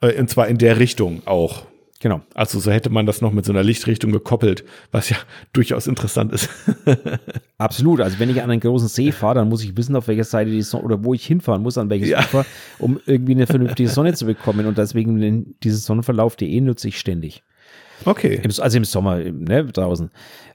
Äh, 0.00 0.18
und 0.18 0.30
zwar 0.30 0.48
in 0.48 0.58
der 0.58 0.78
Richtung 0.78 1.22
auch. 1.26 1.64
Genau. 2.00 2.20
Also 2.32 2.60
so 2.60 2.70
hätte 2.70 2.90
man 2.90 3.06
das 3.06 3.20
noch 3.22 3.32
mit 3.32 3.44
so 3.44 3.52
einer 3.52 3.64
Lichtrichtung 3.64 4.12
gekoppelt, 4.12 4.64
was 4.92 5.10
ja 5.10 5.16
durchaus 5.52 5.86
interessant 5.86 6.32
ist. 6.32 6.48
Absolut. 7.58 8.00
Also 8.00 8.20
wenn 8.20 8.30
ich 8.30 8.40
an 8.40 8.50
einen 8.50 8.60
großen 8.60 8.88
See 8.88 9.10
fahre, 9.10 9.36
dann 9.36 9.48
muss 9.48 9.64
ich 9.64 9.76
wissen, 9.76 9.96
auf 9.96 10.06
welcher 10.06 10.24
Seite 10.24 10.50
die 10.50 10.62
Sonne 10.62 10.84
oder 10.84 11.04
wo 11.04 11.14
ich 11.14 11.26
hinfahren 11.26 11.62
muss, 11.62 11.76
an 11.76 11.90
welches 11.90 12.10
ja. 12.10 12.20
Ufer, 12.20 12.46
um 12.78 13.00
irgendwie 13.06 13.32
eine 13.32 13.48
vernünftige 13.48 13.88
Sonne 13.88 14.14
zu 14.14 14.26
bekommen. 14.26 14.66
Und 14.66 14.78
deswegen 14.78 15.56
dieses 15.64 15.84
Sonnenverlauf.de 15.86 16.60
nutze 16.60 16.88
ich 16.88 17.00
ständig. 17.00 17.42
Okay. 18.04 18.40
also 18.60 18.76
im 18.76 18.84
Sommer, 18.84 19.16
ne, 19.18 19.64
draußen. 19.64 20.10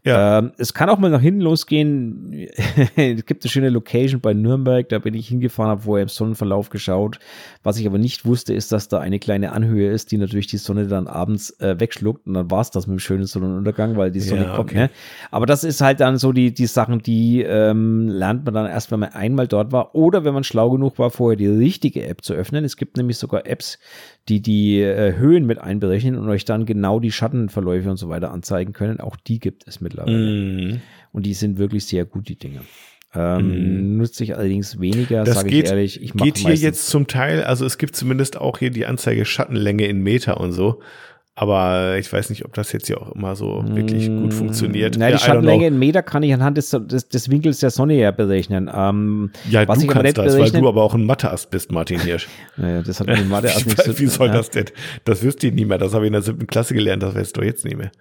Ja. 0.06 0.40
Ähm, 0.40 0.52
es 0.58 0.74
kann 0.74 0.90
auch 0.90 0.98
mal 0.98 1.10
nach 1.10 1.22
hinten 1.22 1.42
losgehen. 1.42 2.34
es 2.96 3.26
gibt 3.26 3.44
eine 3.44 3.50
schöne 3.50 3.70
Location 3.70 4.20
bei 4.20 4.34
Nürnberg, 4.34 4.90
da 4.90 5.00
bin 5.00 5.14
ich 5.14 5.30
hingefahren, 5.30 5.72
habe 5.72 5.82
vorher 5.84 6.04
im 6.04 6.10
Sonnenverlauf 6.10 6.70
geschaut. 6.70 7.20
Was 7.64 7.80
ich 7.80 7.88
aber 7.88 7.98
nicht 7.98 8.26
wusste, 8.26 8.54
ist, 8.54 8.74
dass 8.74 8.90
da 8.90 9.00
eine 9.00 9.20
kleine 9.20 9.54
Anhöhe 9.54 9.92
ist, 9.92 10.12
die 10.12 10.18
natürlich 10.18 10.48
die 10.48 10.58
Sonne 10.58 10.88
dann 10.88 11.08
abends 11.08 11.58
äh, 11.62 11.80
wegschluckt 11.80 12.28
und 12.28 12.34
dann 12.34 12.52
war 12.52 12.60
es 12.60 12.72
das 12.72 12.86
mit 12.86 12.98
dem 12.98 13.00
schönen 13.00 13.26
Sonnenuntergang, 13.26 13.96
weil 13.96 14.12
die 14.12 14.20
Sonne 14.20 14.44
ja, 14.44 14.56
kommt. 14.56 14.72
Okay. 14.72 14.78
Ne? 14.78 14.90
Aber 15.32 15.46
das 15.46 15.64
ist 15.64 15.80
halt 15.80 16.02
dann 16.02 16.18
so 16.18 16.34
die, 16.34 16.54
die 16.54 16.66
Sachen, 16.66 17.00
die 17.00 17.42
ähm, 17.42 18.10
lernt 18.10 18.44
man 18.44 18.54
dann 18.54 18.66
erst, 18.66 18.92
wenn 18.92 19.00
man 19.00 19.14
einmal 19.14 19.48
dort 19.48 19.72
war 19.72 19.96
oder 19.96 20.26
wenn 20.26 20.34
man 20.34 20.44
schlau 20.44 20.70
genug 20.70 21.00
war, 21.00 21.12
vorher 21.12 21.38
die 21.38 21.48
richtige 21.48 22.06
App 22.06 22.24
zu 22.24 22.34
öffnen. 22.34 22.66
Es 22.66 22.76
gibt 22.76 22.98
nämlich 22.98 23.18
sogar 23.18 23.48
Apps, 23.48 23.80
die 24.30 24.42
die 24.42 24.80
äh, 24.82 25.16
Höhen 25.18 25.46
mit 25.46 25.60
einberechnen 25.60 26.18
und 26.18 26.30
euch 26.30 26.46
dann 26.46 26.66
genau 26.66 27.00
die 27.00 27.12
Schattenverläufe 27.12 27.90
und 27.90 27.98
so 27.98 28.10
weiter 28.10 28.32
anzeigen 28.32 28.74
können. 28.74 29.00
Auch 29.00 29.18
die 29.18 29.40
gibt 29.40 29.68
es 29.68 29.82
mittlerweile. 29.82 30.76
Mm. 30.76 30.82
Und 31.12 31.26
die 31.26 31.34
sind 31.34 31.58
wirklich 31.58 31.86
sehr 31.86 32.06
gut, 32.06 32.30
die 32.30 32.38
Dinge. 32.38 32.62
Ähm, 33.14 33.96
mm. 33.96 33.98
Nutze 33.98 34.24
ich 34.24 34.36
allerdings 34.36 34.80
weniger, 34.80 35.26
sage 35.26 35.50
ich 35.50 35.66
ehrlich. 35.66 36.02
Ich 36.02 36.14
geht 36.14 36.38
hier 36.38 36.56
jetzt 36.56 36.88
zum 36.88 37.08
Teil, 37.08 37.44
also 37.44 37.66
es 37.66 37.78
gibt 37.78 37.96
zumindest 37.96 38.38
auch 38.38 38.60
hier 38.60 38.72
die 38.72 38.86
Anzeige 38.86 39.26
Schattenlänge 39.26 39.86
in 39.86 40.02
Meter 40.02 40.40
und 40.40 40.54
so. 40.54 40.82
Aber 41.36 41.98
ich 41.98 42.14
weiß 42.14 42.30
nicht, 42.30 42.46
ob 42.46 42.54
das 42.54 42.72
jetzt 42.74 42.90
ja 42.90 42.98
auch 42.98 43.12
immer 43.14 43.36
so 43.36 43.64
wirklich 43.66 44.08
gut 44.08 44.28
mm, 44.28 44.32
funktioniert. 44.32 44.98
Nein, 44.98 45.14
die 45.14 45.14
ja, 45.14 45.18
Schattenlänge 45.18 45.66
in 45.66 45.80
Meter 45.80 46.04
kann 46.04 46.22
ich 46.22 46.32
anhand 46.32 46.58
des, 46.58 46.70
des, 46.70 47.10
des 47.10 47.30
Winkels 47.32 47.60
der 47.60 47.72
Sonne 47.72 47.96
ja 47.96 48.12
berechnen. 48.12 48.70
Ähm, 48.72 49.32
ja, 49.50 49.68
was 49.68 49.80
du 49.80 49.86
ich 49.86 49.92
kannst 49.92 50.16
das, 50.20 50.38
weil 50.38 50.52
du 50.52 50.68
aber 50.68 50.84
auch 50.84 50.94
ein 50.94 51.08
Matheast 51.08 51.50
bist, 51.50 51.72
Martin 51.72 52.00
Hirsch. 52.00 52.28
naja, 52.58 52.84
das 52.84 53.00
hat 53.00 53.08
mit 53.08 53.28
Matheast 53.28 53.66
nicht 53.66 53.82
so 53.82 53.98
Wie 53.98 54.06
soll 54.06 54.28
ja. 54.28 54.34
das 54.34 54.52
denn? 54.52 54.66
Das 55.06 55.24
wirst 55.24 55.42
du 55.42 55.50
nie 55.50 55.66
mehr. 55.66 55.80
Das 55.80 55.96
habe 55.96 56.06
ich 56.06 56.08
in 56.08 56.14
der 56.14 56.22
siebten 56.22 56.46
Klasse 56.46 56.76
gelernt. 56.76 57.02
Das 57.02 57.16
weißt 57.16 57.36
du 57.36 57.42
jetzt 57.42 57.66
nie 57.66 57.76
mehr. 57.76 57.92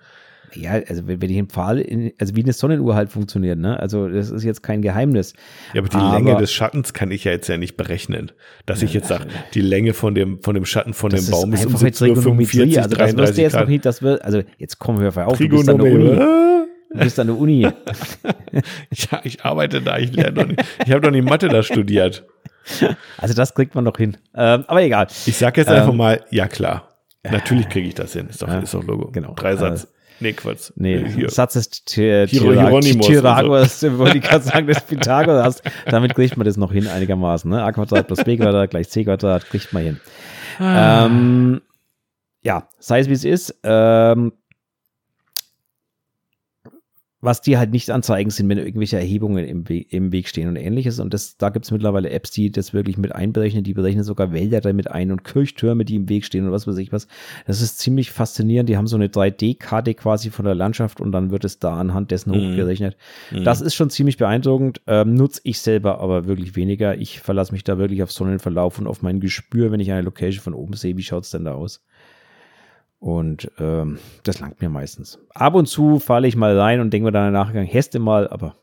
Ja, 0.55 0.72
also 0.72 1.07
wenn, 1.07 1.20
wenn 1.22 1.30
ich 1.30 1.36
im 1.36 1.48
Pfahl, 1.48 1.78
in, 1.78 2.12
also 2.18 2.36
wie 2.36 2.42
eine 2.42 2.53
Sonnenuhr 2.53 2.94
halt 2.94 3.11
funktioniert, 3.11 3.59
ne? 3.59 3.78
Also 3.78 4.09
das 4.09 4.30
ist 4.30 4.44
jetzt 4.44 4.62
kein 4.62 4.82
Geheimnis. 4.82 5.34
Ja, 5.72 5.80
aber 5.80 5.88
die 5.88 5.96
aber, 5.96 6.18
Länge 6.18 6.36
des 6.36 6.53
Schattens 6.53 6.92
kann 6.92 7.11
ich 7.11 7.24
ja 7.24 7.32
jetzt 7.32 7.48
ja 7.48 7.57
nicht 7.57 7.76
berechnen. 7.76 8.32
Dass 8.66 8.82
ich 8.82 8.92
jetzt 8.92 9.09
sage, 9.09 9.26
die 9.55 9.61
Länge 9.61 9.94
von 9.94 10.14
dem, 10.14 10.42
von 10.42 10.55
dem 10.55 10.64
Schatten 10.64 10.94
von 10.94 11.11
dem 11.11 11.26
Baum 11.30 11.53
ist 11.53 11.66
um 11.66 11.76
45, 11.76 12.78
also 12.78 12.94
das 12.96 13.16
wirst 13.16 13.38
du 13.38 13.42
jetzt 13.42 13.55
noch 13.55 13.68
nicht, 13.68 13.84
das 13.84 14.03
wird, 14.03 14.22
also 14.22 14.42
jetzt 14.59 14.78
komm, 14.78 15.00
hör 15.00 15.26
auf, 15.26 15.38
du 15.38 15.48
bist 15.48 15.68
an 15.68 15.78
der 15.78 15.92
Uni. 15.92 16.16
Du 16.94 16.98
bist 16.98 17.18
an 17.18 17.26
der 17.26 17.38
Uni. 17.38 17.62
ja, 18.92 19.20
ich 19.24 19.44
arbeite 19.44 19.80
da, 19.80 19.98
ich 19.98 20.12
lerne 20.12 20.40
noch 20.42 20.46
nicht. 20.46 20.62
Ich 20.84 20.92
habe 20.92 21.00
doch 21.00 21.11
nicht 21.11 21.24
Mathe 21.24 21.48
da 21.48 21.62
studiert. 21.62 22.26
Also 23.18 23.34
das 23.34 23.55
kriegt 23.55 23.74
man 23.74 23.84
noch 23.84 23.96
hin. 23.96 24.16
Ähm, 24.34 24.64
aber 24.66 24.82
egal. 24.82 25.07
Ich 25.26 25.36
sag 25.36 25.57
jetzt 25.57 25.68
einfach 25.68 25.94
mal, 25.94 26.24
ja 26.30 26.46
klar. 26.48 26.88
Natürlich 27.30 27.68
kriege 27.68 27.88
ich 27.88 27.94
das 27.94 28.12
hin. 28.12 28.28
Ist 28.28 28.42
doch, 28.42 28.48
Ja, 28.48 28.59
ist 28.59 28.74
doch 28.74 28.82
Logo. 28.84 29.11
genau. 29.11 29.34
Dreisatz. 29.34 29.88
Nee, 30.22 30.32
Quatsch. 30.32 30.70
Nee, 30.76 30.94
Äh, 30.96 31.08
Hier. 31.08 31.28
Satz 31.30 31.56
ist 31.56 31.84
Pythagoras, 33.22 33.82
wollte 33.98 34.18
ich 34.18 34.24
gerade 34.24 34.44
sagen, 34.44 34.66
das 34.66 34.84
Pythagoras. 34.86 35.62
Damit 35.86 36.14
kriegt 36.14 36.36
man 36.36 36.46
das 36.46 36.56
noch 36.56 36.72
hin 36.72 36.86
einigermaßen. 36.86 37.50
Ne? 37.50 37.62
A 37.62 37.72
Quadrat 37.72 38.06
plus 38.06 38.24
B 38.24 38.36
Quadrat 38.36 38.70
gleich 38.70 38.88
C 38.88 39.04
Quadrat 39.04 39.44
kriegt 39.46 39.72
man 39.72 39.82
hin. 39.82 40.00
Ah. 40.58 41.06
Ähm, 41.06 41.60
ja, 42.42 42.68
sei 42.78 43.00
es 43.00 43.08
wie 43.08 43.12
es 43.12 43.24
ist. 43.24 43.54
Ähm, 43.62 44.32
was 47.22 47.40
die 47.40 47.56
halt 47.56 47.70
nicht 47.70 47.88
anzeigen, 47.88 48.30
sind, 48.30 48.48
wenn 48.48 48.58
irgendwelche 48.58 48.98
Erhebungen 48.98 49.46
im, 49.46 49.68
We 49.68 49.78
im 49.88 50.10
Weg 50.10 50.28
stehen 50.28 50.48
und 50.48 50.56
ähnliches. 50.56 50.98
Und 50.98 51.14
das, 51.14 51.36
da 51.36 51.50
gibt 51.50 51.64
es 51.64 51.70
mittlerweile 51.70 52.10
Apps, 52.10 52.32
die 52.32 52.50
das 52.50 52.74
wirklich 52.74 52.98
mit 52.98 53.14
einberechnen. 53.14 53.62
Die 53.62 53.74
berechnen 53.74 54.02
sogar 54.02 54.32
Wälder 54.32 54.60
damit 54.60 54.90
ein 54.90 55.12
und 55.12 55.22
Kirchtürme, 55.22 55.84
die 55.84 55.94
im 55.94 56.08
Weg 56.08 56.24
stehen 56.24 56.44
und 56.44 56.52
was 56.52 56.66
weiß 56.66 56.76
ich 56.78 56.92
was. 56.92 57.06
Das 57.46 57.60
ist 57.62 57.78
ziemlich 57.78 58.10
faszinierend. 58.10 58.68
Die 58.68 58.76
haben 58.76 58.88
so 58.88 58.96
eine 58.96 59.06
3D-Karte 59.06 59.94
quasi 59.94 60.30
von 60.30 60.44
der 60.44 60.56
Landschaft 60.56 61.00
und 61.00 61.12
dann 61.12 61.30
wird 61.30 61.44
es 61.44 61.60
da 61.60 61.78
anhand 61.78 62.10
dessen 62.10 62.32
Mhm. 62.32 62.52
hochgerechnet. 62.52 62.96
Das 63.44 63.60
ist 63.60 63.74
schon 63.76 63.88
ziemlich 63.88 64.16
beeindruckend. 64.16 64.80
Ähm, 64.88 65.14
nutze 65.14 65.40
ich 65.44 65.60
selber 65.60 66.00
aber 66.00 66.26
wirklich 66.26 66.56
weniger. 66.56 66.98
Ich 66.98 67.20
verlasse 67.20 67.52
mich 67.52 67.62
da 67.62 67.78
wirklich 67.78 68.02
auf 68.02 68.10
Sonnenverlauf 68.10 68.80
und 68.80 68.88
auf 68.88 69.00
mein 69.00 69.20
Gespür, 69.20 69.70
wenn 69.70 69.78
ich 69.80 69.92
eine 69.92 70.02
Location 70.02 70.42
von 70.42 70.54
oben 70.54 70.74
sehe, 70.74 70.96
wie 70.96 71.02
schaut 71.04 71.22
es 71.22 71.30
denn 71.30 71.44
da 71.44 71.54
aus? 71.54 71.84
Und 73.03 73.50
ähm, 73.59 73.98
das 74.22 74.38
langt 74.38 74.61
mir 74.61 74.68
meistens. 74.68 75.18
Ab 75.34 75.57
und 75.57 75.66
zu 75.66 75.98
falle 75.98 76.28
ich 76.28 76.36
mal 76.36 76.57
rein 76.57 76.78
und 76.78 76.92
denke 76.92 77.07
mir 77.07 77.11
dann 77.11 77.26
im 77.26 77.32
Nachgang, 77.32 77.66
häste 77.66 77.98
mal, 77.98 78.28
aber 78.28 78.55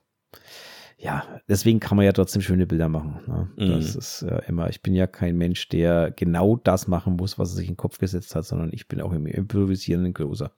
ja, 0.97 1.25
deswegen 1.49 1.81
kann 1.81 1.97
man 1.97 2.05
ja 2.05 2.13
trotzdem 2.13 2.41
schöne 2.41 2.65
Bilder 2.65 2.87
machen. 2.87 3.19
Ne? 3.27 3.49
Mhm. 3.57 3.71
Das 3.73 3.97
ist 3.97 4.21
äh, 4.21 4.39
immer, 4.47 4.69
ich 4.69 4.81
bin 4.81 4.93
ja 4.95 5.07
kein 5.07 5.35
Mensch, 5.35 5.67
der 5.67 6.11
genau 6.11 6.55
das 6.55 6.87
machen 6.87 7.17
muss, 7.17 7.37
was 7.37 7.51
er 7.51 7.57
sich 7.57 7.67
in 7.67 7.73
den 7.73 7.77
Kopf 7.77 7.97
gesetzt 7.97 8.33
hat, 8.33 8.45
sondern 8.45 8.69
ich 8.71 8.87
bin 8.87 9.01
auch 9.01 9.11
im 9.11 9.25
Improvisierenden 9.25 10.13
größer. 10.13 10.53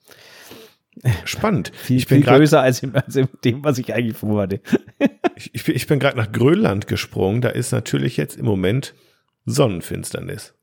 Spannend. 1.26 1.72
Viel, 1.74 1.98
ich 1.98 2.06
bin 2.06 2.24
viel 2.24 2.36
größer 2.36 2.62
als, 2.62 2.84
im, 2.84 2.96
als 2.96 3.16
in 3.16 3.30
dem, 3.44 3.64
was 3.64 3.80
ich 3.80 3.96
eigentlich 3.96 4.18
vorhatte. 4.18 4.62
ich, 5.36 5.56
ich 5.56 5.64
bin, 5.64 5.76
ich 5.76 5.88
bin 5.88 5.98
gerade 5.98 6.18
nach 6.18 6.32
Grönland 6.32 6.86
gesprungen. 6.86 7.42
Da 7.42 7.50
ist 7.50 7.72
natürlich 7.72 8.16
jetzt 8.16 8.38
im 8.38 8.46
Moment 8.46 8.94
Sonnenfinsternis. 9.46 10.54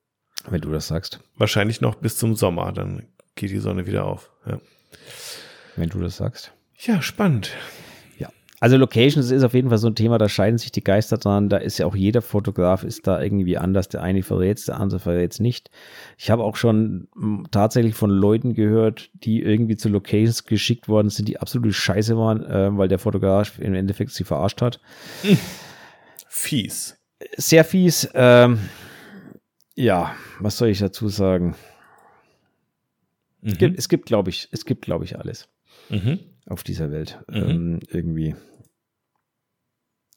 Wenn 0.51 0.61
du 0.61 0.71
das 0.73 0.89
sagst. 0.89 1.21
Wahrscheinlich 1.37 1.81
noch 1.81 1.95
bis 1.97 2.17
zum 2.17 2.35
Sommer. 2.37 2.73
Dann 2.73 3.05
geht 3.35 3.51
die 3.51 3.59
Sonne 3.59 3.87
wieder 3.87 4.05
auf. 4.07 4.31
Ja, 4.47 4.59
Wenn 5.77 5.89
du 5.91 6.01
das 6.01 6.17
sagst. 6.17 6.53
ja 6.79 7.01
spannend. 7.03 7.51
Ja. 8.19 8.29
Also 8.61 8.77
Locations 8.77 9.31
ist 9.31 9.45
auf 9.45 9.55
jeden 9.55 9.69
Fall 9.69 9.79
so 9.79 9.87
ein 9.87 9.95
Thema, 9.95 10.19
da 10.19 10.29
scheiden 10.29 10.59
sich 10.59 10.73
die 10.73 10.83
Geister 10.83 11.19
dran. 11.19 11.49
Da 11.49 11.59
ist 11.59 11.79
ja 11.79 11.87
auch 11.87 11.95
jeder 11.95 12.23
Fotograf 12.23 12.83
ist 12.83 13.07
da 13.07 13.23
irgendwie 13.23 13.57
anders. 13.59 13.89
Der 13.89 14.03
eine 14.03 14.23
verrät 14.23 14.67
der 14.67 14.81
andere 14.81 14.99
verrät 14.99 15.39
nicht. 15.39 15.71
Ich 16.17 16.31
habe 16.31 16.43
auch 16.43 16.57
schon 16.57 17.09
m, 17.15 17.47
tatsächlich 17.53 17.95
von 17.95 18.11
Leuten 18.11 18.55
gehört, 18.55 19.11
die 19.15 19.41
irgendwie 19.43 19.77
zu 19.77 19.89
Locations 19.89 20.45
geschickt 20.45 20.89
worden 20.89 21.11
sind, 21.11 21.29
die 21.29 21.39
absolut 21.39 21.73
scheiße 21.75 22.17
waren, 22.17 22.45
äh, 22.45 22.77
weil 22.77 22.89
der 22.89 22.99
Fotograf 22.99 23.59
im 23.61 23.75
Endeffekt 23.75 24.11
sie 24.11 24.25
verarscht 24.25 24.63
hat. 24.63 24.81
Fies. 26.29 26.97
Sehr 27.37 27.65
fies. 27.65 28.09
Ähm, 28.15 28.59
ja, 29.79 30.15
was 30.41 30.59
soll 30.59 30.69
ich 30.69 30.79
dazu 30.79 31.09
sagen? 31.09 31.55
Es 33.43 33.57
gibt, 33.57 33.79
es 33.79 33.89
gibt 33.89 34.07
glaube 34.07 34.31
ich, 34.31 34.49
es 34.51 34.65
gibt, 34.65 34.83
glaube 34.85 35.05
ich, 35.05 35.19
alles. 35.19 35.49
Mhm. 35.91 36.19
auf 36.47 36.65
dieser 36.65 36.91
Welt. 36.91 37.19
Mhm. 37.29 37.37
Ähm, 37.37 37.81
irgendwie. 37.89 38.35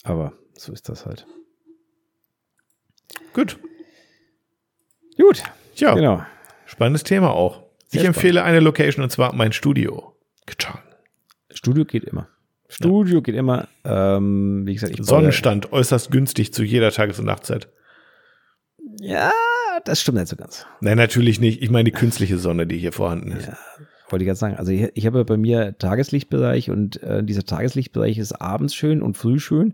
Aber 0.03 0.33
so 0.57 0.73
ist 0.73 0.89
das 0.89 1.05
halt. 1.05 1.27
Gut. 3.33 3.59
Gut, 5.17 5.43
Ja, 5.75 5.93
genau. 5.93 6.25
spannendes 6.65 7.03
Thema 7.03 7.31
auch. 7.31 7.63
Sehr 7.87 8.01
ich 8.01 8.07
empfehle 8.07 8.43
eine 8.43 8.59
Location 8.59 9.03
und 9.03 9.11
zwar 9.11 9.35
mein 9.35 9.51
Studio. 9.53 10.15
Studio 11.53 11.85
geht 11.85 12.05
immer. 12.05 12.27
Studio 12.69 13.21
geht 13.21 13.35
immer. 13.35 13.67
Ähm, 13.83 14.65
wie 14.65 14.73
gesagt, 14.73 14.95
Sonnenstand 15.03 15.71
äußerst 15.71 16.09
günstig 16.11 16.53
zu 16.53 16.63
jeder 16.63 16.91
Tages- 16.91 17.19
und 17.19 17.25
Nachtzeit. 17.25 17.67
Ja, 18.99 19.31
das 19.85 20.01
stimmt 20.01 20.17
nicht 20.17 20.27
so 20.27 20.35
ganz. 20.35 20.65
Nein, 20.79 20.97
natürlich 20.97 21.39
nicht. 21.39 21.61
Ich 21.61 21.69
meine 21.69 21.85
die 21.85 21.91
künstliche 21.91 22.37
Sonne, 22.37 22.67
die 22.67 22.77
hier 22.77 22.91
vorhanden 22.91 23.31
ist. 23.31 23.47
Ja, 23.47 23.57
wollte 24.09 24.23
ich 24.23 24.27
gerade 24.27 24.39
sagen. 24.39 24.55
Also 24.55 24.71
ich, 24.71 24.89
ich 24.93 25.05
habe 25.05 25.23
bei 25.25 25.37
mir 25.37 25.77
Tageslichtbereich 25.77 26.69
und 26.69 27.01
äh, 27.03 27.23
dieser 27.23 27.43
Tageslichtbereich 27.43 28.17
ist 28.17 28.33
abends 28.33 28.75
schön 28.75 29.01
und 29.01 29.17
früh 29.17 29.39
schön. 29.39 29.73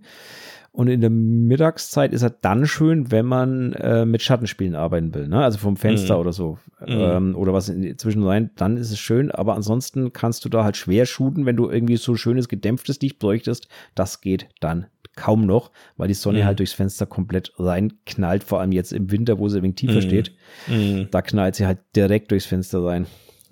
Und 0.71 0.89
in 0.89 1.01
der 1.01 1.09
Mittagszeit 1.09 2.13
ist 2.13 2.21
er 2.21 2.29
dann 2.29 2.67
schön, 2.67 3.09
wenn 3.09 3.25
man 3.25 3.73
äh, 3.73 4.05
mit 4.05 4.21
Schattenspielen 4.21 4.75
arbeiten 4.75 5.11
will, 5.15 5.27
ne? 5.27 5.43
Also 5.43 5.57
vom 5.57 5.75
Fenster 5.75 6.13
Mhm. 6.13 6.19
oder 6.19 6.33
so. 6.33 6.59
Ähm, 6.85 7.35
oder 7.35 7.51
was 7.51 7.67
in, 7.69 7.97
zwischen 7.97 8.21
rein, 8.23 8.51
dann 8.57 8.77
ist 8.77 8.91
es 8.91 8.99
schön, 8.99 9.31
aber 9.31 9.55
ansonsten 9.55 10.13
kannst 10.13 10.45
du 10.45 10.49
da 10.49 10.63
halt 10.63 10.77
schwer 10.77 11.07
shooten, 11.07 11.47
wenn 11.47 11.55
du 11.55 11.67
irgendwie 11.67 11.97
so 11.97 12.15
schönes 12.15 12.47
gedämpftes 12.47 13.01
Licht 13.01 13.17
bräuchtest. 13.17 13.67
Das 13.95 14.21
geht 14.21 14.49
dann 14.59 14.85
kaum 15.17 15.45
noch, 15.45 15.71
weil 15.97 16.07
die 16.07 16.13
Sonne 16.13 16.39
Mhm. 16.39 16.45
halt 16.45 16.59
durchs 16.59 16.71
Fenster 16.73 17.05
komplett 17.05 17.51
reinknallt, 17.57 18.43
vor 18.45 18.61
allem 18.61 18.71
jetzt 18.71 18.93
im 18.93 19.11
Winter, 19.11 19.37
wo 19.39 19.49
sie 19.49 19.57
ein 19.57 19.63
wenig 19.63 19.75
tiefer 19.75 19.95
Mhm. 19.95 20.01
steht. 20.01 20.31
Mhm. 20.67 21.07
Da 21.11 21.21
knallt 21.21 21.55
sie 21.55 21.65
halt 21.65 21.79
direkt 21.95 22.31
durchs 22.31 22.45
Fenster 22.45 22.83
rein. 22.85 23.05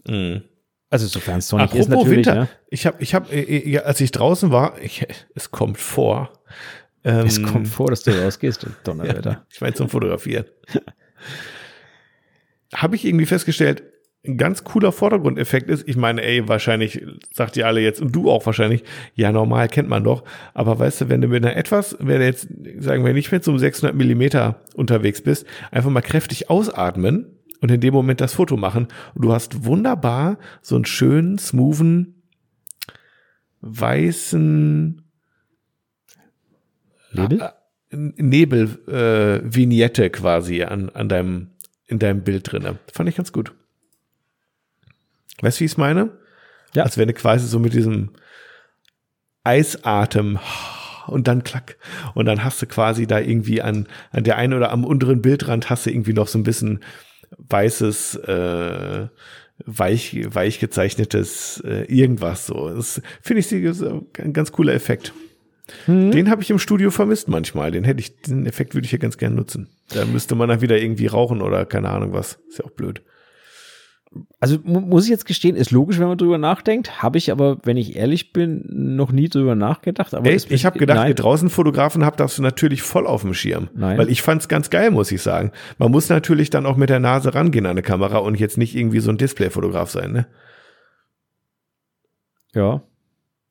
Mhm. 0.07 0.43
Also 0.89 1.07
sofern 1.07 1.39
es 1.39 1.49
sonnig 1.49 1.74
ist 1.74 1.88
Apropos 1.88 2.05
natürlich. 2.05 2.28
Winter, 2.28 2.36
Ne? 2.41 2.49
ich 2.70 2.86
habe, 2.86 2.97
ich 3.01 3.13
habe, 3.13 3.34
äh, 3.36 3.74
äh, 3.74 3.80
als 3.80 3.99
ich 3.99 4.11
draußen 4.11 4.51
war, 4.51 4.80
ich, 4.82 5.05
es 5.36 5.51
kommt 5.51 5.78
vor. 5.78 6.32
Ähm, 7.03 7.26
Es 7.28 7.41
kommt 7.43 7.68
vor, 7.68 7.89
dass 7.89 8.03
du 8.03 8.11
rausgehst, 8.11 8.66
Donnerwetter. 8.84 9.30
Ja, 9.32 9.45
ich 9.51 9.59
meine 9.61 9.74
zum 9.74 9.89
Fotografieren. 9.89 10.45
Habe 12.74 12.95
ich 12.95 13.05
irgendwie 13.05 13.26
festgestellt, 13.26 13.84
ein 14.28 14.38
ganz 14.38 14.63
cooler 14.63 14.91
Vordergrundeffekt 14.91 15.69
ist, 15.69 15.88
ich 15.88 15.97
meine, 15.97 16.23
ey, 16.23 16.47
wahrscheinlich 16.47 17.05
sagt 17.34 17.57
ihr 17.57 17.67
alle 17.67 17.82
jetzt 17.82 18.01
und 18.01 18.15
du 18.15 18.30
auch 18.30 18.45
wahrscheinlich, 18.45 18.84
ja, 19.13 19.32
normal 19.32 19.67
kennt 19.67 19.89
man 19.89 20.03
doch, 20.03 20.23
aber 20.53 20.80
weißt 20.80 21.01
du, 21.01 21.09
wenn 21.09 21.21
du 21.21 21.28
mit 21.28 21.45
einer 21.45 21.55
etwas, 21.55 21.97
wenn 21.99 22.19
du 22.19 22.26
jetzt, 22.26 22.47
sagen 22.80 23.05
wir 23.05 23.13
nicht 23.13 23.32
mit 23.32 23.43
so 23.43 23.51
einem 23.51 23.59
600 23.59 23.95
Millimeter 23.95 24.61
unterwegs 24.76 25.21
bist, 25.21 25.45
einfach 25.71 25.89
mal 25.89 26.01
kräftig 26.01 26.49
ausatmen 26.49 27.28
und 27.61 27.71
in 27.71 27.82
dem 27.82 27.93
Moment 27.93 28.21
das 28.21 28.34
Foto 28.34 28.57
machen 28.57 28.88
und 29.13 29.26
du 29.26 29.34
hast 29.34 29.65
wunderbar 29.65 30.38
so 30.61 30.76
einen 30.76 30.86
schönen, 30.86 31.38
smoothen, 31.38 32.23
weißen 33.61 35.01
Nebel? 37.13 37.51
Nebel-Vignette 37.91 40.09
quasi 40.09 40.63
an, 40.63 40.89
an 40.89 41.07
deinem, 41.07 41.51
in 41.88 41.99
deinem 41.99 42.23
Bild 42.23 42.51
drinne. 42.51 42.80
Fand 42.91 43.07
ich 43.09 43.15
ganz 43.15 43.32
gut. 43.32 43.53
Weißt 45.41 45.57
du, 45.57 45.61
wie 45.61 45.65
ich 45.65 45.71
es 45.71 45.77
meine? 45.77 46.11
Ja. 46.73 46.83
Als 46.83 46.97
wenn 46.97 47.07
du 47.07 47.13
quasi 47.13 47.47
so 47.47 47.59
mit 47.59 47.73
diesem 47.73 48.11
Eisatem 49.43 50.39
und 51.07 51.27
dann 51.27 51.43
klack. 51.43 51.77
Und 52.13 52.25
dann 52.25 52.43
hast 52.43 52.61
du 52.61 52.65
quasi 52.65 53.07
da 53.07 53.19
irgendwie 53.19 53.61
an, 53.61 53.88
an 54.11 54.23
der 54.23 54.38
einen 54.38 54.53
oder 54.53 54.71
am 54.71 54.83
unteren 54.83 55.21
Bildrand 55.21 55.69
hast 55.69 55.86
du 55.86 55.91
irgendwie 55.91 56.13
noch 56.13 56.27
so 56.27 56.38
ein 56.39 56.43
bisschen 56.43 56.83
weißes, 57.38 58.15
äh, 58.15 59.07
weich, 59.65 60.25
weich 60.27 60.59
gezeichnetes 60.59 61.63
äh, 61.65 61.83
irgendwas 61.86 62.47
so. 62.47 62.69
Das 62.69 63.01
finde 63.21 63.39
ich 63.39 63.51
ein 63.51 64.33
ganz 64.33 64.51
cooler 64.51 64.73
Effekt. 64.73 65.13
Den 65.88 66.29
habe 66.29 66.43
ich 66.43 66.51
im 66.51 66.59
Studio 66.59 66.91
vermisst 66.91 67.27
manchmal. 67.27 67.71
Den 67.71 67.83
hätte 67.86 67.99
ich, 67.99 68.21
den 68.21 68.45
Effekt 68.45 68.75
würde 68.75 68.86
ich 68.86 68.91
ja 68.91 68.99
ganz 68.99 69.17
gern 69.17 69.33
nutzen. 69.33 69.69
Da 69.89 70.05
müsste 70.05 70.36
man 70.36 70.49
dann 70.49 70.61
wieder 70.61 70.79
irgendwie 70.79 71.07
rauchen 71.07 71.41
oder 71.41 71.65
keine 71.65 71.89
Ahnung 71.89 72.13
was. 72.13 72.39
Ist 72.47 72.59
ja 72.59 72.65
auch 72.65 72.71
blöd. 72.71 73.01
Also 74.39 74.59
mu 74.63 74.80
muss 74.80 75.05
ich 75.05 75.09
jetzt 75.09 75.26
gestehen, 75.26 75.55
ist 75.55 75.72
logisch, 75.72 75.99
wenn 75.99 76.07
man 76.07 76.18
drüber 76.18 76.38
nachdenkt. 76.38 77.01
Habe 77.01 77.18
ich 77.18 77.32
aber, 77.32 77.57
wenn 77.63 77.78
ich 77.78 77.95
ehrlich 77.95 78.32
bin, 78.32 78.63
noch 78.70 79.11
nie 79.11 79.28
drüber 79.28 79.55
nachgedacht. 79.55 80.13
Aber 80.13 80.30
Ey, 80.30 80.39
ich 80.49 80.66
habe 80.66 80.80
gedacht, 80.80 80.97
nein, 80.97 81.09
ihr 81.09 81.16
draußen 81.16 81.49
Fotografen 81.49 82.05
habt 82.05 82.20
das 82.20 82.39
natürlich 82.39 82.82
voll 82.82 83.07
auf 83.07 83.22
dem 83.22 83.34
Schirm. 83.34 83.70
Nein. 83.74 83.97
Weil 83.97 84.09
ich 84.09 84.22
fand's 84.22 84.47
ganz 84.47 84.70
geil, 84.70 84.91
muss 84.91 85.11
ich 85.11 85.22
sagen. 85.22 85.51
Man 85.78 85.91
muss 85.91 86.09
natürlich 86.09 86.49
dann 86.49 86.66
auch 86.66 86.78
mit 86.78 86.89
der 86.89 86.99
Nase 86.99 87.34
rangehen 87.34 87.66
an 87.66 87.72
eine 87.72 87.82
Kamera 87.82 88.20
und 88.20 88.39
jetzt 88.39 88.57
nicht 88.57 88.76
irgendwie 88.76 88.99
so 88.99 89.09
ein 89.09 89.18
Displayfotograf 89.18 89.89
sein, 89.89 90.11
ne? 90.11 90.28
Ja, 92.53 92.82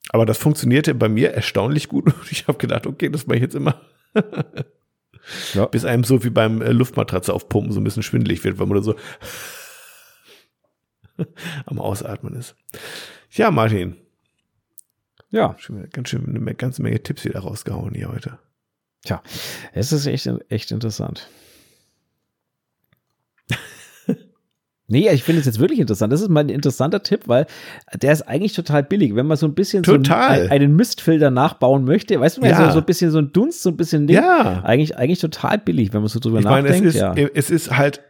Aber 0.08 0.24
das 0.24 0.38
funktionierte 0.38 0.94
bei 0.94 1.10
mir 1.10 1.32
erstaunlich 1.32 1.88
gut 1.88 2.06
und 2.06 2.14
ich 2.30 2.48
habe 2.48 2.58
gedacht, 2.58 2.86
okay, 2.86 3.10
das 3.10 3.26
mache 3.26 3.36
ich 3.36 3.42
jetzt 3.42 3.54
immer. 3.54 3.80
ja. 5.52 5.66
Bis 5.66 5.84
einem 5.84 6.04
so 6.04 6.24
wie 6.24 6.30
beim 6.30 6.62
äh, 6.62 6.72
Luftmatratze 6.72 7.34
aufpumpen 7.34 7.72
so 7.72 7.80
ein 7.80 7.84
bisschen 7.84 8.02
schwindelig 8.02 8.44
wird, 8.44 8.58
weil 8.58 8.66
man 8.66 8.82
so 8.82 8.94
am 11.66 11.78
Ausatmen 11.78 12.34
ist. 12.34 12.56
Ja, 13.30 13.50
Martin, 13.50 13.96
ja. 15.30 15.56
ganz 15.92 16.08
schön 16.08 16.24
eine 16.26 16.54
ganze 16.54 16.82
Menge 16.82 17.02
Tipps 17.02 17.24
wieder 17.24 17.40
rausgehauen 17.40 17.94
hier 17.94 18.08
heute. 18.08 18.38
Tja, 19.04 19.22
es 19.72 19.92
ist 19.92 20.06
echt, 20.06 20.28
echt 20.48 20.70
interessant. 20.70 21.28
Nee, 24.86 25.08
ich 25.08 25.24
finde 25.24 25.40
es 25.40 25.46
jetzt 25.46 25.60
wirklich 25.60 25.80
interessant. 25.80 26.12
Das 26.12 26.20
ist 26.20 26.28
mal 26.28 26.40
ein 26.40 26.50
interessanter 26.50 27.02
Tipp, 27.02 27.22
weil 27.26 27.46
der 27.94 28.12
ist 28.12 28.20
eigentlich 28.20 28.52
total 28.52 28.82
billig. 28.82 29.14
Wenn 29.14 29.26
man 29.26 29.38
so 29.38 29.46
ein 29.46 29.54
bisschen 29.54 29.82
total. 29.82 30.34
so 30.36 30.42
einen, 30.42 30.50
einen 30.50 30.76
Mistfilter 30.76 31.30
nachbauen 31.30 31.84
möchte, 31.84 32.20
weißt 32.20 32.36
du, 32.36 32.42
ja. 32.42 32.66
so, 32.66 32.72
so 32.72 32.78
ein 32.80 32.84
bisschen 32.84 33.10
so 33.10 33.16
ein 33.16 33.32
Dunst, 33.32 33.62
so 33.62 33.70
ein 33.70 33.78
bisschen 33.78 34.06
Ding. 34.06 34.16
Ja. 34.16 34.62
Eigentlich, 34.62 34.98
eigentlich 34.98 35.20
total 35.20 35.56
billig, 35.56 35.94
wenn 35.94 36.00
man 36.00 36.10
so 36.10 36.20
drüber 36.20 36.40
ich 36.40 36.44
nachdenkt. 36.44 36.68
Meine, 36.68 36.86
es, 36.86 36.94
ist, 36.94 37.00
ja. 37.00 37.14
es 37.14 37.48
ist 37.48 37.74
halt 37.74 38.02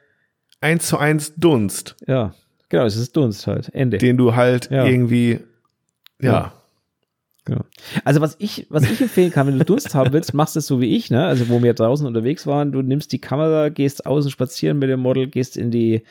eins 0.60 0.88
zu 0.88 0.98
eins 0.98 1.36
Dunst. 1.36 1.94
Ja, 2.08 2.34
genau, 2.74 2.86
es 2.86 2.96
ist 2.96 3.16
Dunst 3.16 3.46
halt. 3.46 3.74
Ende. 3.74 3.98
Den 3.98 4.16
du 4.16 4.34
halt 4.34 4.70
ja. 4.70 4.84
irgendwie, 4.84 5.40
ja. 6.20 6.32
ja. 6.32 6.52
Genau. 7.46 7.60
Also 8.04 8.22
was 8.22 8.36
ich, 8.38 8.66
was 8.70 8.90
ich 8.90 9.00
empfehlen 9.02 9.30
kann, 9.30 9.46
wenn 9.46 9.58
du 9.58 9.64
Durst 9.66 9.94
haben 9.94 10.12
willst, 10.14 10.32
machst 10.32 10.56
du 10.56 10.60
es 10.60 10.66
so 10.66 10.80
wie 10.80 10.96
ich, 10.96 11.10
ne? 11.10 11.26
Also 11.26 11.50
wo 11.50 11.62
wir 11.62 11.74
draußen 11.74 12.06
unterwegs 12.06 12.46
waren, 12.46 12.72
du 12.72 12.80
nimmst 12.80 13.12
die 13.12 13.20
Kamera, 13.20 13.68
gehst 13.68 14.06
außen 14.06 14.30
spazieren 14.30 14.78
mit 14.78 14.88
dem 14.88 15.00
Model, 15.00 15.26
gehst 15.26 15.58
in 15.58 15.70
die 15.70 16.02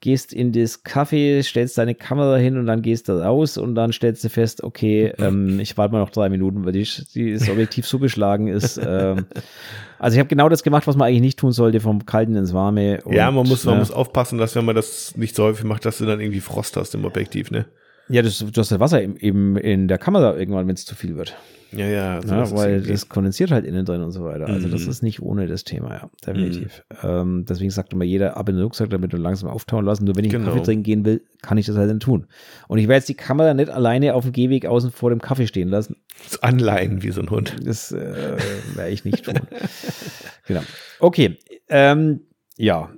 gehst 0.00 0.32
in 0.32 0.52
das 0.52 0.84
Café, 0.84 1.42
stellst 1.42 1.76
deine 1.76 1.94
Kamera 1.94 2.36
hin 2.36 2.56
und 2.56 2.66
dann 2.66 2.82
gehst 2.82 3.08
du 3.08 3.12
raus 3.12 3.58
und 3.58 3.74
dann 3.74 3.92
stellst 3.92 4.22
du 4.22 4.28
fest, 4.28 4.62
okay, 4.62 5.12
ähm, 5.18 5.58
ich 5.58 5.76
warte 5.76 5.92
mal 5.92 5.98
noch 5.98 6.10
drei 6.10 6.28
Minuten, 6.28 6.64
weil 6.64 6.72
die, 6.72 6.88
die 7.14 7.32
das 7.32 7.48
Objektiv 7.48 7.86
so 7.86 7.98
beschlagen 7.98 8.46
ist. 8.46 8.78
Ähm, 8.78 9.26
also 9.98 10.14
ich 10.14 10.18
habe 10.20 10.28
genau 10.28 10.48
das 10.48 10.62
gemacht, 10.62 10.86
was 10.86 10.96
man 10.96 11.08
eigentlich 11.08 11.22
nicht 11.22 11.38
tun 11.38 11.52
sollte, 11.52 11.80
vom 11.80 12.06
Kalten 12.06 12.36
ins 12.36 12.52
Warme. 12.52 13.00
Und, 13.04 13.14
ja, 13.14 13.30
man 13.30 13.46
muss, 13.48 13.64
man 13.64 13.74
ne? 13.74 13.80
muss 13.80 13.90
aufpassen, 13.90 14.38
dass 14.38 14.54
wenn 14.54 14.64
man 14.64 14.76
das 14.76 15.16
nicht 15.16 15.34
so 15.34 15.44
häufig 15.44 15.64
macht, 15.64 15.84
dass 15.84 15.98
du 15.98 16.06
dann 16.06 16.20
irgendwie 16.20 16.40
Frost 16.40 16.76
hast 16.76 16.94
im 16.94 17.04
Objektiv, 17.04 17.50
ne? 17.50 17.66
Ja, 18.08 18.22
das, 18.22 18.38
du 18.38 18.46
hast 18.60 18.70
das 18.70 18.80
Wasser 18.80 19.02
eben 19.02 19.56
in 19.56 19.88
der 19.88 19.98
Kamera 19.98 20.36
irgendwann, 20.36 20.66
wenn 20.66 20.74
es 20.74 20.84
zu 20.84 20.94
viel 20.94 21.16
wird. 21.16 21.36
Ja, 21.72 21.86
ja. 21.86 22.22
So 22.22 22.34
ja 22.34 22.50
weil 22.52 22.80
das 22.80 23.08
kondensiert 23.08 23.50
halt 23.50 23.66
innen 23.66 23.84
drin 23.84 24.02
und 24.02 24.12
so 24.12 24.24
weiter. 24.24 24.46
Also 24.46 24.68
mhm. 24.68 24.72
das 24.72 24.86
ist 24.86 25.02
nicht 25.02 25.20
ohne 25.20 25.46
das 25.46 25.64
Thema, 25.64 25.92
ja, 25.92 26.10
definitiv. 26.26 26.84
Mhm. 26.90 27.08
Ähm, 27.08 27.44
deswegen 27.46 27.70
sagt 27.70 27.92
immer 27.92 28.04
jeder 28.04 28.36
ab 28.36 28.48
in 28.48 28.56
den 28.56 28.64
Rucksack, 28.64 28.88
damit 28.90 29.12
du 29.12 29.18
langsam 29.18 29.50
auftauen 29.50 29.84
lassen. 29.84 30.04
Nur 30.04 30.16
wenn 30.16 30.24
ich 30.24 30.30
genau. 30.30 30.44
einen 30.44 30.54
Kaffee 30.54 30.64
trinken 30.64 30.82
gehen 30.84 31.04
will, 31.04 31.22
kann 31.42 31.58
ich 31.58 31.66
das 31.66 31.76
halt 31.76 31.90
dann 31.90 32.00
tun. 32.00 32.26
Und 32.68 32.78
ich 32.78 32.88
werde 32.88 32.98
jetzt 32.98 33.08
die 33.08 33.14
Kamera 33.14 33.52
nicht 33.52 33.68
alleine 33.68 34.14
auf 34.14 34.24
dem 34.24 34.32
Gehweg 34.32 34.64
außen 34.64 34.90
vor 34.90 35.10
dem 35.10 35.20
Kaffee 35.20 35.46
stehen 35.46 35.68
lassen. 35.68 35.96
Das 36.24 36.42
anleihen 36.42 37.02
wie 37.02 37.10
so 37.10 37.20
ein 37.20 37.30
Hund. 37.30 37.56
Das 37.62 37.92
äh, 37.92 38.36
werde 38.74 38.90
ich 38.90 39.04
nicht 39.04 39.24
tun. 39.24 39.34
genau. 40.46 40.62
Okay. 41.00 41.36
Ähm, 41.68 42.20
ja. 42.56 42.90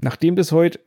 Nachdem 0.00 0.36
das 0.36 0.52
heute 0.52 0.80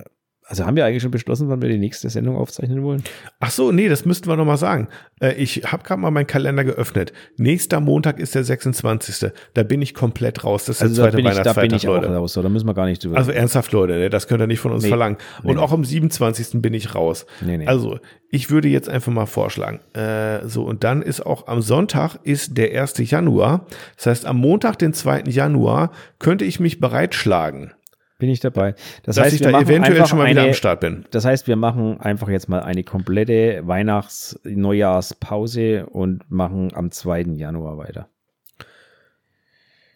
also 0.45 0.65
haben 0.65 0.75
wir 0.75 0.85
eigentlich 0.85 1.01
schon 1.01 1.11
beschlossen, 1.11 1.49
wann 1.49 1.61
wir 1.61 1.69
die 1.69 1.77
nächste 1.77 2.09
Sendung 2.09 2.35
aufzeichnen 2.35 2.83
wollen? 2.83 3.03
Ach 3.39 3.51
so, 3.51 3.71
nee, 3.71 3.87
das 3.87 4.05
müssten 4.05 4.27
wir 4.27 4.35
nochmal 4.35 4.57
sagen. 4.57 4.87
Äh, 5.21 5.33
ich 5.35 5.71
habe 5.71 5.83
gerade 5.83 6.01
mal 6.01 6.11
meinen 6.11 6.27
Kalender 6.27 6.63
geöffnet. 6.63 7.13
Nächster 7.37 7.79
Montag 7.79 8.19
ist 8.19 8.35
der 8.35 8.43
26. 8.43 9.31
Da 9.53 9.63
bin 9.63 9.81
ich 9.81 9.93
komplett 9.93 10.43
raus. 10.43 10.65
Das 10.65 10.77
ist 10.77 10.81
also 10.81 10.95
der 10.95 11.11
zweite 11.11 11.17
Weihnachtsfeiertag, 11.17 11.55
Da 11.55 11.61
bin 11.61 11.75
ich 11.75 11.83
Leute. 11.83 12.09
auch 12.09 12.15
raus, 12.15 12.33
da 12.33 12.49
müssen 12.49 12.67
wir 12.67 12.73
gar 12.73 12.85
nicht 12.85 13.03
drüber. 13.03 13.17
Also 13.17 13.31
ernsthaft, 13.31 13.71
Leute, 13.71 13.93
ne, 13.93 14.09
das 14.09 14.27
könnt 14.27 14.41
ihr 14.41 14.47
nicht 14.47 14.59
von 14.59 14.71
uns 14.71 14.83
nee. 14.83 14.89
verlangen. 14.89 15.17
Und 15.43 15.55
nee. 15.55 15.61
auch 15.61 15.71
am 15.71 15.85
27. 15.85 16.61
bin 16.61 16.73
ich 16.73 16.93
raus. 16.93 17.25
Nee, 17.41 17.57
nee. 17.57 17.67
Also, 17.67 17.99
ich 18.29 18.49
würde 18.49 18.67
jetzt 18.67 18.89
einfach 18.89 19.11
mal 19.11 19.25
vorschlagen. 19.25 19.79
Äh, 19.93 20.47
so, 20.47 20.63
und 20.63 20.83
dann 20.83 21.01
ist 21.01 21.25
auch 21.25 21.47
am 21.47 21.61
Sonntag 21.61 22.17
ist 22.23 22.57
der 22.57 22.81
1. 22.81 23.09
Januar. 23.09 23.65
Das 23.95 24.07
heißt, 24.07 24.25
am 24.25 24.37
Montag, 24.37 24.77
den 24.77 24.93
2. 24.93 25.23
Januar, 25.27 25.91
könnte 26.19 26.43
ich 26.43 26.59
mich 26.59 26.79
bereitschlagen 26.79 27.71
bin 28.19 28.29
ich 28.29 28.39
dabei. 28.39 28.75
Das 29.03 29.17
Dass 29.17 29.25
heißt, 29.25 29.35
ich 29.35 29.41
da 29.41 29.59
eventuell 29.59 30.05
schon 30.05 30.17
mal 30.17 30.23
eine, 30.25 30.41
wieder 30.41 30.49
am 30.49 30.53
Start 30.53 30.79
bin. 30.79 31.05
Das 31.11 31.25
heißt, 31.25 31.47
wir 31.47 31.55
machen 31.55 31.99
einfach 31.99 32.29
jetzt 32.29 32.49
mal 32.49 32.61
eine 32.61 32.83
komplette 32.83 33.61
Weihnachts-Neujahrspause 33.65 35.87
und 35.87 36.29
machen 36.29 36.71
am 36.73 36.91
2. 36.91 37.21
Januar 37.35 37.77
weiter. 37.77 38.07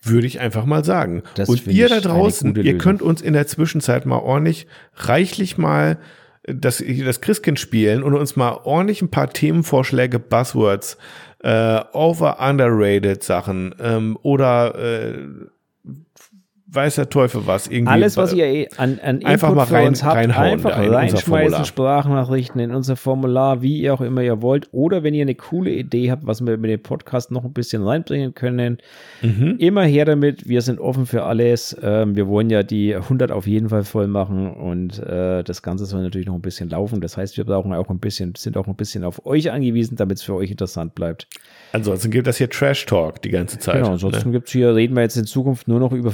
Würde 0.03 0.27
ich 0.27 0.39
einfach 0.39 0.65
mal 0.65 0.83
sagen. 0.83 1.23
Das 1.35 1.49
und 1.49 1.65
ihr 1.67 1.89
da 1.89 1.99
draußen, 1.99 2.55
ihr 2.55 2.77
könnt 2.77 3.01
uns 3.01 3.21
in 3.21 3.33
der 3.33 3.47
Zwischenzeit 3.47 4.05
mal 4.05 4.19
ordentlich, 4.19 4.67
reichlich 4.95 5.57
mal 5.57 5.97
das, 6.43 6.83
das 7.03 7.21
Christkind 7.21 7.59
spielen 7.59 8.03
und 8.03 8.13
uns 8.13 8.35
mal 8.35 8.59
ordentlich 8.63 9.01
ein 9.01 9.11
paar 9.11 9.29
Themenvorschläge, 9.29 10.19
Buzzwords, 10.19 10.97
äh, 11.43 11.81
over 11.91 12.39
underrated 12.39 13.23
Sachen 13.23 13.75
ähm, 13.79 14.17
oder 14.21 14.75
äh, 14.75 15.17
weiß 16.69 16.95
der 16.95 17.09
Teufel 17.09 17.47
was. 17.47 17.67
Irgendwie 17.67 17.91
Alles, 17.91 18.17
was 18.17 18.33
ihr 18.33 18.45
eh 18.45 18.67
an, 18.77 18.99
an 19.01 19.23
einfach 19.23 19.53
mal 19.53 19.63
rein, 19.63 19.95
habt, 20.01 20.17
einfach 20.17 20.77
reinschmeißen, 20.77 21.63
Sprachnachrichten 21.65 22.59
in 22.59 22.71
unser 22.71 22.97
Formular, 22.97 23.61
wie 23.61 23.79
ihr 23.79 23.93
auch 23.93 24.01
immer 24.01 24.21
ihr 24.21 24.41
wollt. 24.41 24.67
Oder 24.73 25.03
wenn 25.03 25.13
ihr 25.13 25.21
eine 25.21 25.35
coole 25.35 25.71
Idee 25.71 26.11
habt, 26.11 26.27
was 26.27 26.45
wir 26.45 26.57
mit 26.57 26.69
dem 26.69 26.81
Podcast 26.81 27.31
noch 27.31 27.45
ein 27.45 27.53
bisschen 27.53 27.83
reinbringen 27.83 28.33
können, 28.33 28.79
mhm. 29.21 29.55
immer 29.59 29.83
her 29.83 30.03
damit. 30.03 30.47
Wir 30.47 30.61
sind 30.61 30.79
offen 30.79 31.05
für 31.05 31.23
alles. 31.23 31.75
Ähm, 31.81 32.15
wir 32.15 32.27
wollen 32.27 32.49
ja 32.49 32.63
die 32.63 32.93
100 32.95 33.31
auf 33.31 33.47
jeden 33.47 33.69
Fall 33.69 33.83
voll 33.83 34.07
machen 34.07 34.53
und 34.53 34.99
äh, 34.99 35.43
das 35.43 35.61
Ganze 35.61 35.85
soll 35.85 36.03
natürlich 36.03 36.27
noch 36.27 36.35
ein 36.35 36.41
bisschen 36.41 36.69
laufen. 36.69 36.99
Das 36.99 37.15
heißt, 37.15 37.37
wir 37.37 37.45
brauchen 37.45 37.73
auch 37.73 37.89
ein 37.89 37.99
bisschen, 37.99 38.33
sind 38.35 38.57
auch 38.57 38.67
ein 38.67 38.75
bisschen 38.75 39.05
auf 39.05 39.25
euch 39.25 39.51
angewiesen, 39.51 39.95
damit 39.95 40.17
es 40.17 40.23
für 40.23 40.35
euch 40.35 40.51
interessant 40.51 40.95
bleibt. 40.95 41.27
Ansonsten 41.71 42.11
gibt 42.11 42.27
das 42.27 42.37
hier 42.37 42.49
Trash 42.49 42.85
Talk 42.85 43.21
die 43.21 43.29
ganze 43.29 43.57
Zeit. 43.57 43.75
Genau, 43.75 43.91
ansonsten 43.93 44.29
ne? 44.29 44.33
gibt 44.33 44.47
es 44.47 44.53
hier, 44.53 44.75
reden 44.75 44.95
wir 44.95 45.03
jetzt 45.03 45.17
in 45.17 45.25
Zukunft 45.25 45.67
nur 45.67 45.79
noch 45.79 45.93
über 45.93 46.11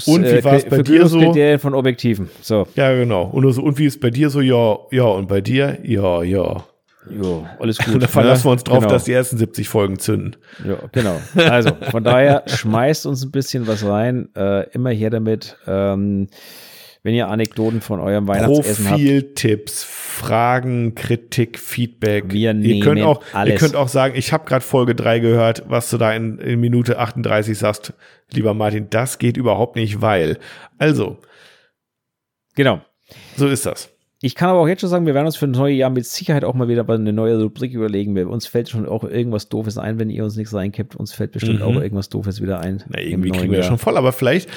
Vergütungs- 0.00 0.08
und 0.08 0.24
wie 0.24 0.28
äh, 0.28 0.44
war 0.44 0.54
es 0.54 0.64
bei 0.64 0.82
dir 0.82 1.06
so? 1.06 1.58
von 1.58 1.74
Objektiven. 1.74 2.30
So. 2.40 2.66
Ja, 2.74 2.94
genau. 2.94 3.24
Und, 3.24 3.50
so, 3.52 3.62
und 3.62 3.78
wie 3.78 3.86
ist 3.86 4.00
bei 4.00 4.10
dir 4.10 4.30
so? 4.30 4.40
Ja, 4.40 4.78
ja. 4.90 5.04
Und 5.04 5.28
bei 5.28 5.40
dir? 5.40 5.78
Ja, 5.82 6.22
ja. 6.22 6.64
Jo, 7.10 7.46
alles 7.58 7.78
gut. 7.84 8.02
da 8.02 8.06
verlassen 8.06 8.42
ne? 8.42 8.44
wir 8.44 8.52
uns 8.52 8.64
drauf, 8.64 8.78
genau. 8.80 8.90
dass 8.90 9.04
die 9.04 9.12
ersten 9.12 9.36
70 9.36 9.68
Folgen 9.68 9.98
zünden. 9.98 10.36
Ja, 10.66 10.76
genau. 10.92 11.20
Also, 11.34 11.70
von 11.90 12.04
daher 12.04 12.44
schmeißt 12.46 13.06
uns 13.06 13.24
ein 13.24 13.32
bisschen 13.32 13.66
was 13.66 13.84
rein. 13.84 14.28
Äh, 14.36 14.70
immer 14.70 14.90
her 14.90 15.10
damit. 15.10 15.56
Ähm, 15.66 16.28
wenn 17.02 17.14
ihr 17.14 17.28
Anekdoten 17.28 17.80
von 17.80 18.00
eurem 18.00 18.28
Weihnachtsessen 18.28 18.86
habt. 18.86 18.96
Profiltipps, 18.96 19.84
Fragen, 19.84 20.94
Kritik, 20.94 21.58
Feedback. 21.58 22.32
Wir 22.32 22.54
nehmen 22.54 22.74
ihr 22.76 22.84
könnt 22.84 23.02
auch, 23.02 23.22
alles. 23.32 23.52
Ihr 23.52 23.58
könnt 23.58 23.76
auch 23.76 23.88
sagen, 23.88 24.14
ich 24.16 24.32
habe 24.32 24.44
gerade 24.44 24.64
Folge 24.64 24.94
3 24.94 25.18
gehört, 25.18 25.64
was 25.68 25.90
du 25.90 25.98
da 25.98 26.12
in, 26.12 26.38
in 26.38 26.60
Minute 26.60 26.98
38 26.98 27.58
sagst. 27.58 27.92
Lieber 28.32 28.54
Martin, 28.54 28.88
das 28.90 29.18
geht 29.18 29.36
überhaupt 29.36 29.76
nicht, 29.76 30.00
weil. 30.00 30.38
Also. 30.78 31.18
Genau. 32.54 32.82
So 33.36 33.48
ist 33.48 33.66
das. 33.66 33.91
Ich 34.24 34.36
kann 34.36 34.48
aber 34.48 34.60
auch 34.60 34.68
jetzt 34.68 34.82
schon 34.82 34.88
sagen, 34.88 35.04
wir 35.04 35.14
werden 35.14 35.26
uns 35.26 35.34
für 35.34 35.46
ein 35.46 35.50
neues 35.50 35.76
Jahr 35.76 35.90
mit 35.90 36.06
Sicherheit 36.06 36.44
auch 36.44 36.54
mal 36.54 36.68
wieder 36.68 36.88
eine 36.88 37.12
neue 37.12 37.42
Rubrik 37.42 37.74
überlegen. 37.74 38.16
Uns 38.28 38.46
fällt 38.46 38.68
schon 38.68 38.86
auch 38.86 39.02
irgendwas 39.02 39.48
Doofes 39.48 39.78
ein, 39.78 39.98
wenn 39.98 40.10
ihr 40.10 40.22
uns 40.22 40.36
nichts 40.36 40.54
reinkippt. 40.54 40.94
Uns 40.94 41.12
fällt 41.12 41.32
bestimmt 41.32 41.58
mhm. 41.58 41.64
auch 41.64 41.74
irgendwas 41.74 42.08
Doofes 42.08 42.40
wieder 42.40 42.60
ein. 42.60 42.84
Na, 42.86 43.00
irgendwie 43.00 43.30
kriegen 43.30 43.50
wir 43.50 43.58
ja 43.58 43.64
schon 43.64 43.78
voll, 43.78 43.96
aber 43.96 44.12
vielleicht, 44.12 44.48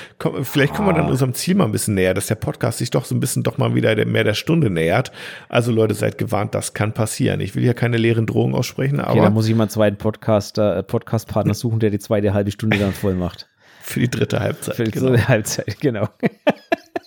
vielleicht 0.43 0.73
ah. 0.73 0.75
kommen 0.75 0.89
wir 0.89 0.93
dann 0.93 1.07
ah. 1.07 1.09
unserem 1.09 1.33
Ziel 1.33 1.55
mal 1.55 1.65
ein 1.65 1.71
bisschen 1.71 1.95
näher, 1.95 2.13
dass 2.13 2.27
der 2.27 2.35
Podcast 2.35 2.77
sich 2.77 2.91
doch 2.91 3.05
so 3.05 3.15
ein 3.15 3.19
bisschen 3.19 3.41
doch 3.41 3.57
mal 3.57 3.73
wieder 3.73 4.05
mehr 4.05 4.23
der 4.23 4.35
Stunde 4.35 4.69
nähert. 4.69 5.11
Also 5.49 5.71
Leute, 5.71 5.95
seid 5.95 6.19
gewarnt, 6.19 6.53
das 6.53 6.75
kann 6.75 6.93
passieren. 6.93 7.39
Ich 7.39 7.55
will 7.55 7.63
hier 7.63 7.73
keine 7.73 7.97
leeren 7.97 8.27
Drohungen 8.27 8.53
aussprechen, 8.53 8.99
aber. 8.99 9.13
Okay, 9.13 9.21
da 9.21 9.29
muss 9.31 9.47
ich 9.47 9.55
mal 9.55 9.63
einen 9.63 9.71
zweiten 9.71 9.97
Podcaster, 9.97 10.77
äh, 10.77 10.83
Podcast-Partner 10.83 11.55
suchen, 11.55 11.79
der 11.79 11.89
die 11.89 11.97
zweite 11.97 12.35
halbe 12.35 12.51
Stunde 12.51 12.77
dann 12.77 12.93
voll 12.93 13.15
macht. 13.15 13.49
Für 13.81 13.99
die 13.99 14.11
dritte 14.11 14.39
Halbzeit. 14.41 14.75
Für 14.75 14.83
die 14.83 14.91
dritte 14.91 15.13
genau. 15.13 15.27
Halbzeit, 15.27 15.79
genau. 15.79 16.07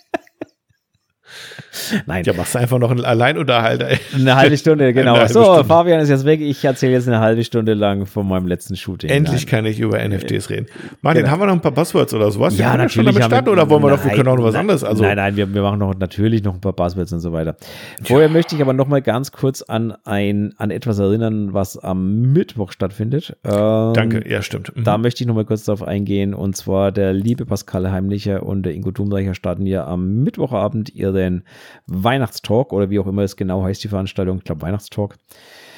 Nein. 2.05 2.23
Ja, 2.23 2.33
machst 2.33 2.55
du 2.55 2.59
einfach 2.59 2.79
noch 2.79 2.91
einen 2.91 3.05
Alleinunterhalter. 3.05 3.89
Eine 4.13 4.35
halbe 4.35 4.57
Stunde, 4.57 4.93
genau. 4.93 5.15
Halbe 5.15 5.33
so, 5.33 5.43
Stunde. 5.43 5.65
Fabian 5.65 5.99
ist 5.99 6.09
jetzt 6.09 6.25
weg. 6.25 6.41
Ich 6.41 6.63
erzähle 6.63 6.93
jetzt 6.93 7.07
eine 7.07 7.19
halbe 7.19 7.43
Stunde 7.43 7.73
lang 7.73 8.05
von 8.05 8.27
meinem 8.27 8.47
letzten 8.47 8.75
Shooting. 8.75 9.09
Endlich 9.09 9.45
Nein. 9.45 9.51
kann 9.51 9.65
ich 9.65 9.79
über 9.79 9.99
NFTs 10.05 10.49
reden. 10.49 10.67
Martin, 11.01 11.21
genau. 11.21 11.31
haben 11.31 11.41
wir 11.41 11.45
noch 11.47 11.53
ein 11.53 11.61
paar 11.61 11.71
Buzzwords 11.71 12.13
oder 12.13 12.31
sowas? 12.31 12.57
Ja, 12.57 12.71
natürlich. 12.71 12.93
Schon 12.93 13.05
damit 13.05 13.23
starten, 13.23 13.49
oder 13.49 13.69
wollen 13.69 13.83
wir 13.83 13.91
noch, 13.91 14.03
wir 14.03 14.11
können 14.11 14.27
auch 14.27 14.37
noch 14.37 14.43
was 14.43 14.53
nein, 14.53 14.61
anderes? 14.61 14.83
Also, 14.83 15.03
nein, 15.03 15.15
nein, 15.15 15.35
wir, 15.35 15.53
wir 15.53 15.61
machen 15.61 15.79
noch 15.79 15.95
natürlich 15.97 16.43
noch 16.43 16.53
ein 16.53 16.61
paar 16.61 16.73
Buzzwords 16.73 17.13
und 17.13 17.19
so 17.19 17.33
weiter. 17.33 17.55
Vorher 18.03 18.27
ja. 18.27 18.33
möchte 18.33 18.55
ich 18.55 18.61
aber 18.61 18.73
noch 18.73 18.87
mal 18.87 19.01
ganz 19.01 19.31
kurz 19.31 19.61
an 19.61 19.93
ein, 20.05 20.53
an 20.57 20.71
etwas 20.71 20.99
erinnern, 20.99 21.53
was 21.53 21.77
am 21.77 22.33
Mittwoch 22.33 22.71
stattfindet. 22.71 23.37
Ähm, 23.43 23.93
Danke, 23.93 24.29
ja, 24.29 24.41
stimmt. 24.41 24.75
Mhm. 24.75 24.83
Da 24.83 24.97
möchte 24.97 25.23
ich 25.23 25.27
noch 25.27 25.35
mal 25.35 25.45
kurz 25.45 25.63
darauf 25.65 25.83
eingehen. 25.83 26.33
Und 26.33 26.55
zwar 26.55 26.91
der 26.91 27.13
liebe 27.13 27.45
Pascal 27.45 27.91
Heimlicher 27.91 28.43
und 28.43 28.63
der 28.63 28.73
Ingo 28.73 28.91
Dumreicher 28.91 29.35
starten 29.35 29.65
ja 29.65 29.85
am 29.85 30.23
Mittwochabend 30.23 30.93
ihren 30.93 31.43
Weihnachtstalk 31.87 32.73
oder 32.73 32.89
wie 32.89 32.99
auch 32.99 33.07
immer 33.07 33.23
es 33.23 33.35
genau 33.35 33.63
heißt, 33.63 33.83
die 33.83 33.87
Veranstaltung. 33.87 34.37
Ich 34.37 34.43
glaube, 34.43 34.61
Weihnachtstalk. 34.61 35.15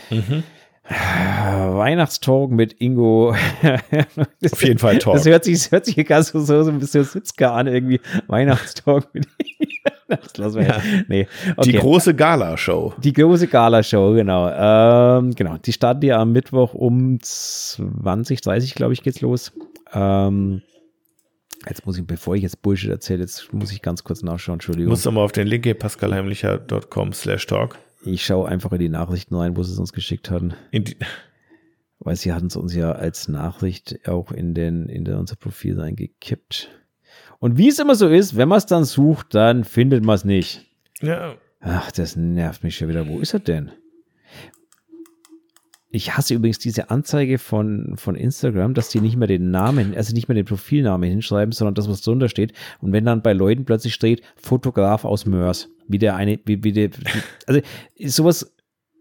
Mhm. 0.10 0.44
Weihnachtstalk 0.90 2.52
mit 2.52 2.74
Ingo. 2.82 3.34
Auf 4.52 4.64
jeden 4.64 4.80
Fall 4.80 4.98
Talk. 4.98 5.14
Das 5.16 5.26
hört 5.26 5.46
sich, 5.46 5.56
das 5.56 5.72
hört 5.72 5.86
sich 5.86 5.96
gar 6.06 6.24
so, 6.24 6.40
so, 6.40 6.70
ein 6.70 6.80
bisschen 6.80 7.04
Sitzka 7.04 7.54
an, 7.54 7.68
irgendwie. 7.68 8.02
Weihnachtstalk 8.28 9.08
mit 9.14 9.28
Ingo. 9.38 9.72
Das 10.12 10.36
lassen 10.36 10.60
wir 10.60 10.68
ja. 10.68 10.82
nee. 11.08 11.26
okay. 11.56 11.72
Die 11.72 11.78
große 11.78 12.14
Gala-Show. 12.14 12.96
Die 12.98 13.14
große 13.14 13.48
Gala-Show, 13.48 14.14
genau. 14.14 14.50
Ähm, 14.50 15.34
genau. 15.36 15.56
Die 15.58 15.72
startet 15.72 16.04
ja 16.04 16.20
am 16.20 16.34
Mittwoch 16.34 16.74
um 16.74 17.18
20, 17.22 18.42
30, 18.42 18.76
glaube 18.76 18.92
ich, 18.92 19.04
geht's 19.04 19.22
los. 19.22 19.54
Ähm, 19.94 20.64
Jetzt 21.68 21.86
muss 21.86 21.98
ich, 21.98 22.06
bevor 22.06 22.36
ich 22.36 22.42
jetzt 22.42 22.62
Bullshit 22.62 22.90
erzähle, 22.90 23.22
jetzt 23.22 23.54
muss 23.54 23.72
ich 23.72 23.82
ganz 23.82 24.04
kurz 24.04 24.24
nachschauen, 24.24 24.56
Entschuldigung. 24.56 24.90
Musst 24.90 25.06
du 25.06 25.12
mal 25.12 25.22
auf 25.22 25.32
den 25.32 25.48
Link 25.48 25.64
gehen, 25.64 25.78
pascalheimlicher.com 25.78 27.14
slash 27.14 27.46
talk. 27.46 27.78
Ich 28.04 28.26
schaue 28.26 28.50
einfach 28.50 28.72
in 28.72 28.80
die 28.80 28.90
Nachrichten 28.90 29.36
rein, 29.36 29.56
wo 29.56 29.64
sie 29.64 29.74
es 29.74 29.80
uns 29.80 29.94
geschickt 29.94 30.32
hatten. 30.32 30.56
Weil 32.00 32.16
sie 32.16 32.34
hatten 32.34 32.48
es 32.48 32.56
uns 32.56 32.74
ja 32.74 32.94
als 32.94 33.28
Nachricht 33.28 34.08
auch 34.08 34.32
in 34.32 34.56
den, 34.56 34.88
in 34.90 35.06
der, 35.06 35.20
unser 35.20 35.36
Profil 35.36 35.80
reingekippt. 35.80 36.70
Und 37.38 37.58
wie 37.58 37.68
es 37.68 37.78
immer 37.78 37.94
so 37.96 38.08
ist, 38.08 38.36
wenn 38.36 38.50
man 38.50 38.58
es 38.58 38.66
dann 38.66 38.84
sucht, 38.84 39.36
dann 39.36 39.64
findet 39.64 40.04
man 40.04 40.16
es 40.16 40.26
nicht. 40.26 40.66
Ja. 41.02 41.36
Ach, 41.60 41.92
das 41.92 42.16
nervt 42.16 42.64
mich 42.64 42.76
schon 42.76 42.88
wieder. 42.88 43.08
Wo 43.08 43.20
ist 43.20 43.34
er 43.34 43.40
denn? 43.40 43.72
Ich 45.92 46.16
hasse 46.16 46.34
übrigens 46.34 46.60
diese 46.60 46.90
Anzeige 46.90 47.38
von, 47.38 47.94
von 47.98 48.16
Instagram, 48.16 48.74
dass 48.74 48.90
die 48.90 49.02
nicht 49.02 49.18
mehr 49.18 49.28
den 49.28 49.52
Namen, 49.52 49.94
also 49.96 50.14
nicht 50.14 50.30
mehr 50.30 50.36
den 50.36 50.46
Profilnamen 50.46 51.10
hinschreiben, 51.10 51.52
sondern 51.52 51.76
das, 51.76 51.90
was 51.90 52.02
drunter 52.02 52.30
steht. 52.30 52.54
Und 52.80 52.94
wenn 52.94 53.06
dann 53.06 53.22
bei 53.22 53.34
Leuten 53.34 53.66
plötzlich 53.66 53.94
steht, 53.94 54.22
Fotograf 54.38 55.04
aus 55.04 55.26
Mörs, 55.26 55.70
wie 55.88 56.00
der 56.00 56.16
eine, 56.16 56.40
wie, 56.46 56.64
wie 56.64 56.72
der, 56.72 56.92
also 57.46 57.62
sowas 58.06 58.54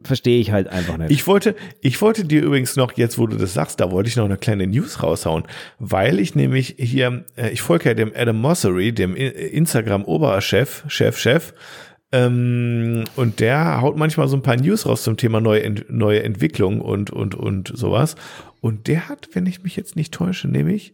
verstehe 0.02 0.40
ich 0.40 0.50
halt 0.50 0.68
einfach 0.68 0.96
nicht. 0.96 1.10
Ich 1.10 1.26
wollte, 1.26 1.54
ich 1.80 2.00
wollte 2.00 2.24
dir 2.24 2.42
übrigens 2.42 2.76
noch, 2.76 2.92
jetzt 2.96 3.18
wo 3.18 3.26
du 3.26 3.36
das 3.36 3.54
sagst, 3.54 3.80
da 3.80 3.90
wollte 3.90 4.08
ich 4.08 4.16
noch 4.16 4.24
eine 4.24 4.38
kleine 4.38 4.66
News 4.66 5.02
raushauen, 5.02 5.44
weil 5.78 6.18
ich 6.18 6.34
nämlich 6.34 6.76
hier, 6.78 7.24
äh, 7.36 7.50
ich 7.50 7.62
folge 7.62 7.90
ja 7.90 7.94
dem 7.94 8.12
Adam 8.14 8.40
Mossery, 8.40 8.92
dem 8.92 9.14
Instagram-Oberchef, 9.14 10.84
Chef, 10.88 11.18
Chef, 11.18 11.52
ähm, 12.12 13.04
und 13.14 13.40
der 13.40 13.80
haut 13.80 13.96
manchmal 13.96 14.28
so 14.28 14.36
ein 14.36 14.42
paar 14.42 14.56
News 14.56 14.86
raus 14.86 15.04
zum 15.04 15.16
Thema 15.16 15.40
neue, 15.40 15.62
Ent 15.62 15.90
neue 15.90 16.22
Entwicklung 16.22 16.80
und, 16.80 17.10
und, 17.10 17.34
und 17.34 17.72
sowas. 17.74 18.16
Und 18.60 18.88
der 18.88 19.08
hat, 19.08 19.28
wenn 19.32 19.46
ich 19.46 19.62
mich 19.62 19.76
jetzt 19.76 19.96
nicht 19.96 20.12
täusche, 20.12 20.48
nämlich, 20.48 20.92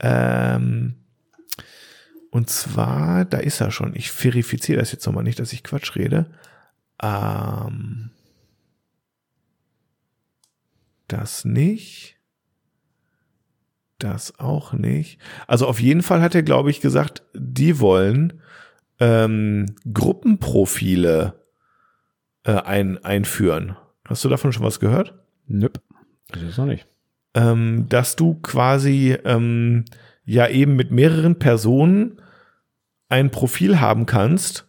ähm, 0.00 0.94
und 2.30 2.50
zwar, 2.50 3.24
da 3.24 3.38
ist 3.38 3.60
er 3.60 3.70
schon. 3.70 3.96
Ich 3.96 4.10
verifiziere 4.10 4.78
das 4.78 4.92
jetzt 4.92 5.06
nochmal 5.06 5.24
nicht, 5.24 5.38
dass 5.38 5.52
ich 5.52 5.64
Quatsch 5.64 5.96
rede. 5.96 6.26
Ähm, 7.02 8.10
das 11.08 11.44
nicht. 11.44 12.16
Das 13.98 14.38
auch 14.38 14.74
nicht. 14.74 15.18
Also 15.46 15.66
auf 15.66 15.80
jeden 15.80 16.02
Fall 16.02 16.20
hat 16.20 16.34
er, 16.34 16.42
glaube 16.42 16.70
ich, 16.70 16.80
gesagt, 16.80 17.22
die 17.34 17.80
wollen 17.80 18.42
ähm, 19.00 19.66
Gruppenprofile 19.92 21.34
äh, 22.44 22.52
ein, 22.52 23.02
einführen. 23.04 23.76
Hast 24.06 24.24
du 24.24 24.28
davon 24.28 24.52
schon 24.52 24.64
was 24.64 24.80
gehört? 24.80 25.14
Nöp. 25.46 25.80
Das 26.30 26.42
ist 26.42 26.58
noch 26.58 26.66
nicht. 26.66 26.86
Ähm, 27.34 27.86
dass 27.88 28.16
du 28.16 28.34
quasi 28.34 29.16
ähm, 29.24 29.84
ja 30.24 30.48
eben 30.48 30.76
mit 30.76 30.90
mehreren 30.90 31.38
Personen 31.38 32.20
ein 33.08 33.30
Profil 33.30 33.80
haben 33.80 34.06
kannst, 34.06 34.65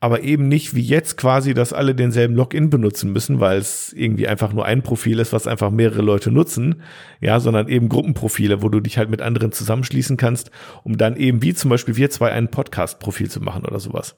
aber 0.00 0.22
eben 0.22 0.46
nicht 0.46 0.74
wie 0.74 0.82
jetzt 0.82 1.16
quasi, 1.16 1.54
dass 1.54 1.72
alle 1.72 1.94
denselben 1.94 2.34
Login 2.34 2.70
benutzen 2.70 3.12
müssen, 3.12 3.40
weil 3.40 3.58
es 3.58 3.92
irgendwie 3.92 4.28
einfach 4.28 4.52
nur 4.52 4.64
ein 4.64 4.82
Profil 4.82 5.18
ist, 5.18 5.32
was 5.32 5.48
einfach 5.48 5.70
mehrere 5.70 6.02
Leute 6.02 6.30
nutzen, 6.30 6.82
ja, 7.20 7.40
sondern 7.40 7.68
eben 7.68 7.88
Gruppenprofile, 7.88 8.62
wo 8.62 8.68
du 8.68 8.80
dich 8.80 8.96
halt 8.96 9.10
mit 9.10 9.22
anderen 9.22 9.50
zusammenschließen 9.50 10.16
kannst, 10.16 10.50
um 10.84 10.96
dann 10.96 11.16
eben 11.16 11.42
wie 11.42 11.54
zum 11.54 11.70
Beispiel 11.70 11.96
wir 11.96 12.10
zwei 12.10 12.30
ein 12.30 12.48
Podcast-Profil 12.48 13.28
zu 13.28 13.40
machen 13.40 13.64
oder 13.64 13.80
sowas. 13.80 14.16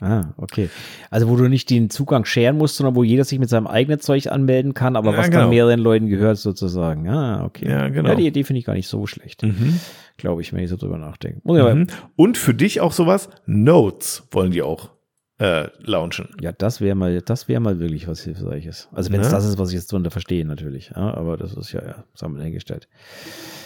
Ah, 0.00 0.34
okay. 0.36 0.68
Also 1.10 1.28
wo 1.28 1.36
du 1.36 1.48
nicht 1.48 1.70
den 1.70 1.88
Zugang 1.88 2.26
scheren 2.26 2.58
musst, 2.58 2.76
sondern 2.76 2.96
wo 2.96 3.02
jeder 3.02 3.24
sich 3.24 3.38
mit 3.38 3.48
seinem 3.48 3.66
eigenen 3.66 3.98
Zeug 3.98 4.26
anmelden 4.26 4.74
kann, 4.74 4.94
aber 4.94 5.12
ja, 5.12 5.18
was 5.18 5.26
genau. 5.26 5.42
dann 5.42 5.50
mehreren 5.50 5.80
Leuten 5.80 6.08
gehört 6.08 6.36
sozusagen. 6.36 7.08
Ah, 7.08 7.44
okay. 7.44 7.70
Ja, 7.70 7.88
genau. 7.88 8.10
Ja, 8.10 8.14
die 8.14 8.26
Idee 8.26 8.44
finde 8.44 8.58
ich 8.58 8.66
gar 8.66 8.74
nicht 8.74 8.88
so 8.88 9.06
schlecht. 9.06 9.42
Mhm. 9.42 9.80
Glaube 10.16 10.42
ich, 10.42 10.52
wenn 10.52 10.60
ich 10.60 10.70
so 10.70 10.76
drüber 10.76 10.98
nachdenke. 10.98 11.40
Mhm. 11.44 11.88
Und 12.16 12.38
für 12.38 12.54
dich 12.54 12.80
auch 12.80 12.92
sowas, 12.92 13.28
Notes 13.46 14.26
wollen 14.30 14.50
die 14.50 14.62
auch 14.62 14.90
äh, 15.38 15.68
launchen. 15.80 16.28
Ja, 16.40 16.52
das 16.52 16.80
wäre 16.80 16.94
mal, 16.94 17.20
das 17.20 17.48
wäre 17.48 17.60
mal 17.60 17.78
wirklich 17.78 18.08
was 18.08 18.22
Hilfreiches. 18.22 18.88
Also 18.92 19.12
wenn 19.12 19.20
es 19.20 19.26
ja. 19.26 19.34
das 19.34 19.44
ist, 19.44 19.58
was 19.58 19.68
ich 19.68 19.74
jetzt 19.74 19.92
drunter 19.92 20.10
verstehe, 20.10 20.46
natürlich. 20.46 20.92
Ja, 20.96 21.14
aber 21.14 21.36
das 21.36 21.54
ist 21.54 21.72
ja, 21.72 21.84
ja 21.84 22.04
sagen 22.14 22.36
wir 22.36 22.42
hingestellt. 22.42 22.88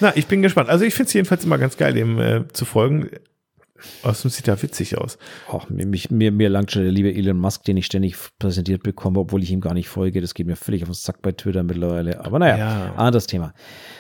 Na, 0.01 0.13
ich 0.17 0.27
bin 0.27 0.43
gespannt. 0.43 0.69
Also 0.69 0.85
ich 0.85 0.95
finde 0.95 1.09
es 1.09 1.13
jedenfalls 1.13 1.45
immer 1.45 1.59
ganz 1.59 1.77
geil, 1.77 1.95
dem 1.95 2.19
äh, 2.19 2.49
zu 2.49 2.65
folgen. 2.65 3.11
Außerdem 4.03 4.31
sieht 4.31 4.49
da 4.49 4.61
witzig 4.61 4.99
aus. 4.99 5.19
Oh, 5.51 5.61
mir, 5.69 5.87
mir, 5.87 6.33
mir 6.33 6.49
langt 6.49 6.73
schon 6.73 6.83
der 6.83 6.93
liebe 6.93 7.13
Elon 7.13 7.39
Musk, 7.39 7.65
den 7.65 7.77
ich 7.77 7.87
ständig 7.87 8.17
präsentiert 8.39 8.83
bekomme, 8.83 9.21
obwohl 9.21 9.43
ich 9.43 9.51
ihm 9.51 9.61
gar 9.61 9.75
nicht 9.75 9.89
folge. 9.89 10.21
Das 10.21 10.35
geht 10.35 10.47
mir 10.47 10.57
völlig 10.57 10.83
auf 10.83 10.89
den 10.89 10.95
Sack 10.95 11.23
bei 11.23 11.33
Twitter 11.33 11.63
mittlerweile. 11.63 12.25
Aber 12.25 12.39
naja, 12.39 12.57
ja. 12.57 12.95
anderes 12.97 13.27
Thema. 13.27 13.53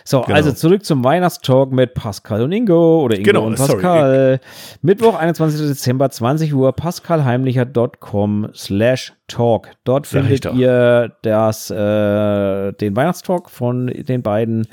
So, 0.04 0.22
genau. 0.22 0.34
also 0.34 0.52
zurück 0.52 0.84
zum 0.84 1.04
Weihnachtstalk 1.04 1.72
mit 1.72 1.94
Pascal 1.94 2.42
und 2.42 2.52
Ingo 2.52 3.02
oder 3.02 3.16
Ingo 3.16 3.26
genau, 3.26 3.46
und 3.46 3.56
Pascal. 3.56 4.40
Sorry. 4.40 4.78
Mittwoch, 4.82 5.18
21. 5.18 5.60
Dezember, 5.68 6.10
20 6.10 6.54
Uhr, 6.54 6.72
pascalheimlicher.com 6.72 8.48
slash 8.54 9.12
talk. 9.28 9.68
Dort 9.84 10.06
findet 10.06 10.44
ihr 10.54 11.12
das, 11.22 11.70
äh, 11.70 12.72
den 12.72 12.96
Weihnachtstalk 12.96 13.50
von 13.50 13.86
den 13.86 14.22
beiden 14.22 14.66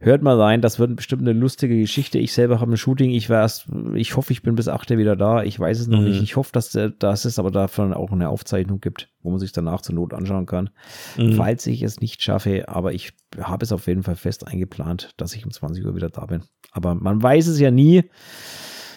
Hört 0.00 0.22
mal 0.22 0.40
rein, 0.40 0.60
das 0.60 0.78
wird 0.78 0.94
bestimmt 0.94 1.22
eine 1.22 1.32
lustige 1.32 1.76
Geschichte. 1.76 2.18
Ich 2.18 2.32
selber 2.32 2.60
habe 2.60 2.72
ein 2.72 2.76
Shooting. 2.76 3.10
Ich 3.10 3.28
war 3.30 3.40
erst, 3.40 3.66
ich 3.94 4.16
hoffe, 4.16 4.32
ich 4.32 4.42
bin 4.42 4.54
bis 4.54 4.68
8 4.68 4.90
wieder 4.90 5.16
da. 5.16 5.42
Ich 5.42 5.58
weiß 5.58 5.80
es 5.80 5.88
noch 5.88 5.98
mhm. 5.98 6.10
nicht. 6.10 6.22
Ich 6.22 6.36
hoffe, 6.36 6.52
dass 6.52 6.70
das 6.70 7.24
ist, 7.24 7.38
aber 7.40 7.50
davon 7.50 7.92
auch 7.92 8.12
eine 8.12 8.28
Aufzeichnung 8.28 8.80
gibt, 8.80 9.08
wo 9.22 9.30
man 9.30 9.40
sich 9.40 9.50
danach 9.50 9.80
zur 9.80 9.96
Not 9.96 10.14
anschauen 10.14 10.46
kann. 10.46 10.70
Mhm. 11.16 11.32
Falls 11.32 11.66
ich 11.66 11.82
es 11.82 12.00
nicht 12.00 12.22
schaffe, 12.22 12.68
aber 12.68 12.92
ich 12.92 13.10
habe 13.40 13.64
es 13.64 13.72
auf 13.72 13.88
jeden 13.88 14.04
Fall 14.04 14.14
fest 14.14 14.46
eingeplant, 14.46 15.14
dass 15.16 15.34
ich 15.34 15.44
um 15.44 15.50
20 15.50 15.84
Uhr 15.84 15.96
wieder 15.96 16.10
da 16.10 16.26
bin. 16.26 16.42
Aber 16.70 16.94
man 16.94 17.20
weiß 17.20 17.48
es 17.48 17.58
ja 17.58 17.72
nie, 17.72 18.04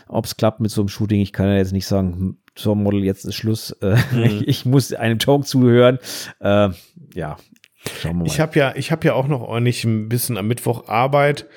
ob 0.08 0.26
es 0.26 0.38
klappt 0.38 0.60
mit 0.60 0.70
so 0.70 0.82
einem 0.82 0.90
Shooting. 0.90 1.22
Ich 1.22 1.34
kann 1.34 1.48
ja 1.48 1.56
jetzt 1.56 1.74
nicht 1.74 1.88
sagen, 1.88 2.14
hm, 2.14 2.38
so 2.56 2.76
Model, 2.76 3.04
jetzt 3.04 3.26
ist 3.26 3.34
Schluss. 3.34 3.72
Äh, 3.82 3.98
mhm. 4.12 4.44
ich 4.46 4.66
muss 4.66 4.94
einem 4.94 5.18
Talk 5.18 5.48
zuhören. 5.48 5.98
Äh, 6.40 6.70
ja, 7.16 7.38
Schauen 8.00 8.18
wir 8.18 8.20
mal. 8.20 8.28
Ich 8.28 8.40
habe 8.40 8.58
ja, 8.58 8.74
ich 8.76 8.92
habe 8.92 9.06
ja 9.08 9.14
auch 9.14 9.28
noch 9.28 9.42
ordentlich 9.42 9.84
ein 9.84 10.10
bisschen 10.10 10.38
am 10.38 10.48
Mittwoch 10.48 10.88
Arbeit. 10.88 11.48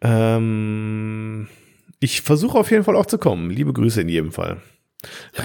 Ähm, 0.00 1.48
ich 2.00 2.22
versuche 2.22 2.58
auf 2.58 2.70
jeden 2.70 2.84
Fall 2.84 2.96
auch 2.96 3.06
zu 3.06 3.18
kommen. 3.18 3.50
Liebe 3.50 3.72
Grüße 3.72 4.00
in 4.00 4.08
jedem 4.08 4.32
Fall. 4.32 4.58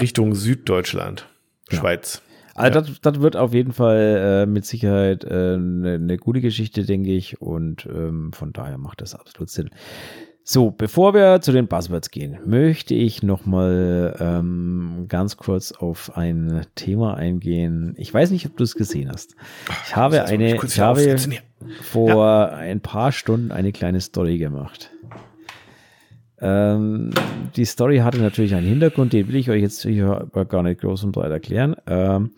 Richtung 0.00 0.34
Süddeutschland, 0.34 1.28
ja. 1.70 1.78
Schweiz. 1.78 2.22
Also 2.54 2.78
ja. 2.78 2.84
das, 2.86 3.00
das 3.00 3.20
wird 3.20 3.36
auf 3.36 3.52
jeden 3.52 3.72
Fall 3.72 4.44
äh, 4.44 4.46
mit 4.46 4.64
Sicherheit 4.64 5.24
eine 5.26 5.54
äh, 5.54 5.58
ne, 5.58 5.98
ne 5.98 6.16
gute 6.16 6.40
Geschichte, 6.40 6.84
denke 6.84 7.12
ich. 7.12 7.40
Und 7.40 7.86
ähm, 7.86 8.32
von 8.32 8.52
daher 8.52 8.78
macht 8.78 9.02
das 9.02 9.14
absolut 9.14 9.50
Sinn. 9.50 9.70
So, 10.48 10.70
bevor 10.70 11.12
wir 11.12 11.40
zu 11.40 11.50
den 11.50 11.66
Buzzwords 11.66 12.12
gehen, 12.12 12.38
möchte 12.46 12.94
ich 12.94 13.20
nochmal 13.20 14.14
ähm, 14.20 15.06
ganz 15.08 15.36
kurz 15.36 15.72
auf 15.72 16.16
ein 16.16 16.64
Thema 16.76 17.16
eingehen. 17.16 17.94
Ich 17.96 18.14
weiß 18.14 18.30
nicht, 18.30 18.46
ob 18.46 18.56
du 18.56 18.62
es 18.62 18.76
gesehen 18.76 19.10
hast. 19.10 19.34
Ich 19.86 19.96
habe 19.96 20.24
eine, 20.24 20.54
ich 20.54 20.78
habe 20.78 21.16
vor 21.82 22.10
ja. 22.10 22.48
ein 22.50 22.78
paar 22.80 23.10
Stunden 23.10 23.50
eine 23.50 23.72
kleine 23.72 24.00
Story 24.00 24.38
gemacht. 24.38 24.92
Ähm, 26.40 27.10
die 27.56 27.64
Story 27.64 27.98
hatte 27.98 28.18
natürlich 28.18 28.54
einen 28.54 28.68
Hintergrund, 28.68 29.14
den 29.14 29.26
will 29.26 29.34
ich 29.34 29.50
euch 29.50 29.62
jetzt 29.62 29.82
hier 29.82 30.28
gar 30.48 30.62
nicht 30.62 30.80
groß 30.80 31.02
und 31.02 31.10
breit 31.10 31.32
erklären. 31.32 31.74
Ähm, 31.88 32.30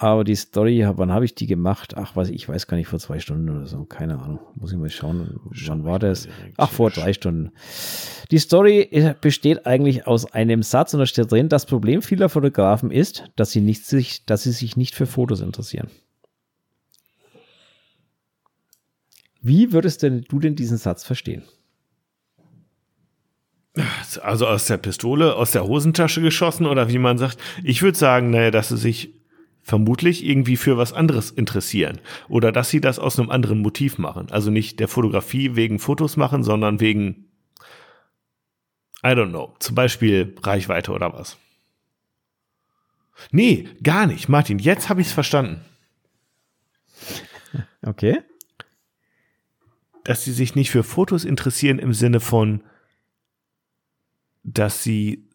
aber 0.00 0.24
die 0.24 0.34
Story, 0.34 0.82
wann 0.94 1.12
habe 1.12 1.26
ich 1.26 1.34
die 1.34 1.46
gemacht? 1.46 1.94
Ach, 1.94 2.16
ich, 2.16 2.30
ich 2.30 2.48
weiß 2.48 2.66
gar 2.66 2.78
nicht, 2.78 2.88
vor 2.88 2.98
zwei 2.98 3.18
Stunden 3.18 3.50
oder 3.50 3.66
so. 3.66 3.84
Keine 3.84 4.18
Ahnung. 4.18 4.40
Muss 4.54 4.72
ich 4.72 4.78
mal 4.78 4.88
schauen. 4.88 5.38
Wann 5.66 5.84
war 5.84 5.98
das? 5.98 6.26
Ach, 6.56 6.70
vor 6.70 6.88
drei 6.90 7.12
Stunden. 7.12 7.52
Die 8.30 8.38
Story 8.38 8.88
besteht 9.20 9.66
eigentlich 9.66 10.06
aus 10.06 10.32
einem 10.32 10.62
Satz 10.62 10.94
und 10.94 11.00
da 11.00 11.06
steht 11.06 11.30
drin, 11.30 11.50
das 11.50 11.66
Problem 11.66 12.00
vieler 12.00 12.30
Fotografen 12.30 12.90
ist, 12.90 13.24
dass 13.36 13.50
sie, 13.50 13.60
nicht 13.60 13.84
sich, 13.84 14.24
dass 14.24 14.44
sie 14.44 14.52
sich 14.52 14.74
nicht 14.74 14.94
für 14.94 15.04
Fotos 15.04 15.42
interessieren. 15.42 15.90
Wie 19.42 19.72
würdest 19.74 20.02
denn 20.02 20.24
du 20.26 20.38
denn 20.38 20.56
diesen 20.56 20.78
Satz 20.78 21.04
verstehen? 21.04 21.42
Also 24.22 24.46
aus 24.46 24.64
der 24.64 24.78
Pistole, 24.78 25.36
aus 25.36 25.50
der 25.50 25.66
Hosentasche 25.66 26.22
geschossen 26.22 26.64
oder 26.64 26.88
wie 26.88 26.98
man 26.98 27.18
sagt. 27.18 27.36
Ich 27.62 27.82
würde 27.82 27.98
sagen, 27.98 28.30
naja, 28.30 28.50
dass 28.50 28.70
sie 28.70 28.78
sich 28.78 29.19
vermutlich 29.62 30.24
irgendwie 30.24 30.56
für 30.56 30.76
was 30.76 30.92
anderes 30.92 31.30
interessieren 31.30 32.00
oder 32.28 32.52
dass 32.52 32.70
sie 32.70 32.80
das 32.80 32.98
aus 32.98 33.18
einem 33.18 33.30
anderen 33.30 33.60
Motiv 33.60 33.98
machen. 33.98 34.30
Also 34.30 34.50
nicht 34.50 34.80
der 34.80 34.88
Fotografie 34.88 35.54
wegen 35.56 35.78
Fotos 35.78 36.16
machen, 36.16 36.42
sondern 36.42 36.80
wegen, 36.80 37.28
I 39.04 39.08
don't 39.08 39.30
know, 39.30 39.54
zum 39.58 39.74
Beispiel 39.74 40.34
Reichweite 40.42 40.92
oder 40.92 41.12
was. 41.12 41.36
Nee, 43.30 43.68
gar 43.82 44.06
nicht, 44.06 44.28
Martin, 44.28 44.58
jetzt 44.58 44.88
habe 44.88 45.00
ich 45.00 45.08
es 45.08 45.12
verstanden. 45.12 45.60
Okay. 47.82 48.20
Dass 50.04 50.24
sie 50.24 50.32
sich 50.32 50.54
nicht 50.54 50.70
für 50.70 50.82
Fotos 50.82 51.24
interessieren 51.24 51.78
im 51.78 51.92
Sinne 51.92 52.20
von, 52.20 52.62
dass 54.42 54.82
sie 54.82 55.29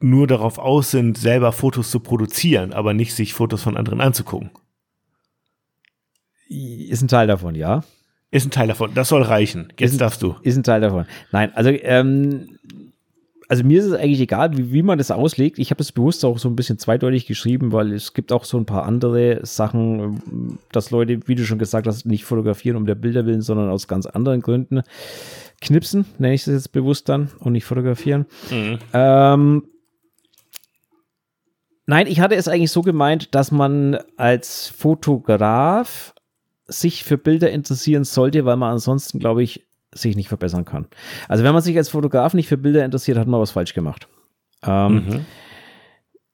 nur 0.00 0.26
darauf 0.26 0.58
aus 0.58 0.90
sind, 0.90 1.16
selber 1.16 1.52
Fotos 1.52 1.90
zu 1.90 2.00
produzieren, 2.00 2.72
aber 2.72 2.94
nicht 2.94 3.14
sich 3.14 3.34
Fotos 3.34 3.62
von 3.62 3.76
anderen 3.76 4.00
anzugucken. 4.00 4.50
Ist 6.48 7.02
ein 7.02 7.08
Teil 7.08 7.26
davon, 7.26 7.54
ja. 7.54 7.82
Ist 8.30 8.46
ein 8.46 8.50
Teil 8.50 8.68
davon. 8.68 8.92
Das 8.94 9.08
soll 9.08 9.22
reichen. 9.22 9.72
Jetzt 9.78 9.92
ist, 9.92 10.00
darfst 10.00 10.22
du. 10.22 10.36
Ist 10.42 10.56
ein 10.56 10.62
Teil 10.62 10.80
davon. 10.80 11.06
Nein, 11.32 11.52
also 11.54 11.70
ähm, 11.70 12.58
also 13.48 13.64
mir 13.64 13.78
ist 13.78 13.86
es 13.86 13.92
eigentlich 13.92 14.20
egal, 14.20 14.56
wie, 14.56 14.72
wie 14.72 14.82
man 14.82 14.98
das 14.98 15.10
auslegt. 15.10 15.58
Ich 15.58 15.70
habe 15.70 15.80
es 15.80 15.92
bewusst 15.92 16.24
auch 16.24 16.38
so 16.38 16.48
ein 16.48 16.56
bisschen 16.56 16.78
zweideutig 16.78 17.26
geschrieben, 17.26 17.72
weil 17.72 17.92
es 17.92 18.12
gibt 18.12 18.32
auch 18.32 18.44
so 18.44 18.58
ein 18.58 18.66
paar 18.66 18.84
andere 18.84 19.44
Sachen, 19.44 20.58
dass 20.72 20.90
Leute, 20.90 21.20
wie 21.26 21.34
du 21.34 21.44
schon 21.44 21.58
gesagt 21.58 21.86
hast, 21.86 22.06
nicht 22.06 22.24
fotografieren 22.24 22.76
um 22.76 22.86
der 22.86 22.96
Bilder 22.96 23.26
willen, 23.26 23.42
sondern 23.42 23.70
aus 23.70 23.88
ganz 23.88 24.06
anderen 24.06 24.40
Gründen 24.40 24.82
knipsen, 25.60 26.06
nenne 26.18 26.34
ich 26.34 26.42
es 26.42 26.46
jetzt 26.46 26.72
bewusst 26.72 27.08
dann 27.08 27.30
und 27.38 27.52
nicht 27.52 27.64
fotografieren. 27.64 28.26
Mhm. 28.50 28.78
Ähm, 28.92 29.62
nein, 31.86 32.06
ich 32.06 32.20
hatte 32.20 32.34
es 32.34 32.48
eigentlich 32.48 32.70
so 32.70 32.82
gemeint, 32.82 33.34
dass 33.34 33.50
man 33.50 33.98
als 34.16 34.68
Fotograf 34.68 36.14
sich 36.66 37.04
für 37.04 37.16
Bilder 37.16 37.50
interessieren 37.50 38.04
sollte, 38.04 38.44
weil 38.44 38.56
man 38.56 38.72
ansonsten, 38.72 39.18
glaube 39.18 39.42
ich, 39.42 39.66
sich 39.92 40.16
nicht 40.16 40.28
verbessern 40.28 40.64
kann. 40.64 40.86
Also 41.28 41.44
wenn 41.44 41.54
man 41.54 41.62
sich 41.62 41.76
als 41.76 41.88
Fotograf 41.88 42.34
nicht 42.34 42.48
für 42.48 42.58
Bilder 42.58 42.84
interessiert, 42.84 43.18
hat 43.18 43.28
man 43.28 43.40
was 43.40 43.52
falsch 43.52 43.72
gemacht. 43.72 44.08
Ähm, 44.62 44.94
mhm. 44.94 45.26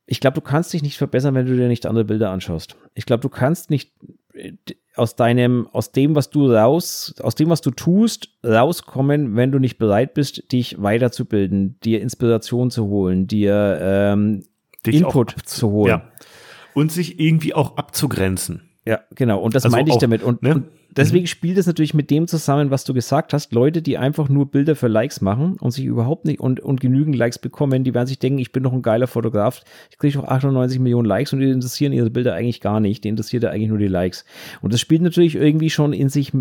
Ich 0.07 0.21
glaube, 0.21 0.35
du 0.35 0.41
kannst 0.41 0.73
dich 0.73 0.83
nicht 0.83 0.99
verbessern, 0.99 1.35
wenn 1.35 1.47
du 1.47 1.57
dir 1.57 1.69
nicht 1.69 1.87
andere 1.87 2.05
Bilder 2.05 2.31
anschaust. 2.31 2.77
Ich 2.95 3.07
glaube, 3.07 3.21
du 3.21 3.29
kannst 3.29 3.71
nicht 3.71 3.93
äh, 4.33 4.53
aus 4.97 5.17
deinem, 5.17 5.69
aus 5.73 5.93
dem, 5.93 6.15
was 6.15 6.31
du 6.31 6.51
raus, 6.51 7.15
aus 7.23 7.35
dem, 7.35 7.51
was 7.51 7.61
du 7.61 7.71
tust, 7.71 8.31
rauskommen, 8.45 9.37
wenn 9.37 9.53
du 9.53 9.59
nicht 9.59 9.79
bereit 9.79 10.15
bist, 10.15 10.51
dich 10.53 10.83
weiterzubilden, 10.83 11.79
dir 11.81 12.01
Inspiration 12.01 12.71
zu 12.71 12.87
holen, 12.87 13.27
dir 13.27 13.79
ähm, 13.81 14.45
Input 14.87 15.35
zu 15.45 15.71
holen. 15.71 15.89
Ja. 15.89 16.09
Und 16.75 16.91
sich 16.91 17.21
irgendwie 17.21 17.55
auch 17.55 17.77
abzugrenzen. 17.77 18.63
Ja, 18.85 19.01
genau. 19.15 19.41
Und 19.41 19.55
das 19.55 19.65
also 19.65 19.77
meinte 19.77 19.93
ich 19.93 19.99
damit. 19.99 20.23
Und, 20.23 20.43
ne? 20.43 20.55
und 20.57 20.67
deswegen 20.91 21.25
mhm. 21.25 21.29
spielt 21.29 21.59
es 21.59 21.67
natürlich 21.67 21.95
mit 21.95 22.11
dem 22.11 22.27
zusammen, 22.27 22.71
was 22.71 22.85
du 22.85 22.95
gesagt 22.95 23.33
hast. 23.33 23.53
Leute, 23.53 23.81
die 23.81 23.97
einfach 23.97 24.29
nur 24.29 24.51
Bilder 24.51 24.75
für 24.75 24.89
Likes 24.89 25.21
machen 25.21 25.57
und 25.61 25.71
sich 25.71 25.85
überhaupt 25.85 26.25
nicht 26.25 26.41
und, 26.41 26.59
und 26.59 26.81
genügend 26.81 27.15
Likes 27.15 27.39
bekommen, 27.39 27.85
die 27.85 27.95
werden 27.95 28.09
sich 28.09 28.19
denken, 28.19 28.39
ich 28.39 28.51
bin 28.51 28.65
doch 28.65 28.73
ein 28.73 28.83
geiler 28.83 29.07
Fotograf. 29.07 29.63
Ich 29.91 29.99
kriege 29.99 30.19
doch 30.19 30.25
98 30.25 30.81
Millionen 30.81 31.07
Likes 31.07 31.33
und 31.33 31.41
die 31.41 31.51
interessieren 31.51 31.93
ihre 31.93 32.11
Bilder 32.11 32.35
eigentlich 32.35 32.61
gar 32.61 32.81
nicht. 32.81 33.05
Die 33.05 33.09
interessiert 33.09 33.45
ja 33.45 33.51
eigentlich 33.51 33.69
nur 33.69 33.79
die 33.79 33.87
Likes. 33.87 34.25
Und 34.63 34.73
das 34.73 34.81
spielt 34.81 35.03
natürlich 35.03 35.37
irgendwie 35.37 35.71
schon 35.71 35.93
in 35.93 36.09
sich 36.09 36.33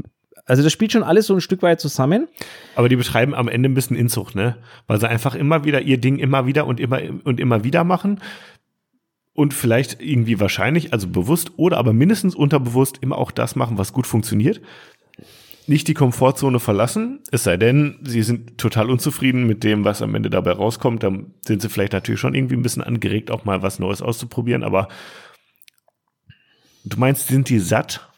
also 0.52 0.64
das 0.64 0.74
spielt 0.74 0.92
schon 0.92 1.04
alles 1.04 1.28
so 1.28 1.34
ein 1.34 1.40
Stück 1.40 1.62
weit 1.62 1.80
zusammen. 1.80 2.28
Aber 2.76 2.90
die 2.90 2.98
beschreiben 2.98 3.34
am 3.34 3.48
Ende 3.48 3.70
ein 3.70 3.74
bisschen 3.74 3.96
Inzucht, 3.96 4.36
ne? 4.36 4.58
Weil 4.86 5.00
sie 5.00 5.08
einfach 5.08 5.34
immer 5.34 5.64
wieder 5.64 5.82
ihr 5.82 5.98
Ding 5.98 6.18
immer 6.18 6.46
wieder 6.46 6.68
und 6.68 6.82
immer 6.82 7.00
und 7.24 7.40
immer 7.40 7.64
wieder 7.64 7.86
machen 7.86 8.20
und 9.32 9.54
vielleicht 9.54 10.02
irgendwie 10.02 10.42
wahrscheinlich, 10.42 10.92
also 10.92 11.08
bewusst 11.08 11.52
oder 11.56 11.78
aber 11.78 11.94
mindestens 11.94 12.36
unterbewusst 12.36 12.98
immer 13.00 13.18
auch 13.18 13.32
das 13.32 13.56
machen, 13.56 13.78
was 13.78 13.94
gut 13.94 14.06
funktioniert. 14.06 14.60
Nicht 15.68 15.88
die 15.88 15.94
Komfortzone 15.94 16.60
verlassen, 16.60 17.22
es 17.32 17.46
sei 17.46 17.56
denn, 17.56 18.00
sie 18.04 18.22
sind 18.22 18.58
total 18.58 18.90
unzufrieden 18.90 19.48
mit 19.48 19.64
dem, 19.64 19.86
was 19.86 20.02
am 20.02 20.16
Ende 20.16 20.30
dabei 20.30 20.52
rauskommt. 20.52 21.02
Dann 21.02 21.34
sind 21.46 21.62
sie 21.62 21.70
vielleicht 21.70 21.94
natürlich 21.94 22.20
schon 22.20 22.36
irgendwie 22.36 22.58
ein 22.58 22.62
bisschen 22.62 22.84
angeregt, 22.84 23.32
auch 23.32 23.46
mal 23.46 23.62
was 23.62 23.80
Neues 23.80 24.02
auszuprobieren. 24.02 24.64
Aber 24.64 24.90
du 26.84 27.00
meinst, 27.00 27.30
sind 27.30 27.48
die 27.48 27.60
satt? 27.60 28.10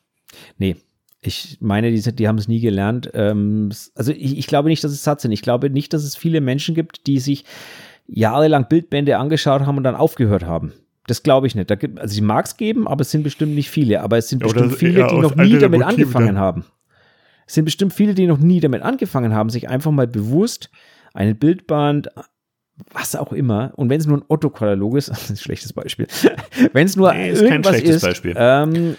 Nee, 0.57 0.77
ich 1.23 1.57
meine, 1.61 1.91
die, 1.91 2.15
die 2.15 2.27
haben 2.27 2.37
es 2.37 2.47
nie 2.47 2.59
gelernt. 2.59 3.09
Ähm, 3.13 3.69
also 3.95 4.11
ich, 4.11 4.37
ich, 4.37 4.47
glaube 4.47 4.69
nicht, 4.69 4.83
dass 4.83 4.91
es 4.91 5.03
satt 5.03 5.21
sind. 5.21 5.31
Ich 5.31 5.41
glaube 5.41 5.69
nicht, 5.69 5.93
dass 5.93 6.03
es 6.03 6.15
viele 6.15 6.41
Menschen 6.41 6.75
gibt, 6.75 7.07
die 7.07 7.19
sich 7.19 7.45
jahrelang 8.07 8.67
Bildbände 8.67 9.17
angeschaut 9.17 9.61
haben 9.61 9.77
und 9.77 9.83
dann 9.83 9.95
aufgehört 9.95 10.43
haben. 10.43 10.73
Das 11.07 11.23
glaube 11.23 11.47
ich 11.47 11.55
nicht. 11.55 11.69
Da 11.69 11.75
gibt, 11.75 11.99
also 11.99 12.13
sie 12.13 12.21
mag 12.21 12.45
es 12.45 12.57
geben, 12.57 12.87
aber 12.87 13.01
es 13.01 13.11
sind 13.11 13.23
bestimmt 13.23 13.55
nicht 13.55 13.69
viele. 13.69 14.01
Aber 14.01 14.17
es 14.17 14.29
sind 14.29 14.39
bestimmt 14.39 14.75
viele, 14.75 15.07
die 15.07 15.17
noch 15.17 15.35
nie 15.35 15.57
damit 15.57 15.83
angefangen 15.83 16.37
haben. 16.37 16.65
Es 17.45 17.55
sind 17.55 17.65
bestimmt 17.65 17.93
viele, 17.93 18.13
die 18.13 18.27
noch 18.27 18.37
nie 18.37 18.59
damit 18.59 18.81
angefangen 18.81 19.33
haben, 19.33 19.49
sich 19.49 19.69
einfach 19.69 19.91
mal 19.91 20.07
bewusst 20.07 20.69
einen 21.13 21.37
Bildband, 21.37 22.09
was 22.91 23.15
auch 23.15 23.33
immer, 23.33 23.71
und 23.75 23.89
wenn 23.89 23.99
es 23.99 24.07
nur 24.07 24.17
ein 24.17 24.25
Otto-Katalog 24.27 24.97
ist, 24.97 25.09
das 25.09 25.23
ist 25.23 25.29
ein 25.29 25.37
schlechtes 25.37 25.73
Beispiel, 25.73 26.07
wenn 26.73 26.85
es 26.85 26.95
nur 26.95 27.13
nee, 27.13 27.31
ist 27.31 27.41
irgendwas 27.41 27.81
ist, 27.81 28.23
ähm, 28.35 28.95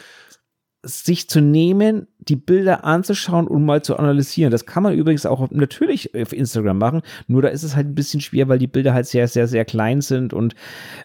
sich 0.82 1.28
zu 1.28 1.40
nehmen, 1.40 2.06
die 2.28 2.36
Bilder 2.36 2.84
anzuschauen 2.84 3.46
und 3.46 3.64
mal 3.64 3.82
zu 3.82 3.96
analysieren. 3.96 4.50
Das 4.50 4.66
kann 4.66 4.82
man 4.82 4.94
übrigens 4.94 5.26
auch 5.26 5.50
natürlich 5.50 6.14
auf 6.14 6.32
Instagram 6.32 6.78
machen, 6.78 7.02
nur 7.26 7.42
da 7.42 7.48
ist 7.48 7.62
es 7.62 7.76
halt 7.76 7.88
ein 7.88 7.94
bisschen 7.94 8.20
schwer, 8.20 8.48
weil 8.48 8.58
die 8.58 8.66
Bilder 8.66 8.94
halt 8.94 9.06
sehr, 9.06 9.28
sehr, 9.28 9.46
sehr 9.46 9.64
klein 9.64 10.00
sind 10.00 10.32
und 10.32 10.54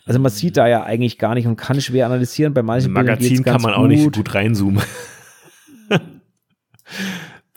also 0.05 0.19
man 0.19 0.31
sieht 0.31 0.57
da 0.57 0.67
ja 0.67 0.83
eigentlich 0.83 1.17
gar 1.17 1.35
nicht 1.35 1.47
und 1.47 1.55
kann 1.55 1.81
schwer 1.81 2.05
analysieren. 2.05 2.53
Bei 2.53 2.63
manchen 2.63 2.93
Bildern 2.93 3.17
Magazin 3.17 3.43
kann 3.43 3.61
man 3.61 3.73
auch 3.73 3.81
gut. 3.81 3.89
nicht 3.89 4.15
gut 4.15 4.33
reinzoomen. 4.33 4.83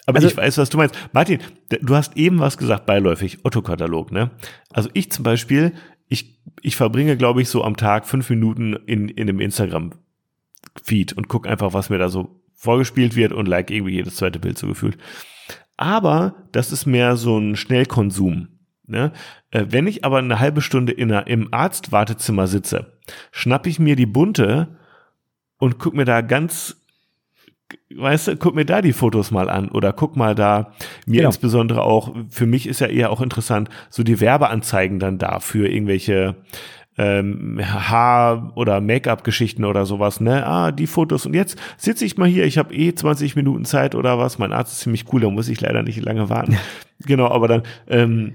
Aber 0.04 0.16
also, 0.16 0.28
ich 0.28 0.36
weiß, 0.36 0.58
was 0.58 0.68
du 0.68 0.78
meinst. 0.78 0.96
Martin, 1.12 1.38
du 1.68 1.94
hast 1.94 2.16
eben 2.16 2.40
was 2.40 2.58
gesagt, 2.58 2.86
beiläufig, 2.86 3.44
Otto-Katalog, 3.44 4.10
ne? 4.10 4.30
Also 4.70 4.90
ich 4.94 5.12
zum 5.12 5.22
Beispiel, 5.22 5.72
ich, 6.08 6.40
ich 6.60 6.76
verbringe, 6.76 7.16
glaube 7.16 7.40
ich, 7.40 7.48
so 7.48 7.62
am 7.62 7.76
Tag 7.76 8.06
fünf 8.06 8.28
Minuten 8.28 8.74
in, 8.86 9.08
in 9.08 9.28
dem 9.28 9.40
Instagram 9.40 9.92
Feed 10.82 11.12
und 11.12 11.28
guck 11.28 11.46
einfach, 11.46 11.72
was 11.72 11.90
mir 11.90 11.98
da 11.98 12.08
so 12.08 12.41
vorgespielt 12.62 13.16
wird 13.16 13.32
und 13.32 13.48
like 13.48 13.72
irgendwie 13.72 13.94
jedes 13.94 14.16
zweite 14.16 14.38
Bild 14.38 14.56
so 14.56 14.68
gefühlt. 14.68 14.96
Aber 15.76 16.36
das 16.52 16.70
ist 16.70 16.86
mehr 16.86 17.16
so 17.16 17.36
ein 17.36 17.56
Schnellkonsum. 17.56 18.48
Ne? 18.86 19.12
Äh, 19.50 19.66
wenn 19.70 19.88
ich 19.88 20.04
aber 20.04 20.18
eine 20.18 20.38
halbe 20.38 20.60
Stunde 20.60 20.92
in 20.92 21.10
einer, 21.10 21.26
im 21.26 21.52
Arztwartezimmer 21.52 22.46
sitze, 22.46 23.00
schnapp 23.32 23.66
ich 23.66 23.80
mir 23.80 23.96
die 23.96 24.06
bunte 24.06 24.78
und 25.58 25.80
guck 25.80 25.94
mir 25.94 26.04
da 26.04 26.20
ganz 26.20 26.76
weißt 27.96 28.28
du, 28.28 28.36
guck 28.36 28.54
mir 28.54 28.64
da 28.64 28.80
die 28.80 28.92
Fotos 28.92 29.30
mal 29.30 29.50
an 29.50 29.70
oder 29.70 29.92
guck 29.92 30.14
mal 30.14 30.34
da, 30.34 30.72
mir 31.06 31.18
genau. 31.18 31.30
insbesondere 31.30 31.82
auch, 31.82 32.14
für 32.28 32.46
mich 32.46 32.68
ist 32.68 32.80
ja 32.80 32.86
eher 32.86 33.10
auch 33.10 33.22
interessant, 33.22 33.70
so 33.90 34.02
die 34.02 34.20
Werbeanzeigen 34.20 34.98
dann 34.98 35.18
da 35.18 35.40
für 35.40 35.68
irgendwelche 35.68 36.36
ähm, 36.98 37.60
Haar- 37.62 38.52
oder 38.54 38.80
Make-up-Geschichten 38.80 39.64
oder 39.64 39.86
sowas, 39.86 40.20
ne? 40.20 40.46
Ah, 40.46 40.72
die 40.72 40.86
Fotos. 40.86 41.26
Und 41.26 41.34
jetzt 41.34 41.58
sitze 41.76 42.04
ich 42.04 42.18
mal 42.18 42.28
hier, 42.28 42.44
ich 42.44 42.58
habe 42.58 42.74
eh 42.74 42.94
20 42.94 43.36
Minuten 43.36 43.64
Zeit 43.64 43.94
oder 43.94 44.18
was. 44.18 44.38
Mein 44.38 44.52
Arzt 44.52 44.72
ist 44.72 44.80
ziemlich 44.80 45.12
cool, 45.12 45.22
da 45.22 45.30
muss 45.30 45.48
ich 45.48 45.60
leider 45.60 45.82
nicht 45.82 46.02
lange 46.02 46.28
warten. 46.28 46.56
genau, 47.06 47.28
aber 47.28 47.48
dann 47.48 47.62
ähm, 47.88 48.34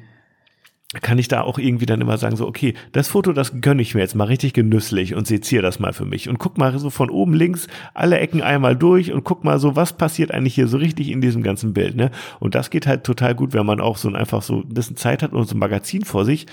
kann 1.02 1.20
ich 1.20 1.28
da 1.28 1.42
auch 1.42 1.60
irgendwie 1.60 1.86
dann 1.86 2.02
immer 2.02 2.18
sagen, 2.18 2.38
so, 2.38 2.48
okay, 2.48 2.74
das 2.94 3.10
Foto, 3.10 3.34
das 3.34 3.62
gönne 3.62 3.82
ich 3.82 3.94
mir 3.94 4.02
jetzt 4.02 4.16
mal 4.16 4.24
richtig 4.24 4.54
genüsslich 4.54 5.16
und 5.16 5.28
seziere 5.28 5.62
das 5.62 5.80
mal 5.80 5.94
für 5.94 6.06
mich. 6.06 6.30
Und 6.30 6.40
guck 6.40 6.58
mal 6.58 6.78
so 6.80 6.90
von 6.90 7.10
oben 7.10 7.34
links 7.34 7.68
alle 7.94 8.18
Ecken 8.20 8.42
einmal 8.42 8.76
durch 8.76 9.12
und 9.12 9.24
guck 9.24 9.44
mal 9.44 9.60
so, 9.60 9.76
was 9.76 9.94
passiert 9.94 10.32
eigentlich 10.32 10.56
hier 10.56 10.68
so 10.68 10.78
richtig 10.78 11.12
in 11.12 11.22
diesem 11.22 11.44
ganzen 11.44 11.74
Bild, 11.74 11.96
ne? 11.96 12.10
Und 12.40 12.56
das 12.56 12.70
geht 12.70 12.88
halt 12.88 13.04
total 13.04 13.36
gut, 13.36 13.54
wenn 13.54 13.66
man 13.66 13.82
auch 13.82 13.98
so 13.98 14.12
einfach 14.14 14.42
so 14.42 14.62
ein 14.62 14.70
bisschen 14.70 14.96
Zeit 14.96 15.22
hat 15.22 15.34
und 15.34 15.48
so 15.48 15.56
ein 15.56 15.60
Magazin 15.60 16.06
vor 16.06 16.24
sich, 16.24 16.48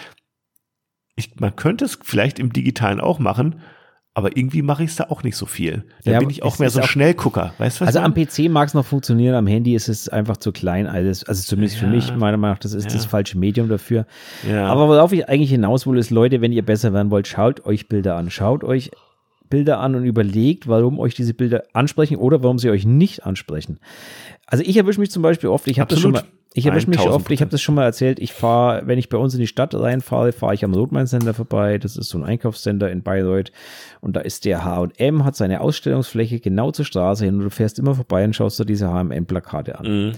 ich, 1.16 1.38
man 1.38 1.54
könnte 1.56 1.84
es 1.84 1.98
vielleicht 2.02 2.38
im 2.38 2.52
Digitalen 2.52 3.00
auch 3.00 3.18
machen, 3.18 3.60
aber 4.16 4.36
irgendwie 4.36 4.62
mache 4.62 4.84
ich 4.84 4.90
es 4.90 4.96
da 4.96 5.04
auch 5.10 5.24
nicht 5.24 5.36
so 5.36 5.44
viel. 5.44 5.84
Da 6.04 6.12
ja, 6.12 6.18
bin 6.20 6.30
ich 6.30 6.44
auch 6.44 6.60
mehr 6.60 6.70
so 6.70 6.80
ein 6.80 6.86
Schnellgucker. 6.86 7.52
Weißt 7.58 7.80
was 7.80 7.88
Also 7.88 7.98
am 7.98 8.14
PC 8.14 8.48
mag 8.48 8.68
es 8.68 8.74
noch 8.74 8.86
funktionieren, 8.86 9.34
am 9.34 9.48
Handy 9.48 9.74
ist 9.74 9.88
es 9.88 10.08
einfach 10.08 10.36
zu 10.36 10.52
klein. 10.52 10.86
Also, 10.86 11.26
also 11.26 11.42
zumindest 11.42 11.80
ja. 11.80 11.80
für 11.80 11.86
mich, 11.88 12.14
meiner 12.14 12.36
Meinung 12.36 12.54
nach, 12.54 12.58
das 12.58 12.74
ist 12.74 12.86
ja. 12.86 12.92
das 12.92 13.06
falsche 13.06 13.36
Medium 13.36 13.68
dafür. 13.68 14.06
Ja. 14.48 14.66
Aber 14.66 14.88
worauf 14.88 15.12
ich 15.12 15.28
eigentlich 15.28 15.50
hinaus 15.50 15.84
will, 15.86 15.98
ist, 15.98 16.10
Leute, 16.10 16.40
wenn 16.40 16.52
ihr 16.52 16.64
besser 16.64 16.92
werden 16.92 17.10
wollt, 17.10 17.26
schaut 17.26 17.66
euch 17.66 17.88
Bilder 17.88 18.14
an. 18.14 18.30
Schaut 18.30 18.62
euch 18.62 18.92
Bilder 19.50 19.80
an 19.80 19.96
und 19.96 20.04
überlegt, 20.04 20.68
warum 20.68 21.00
euch 21.00 21.14
diese 21.14 21.34
Bilder 21.34 21.64
ansprechen 21.72 22.16
oder 22.16 22.42
warum 22.44 22.58
sie 22.58 22.70
euch 22.70 22.86
nicht 22.86 23.26
ansprechen. 23.26 23.78
Also 24.46 24.62
ich 24.64 24.76
erwische 24.76 25.00
mich 25.00 25.10
zum 25.10 25.22
Beispiel 25.22 25.48
oft, 25.48 25.66
ich 25.66 25.80
habe 25.80 25.90
das 25.90 26.00
schon 26.00 26.12
mal, 26.12 26.22
ich 26.56 26.66
erwische 26.66 26.88
mich 26.88 27.00
oft, 27.00 27.28
ich 27.32 27.40
habe 27.40 27.50
das 27.50 27.60
schon 27.60 27.74
mal 27.74 27.82
erzählt, 27.82 28.20
ich 28.20 28.32
fahre, 28.32 28.86
wenn 28.86 28.96
ich 28.96 29.08
bei 29.08 29.18
uns 29.18 29.34
in 29.34 29.40
die 29.40 29.48
Stadt 29.48 29.74
reinfahre, 29.74 30.30
fahre 30.30 30.54
ich 30.54 30.64
am 30.64 30.72
Rotmain-Center 30.72 31.34
vorbei. 31.34 31.78
Das 31.78 31.96
ist 31.96 32.10
so 32.10 32.18
ein 32.18 32.24
Einkaufscenter 32.24 32.92
in 32.92 33.02
Bayreuth. 33.02 33.50
Und 34.00 34.14
da 34.14 34.20
ist 34.20 34.44
der 34.44 34.64
H&M, 34.64 35.24
hat 35.24 35.34
seine 35.34 35.60
Ausstellungsfläche 35.60 36.38
genau 36.38 36.70
zur 36.70 36.84
Straße 36.84 37.24
hin 37.24 37.34
und 37.34 37.40
du 37.40 37.50
fährst 37.50 37.80
immer 37.80 37.96
vorbei 37.96 38.24
und 38.24 38.36
schaust 38.36 38.60
dir 38.60 38.64
diese 38.64 38.88
H&M-Plakate 38.88 39.80
an. 39.80 39.86
Mhm. 39.86 40.12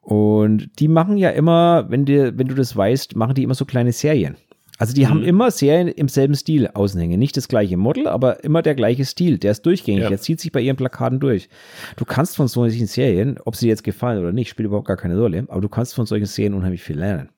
Und 0.00 0.70
die 0.78 0.88
machen 0.88 1.18
ja 1.18 1.28
immer, 1.28 1.90
wenn, 1.90 2.06
dir, 2.06 2.38
wenn 2.38 2.48
du 2.48 2.54
das 2.54 2.74
weißt, 2.74 3.14
machen 3.14 3.34
die 3.34 3.42
immer 3.42 3.54
so 3.54 3.66
kleine 3.66 3.92
Serien. 3.92 4.36
Also 4.78 4.94
die 4.94 5.04
mhm. 5.04 5.08
haben 5.08 5.22
immer 5.22 5.50
Serien 5.50 5.88
im 5.88 6.08
selben 6.08 6.34
Stil 6.34 6.68
außenhängen. 6.68 7.18
Nicht 7.18 7.36
das 7.36 7.48
gleiche 7.48 7.76
Model, 7.76 8.08
aber 8.08 8.44
immer 8.44 8.62
der 8.62 8.74
gleiche 8.74 9.04
Stil. 9.04 9.38
Der 9.38 9.52
ist 9.52 9.64
durchgängig. 9.64 10.02
Ja. 10.02 10.08
Der 10.08 10.18
zieht 10.18 10.40
sich 10.40 10.52
bei 10.52 10.60
ihren 10.60 10.76
Plakaten 10.76 11.20
durch. 11.20 11.48
Du 11.96 12.04
kannst 12.04 12.36
von 12.36 12.48
solchen 12.48 12.86
Serien, 12.86 13.38
ob 13.44 13.56
sie 13.56 13.68
jetzt 13.68 13.84
gefallen 13.84 14.20
oder 14.20 14.32
nicht, 14.32 14.48
spielt 14.48 14.66
überhaupt 14.66 14.88
gar 14.88 14.96
keine 14.96 15.18
Rolle, 15.18 15.44
aber 15.48 15.60
du 15.60 15.68
kannst 15.68 15.94
von 15.94 16.06
solchen 16.06 16.26
Serien 16.26 16.54
unheimlich 16.54 16.82
viel 16.82 16.98
lernen. 16.98 17.30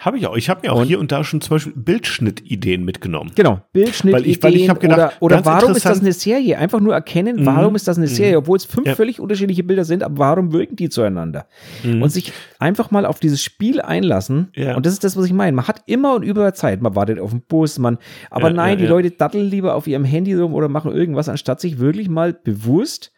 Habe 0.00 0.18
ich 0.18 0.26
auch. 0.26 0.36
Ich 0.36 0.48
habe 0.48 0.60
mir 0.62 0.72
auch 0.72 0.80
und 0.80 0.86
hier 0.86 0.98
und 0.98 1.12
da 1.12 1.24
schon 1.24 1.40
zum 1.40 1.56
Beispiel 1.56 1.72
Bildschnittideen 1.74 2.84
mitgenommen. 2.84 3.32
Genau, 3.34 3.60
Bildschnittideen. 3.72 4.12
Weil 4.12 4.30
ich, 4.30 4.42
weil 4.42 4.56
ich 4.56 4.80
gedacht, 4.80 5.16
oder, 5.20 5.36
oder 5.36 5.44
warum 5.44 5.74
ist 5.74 5.86
das 5.86 6.00
eine 6.00 6.12
Serie? 6.12 6.58
Einfach 6.58 6.80
nur 6.80 6.94
erkennen, 6.94 7.40
mhm. 7.40 7.46
warum 7.46 7.74
ist 7.76 7.88
das 7.88 7.98
eine 7.98 8.08
Serie, 8.08 8.38
obwohl 8.38 8.56
es 8.56 8.64
fünf 8.64 8.86
ja. 8.86 8.94
völlig 8.94 9.20
unterschiedliche 9.20 9.62
Bilder 9.62 9.84
sind, 9.84 10.02
aber 10.02 10.18
warum 10.18 10.52
wirken 10.52 10.76
die 10.76 10.88
zueinander? 10.88 11.46
Mhm. 11.82 12.02
Und 12.02 12.10
sich 12.10 12.32
einfach 12.58 12.90
mal 12.90 13.06
auf 13.06 13.20
dieses 13.20 13.42
Spiel 13.42 13.80
einlassen. 13.80 14.48
Ja. 14.54 14.76
Und 14.76 14.86
das 14.86 14.92
ist 14.92 15.04
das, 15.04 15.16
was 15.16 15.26
ich 15.26 15.32
meine. 15.32 15.54
Man 15.54 15.68
hat 15.68 15.82
immer 15.86 16.14
und 16.14 16.22
überall 16.22 16.54
Zeit. 16.54 16.82
Man 16.82 16.94
wartet 16.94 17.18
auf 17.18 17.30
den 17.30 17.42
Bus, 17.42 17.78
man. 17.78 17.98
Aber 18.30 18.48
ja, 18.48 18.54
nein, 18.54 18.78
die 18.78 18.86
Leute 18.86 19.10
datteln 19.10 19.48
lieber 19.48 19.74
auf 19.74 19.86
ihrem 19.86 20.04
Handy 20.04 20.34
rum 20.34 20.54
oder 20.54 20.68
machen 20.68 20.92
irgendwas, 20.92 21.28
anstatt 21.28 21.60
sich 21.60 21.78
wirklich 21.78 22.08
mal 22.08 22.32
bewusst 22.32 23.12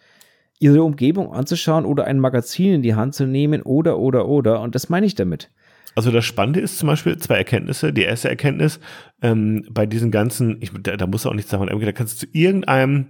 ihre 0.58 0.82
Umgebung 0.82 1.32
anzuschauen 1.32 1.84
oder 1.84 2.04
ein 2.04 2.18
Magazin 2.20 2.74
in 2.74 2.82
die 2.82 2.94
Hand 2.94 3.14
zu 3.14 3.26
nehmen 3.26 3.62
oder, 3.62 3.98
oder, 3.98 4.28
oder. 4.28 4.60
Und 4.60 4.74
das 4.74 4.88
meine 4.88 5.06
ich 5.06 5.14
damit. 5.14 5.50
Also 5.94 6.10
das 6.10 6.24
Spannende 6.24 6.60
ist 6.60 6.78
zum 6.78 6.88
Beispiel 6.88 7.16
zwei 7.18 7.36
Erkenntnisse. 7.36 7.92
Die 7.92 8.02
erste 8.02 8.28
Erkenntnis, 8.28 8.80
ähm, 9.22 9.64
bei 9.70 9.86
diesen 9.86 10.10
ganzen, 10.10 10.60
ich, 10.60 10.70
da, 10.80 10.96
da 10.96 11.06
musst 11.06 11.24
du 11.24 11.28
auch 11.28 11.34
nichts 11.34 11.50
sagen, 11.50 11.66
da 11.66 11.92
kannst 11.92 12.22
du 12.22 12.26
zu 12.26 12.32
irgendeinem 12.32 13.06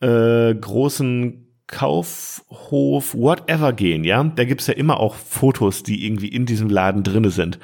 äh, 0.00 0.54
großen 0.54 1.46
Kaufhof, 1.68 3.14
whatever 3.14 3.72
gehen, 3.72 4.04
ja. 4.04 4.22
Da 4.22 4.44
gibt's 4.44 4.66
ja 4.66 4.74
immer 4.74 5.00
auch 5.00 5.14
Fotos, 5.14 5.82
die 5.82 6.06
irgendwie 6.06 6.28
in 6.28 6.44
diesem 6.44 6.68
Laden 6.68 7.02
drinne 7.02 7.30
sind. 7.30 7.58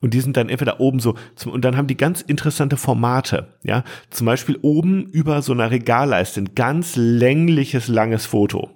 Und 0.00 0.14
die 0.14 0.20
sind 0.20 0.36
dann 0.36 0.48
entweder 0.48 0.80
oben 0.80 0.98
so, 0.98 1.14
zum, 1.36 1.52
und 1.52 1.64
dann 1.64 1.76
haben 1.76 1.86
die 1.86 1.96
ganz 1.96 2.22
interessante 2.22 2.76
Formate, 2.76 3.54
ja. 3.62 3.84
Zum 4.10 4.26
Beispiel 4.26 4.58
oben 4.62 5.06
über 5.06 5.42
so 5.42 5.52
einer 5.52 5.70
Regalleiste 5.70 6.40
ein 6.40 6.54
ganz 6.56 6.96
längliches, 6.96 7.88
langes 7.88 8.26
Foto. 8.26 8.70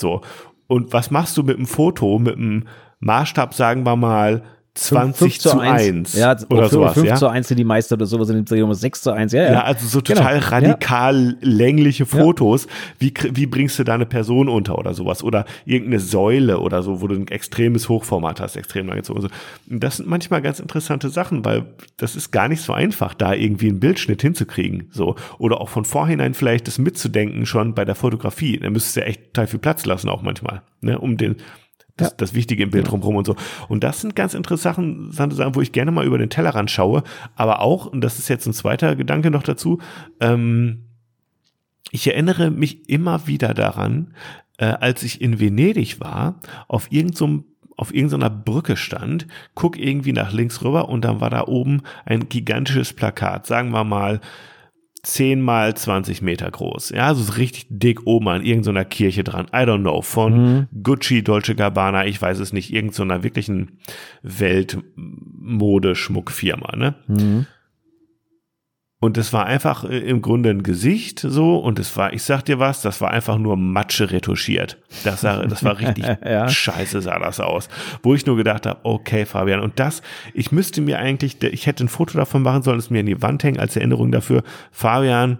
So. 0.00 0.22
Und 0.66 0.94
was 0.94 1.10
machst 1.10 1.36
du 1.36 1.42
mit 1.42 1.56
einem 1.56 1.66
Foto, 1.66 2.18
mit 2.18 2.36
einem 2.36 2.66
Maßstab, 3.00 3.54
sagen 3.54 3.84
wir 3.84 3.96
mal, 3.96 4.42
20 4.74 5.40
zu 5.40 5.60
1. 5.60 6.14
1. 6.14 6.14
Ja, 6.14 6.36
oder 6.50 6.68
sowas. 6.68 6.94
5 6.94 7.06
ja? 7.06 7.14
zu 7.14 7.28
1 7.28 7.46
sind 7.46 7.58
die 7.58 7.64
Meister 7.64 7.94
oder 7.94 8.06
sowas, 8.06 8.28
in 8.28 8.44
dem 8.44 8.74
6 8.74 9.02
zu 9.02 9.12
1. 9.12 9.32
Ja, 9.32 9.42
ja. 9.42 9.52
ja 9.52 9.62
also 9.62 9.86
so 9.86 10.00
total 10.00 10.40
genau. 10.40 10.50
radikal 10.50 11.26
ja. 11.30 11.36
längliche 11.40 12.06
Fotos. 12.06 12.66
Wie, 12.98 13.14
wie 13.32 13.46
bringst 13.46 13.78
du 13.78 13.84
da 13.84 13.94
eine 13.94 14.06
Person 14.06 14.48
unter 14.48 14.76
oder 14.76 14.92
sowas? 14.92 15.22
Oder 15.22 15.44
irgendeine 15.64 16.00
Säule 16.00 16.58
oder 16.58 16.82
so, 16.82 17.00
wo 17.00 17.06
du 17.06 17.14
ein 17.14 17.28
extremes 17.28 17.88
Hochformat 17.88 18.40
hast, 18.40 18.56
extrem 18.56 18.88
lang 18.88 18.96
gezogen. 18.96 19.28
Das 19.66 19.98
sind 19.98 20.08
manchmal 20.08 20.42
ganz 20.42 20.58
interessante 20.58 21.08
Sachen, 21.08 21.44
weil 21.44 21.66
das 21.96 22.16
ist 22.16 22.32
gar 22.32 22.48
nicht 22.48 22.62
so 22.62 22.72
einfach, 22.72 23.14
da 23.14 23.32
irgendwie 23.32 23.68
einen 23.68 23.78
Bildschnitt 23.78 24.22
hinzukriegen. 24.22 24.88
So. 24.90 25.14
Oder 25.38 25.60
auch 25.60 25.68
von 25.68 25.84
vorhinein 25.84 26.34
vielleicht 26.34 26.66
das 26.66 26.78
mitzudenken 26.78 27.46
schon 27.46 27.74
bei 27.74 27.84
der 27.84 27.94
Fotografie. 27.94 28.58
Da 28.58 28.70
müsstest 28.70 28.96
du 28.96 29.00
ja 29.00 29.06
echt 29.06 29.34
total 29.34 29.46
viel 29.46 29.60
Platz 29.60 29.86
lassen 29.86 30.08
auch 30.08 30.22
manchmal, 30.22 30.62
ne, 30.80 30.98
um 30.98 31.16
den, 31.16 31.36
das, 31.96 32.10
ja. 32.10 32.14
das 32.16 32.34
Wichtige 32.34 32.62
im 32.62 32.70
Bild 32.70 32.84
genau. 32.84 32.96
drumherum 32.96 33.16
und 33.16 33.26
so. 33.26 33.36
Und 33.68 33.84
das 33.84 34.00
sind 34.00 34.16
ganz 34.16 34.34
interessante 34.34 35.12
Sachen, 35.34 35.54
wo 35.54 35.60
ich 35.60 35.72
gerne 35.72 35.90
mal 35.90 36.06
über 36.06 36.18
den 36.18 36.30
Tellerrand 36.30 36.70
schaue. 36.70 37.02
Aber 37.36 37.60
auch, 37.60 37.86
und 37.86 38.00
das 38.00 38.18
ist 38.18 38.28
jetzt 38.28 38.46
ein 38.46 38.52
zweiter 38.52 38.96
Gedanke 38.96 39.30
noch 39.30 39.42
dazu, 39.42 39.80
ähm, 40.20 40.84
ich 41.90 42.08
erinnere 42.08 42.50
mich 42.50 42.88
immer 42.88 43.26
wieder 43.26 43.54
daran, 43.54 44.14
äh, 44.58 44.66
als 44.66 45.02
ich 45.02 45.20
in 45.20 45.38
Venedig 45.38 46.00
war, 46.00 46.40
auf 46.68 46.90
irgendeinem 46.90 47.44
auf 47.76 47.92
irgendeiner 47.92 48.30
Brücke 48.30 48.76
stand, 48.76 49.26
guck 49.56 49.76
irgendwie 49.76 50.12
nach 50.12 50.32
links 50.32 50.62
rüber 50.62 50.88
und 50.88 51.04
dann 51.04 51.20
war 51.20 51.30
da 51.30 51.48
oben 51.48 51.82
ein 52.04 52.28
gigantisches 52.28 52.92
Plakat, 52.92 53.46
sagen 53.46 53.70
wir 53.70 53.82
mal 53.82 54.20
10 55.04 55.40
mal 55.40 55.76
20 55.76 56.22
Meter 56.22 56.50
groß. 56.50 56.90
Ja, 56.90 57.06
also 57.08 57.22
ist 57.22 57.38
richtig 57.38 57.66
dick 57.68 58.06
oben 58.06 58.28
an 58.28 58.44
irgendeiner 58.44 58.84
Kirche 58.84 59.24
dran. 59.24 59.46
I 59.52 59.58
don't 59.58 59.82
know. 59.82 60.02
Von 60.02 60.32
mhm. 60.32 60.66
Gucci, 60.82 61.22
Dolce 61.22 61.54
Gabbana, 61.54 62.06
ich 62.06 62.20
weiß 62.20 62.40
es 62.40 62.52
nicht, 62.52 62.72
irgendeiner 62.72 63.22
wirklichen 63.22 63.78
Weltmodeschmuckfirma, 64.22 66.74
ne? 66.76 66.96
Mhm. 67.06 67.46
Und 69.04 69.18
es 69.18 69.34
war 69.34 69.44
einfach 69.44 69.84
äh, 69.84 69.98
im 69.98 70.22
Grunde 70.22 70.48
ein 70.48 70.62
Gesicht 70.62 71.20
so 71.20 71.58
und 71.58 71.78
es 71.78 71.94
war, 71.94 72.14
ich 72.14 72.22
sag 72.22 72.42
dir 72.46 72.58
was, 72.58 72.80
das 72.80 73.02
war 73.02 73.10
einfach 73.10 73.36
nur 73.36 73.58
Matsche 73.58 74.10
retuschiert. 74.10 74.78
Das, 75.04 75.20
sah, 75.20 75.44
das 75.44 75.62
war 75.62 75.78
richtig 75.78 76.06
ja. 76.24 76.48
scheiße 76.48 77.02
sah 77.02 77.18
das 77.18 77.38
aus. 77.38 77.68
Wo 78.02 78.14
ich 78.14 78.24
nur 78.24 78.38
gedacht 78.38 78.64
habe, 78.64 78.80
okay, 78.82 79.26
Fabian, 79.26 79.60
und 79.60 79.78
das, 79.78 80.00
ich 80.32 80.52
müsste 80.52 80.80
mir 80.80 81.00
eigentlich, 81.00 81.42
ich 81.42 81.66
hätte 81.66 81.84
ein 81.84 81.88
Foto 81.88 82.16
davon 82.16 82.40
machen 82.40 82.62
sollen, 82.62 82.78
es 82.78 82.88
mir 82.88 83.00
in 83.00 83.04
die 83.04 83.20
Wand 83.20 83.44
hängen 83.44 83.60
als 83.60 83.76
Erinnerung 83.76 84.10
dafür. 84.10 84.42
Fabian, 84.72 85.38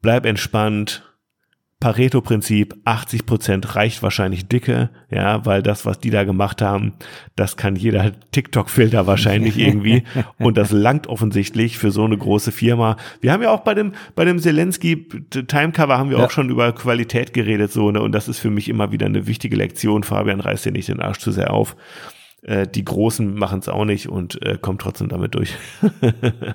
bleib 0.00 0.24
entspannt, 0.24 1.05
Pareto-Prinzip, 1.78 2.74
80 2.86 3.26
Prozent 3.26 3.76
reicht 3.76 4.02
wahrscheinlich 4.02 4.48
dicke, 4.48 4.88
ja, 5.10 5.44
weil 5.44 5.62
das, 5.62 5.84
was 5.84 6.00
die 6.00 6.08
da 6.08 6.24
gemacht 6.24 6.62
haben, 6.62 6.94
das 7.36 7.58
kann 7.58 7.76
jeder 7.76 8.12
TikTok-Filter 8.32 9.06
wahrscheinlich 9.06 9.58
irgendwie 9.58 10.02
und 10.38 10.56
das 10.56 10.70
langt 10.70 11.06
offensichtlich 11.06 11.76
für 11.76 11.90
so 11.90 12.04
eine 12.04 12.16
große 12.16 12.50
Firma. 12.50 12.96
Wir 13.20 13.32
haben 13.32 13.42
ja 13.42 13.50
auch 13.50 13.60
bei 13.60 13.74
dem, 13.74 13.92
bei 14.14 14.24
dem 14.24 14.38
Zelensky 14.38 15.06
Timecover 15.30 15.98
haben 15.98 16.08
wir 16.08 16.18
ja. 16.18 16.24
auch 16.24 16.30
schon 16.30 16.48
über 16.48 16.72
Qualität 16.72 17.34
geredet, 17.34 17.72
so, 17.72 17.90
ne, 17.90 18.00
und 18.00 18.12
das 18.12 18.26
ist 18.26 18.38
für 18.38 18.50
mich 18.50 18.70
immer 18.70 18.90
wieder 18.90 19.04
eine 19.04 19.26
wichtige 19.26 19.56
Lektion. 19.56 20.02
Fabian 20.02 20.40
reißt 20.40 20.64
dir 20.64 20.72
nicht 20.72 20.88
den 20.88 21.00
Arsch 21.00 21.18
zu 21.18 21.30
sehr 21.30 21.52
auf. 21.52 21.76
Äh, 22.42 22.66
die 22.66 22.86
Großen 22.86 23.34
machen 23.34 23.58
es 23.58 23.68
auch 23.68 23.84
nicht 23.84 24.08
und 24.08 24.40
äh, 24.42 24.56
kommt 24.56 24.80
trotzdem 24.80 25.08
damit 25.08 25.34
durch. 25.34 25.54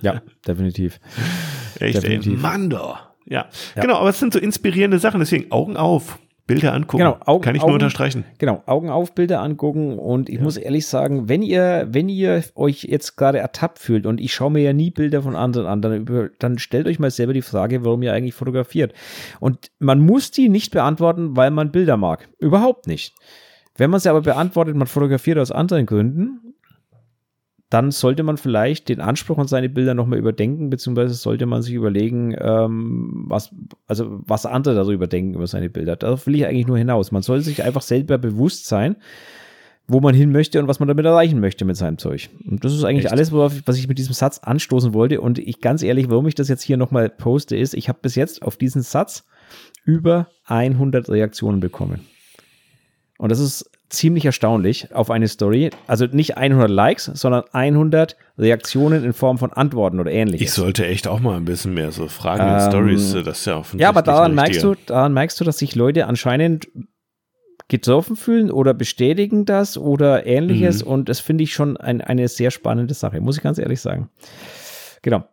ja, 0.01 0.21
definitiv. 0.47 0.99
Echt, 1.79 1.97
definitiv. 1.97 2.33
ey, 2.33 2.39
Mando. 2.39 2.95
Ja. 3.25 3.47
ja. 3.75 3.81
genau, 3.81 3.97
aber 3.97 4.09
es 4.09 4.19
sind 4.19 4.33
so 4.33 4.39
inspirierende 4.39 4.99
Sachen, 4.99 5.19
deswegen 5.19 5.51
Augen 5.51 5.77
auf. 5.77 6.19
Bilder 6.47 6.73
angucken. 6.73 6.97
Genau, 6.97 7.17
Augen, 7.25 7.43
Kann 7.43 7.55
ich 7.55 7.61
Augen, 7.61 7.69
nur 7.69 7.75
unterstreichen. 7.75 8.25
Genau, 8.37 8.61
Augen 8.65 8.89
auf, 8.89 9.13
Bilder 9.13 9.41
angucken. 9.41 9.97
Und 9.97 10.27
ich 10.27 10.37
ja. 10.37 10.41
muss 10.41 10.57
ehrlich 10.57 10.85
sagen, 10.87 11.29
wenn 11.29 11.43
ihr, 11.43 11.87
wenn 11.89 12.09
ihr 12.09 12.43
euch 12.55 12.83
jetzt 12.83 13.15
gerade 13.15 13.39
ertappt 13.39 13.79
fühlt 13.79 14.05
und 14.05 14.19
ich 14.19 14.33
schaue 14.33 14.51
mir 14.51 14.61
ja 14.61 14.73
nie 14.73 14.91
Bilder 14.91 15.21
von 15.21 15.35
anderen 15.35 15.67
an, 15.67 15.81
dann, 15.81 16.31
dann 16.39 16.57
stellt 16.59 16.87
euch 16.87 16.99
mal 16.99 17.11
selber 17.11 17.33
die 17.33 17.41
Frage, 17.41 17.85
warum 17.85 18.01
ihr 18.01 18.13
eigentlich 18.13 18.33
fotografiert. 18.33 18.93
Und 19.39 19.71
man 19.79 19.99
muss 20.01 20.31
die 20.31 20.49
nicht 20.49 20.71
beantworten, 20.71 21.37
weil 21.37 21.51
man 21.51 21.71
Bilder 21.71 21.95
mag. 21.95 22.27
Überhaupt 22.39 22.87
nicht. 22.87 23.13
Wenn 23.77 23.89
man 23.89 23.99
sie 23.99 24.09
aber 24.09 24.21
beantwortet, 24.21 24.75
man 24.75 24.87
fotografiert 24.87 25.37
aus 25.37 25.51
anderen 25.51 25.85
Gründen, 25.85 26.50
dann 27.71 27.91
sollte 27.91 28.23
man 28.23 28.35
vielleicht 28.35 28.89
den 28.89 28.99
Anspruch 28.99 29.37
an 29.37 29.47
seine 29.47 29.69
Bilder 29.69 29.93
nochmal 29.93 30.19
überdenken, 30.19 30.69
beziehungsweise 30.69 31.13
sollte 31.13 31.45
man 31.45 31.61
sich 31.61 31.73
überlegen, 31.73 32.35
ähm, 32.37 33.23
was, 33.27 33.49
also 33.87 34.19
was 34.27 34.45
andere 34.45 34.75
darüber 34.75 35.07
denken 35.07 35.35
über 35.35 35.47
seine 35.47 35.69
Bilder. 35.69 35.95
Darauf 35.95 36.27
will 36.27 36.35
ich 36.35 36.45
eigentlich 36.45 36.67
nur 36.67 36.77
hinaus. 36.77 37.13
Man 37.13 37.21
sollte 37.21 37.45
sich 37.45 37.63
einfach 37.63 37.81
selber 37.81 38.17
bewusst 38.17 38.67
sein, 38.67 38.97
wo 39.87 40.01
man 40.01 40.13
hin 40.13 40.33
möchte 40.33 40.59
und 40.59 40.67
was 40.67 40.79
man 40.79 40.89
damit 40.89 41.05
erreichen 41.05 41.39
möchte 41.39 41.63
mit 41.63 41.77
seinem 41.77 41.97
Zeug. 41.97 42.29
Und 42.45 42.65
das 42.65 42.73
ist 42.73 42.83
eigentlich 42.83 43.05
Echt? 43.05 43.13
alles, 43.13 43.31
was 43.31 43.77
ich 43.77 43.87
mit 43.87 43.97
diesem 43.97 44.13
Satz 44.13 44.39
anstoßen 44.39 44.93
wollte. 44.93 45.21
Und 45.21 45.39
ich 45.39 45.61
ganz 45.61 45.81
ehrlich, 45.81 46.09
warum 46.09 46.27
ich 46.27 46.35
das 46.35 46.49
jetzt 46.49 46.63
hier 46.63 46.75
nochmal 46.75 47.09
poste, 47.09 47.55
ist, 47.55 47.73
ich 47.73 47.87
habe 47.87 47.99
bis 48.01 48.15
jetzt 48.15 48.41
auf 48.41 48.57
diesen 48.57 48.81
Satz 48.81 49.25
über 49.85 50.27
100 50.43 51.09
Reaktionen 51.09 51.61
bekommen. 51.61 52.01
Und 53.21 53.29
das 53.29 53.39
ist 53.39 53.69
ziemlich 53.89 54.25
erstaunlich 54.25 54.95
auf 54.95 55.11
eine 55.11 55.27
Story. 55.27 55.69
Also 55.85 56.07
nicht 56.07 56.37
100 56.37 56.67
Likes, 56.67 57.05
sondern 57.05 57.43
100 57.51 58.17
Reaktionen 58.39 59.03
in 59.03 59.13
Form 59.13 59.37
von 59.37 59.53
Antworten 59.53 59.99
oder 59.99 60.09
ähnliches. 60.09 60.47
Ich 60.47 60.53
sollte 60.53 60.87
echt 60.87 61.07
auch 61.07 61.19
mal 61.19 61.37
ein 61.37 61.45
bisschen 61.45 61.75
mehr 61.75 61.91
so 61.91 62.07
Fragen 62.07 62.41
ähm, 62.41 62.53
und 62.55 62.61
Stories, 62.61 63.13
das 63.23 63.41
ist 63.41 63.45
ja 63.45 63.57
offensichtlich 63.57 63.81
Ja, 63.81 63.89
aber 63.89 64.01
daran 64.01 64.33
merkst 64.33 64.63
du, 64.63 64.73
daran 64.87 65.13
merkst 65.13 65.39
du, 65.39 65.43
dass 65.43 65.59
sich 65.59 65.75
Leute 65.75 66.07
anscheinend 66.07 66.67
getroffen 67.67 68.15
fühlen 68.15 68.49
oder 68.49 68.73
bestätigen 68.73 69.45
das 69.45 69.77
oder 69.77 70.25
ähnliches. 70.25 70.83
Mhm. 70.83 70.91
Und 70.91 71.09
das 71.09 71.19
finde 71.19 71.43
ich 71.43 71.53
schon 71.53 71.77
ein, 71.77 72.01
eine 72.01 72.27
sehr 72.27 72.49
spannende 72.49 72.95
Sache, 72.95 73.21
muss 73.21 73.37
ich 73.37 73.43
ganz 73.43 73.59
ehrlich 73.59 73.81
sagen. 73.81 74.09
Genau. 75.03 75.25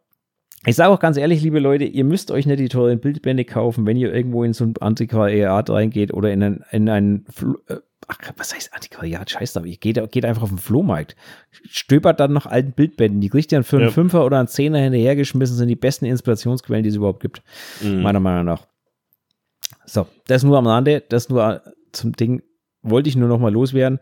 Ich 0.66 0.76
sage 0.76 0.90
auch 0.90 1.00
ganz 1.00 1.16
ehrlich, 1.16 1.42
liebe 1.42 1.60
Leute, 1.60 1.84
ihr 1.84 2.04
müsst 2.04 2.30
euch 2.30 2.46
nicht 2.46 2.58
die 2.58 2.68
teuren 2.68 2.98
Bildbände 2.98 3.44
kaufen, 3.44 3.86
wenn 3.86 3.96
ihr 3.96 4.12
irgendwo 4.12 4.42
in 4.44 4.52
so 4.52 4.64
ein 4.64 4.74
Antiquariat 4.80 5.70
reingeht 5.70 6.12
oder 6.12 6.32
in 6.32 6.42
ein, 6.42 6.64
in 6.72 6.88
ein 6.88 7.26
äh, 7.68 7.76
ach, 8.08 8.18
was 8.36 8.54
heißt 8.54 8.74
Antiquariat? 8.74 9.30
Scheiß 9.30 9.52
da, 9.52 9.60
geht, 9.60 10.10
geht 10.10 10.24
einfach 10.24 10.42
auf 10.42 10.48
den 10.48 10.58
Flohmarkt. 10.58 11.14
Stöbert 11.70 12.18
dann 12.18 12.32
nach 12.32 12.46
alten 12.46 12.72
Bildbänden. 12.72 13.20
Die 13.20 13.28
kriegt 13.28 13.52
ihr 13.52 13.62
für 13.62 13.76
einen 13.76 13.86
ja. 13.86 13.92
Fünfer 13.92 14.24
oder 14.24 14.38
einen 14.38 14.48
Zehner 14.48 14.78
hinterhergeschmissen, 14.78 15.56
sind 15.56 15.68
die 15.68 15.76
besten 15.76 16.06
Inspirationsquellen, 16.06 16.82
die 16.82 16.90
es 16.90 16.96
überhaupt 16.96 17.20
gibt. 17.20 17.42
Mhm. 17.82 18.02
Meiner 18.02 18.20
Meinung 18.20 18.44
nach. 18.44 18.66
So, 19.84 20.06
das 20.26 20.42
nur 20.42 20.58
am 20.58 20.66
Rande, 20.66 21.02
das 21.08 21.28
nur 21.28 21.62
zum 21.92 22.12
Ding, 22.12 22.42
wollte 22.82 23.08
ich 23.08 23.16
nur 23.16 23.28
noch 23.28 23.38
mal 23.38 23.52
loswerden. 23.52 24.00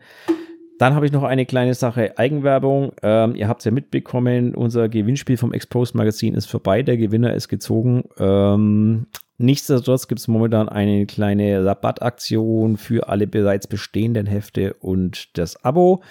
Dann 0.77 0.93
habe 0.93 1.05
ich 1.07 1.11
noch 1.11 1.23
eine 1.23 1.45
kleine 1.45 1.73
Sache 1.73 2.17
Eigenwerbung. 2.17 2.91
Ähm, 3.01 3.35
ihr 3.35 3.47
habt 3.47 3.61
es 3.61 3.65
ja 3.65 3.71
mitbekommen, 3.71 4.53
unser 4.53 4.89
Gewinnspiel 4.89 5.37
vom 5.37 5.53
Exposed 5.53 5.95
Magazin 5.95 6.35
ist 6.35 6.45
vorbei. 6.45 6.83
Der 6.83 6.97
Gewinner 6.97 7.33
ist 7.33 7.47
gezogen. 7.47 8.03
Ähm, 8.19 9.07
nichtsdestotrotz 9.39 10.07
gibt 10.07 10.19
es 10.19 10.27
momentan 10.27 10.69
eine 10.69 11.07
kleine 11.07 11.65
Rabattaktion 11.65 12.77
für 12.77 13.09
alle 13.09 13.25
bereits 13.25 13.65
bestehenden 13.65 14.27
Hefte 14.27 14.73
und 14.75 15.37
das 15.37 15.63
Abo. 15.63 16.03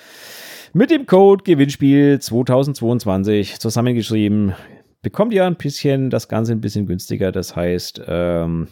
Mit 0.73 0.91
dem 0.91 1.07
Code 1.07 1.45
Gewinnspiel 1.45 2.19
2022 2.19 3.61
zusammengeschrieben 3.61 4.55
bekommt 5.03 5.33
ihr 5.33 5.45
ein 5.45 5.55
bisschen 5.55 6.11
das 6.11 6.27
Ganze 6.27 6.51
ein 6.51 6.61
bisschen 6.61 6.87
günstiger. 6.87 7.31
Das 7.31 7.55
heißt, 7.55 8.03
ähm, 8.09 8.67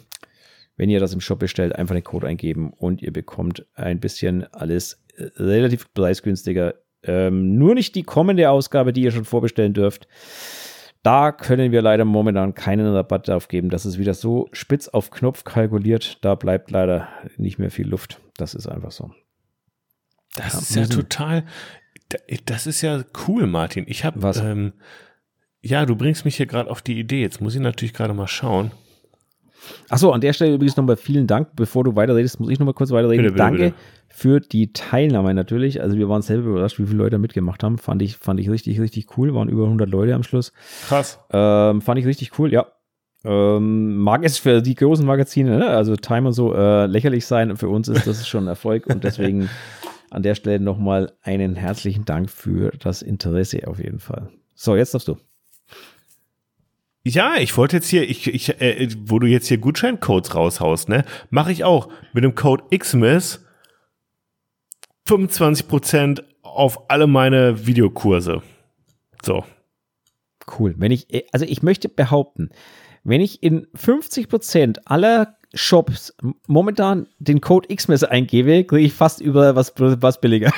wenn 0.77 0.89
ihr 0.89 0.99
das 0.99 1.13
im 1.13 1.21
Shop 1.21 1.39
bestellt, 1.39 1.75
einfach 1.75 1.95
den 1.95 2.03
Code 2.03 2.27
eingeben 2.27 2.71
und 2.71 3.01
ihr 3.01 3.13
bekommt 3.13 3.65
ein 3.75 3.99
bisschen 3.99 4.45
alles 4.53 5.03
relativ 5.37 5.93
preisgünstiger. 5.93 6.75
Ähm, 7.03 7.57
nur 7.57 7.75
nicht 7.75 7.95
die 7.95 8.03
kommende 8.03 8.49
Ausgabe, 8.49 8.91
die 8.91 9.03
ihr 9.03 9.11
schon 9.11 9.25
vorbestellen 9.25 9.73
dürft. 9.73 10.07
Da 11.03 11.31
können 11.31 11.71
wir 11.71 11.83
leider 11.83 12.03
momentan 12.03 12.55
keinen 12.55 12.87
Rabatt 12.87 13.27
drauf 13.27 13.47
geben. 13.47 13.69
Das 13.69 13.85
ist 13.85 13.99
wieder 13.99 14.15
so 14.15 14.49
spitz 14.51 14.87
auf 14.87 15.11
Knopf 15.11 15.43
kalkuliert. 15.43 16.17
Da 16.25 16.33
bleibt 16.33 16.71
leider 16.71 17.07
nicht 17.37 17.59
mehr 17.59 17.69
viel 17.69 17.87
Luft. 17.87 18.19
Das 18.37 18.55
ist 18.55 18.67
einfach 18.67 18.91
so. 18.91 19.11
Das 20.35 20.53
ja, 20.53 20.59
ist 20.59 20.75
ja 20.75 20.95
total, 20.97 21.45
das 22.45 22.67
ist 22.67 22.81
ja 22.81 23.03
cool, 23.27 23.45
Martin. 23.45 23.85
Ich 23.87 24.03
habe, 24.03 24.31
ähm, 24.39 24.73
ja, 25.61 25.85
du 25.85 25.95
bringst 25.95 26.25
mich 26.25 26.37
hier 26.37 26.47
gerade 26.47 26.69
auf 26.69 26.81
die 26.81 26.99
Idee. 26.99 27.21
Jetzt 27.21 27.39
muss 27.39 27.55
ich 27.55 27.61
natürlich 27.61 27.93
gerade 27.93 28.13
mal 28.13 28.27
schauen. 28.27 28.71
Achso, 29.89 30.11
an 30.11 30.21
der 30.21 30.33
Stelle 30.33 30.53
übrigens 30.53 30.77
nochmal 30.77 30.97
vielen 30.97 31.27
Dank. 31.27 31.49
Bevor 31.55 31.83
du 31.83 31.95
weiterredest, 31.95 32.39
muss 32.39 32.49
ich 32.49 32.59
nochmal 32.59 32.73
kurz 32.73 32.91
weiterreden. 32.91 33.23
Bitte, 33.23 33.33
bitte, 33.33 33.43
Danke 33.43 33.63
bitte. 33.63 33.75
für 34.09 34.39
die 34.39 34.73
Teilnahme 34.73 35.33
natürlich. 35.33 35.81
Also 35.81 35.97
wir 35.97 36.09
waren 36.09 36.21
selber 36.21 36.49
überrascht, 36.49 36.79
wie 36.79 36.85
viele 36.85 36.97
Leute 36.97 37.17
mitgemacht 37.17 37.63
haben. 37.63 37.77
Fand 37.77 38.01
ich, 38.01 38.17
fand 38.17 38.39
ich 38.39 38.49
richtig, 38.49 38.79
richtig 38.79 39.17
cool. 39.17 39.33
Waren 39.33 39.49
über 39.49 39.63
100 39.63 39.89
Leute 39.89 40.15
am 40.15 40.23
Schluss. 40.23 40.53
Krass. 40.87 41.19
Ähm, 41.31 41.81
fand 41.81 41.99
ich 41.99 42.05
richtig 42.05 42.37
cool, 42.39 42.51
ja. 42.51 42.67
Ähm, 43.23 43.97
mag 43.97 44.23
es 44.23 44.37
für 44.37 44.61
die 44.61 44.75
großen 44.75 45.05
Magazine, 45.05 45.57
ne? 45.57 45.67
also 45.67 45.95
Time 45.95 46.27
und 46.27 46.33
so, 46.33 46.53
äh, 46.53 46.85
lächerlich 46.85 47.25
sein. 47.25 47.57
Für 47.57 47.69
uns 47.69 47.87
ist 47.87 48.05
das 48.05 48.27
schon 48.27 48.43
ein 48.43 48.49
Erfolg 48.49 48.85
und 48.85 49.03
deswegen 49.03 49.49
an 50.11 50.21
der 50.21 50.35
Stelle 50.35 50.59
nochmal 50.59 51.11
einen 51.23 51.55
herzlichen 51.55 52.05
Dank 52.05 52.29
für 52.29 52.71
das 52.79 53.01
Interesse 53.01 53.67
auf 53.67 53.79
jeden 53.79 53.99
Fall. 53.99 54.29
So, 54.53 54.75
jetzt 54.75 54.93
darfst 54.93 55.07
du. 55.07 55.17
Ja, 57.07 57.35
ich 57.37 57.55
wollte 57.55 57.75
jetzt 57.75 57.87
hier, 57.87 58.09
ich, 58.09 58.25
ich, 58.25 58.59
äh, 58.59 58.87
wo 58.97 59.19
du 59.19 59.27
jetzt 59.27 59.47
hier 59.47 59.59
Gutscheincodes 59.59 60.33
raushaust, 60.33 60.89
ne, 60.89 61.05
mache 61.29 61.51
ich 61.51 61.63
auch 61.63 61.87
mit 62.13 62.23
dem 62.23 62.33
Code 62.33 62.63
XMIS 62.75 63.45
25% 65.07 66.23
auf 66.41 66.89
alle 66.89 67.05
meine 67.05 67.67
Videokurse. 67.67 68.41
So. 69.23 69.43
Cool. 70.57 70.73
Wenn 70.77 70.91
ich, 70.91 71.13
äh, 71.13 71.25
also 71.31 71.45
ich 71.45 71.61
möchte 71.61 71.89
behaupten, 71.89 72.49
wenn 73.03 73.21
ich 73.21 73.43
in 73.43 73.67
50% 73.77 74.79
aller 74.85 75.37
Shops 75.53 76.15
momentan 76.47 77.07
den 77.19 77.39
Code 77.39 77.73
XMS 77.73 78.03
eingebe, 78.03 78.63
kriege 78.63 78.87
ich 78.87 78.93
fast 78.93 79.21
über 79.21 79.55
was, 79.55 79.73
was 79.77 80.19
billiger. 80.19 80.51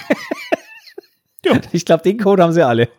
Ja. 1.45 1.61
Ich 1.71 1.85
glaube, 1.85 2.03
den 2.03 2.17
Code 2.17 2.41
haben 2.41 2.51
sie 2.51 2.65
alle. 2.65 2.89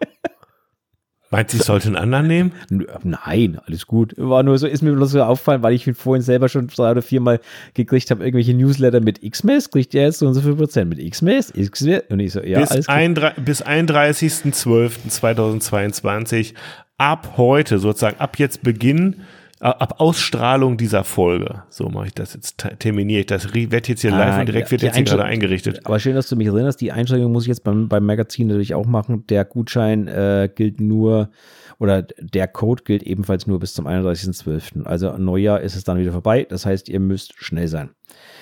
Meinst 1.31 1.53
du, 1.53 1.59
ich 1.59 1.65
sollte 1.65 1.89
einen 1.89 1.97
anderen 1.97 2.27
nehmen? 2.27 2.53
Nein, 3.03 3.61
alles 3.67 3.87
gut. 3.87 4.15
War 4.17 4.43
nur 4.43 4.57
so, 4.59 4.67
ist 4.67 4.81
mir 4.83 4.93
bloß 4.93 5.11
so 5.11 5.23
auffallen, 5.23 5.63
weil 5.63 5.75
ich 5.75 5.85
vorhin 5.95 6.23
selber 6.23 6.49
schon 6.49 6.69
drei 6.69 6.93
oder 6.93 7.03
viermal 7.03 7.41
gekriegt 7.75 8.11
habe, 8.11 8.25
irgendwelche 8.25 8.55
Newsletter 8.55 9.01
mit 9.01 9.21
XMS, 9.21 9.71
kriegt 9.71 9.93
ihr 9.95 10.03
jetzt 10.03 10.21
so 10.21 10.27
und 10.27 10.33
so 10.35 10.41
viel 10.41 10.57
Prozent 10.57 10.89
mit 10.91 10.99
XMS, 10.99 11.53
XMS. 11.53 12.05
Und 12.09 12.21
ich 12.21 12.33
so, 12.33 12.43
ja, 12.43 12.59
alles 12.59 12.77
bis, 12.77 12.87
klar. 12.87 12.97
ein, 12.97 13.15
bis 13.45 13.63
31.12.2022 13.65 16.55
ab 16.97 17.35
heute, 17.37 17.79
sozusagen 17.79 18.19
ab 18.21 18.39
jetzt 18.39 18.63
Beginn, 18.63 19.13
äh, 19.13 19.17
ab 19.61 19.95
Ausstrahlung 19.99 20.77
dieser 20.77 21.05
Folge. 21.05 21.63
So 21.69 21.89
mache 21.89 22.07
ich 22.07 22.15
das 22.15 22.35
jetzt, 22.35 22.59
te- 22.59 22.77
terminiere 22.79 23.21
ich 23.21 23.27
das, 23.27 23.53
werde 23.55 23.89
jetzt 23.89 24.01
hier 24.03 24.11
live 24.11 24.35
Ah, 24.37 24.41
und 24.41 24.47
direkt 24.47 24.71
wird 24.71 24.83
jetzt 24.83 24.97
hier 24.97 25.05
gerade 25.05 25.25
eingerichtet. 25.25 25.81
Aber 25.85 25.99
schön, 25.99 26.15
dass 26.15 26.29
du 26.29 26.37
mich 26.37 26.47
erinnerst. 26.47 26.81
Die 26.81 26.93
Einschränkung 26.93 27.33
muss 27.33 27.45
ich 27.45 27.49
jetzt 27.49 27.65
beim, 27.65 27.89
beim 27.89 28.05
Magazin 28.07 28.47
natürlich 28.49 28.75
auch 28.75 28.87
machen. 28.87 29.27
Der 29.27 29.45
Gutschein 29.45 30.07
äh, 30.07 30.49
gilt 30.55 30.81
nur, 30.81 31.31
oder 31.79 32.03
der 32.03 32.47
Code 32.49 32.85
gilt 32.85 33.03
ebenfalls 33.03 33.47
nur 33.47 33.59
bis 33.59 33.75
zum 33.75 33.87
31.12. 33.87 34.85
Also 34.85 35.17
Neujahr 35.19 35.61
ist 35.61 35.75
es 35.77 35.85
dann 35.85 35.99
wieder 35.99 36.13
vorbei. 36.13 36.47
Das 36.49 36.65
heißt, 36.65 36.89
ihr 36.89 37.01
müsst 37.01 37.35
schnell 37.37 37.69
sein. 37.69 37.91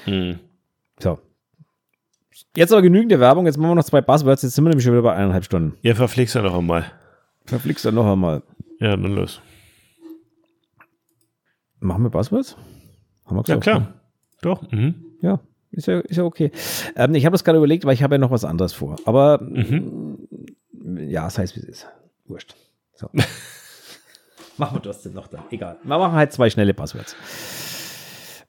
Hm. 0.05 0.38
So. 0.98 1.18
Jetzt 2.55 2.72
aber 2.72 2.82
genügend 2.82 3.10
der 3.10 3.20
Werbung. 3.20 3.47
Jetzt 3.47 3.56
machen 3.59 3.70
wir 3.70 3.74
noch 3.76 3.84
zwei 3.84 4.01
Buzzwords. 4.01 4.43
Jetzt 4.43 4.55
sind 4.55 4.64
wir 4.64 4.68
nämlich 4.70 4.84
schon 4.84 4.93
wieder 4.93 5.02
bei 5.02 5.14
eineinhalb 5.14 5.44
Stunden. 5.44 5.76
Ja, 5.82 5.94
verpflegst 5.94 6.34
du 6.34 6.43
noch 6.43 6.56
einmal. 6.56 6.84
Verflixt 7.44 7.84
dann 7.84 7.94
noch 7.94 8.10
einmal. 8.10 8.43
Ja, 8.80 8.97
dann 8.97 9.14
los. 9.14 9.40
Machen 11.81 12.03
wir 12.03 12.11
Buzzwords? 12.11 12.57
Haben 13.27 13.36
wir 13.36 13.43
Ja, 13.47 13.57
gesagt, 13.57 13.62
klar. 13.62 13.81
ne? 13.81 13.94
Doch. 14.43 14.70
Mhm. 14.70 14.94
Ja, 15.20 15.40
ist 15.70 15.86
ja, 15.86 16.01
ist 16.01 16.16
ja 16.16 16.24
okay. 16.24 16.51
Ähm, 16.94 17.15
ich 17.15 17.24
habe 17.27 17.32
das 17.35 17.44
gerade 17.44 17.59
überlegt, 17.59 17.85
weil 17.85 17.94
ich 17.94 18.03
habe 18.03 18.15
ja 18.15 18.19
noch 18.19 18.31
was 18.31 18.44
anderes 18.44 18.73
vor. 18.73 18.97
Aber 19.05 19.40
Mhm. 19.43 20.19
mm, 20.73 20.98
ja, 21.09 21.27
es 21.27 21.39
heißt, 21.39 21.57
wie 21.57 21.61
es 21.61 21.66
ist. 21.66 21.86
Wurscht. 22.27 22.55
So. 22.94 23.09
machen 24.57 24.77
wir 24.77 24.82
das 24.82 25.03
denn 25.03 25.12
noch 25.12 25.27
dann. 25.28 25.43
Egal. 25.51 25.78
Wir 25.82 25.98
machen 25.98 26.12
halt 26.15 26.32
zwei 26.32 26.48
schnelle 26.51 26.74
Passwords. 26.74 27.15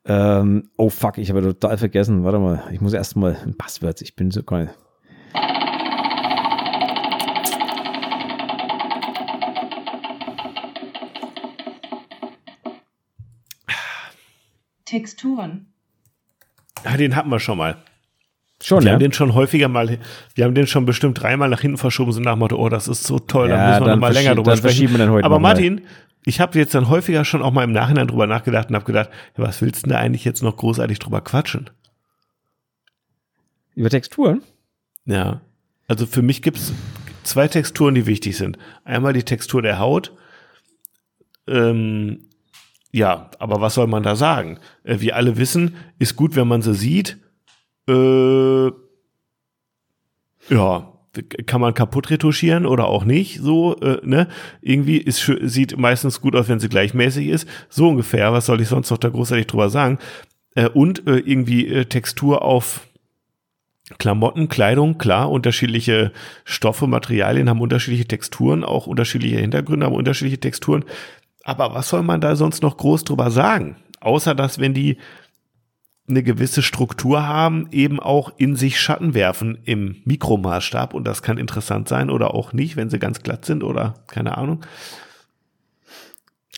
Ähm, 0.05 0.69
oh 0.77 0.89
fuck, 0.89 1.17
ich 1.17 1.29
habe 1.29 1.41
total 1.41 1.77
vergessen. 1.77 2.23
Warte 2.23 2.39
mal, 2.39 2.63
ich 2.71 2.79
muss 2.79 2.93
erst 2.93 3.15
mal 3.17 3.35
ein 3.43 3.55
Passwort. 3.57 4.01
Ich 4.01 4.15
bin 4.15 4.31
so 4.31 4.41
geil. 4.43 4.73
Texturen. 14.87 15.67
Ah, 16.83 16.97
den 16.97 17.15
hatten 17.15 17.29
wir 17.29 17.39
schon 17.39 17.57
mal. 17.57 17.77
Schon, 18.63 18.81
Wir 18.81 18.87
ja? 18.87 18.93
haben 18.93 18.99
den 18.99 19.13
schon 19.13 19.35
häufiger 19.35 19.67
mal, 19.67 19.99
wir 20.33 20.45
haben 20.45 20.55
den 20.55 20.65
schon 20.65 20.85
bestimmt 20.85 21.21
dreimal 21.21 21.47
nach 21.49 21.61
hinten 21.61 21.77
verschoben, 21.77 22.11
so 22.11 22.19
nach 22.19 22.33
dem 22.33 22.39
Motto, 22.39 22.55
oh, 22.57 22.69
das 22.69 22.87
ist 22.87 23.03
so 23.03 23.19
toll, 23.19 23.49
da 23.49 23.55
Ja, 23.57 23.67
müssen 23.67 23.81
wir 23.81 23.85
dann 23.89 23.99
noch 23.99 24.07
mal 24.07 24.13
länger 24.13 24.33
drüber 24.33 24.51
dann 24.51 24.57
sprechen. 24.57 24.89
wir 24.91 24.97
den 24.97 25.11
heute 25.11 25.25
Aber. 25.25 25.37
Martin, 25.39 25.81
ich 26.25 26.39
habe 26.39 26.57
jetzt 26.57 26.73
dann 26.73 26.89
häufiger 26.89 27.23
schon 27.23 27.43
auch 27.43 27.51
mal 27.51 27.63
im 27.63 27.71
Nachhinein 27.71 28.07
drüber 28.07 28.25
nachgedacht 28.25 28.69
und 28.69 28.75
habe 28.75 28.85
gedacht, 28.85 29.09
ja, 29.37 29.43
was 29.43 29.61
willst 29.61 29.77
du 29.85 29.89
denn 29.89 29.93
da 29.95 29.99
eigentlich 29.99 30.25
jetzt 30.25 30.41
noch 30.41 30.57
großartig 30.57 30.97
drüber 30.97 31.21
quatschen? 31.21 31.69
Über 33.75 33.89
Texturen? 33.91 34.41
Ja. 35.05 35.41
Also 35.87 36.05
für 36.07 36.23
mich 36.23 36.41
gibt's 36.41 36.73
zwei 37.23 37.47
Texturen, 37.47 37.93
die 37.93 38.07
wichtig 38.07 38.37
sind. 38.37 38.57
Einmal 38.83 39.13
die 39.13 39.23
Textur 39.23 39.61
der 39.61 39.77
Haut. 39.79 40.13
Ähm, 41.47 42.26
ja, 42.91 43.29
aber 43.39 43.61
was 43.61 43.75
soll 43.75 43.87
man 43.87 44.03
da 44.03 44.15
sagen? 44.15 44.59
Äh, 44.83 44.99
wir 44.99 45.15
alle 45.15 45.37
wissen, 45.37 45.75
ist 45.99 46.15
gut, 46.15 46.35
wenn 46.35 46.47
man 46.47 46.61
sie 46.61 46.73
sieht. 46.73 47.17
Äh, 47.87 48.67
ja, 50.49 50.93
kann 51.45 51.61
man 51.61 51.73
kaputt 51.73 52.09
retuschieren 52.09 52.65
oder 52.65 52.87
auch 52.87 53.03
nicht. 53.03 53.39
So, 53.41 53.75
äh, 53.81 53.99
ne? 54.03 54.27
Irgendwie 54.61 54.97
ist 54.97 55.31
sieht 55.41 55.77
meistens 55.77 56.21
gut 56.21 56.35
aus, 56.35 56.47
wenn 56.47 56.59
sie 56.59 56.69
gleichmäßig 56.69 57.27
ist. 57.27 57.47
So 57.69 57.89
ungefähr. 57.89 58.33
Was 58.33 58.45
soll 58.45 58.61
ich 58.61 58.67
sonst 58.67 58.89
noch 58.89 58.97
da 58.97 59.09
großartig 59.09 59.47
drüber 59.47 59.69
sagen? 59.69 59.99
Äh, 60.55 60.69
und 60.69 61.07
äh, 61.07 61.17
irgendwie 61.17 61.67
äh, 61.67 61.85
Textur 61.85 62.41
auf 62.43 62.87
Klamotten, 63.99 64.49
Kleidung, 64.49 64.97
klar, 64.97 65.31
unterschiedliche 65.31 66.11
Stoffe, 66.43 66.87
Materialien 66.87 67.49
haben 67.49 67.61
unterschiedliche 67.61 68.05
Texturen, 68.05 68.65
auch 68.65 68.85
unterschiedliche 68.85 69.37
Hintergründe 69.37 69.85
haben 69.85 69.95
unterschiedliche 69.95 70.41
Texturen. 70.41 70.83
Aber 71.47 71.73
was 71.73 71.87
soll 71.87 72.03
man 72.03 72.19
da 72.19 72.35
sonst 72.35 72.61
noch 72.61 72.75
groß 72.75 73.05
drüber 73.05 73.31
sagen? 73.31 73.77
Außer 74.01 74.35
dass, 74.35 74.59
wenn 74.59 74.73
die 74.73 74.97
eine 76.09 76.21
gewisse 76.21 76.61
Struktur 76.61 77.25
haben, 77.25 77.69
eben 77.71 78.01
auch 78.01 78.33
in 78.37 78.57
sich 78.57 78.81
Schatten 78.81 79.13
werfen 79.13 79.57
im 79.63 79.95
Mikromaßstab. 80.03 80.93
Und 80.93 81.07
das 81.07 81.21
kann 81.21 81.37
interessant 81.37 81.87
sein 81.87 82.09
oder 82.09 82.33
auch 82.33 82.51
nicht, 82.51 82.75
wenn 82.75 82.89
sie 82.89 82.99
ganz 82.99 83.23
glatt 83.23 83.45
sind 83.45 83.63
oder 83.63 83.93
keine 84.07 84.37
Ahnung. 84.37 84.65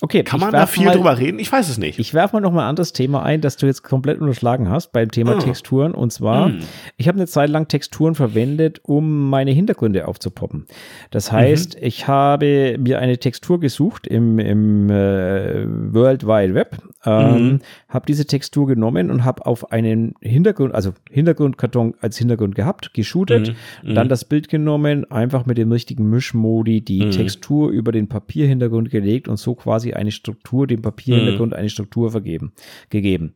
Okay, 0.01 0.23
Kann 0.23 0.39
man 0.39 0.51
da 0.53 0.65
viel 0.65 0.85
mal, 0.85 0.95
drüber 0.95 1.17
reden? 1.17 1.39
Ich 1.39 1.51
weiß 1.51 1.67
es 1.67 1.77
nicht. 1.77 1.99
Ich 1.99 2.13
werfe 2.13 2.35
mal 2.35 2.39
noch 2.41 2.51
mal 2.53 2.63
ein 2.63 2.69
anderes 2.69 2.93
Thema 2.93 3.23
ein, 3.23 3.41
das 3.41 3.57
du 3.57 3.65
jetzt 3.65 3.84
komplett 3.84 4.21
unterschlagen 4.21 4.69
hast 4.69 4.91
beim 4.93 5.11
Thema 5.11 5.35
Ah. 5.35 5.39
Texturen. 5.39 5.93
Und 5.93 6.13
zwar, 6.13 6.47
Hm. 6.47 6.59
ich 6.95 7.07
habe 7.09 7.17
eine 7.17 7.27
Zeit 7.27 7.49
lang 7.49 7.67
Texturen 7.67 8.15
verwendet, 8.15 8.80
um 8.84 9.30
meine 9.30 9.51
Hintergründe 9.51 10.07
aufzupoppen. 10.07 10.65
Das 11.11 11.31
heißt, 11.34 11.76
Mhm. 11.76 11.85
ich 11.85 12.07
habe 12.07 12.77
mir 12.80 12.99
eine 12.99 13.17
Textur 13.17 13.59
gesucht 13.59 14.07
im, 14.07 14.39
im 14.39 14.89
äh, 14.89 15.65
World 15.93 16.26
Wide 16.26 16.53
Web, 16.53 16.77
ähm, 17.05 17.30
Mhm. 17.49 17.59
habe 17.89 18.05
diese 18.05 18.26
Textur 18.26 18.67
genommen 18.67 19.11
und 19.11 19.26
habe 19.26 19.45
auf 19.45 19.71
einen 19.71 20.13
Hintergrund, 20.21 20.73
also 20.73 20.93
Hintergrundkarton 21.11 21.95
als 21.99 22.17
Hintergrund 22.17 22.55
gehabt, 22.55 22.93
geshootet, 22.93 23.53
Mhm. 23.84 23.95
dann 23.95 24.07
das 24.07 24.23
Bild 24.23 24.47
genommen, 24.49 25.09
einfach 25.11 25.45
mit 25.45 25.57
dem 25.57 25.71
richtigen 25.71 26.09
Mischmodi 26.09 26.81
die 26.81 27.05
Mhm. 27.05 27.11
Textur 27.11 27.69
über 27.69 27.91
den 27.91 28.07
Papierhintergrund 28.07 28.89
gelegt 28.89 29.27
und 29.27 29.38
so 29.38 29.55
quasi 29.55 29.89
eine 29.95 30.11
Struktur, 30.11 30.68
dem 30.68 30.82
Papierhintergrund 30.82 31.53
eine 31.53 31.70
Struktur 31.70 32.11
vergeben, 32.11 32.53
gegeben. 32.90 33.36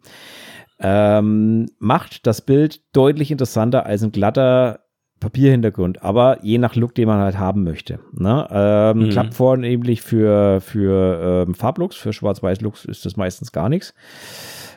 Ähm, 0.80 1.68
macht 1.80 2.28
das 2.28 2.42
Bild 2.42 2.82
deutlich 2.94 3.32
interessanter 3.32 3.86
als 3.86 4.04
ein 4.04 4.12
glatter 4.12 4.80
Papierhintergrund, 5.20 6.04
aber 6.04 6.40
je 6.44 6.58
nach 6.58 6.76
Look, 6.76 6.96
den 6.96 7.08
man 7.08 7.20
halt 7.20 7.40
haben 7.40 7.64
möchte. 7.64 8.00
Ne? 8.12 8.46
Ähm, 8.52 8.98
Mhm. 9.00 9.10
Klappt 9.10 9.34
vornehmlich 9.36 10.02
für, 10.02 10.60
für 10.60 11.46
ähm, 11.48 11.54
Farblooks, 11.54 11.96
für 11.96 12.12
Schwarz-Weiß-Looks 12.12 12.84
ist 12.86 13.06
das 13.06 13.16
meistens 13.16 13.54
gar 13.54 13.70
nichts. 13.70 13.94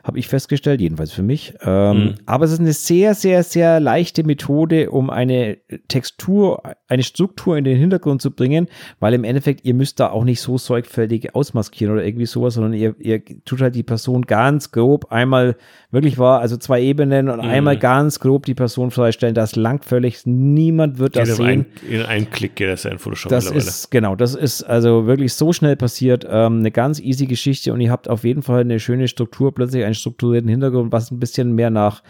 Habe 0.06 0.20
ich 0.20 0.28
festgestellt, 0.28 0.80
jedenfalls 0.80 1.10
für 1.12 1.22
mich. 1.24 1.54
Ähm, 1.62 1.96
Mhm. 1.96 2.14
Aber 2.26 2.44
es 2.44 2.52
ist 2.52 2.60
eine 2.60 2.72
sehr, 2.72 3.14
sehr, 3.14 3.42
sehr 3.42 3.80
leichte 3.80 4.22
Methode, 4.22 4.90
um 4.90 5.10
eine 5.10 5.56
Textur, 5.88 6.62
eine 6.88 7.02
Struktur 7.02 7.56
in 7.58 7.64
den 7.64 7.76
Hintergrund 7.76 8.22
zu 8.22 8.30
bringen, 8.30 8.68
weil 9.00 9.14
im 9.14 9.24
Endeffekt, 9.24 9.64
ihr 9.64 9.74
müsst 9.74 9.98
da 9.98 10.10
auch 10.10 10.22
nicht 10.22 10.40
so 10.40 10.58
sorgfältig 10.58 11.34
ausmaskieren 11.34 11.92
oder 11.92 12.04
irgendwie 12.04 12.26
sowas, 12.26 12.54
sondern 12.54 12.72
ihr, 12.74 12.94
ihr 13.00 13.20
tut 13.44 13.60
halt 13.60 13.74
die 13.74 13.82
Person 13.82 14.22
ganz 14.22 14.70
grob 14.70 15.10
einmal 15.10 15.56
wirklich 15.90 16.18
war, 16.18 16.40
also 16.40 16.56
zwei 16.56 16.82
Ebenen 16.82 17.28
und 17.28 17.38
Mhm. 17.42 17.50
einmal 17.50 17.76
ganz 17.76 18.20
grob 18.20 18.46
die 18.46 18.54
Person 18.54 18.90
freistellen. 18.92 19.34
Das 19.34 19.56
langt 19.56 19.84
völlig. 19.84 20.24
Niemand 20.24 20.98
wird 20.98 21.16
das 21.16 21.36
sehen. 21.36 21.46
einem, 21.46 21.66
in 21.90 22.02
einem 22.02 22.30
Klick 22.30 22.54
geht 22.54 22.68
das 22.68 22.84
ja 22.84 22.92
in 22.92 22.98
Photoshop 22.98 23.30
Das 23.30 23.50
ist, 23.50 23.90
genau, 23.90 24.14
das 24.14 24.34
ist 24.36 24.62
also 24.62 25.06
wirklich 25.06 25.32
so 25.32 25.52
schnell 25.52 25.74
passiert. 25.74 26.24
Ähm, 26.28 26.58
eine 26.60 26.70
ganz 26.70 27.00
easy 27.00 27.26
Geschichte 27.26 27.72
und 27.72 27.80
ihr 27.80 27.90
habt 27.90 28.08
auf 28.08 28.22
jeden 28.22 28.42
Fall 28.42 28.60
eine 28.60 28.78
schöne 28.78 29.08
Struktur, 29.08 29.52
plötzlich 29.54 29.84
einen 29.84 29.94
strukturierten 29.96 30.48
Hintergrund, 30.48 30.92
was 30.92 31.10
ein 31.10 31.18
bisschen 31.18 31.54
mehr 31.54 31.70
nach 31.70 32.02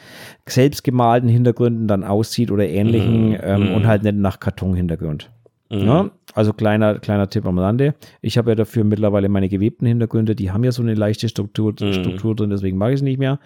selbstgemalten 0.48 1.28
Hintergründen 1.28 1.88
dann 1.88 2.04
aussieht 2.04 2.50
oder 2.50 2.68
ähnlichen 2.68 3.30
Mhm, 3.30 3.38
ähm, 3.42 3.68
mhm. 3.68 3.74
und 3.74 3.86
halt 3.86 4.02
nicht 4.02 4.16
nach 4.16 4.40
Kartonhintergrund. 4.40 5.30
Mhm. 5.70 5.78
Ja, 5.80 6.10
also 6.34 6.52
kleiner, 6.52 6.98
kleiner 7.00 7.28
Tipp 7.28 7.44
am 7.44 7.58
Rande. 7.58 7.94
Ich 8.20 8.38
habe 8.38 8.50
ja 8.50 8.54
dafür 8.54 8.84
mittlerweile 8.84 9.28
meine 9.28 9.48
gewebten 9.48 9.86
Hintergründe, 9.86 10.36
die 10.36 10.52
haben 10.52 10.62
ja 10.62 10.70
so 10.70 10.82
eine 10.82 10.94
leichte 10.94 11.28
Struktur, 11.28 11.74
mhm. 11.80 11.92
Struktur 11.92 12.36
drin, 12.36 12.50
deswegen 12.50 12.78
mag 12.78 12.90
ich 12.90 12.96
es 12.96 13.02
nicht 13.02 13.18
mehr. 13.18 13.40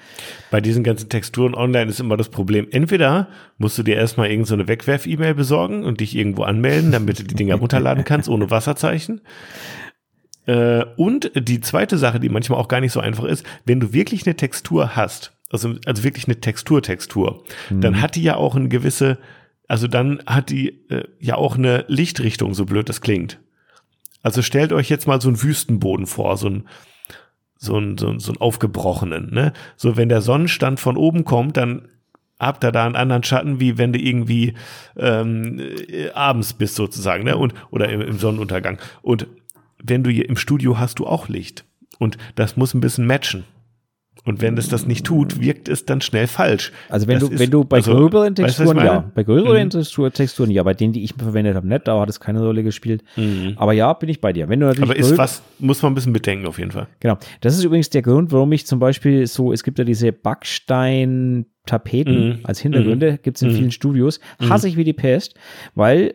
Bei 0.51 0.61
diesen 0.61 0.85
ganzen 0.85 1.09
Texturen 1.09 1.55
online 1.55 1.89
ist 1.89 2.01
immer 2.01 2.19
das 2.19 2.29
Problem, 2.29 2.67
entweder 2.71 3.29
musst 3.57 3.79
du 3.79 3.83
dir 3.83 3.97
erstmal 3.97 4.31
irgendeine 4.31 4.65
so 4.65 4.69
Wegwerf-E-Mail 4.69 5.35
besorgen 5.35 5.85
und 5.85 6.01
dich 6.01 6.15
irgendwo 6.15 6.43
anmelden, 6.43 6.93
damit 6.93 7.21
du 7.21 7.25
die 7.25 7.35
Dinger 7.35 7.55
runterladen 7.55 8.05
kannst 8.05 8.29
ohne 8.29 8.51
Wasserzeichen. 8.51 9.23
Äh, 10.51 10.85
und 10.97 11.31
die 11.35 11.61
zweite 11.61 11.99
Sache, 11.99 12.21
die 12.21 12.29
manchmal 12.29 12.59
auch 12.59 12.69
gar 12.69 12.81
nicht 12.81 12.93
so 12.93 13.01
einfach 13.01 13.25
ist, 13.25 13.45
wenn 13.65 13.81
du 13.81 13.93
wirklich 13.93 14.27
eine 14.27 14.37
Textur 14.37 14.97
hast, 14.97 15.33
also, 15.51 15.75
also 15.87 16.05
wirklich 16.05 16.27
eine 16.27 16.41
Textur-Textur, 16.41 17.45
mhm. 17.71 17.81
dann 17.81 18.01
hat 18.01 18.17
die 18.17 18.23
ja 18.23 18.37
auch 18.37 18.57
eine 18.57 18.69
gewisse 18.69 19.19
also 19.71 19.87
dann 19.87 20.21
hat 20.27 20.51
die 20.51 20.71
äh, 20.91 21.05
ja 21.21 21.37
auch 21.37 21.57
eine 21.57 21.85
Lichtrichtung, 21.87 22.55
so 22.55 22.65
blöd 22.65 22.89
das 22.89 23.01
klingt. 23.01 23.39
Also 24.21 24.43
stellt 24.43 24.73
euch 24.73 24.89
jetzt 24.89 25.07
mal 25.07 25.21
so 25.21 25.29
einen 25.29 25.41
Wüstenboden 25.41 26.07
vor, 26.07 26.37
so 26.37 26.49
ein 26.49 26.69
so 27.57 27.79
ein, 27.79 27.97
so 27.97 28.09
ein, 28.09 28.19
so 28.19 28.33
ein 28.33 28.39
aufgebrochenen, 28.39 29.33
ne? 29.33 29.53
So 29.77 29.97
wenn 29.97 30.09
der 30.09 30.23
Sonnenstand 30.23 30.81
von 30.81 30.97
oben 30.97 31.25
kommt, 31.25 31.57
dann 31.57 31.87
habt 32.41 32.65
ihr 32.65 32.73
da 32.73 32.85
einen 32.85 32.97
anderen 32.97 33.23
Schatten, 33.23 33.61
wie 33.61 33.79
wenn 33.79 33.93
du 33.93 34.01
irgendwie 34.01 34.55
ähm, 34.97 35.61
äh, 35.61 36.11
abends 36.15 36.53
bist 36.55 36.75
sozusagen, 36.75 37.23
ne? 37.23 37.37
Und 37.37 37.55
oder 37.71 37.91
im, 37.91 38.01
im 38.01 38.19
Sonnenuntergang. 38.19 38.79
Und 39.03 39.29
wenn 39.83 40.03
du 40.03 40.11
hier 40.11 40.29
im 40.29 40.37
Studio 40.37 40.79
hast 40.79 40.99
du 40.99 41.07
auch 41.07 41.29
Licht. 41.29 41.65
Und 41.99 42.17
das 42.35 42.57
muss 42.57 42.75
ein 42.75 42.81
bisschen 42.81 43.07
matchen. 43.07 43.45
Und 44.25 44.43
wenn 44.43 44.57
es 44.59 44.69
das 44.69 44.87
nicht 44.87 45.07
tut, 45.07 45.41
wirkt 45.41 45.69
es 45.69 45.87
dann 45.87 46.03
schnell 46.03 46.27
falsch. 46.27 46.73
Also 46.91 47.07
wenn 47.07 47.19
das 47.19 47.29
du, 47.29 47.35
ist, 47.35 47.41
wenn 47.41 47.51
du 47.51 47.65
bei 47.65 47.79
also, 47.79 47.93
gröberen 47.93 48.35
Texturen, 48.35 48.77
weißt, 48.77 48.87
ja, 48.87 49.11
bei 49.15 49.23
gröberen 49.23 49.71
mhm. 49.73 50.11
Texturen, 50.13 50.51
ja, 50.51 50.63
bei 50.63 50.75
denen, 50.75 50.93
die 50.93 51.03
ich 51.03 51.15
verwendet 51.15 51.57
habe, 51.57 51.67
nicht, 51.67 51.89
da 51.89 51.99
hat 51.99 52.09
es 52.11 52.21
keine 52.21 52.43
Rolle 52.43 52.63
gespielt. 52.63 53.03
Mhm. 53.17 53.55
Aber 53.57 53.73
ja, 53.73 53.93
bin 53.95 54.11
ich 54.11 54.21
bei 54.21 54.33
dir. 54.33 54.49
Wenn 54.49 54.61
du 54.61 54.67
natürlich 54.67 54.91
Aber 54.91 54.99
ist 54.99 55.17
was, 55.17 55.43
muss 55.59 55.81
man 55.83 55.93
ein 55.93 55.95
bisschen 55.95 56.13
bedenken 56.13 56.47
auf 56.47 56.59
jeden 56.59 56.71
Fall. 56.71 56.87
Genau. 57.01 57.17
Das 57.41 57.57
ist 57.57 57.65
übrigens 57.65 57.89
der 57.89 58.03
Grund, 58.03 58.31
warum 58.31 58.53
ich 58.53 58.67
zum 58.67 58.79
Beispiel 58.79 59.27
so, 59.27 59.53
es 59.53 59.65
gibt 59.65 59.79
ja 59.79 59.85
diese 59.85 60.13
Backstein 60.13 61.47
Tapeten 61.67 62.29
mhm. 62.29 62.39
als 62.43 62.61
Hintergründe, 62.61 63.13
mhm. 63.13 63.19
gibt 63.23 63.37
es 63.37 63.43
in 63.43 63.51
mhm. 63.51 63.55
vielen 63.55 63.71
Studios, 63.71 64.21
hasse 64.41 64.69
ich 64.69 64.77
wie 64.77 64.85
die 64.85 64.93
Pest, 64.93 65.35
weil 65.75 66.15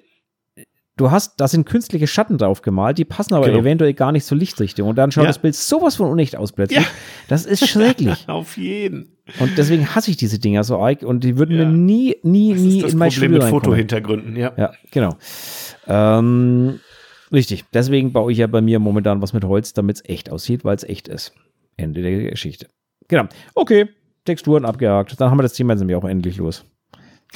du 0.98 1.12
hast, 1.12 1.40
da 1.40 1.48
sind 1.48 1.66
künstliche 1.66 2.08
Schatten 2.08 2.38
drauf 2.38 2.62
gemalt, 2.62 2.98
die 2.98 3.06
passen 3.06 3.34
aber 3.34 3.48
genau. 3.48 3.60
eventuell 3.60 3.94
gar 3.94 4.12
nicht 4.12 4.26
zur 4.26 4.38
Lichtrichtung. 4.38 4.90
Und 4.90 4.96
dann 4.98 5.12
schaut 5.12 5.24
ja. 5.24 5.30
das 5.30 5.40
Bild 5.40 5.56
sowas 5.56 5.96
von 5.96 6.10
unecht 6.10 6.36
aus 6.36 6.52
plötzlich. 6.52 6.80
Ja. 6.80 6.86
Das 7.28 7.46
ist 7.46 7.68
schrecklich. 7.68 8.26
Auf 8.28 8.58
jeden. 8.58 9.10
Und 9.40 9.58
deswegen 9.58 9.94
hasse 9.96 10.12
ich 10.12 10.18
diese 10.18 10.40
Dinger 10.40 10.64
so 10.64 10.78
arg 10.80 11.02
und 11.02 11.24
die 11.24 11.38
würden 11.38 11.58
ja. 11.58 11.66
mir 11.66 11.72
nie, 11.72 12.16
nie, 12.24 12.54
das 12.54 12.62
nie 12.62 12.82
in 12.82 12.98
mein 12.98 13.10
Problem 13.10 13.12
Studio 13.12 13.38
mit 13.40 13.50
Fotohintergründen, 13.50 14.36
ja. 14.36 14.54
Ja, 14.56 14.74
genau. 14.92 15.16
Ähm, 15.88 16.80
richtig. 17.32 17.66
Deswegen 17.74 18.14
baue 18.14 18.32
ich 18.32 18.38
ja 18.38 18.48
bei 18.48 18.62
mir 18.62 18.80
momentan 18.80 19.22
was 19.22 19.34
mit 19.34 19.44
Holz, 19.44 19.74
damit 19.74 19.98
es 19.98 20.10
echt 20.10 20.32
aussieht, 20.32 20.64
weil 20.64 20.76
es 20.76 20.84
echt 20.84 21.08
ist. 21.08 21.34
Ende 21.78 22.02
der 22.02 22.30
Geschichte. 22.30 22.68
Genau. 23.08 23.26
Okay. 23.54 23.90
Texturen 24.26 24.66
abgehakt. 24.66 25.20
Dann 25.20 25.30
haben 25.30 25.38
wir 25.38 25.44
das 25.44 25.54
Thema 25.54 25.74
jetzt 25.74 25.82
nämlich 25.82 25.98
auch 25.98 26.06
endlich 26.06 26.38
los 26.38 26.66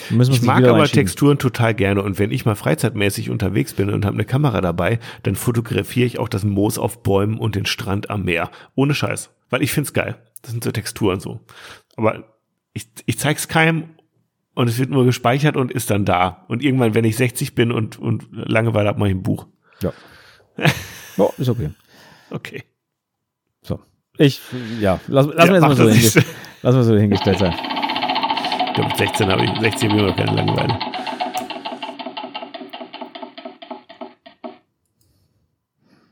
ich 0.09 0.41
mag 0.41 0.63
aber 0.65 0.85
Texturen 0.85 1.37
total 1.37 1.73
gerne 1.73 2.01
und 2.03 2.19
wenn 2.19 2.31
ich 2.31 2.45
mal 2.45 2.55
freizeitmäßig 2.55 3.29
unterwegs 3.29 3.73
bin 3.73 3.89
und 3.89 4.05
habe 4.05 4.15
eine 4.15 4.25
Kamera 4.25 4.61
dabei, 4.61 4.99
dann 5.23 5.35
fotografiere 5.35 6.05
ich 6.05 6.19
auch 6.19 6.29
das 6.29 6.43
Moos 6.43 6.77
auf 6.77 7.03
Bäumen 7.03 7.37
und 7.37 7.55
den 7.55 7.65
Strand 7.65 8.09
am 8.09 8.23
Meer. 8.23 8.49
Ohne 8.75 8.93
Scheiß. 8.93 9.31
Weil 9.49 9.61
ich 9.61 9.71
find's 9.71 9.93
geil. 9.93 10.17
Das 10.41 10.51
sind 10.51 10.63
so 10.63 10.71
Texturen 10.71 11.19
so. 11.19 11.41
Aber 11.97 12.23
ich, 12.73 12.87
ich 13.05 13.19
zeig's 13.19 13.47
keinem 13.47 13.89
und 14.55 14.69
es 14.69 14.79
wird 14.79 14.89
nur 14.89 15.05
gespeichert 15.05 15.57
und 15.57 15.71
ist 15.71 15.89
dann 15.89 16.05
da. 16.05 16.45
Und 16.47 16.63
irgendwann, 16.63 16.93
wenn 16.93 17.05
ich 17.05 17.17
60 17.17 17.55
bin 17.55 17.71
und, 17.71 17.99
und 17.99 18.27
Langeweile 18.31 18.89
habe, 18.89 18.99
mache 18.99 19.09
ich 19.09 19.15
ein 19.15 19.23
Buch. 19.23 19.47
Ja. 19.81 19.91
oh, 21.17 21.31
ist 21.37 21.49
okay. 21.49 21.71
Okay. 22.29 22.63
So. 23.61 23.79
Ich, 24.17 24.41
ja, 24.79 24.99
lass, 25.07 25.27
lass 25.27 25.45
ja, 25.45 25.51
mir 25.51 25.59
das 25.59 25.77
mal 25.77 25.93
so, 25.93 26.19
lass 26.61 26.75
mal 26.75 26.83
so 26.83 26.95
hingestellt 26.95 27.39
sein 27.39 27.55
glaube, 28.79 28.89
mit 28.89 28.97
16 28.97 29.31
habe 29.31 29.43
ich, 29.43 29.59
16 29.59 29.89
habe 29.89 30.01
ich 30.01 30.07
noch 30.07 30.15
keine 30.15 30.35
Langeweile. 30.35 30.79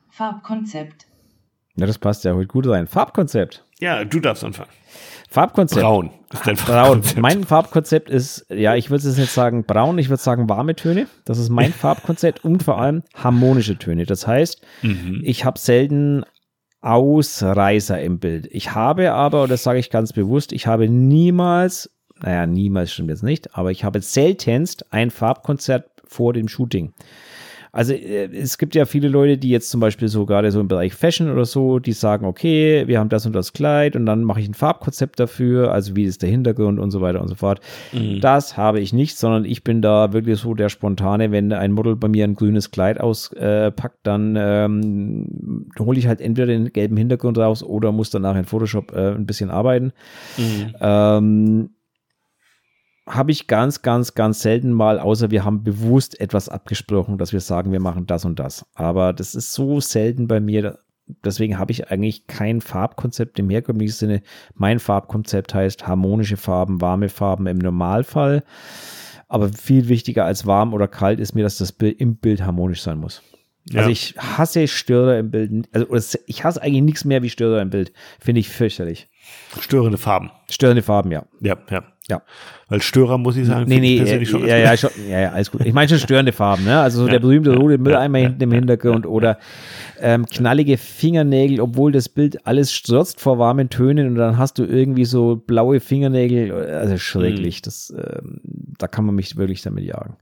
Farbkonzept. 0.10 1.06
Ja, 1.76 1.86
das 1.86 2.00
passt 2.00 2.24
ja 2.24 2.34
heute 2.34 2.48
gut 2.48 2.68
rein. 2.68 2.88
Farbkonzept. 2.88 3.64
Ja, 3.80 4.04
du 4.04 4.20
darfst 4.20 4.44
anfangen. 4.44 4.70
Farbkonzept. 5.30 5.82
Braun 5.82 6.10
ist 6.34 6.48
dein 6.48 6.58
Farbkonzept. 6.58 7.14
Braun. 7.16 7.22
Mein 7.22 7.44
Farbkonzept 7.44 8.10
ist, 8.10 8.48
ja, 8.50 8.76
ich 8.76 8.90
würde 8.90 9.08
es 9.08 9.18
jetzt 9.18 9.34
sagen 9.34 9.66
braun, 9.66 10.00
ich 10.00 10.10
würde 10.10 10.22
sagen 10.22 10.50
warme 10.50 10.76
Töne. 10.76 11.08
Das 11.26 11.38
ist 11.38 11.50
mein 11.50 11.72
Farbkonzept 11.74 12.44
und 12.44 12.64
vor 12.64 12.80
allem 12.80 13.04
harmonische 13.14 13.78
Töne. 13.78 14.06
Das 14.06 14.26
heißt, 14.26 14.66
mhm. 14.82 15.22
ich 15.24 15.46
habe 15.46 15.60
selten 15.60 16.24
Ausreißer 16.82 18.02
im 18.02 18.20
Bild. 18.20 18.48
Ich 18.52 18.74
habe 18.74 19.14
aber, 19.14 19.44
und 19.44 19.52
das 19.52 19.64
sage 19.64 19.80
ich 19.80 19.90
ganz 19.90 20.14
bewusst, 20.14 20.52
ich 20.52 20.68
habe 20.68 20.90
niemals 20.90 21.97
naja, 22.22 22.46
niemals 22.46 22.92
stimmt 22.92 23.10
jetzt 23.10 23.24
nicht, 23.24 23.56
aber 23.56 23.72
ich 23.72 23.84
habe 23.84 24.02
seltenst 24.02 24.86
ein 24.92 25.12
Farbkonzert 25.12 25.86
vor 26.06 26.34
dem 26.34 26.48
Shooting. 26.48 26.94
Also 27.78 27.94
äh, 27.94 28.26
es 28.36 28.58
gibt 28.58 28.74
ja 28.74 28.86
viele 28.86 29.08
Leute, 29.08 29.38
die 29.38 29.50
jetzt 29.50 29.70
zum 29.70 29.80
Beispiel 29.80 30.08
so 30.08 30.26
gerade 30.26 30.52
so 30.52 30.60
im 30.60 30.68
Bereich 30.68 30.96
Fashion 30.96 31.30
oder 31.30 31.46
so, 31.46 31.78
die 31.78 31.94
sagen, 31.94 32.26
okay, 32.26 32.88
wir 32.88 33.00
haben 33.00 33.10
das 33.10 33.28
und 33.28 33.34
das 33.34 33.54
Kleid 33.54 33.96
und 33.96 34.08
dann 34.08 34.24
mache 34.24 34.40
ich 34.40 34.48
ein 34.48 34.56
Farbkonzept 34.56 35.20
dafür, 35.20 35.72
also 35.72 35.96
wie 35.96 36.06
ist 36.06 36.24
der 36.24 36.30
Hintergrund 36.30 36.80
und 36.80 36.90
so 36.90 37.02
weiter 37.02 37.22
und 37.22 37.28
so 37.28 37.36
fort. 37.36 37.60
Mhm. 37.94 38.20
Das 38.20 38.58
habe 38.58 38.80
ich 38.80 38.94
nicht, 38.94 39.18
sondern 39.18 39.46
ich 39.46 39.64
bin 39.64 39.84
da 39.84 40.12
wirklich 40.12 40.40
so 40.40 40.56
der 40.56 40.70
Spontane, 40.70 41.32
wenn 41.32 41.54
ein 41.54 41.72
Model 41.72 41.96
bei 41.96 42.08
mir 42.08 42.24
ein 42.24 42.36
grünes 42.36 42.72
Kleid 42.72 43.00
auspackt, 43.00 44.00
dann 44.02 44.36
ähm, 44.36 45.70
hole 45.78 46.00
ich 46.00 46.08
halt 46.08 46.20
entweder 46.20 46.48
den 46.48 46.74
gelben 46.74 46.98
Hintergrund 46.98 47.38
raus 47.38 47.62
oder 47.62 47.92
muss 47.92 48.10
danach 48.10 48.36
in 48.36 48.46
Photoshop 48.46 48.92
äh, 48.94 49.12
ein 49.12 49.28
bisschen 49.28 49.52
arbeiten. 49.52 49.94
Mhm. 50.38 50.76
Ähm, 50.82 51.70
habe 53.08 53.32
ich 53.32 53.48
ganz, 53.48 53.82
ganz, 53.82 54.14
ganz 54.14 54.42
selten 54.42 54.72
mal, 54.72 55.00
außer 55.00 55.32
wir 55.32 55.46
haben 55.46 55.64
bewusst 55.64 56.20
etwas 56.20 56.50
abgesprochen, 56.50 57.18
dass 57.18 57.34
wir 57.34 57.40
sagen, 57.40 57.72
wir 57.72 57.80
machen 57.80 58.06
das 58.06 58.26
und 58.26 58.38
das. 58.38 58.66
Aber 58.76 59.14
das 59.14 59.34
ist 59.34 59.54
so 59.54 59.80
selten 59.80 60.28
bei 60.28 60.40
mir. 60.40 60.80
Deswegen 61.24 61.58
habe 61.58 61.72
ich 61.72 61.90
eigentlich 61.90 62.28
kein 62.28 62.60
Farbkonzept 62.60 63.40
im 63.40 63.50
herkömmlichen 63.50 63.96
Sinne. 63.96 64.22
Mein 64.54 64.80
Farbkonzept 64.80 65.54
heißt 65.54 65.88
harmonische 65.88 66.36
Farben, 66.36 66.82
warme 66.82 67.08
Farben 67.08 67.48
im 67.48 67.60
Normalfall. 67.60 68.44
Aber 69.30 69.50
viel 69.50 69.88
wichtiger 69.88 70.26
als 70.26 70.46
warm 70.46 70.74
oder 70.74 70.88
kalt 70.88 71.20
ist 71.20 71.34
mir, 71.34 71.44
dass 71.44 71.58
das 71.58 71.72
Bild 71.72 72.00
im 72.00 72.18
Bild 72.18 72.44
harmonisch 72.44 72.82
sein 72.82 72.98
muss. 72.98 73.22
Ja. 73.70 73.80
Also 73.80 73.92
ich 73.92 74.16
hasse 74.18 74.68
Störer 74.68 75.18
im 75.20 75.32
Bild. 75.32 75.70
Also 75.74 76.18
ich 76.26 76.44
hasse 76.44 76.62
eigentlich 76.62 76.84
nichts 76.84 77.06
mehr 77.06 77.24
wie 77.24 77.30
Störer 77.30 77.62
im 77.62 77.70
Bild. 77.70 77.92
Finde 78.20 78.40
ich 78.40 78.50
fürchterlich. 78.50 79.10
Störende 79.60 79.98
Farben. 79.98 80.32
Störende 80.50 80.82
Farben, 80.82 81.12
ja. 81.12 81.24
Ja, 81.42 81.58
ja. 81.70 81.84
Ja. 82.10 82.22
Weil 82.70 82.82
Störer, 82.82 83.18
muss 83.18 83.36
ich 83.36 83.46
sagen, 83.48 83.66
nee, 83.68 83.80
nee, 83.80 84.02
ich 84.02 84.30
schon 84.30 84.48
ja, 84.48 84.56
ja, 84.56 84.78
schon, 84.78 84.92
ja, 85.10 85.20
ja, 85.20 85.32
alles 85.32 85.52
gut. 85.52 85.66
Ich 85.66 85.74
meine 85.74 85.90
schon 85.90 86.00
störende 86.00 86.32
Farben, 86.32 86.64
ne? 86.64 86.80
Also 86.80 87.00
so 87.00 87.06
ja, 87.06 87.14
der 87.14 87.20
berühmte 87.20 87.54
rote 87.54 87.78
Mülleimer 87.78 88.20
hinten 88.20 88.44
im 88.44 88.52
Hintergrund 88.54 89.06
oder 89.06 89.38
ähm, 90.00 90.26
knallige 90.26 90.78
Fingernägel, 90.78 91.60
obwohl 91.60 91.92
das 91.92 92.08
Bild 92.08 92.48
alles 92.48 92.72
strotzt 92.72 93.20
vor 93.20 93.40
warmen 93.40 93.70
Tönen 93.70 94.08
und 94.08 94.16
dann 94.16 94.38
hast 94.38 94.58
du 94.58 94.64
irgendwie 94.64 95.04
so 95.04 95.36
blaue 95.36 95.82
Fingernägel, 95.82 96.54
also 96.54 96.98
schrecklich. 96.98 97.58
Mhm. 97.58 97.66
Das, 97.66 97.94
ähm, 97.98 98.40
da 98.78 98.88
kann 98.88 99.06
man 99.06 99.16
mich 99.16 99.36
wirklich 99.36 99.62
damit 99.62 99.84
jagen. 99.84 100.16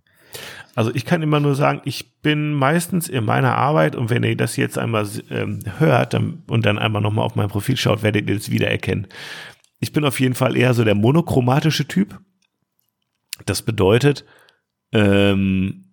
Also 0.76 0.94
ich 0.94 1.06
kann 1.06 1.22
immer 1.22 1.40
nur 1.40 1.56
sagen, 1.56 1.82
ich 1.86 2.20
bin 2.22 2.54
meistens 2.54 3.08
in 3.08 3.24
meiner 3.24 3.56
Arbeit 3.56 3.96
und 3.96 4.10
wenn 4.10 4.24
ihr 4.24 4.36
das 4.36 4.58
jetzt 4.58 4.78
einmal 4.78 5.08
ähm, 5.30 5.60
hört 5.78 6.14
dann, 6.14 6.44
und 6.48 6.66
dann 6.66 6.78
einmal 6.78 7.02
nochmal 7.02 7.26
auf 7.26 7.36
mein 7.36 7.48
Profil 7.48 7.78
schaut, 7.78 8.04
werdet 8.04 8.30
ihr 8.30 8.36
das 8.36 8.52
wiedererkennen. 8.52 9.08
Ich 9.80 9.94
bin 9.94 10.04
auf 10.04 10.20
jeden 10.20 10.36
Fall 10.36 10.58
eher 10.58 10.74
so 10.74 10.84
der 10.84 10.96
monochromatische 10.96 11.88
Typ. 11.88 12.20
Das 13.46 13.62
bedeutet, 13.62 14.26
ähm, 14.92 15.86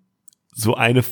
so 0.55 0.75
eine, 0.75 1.05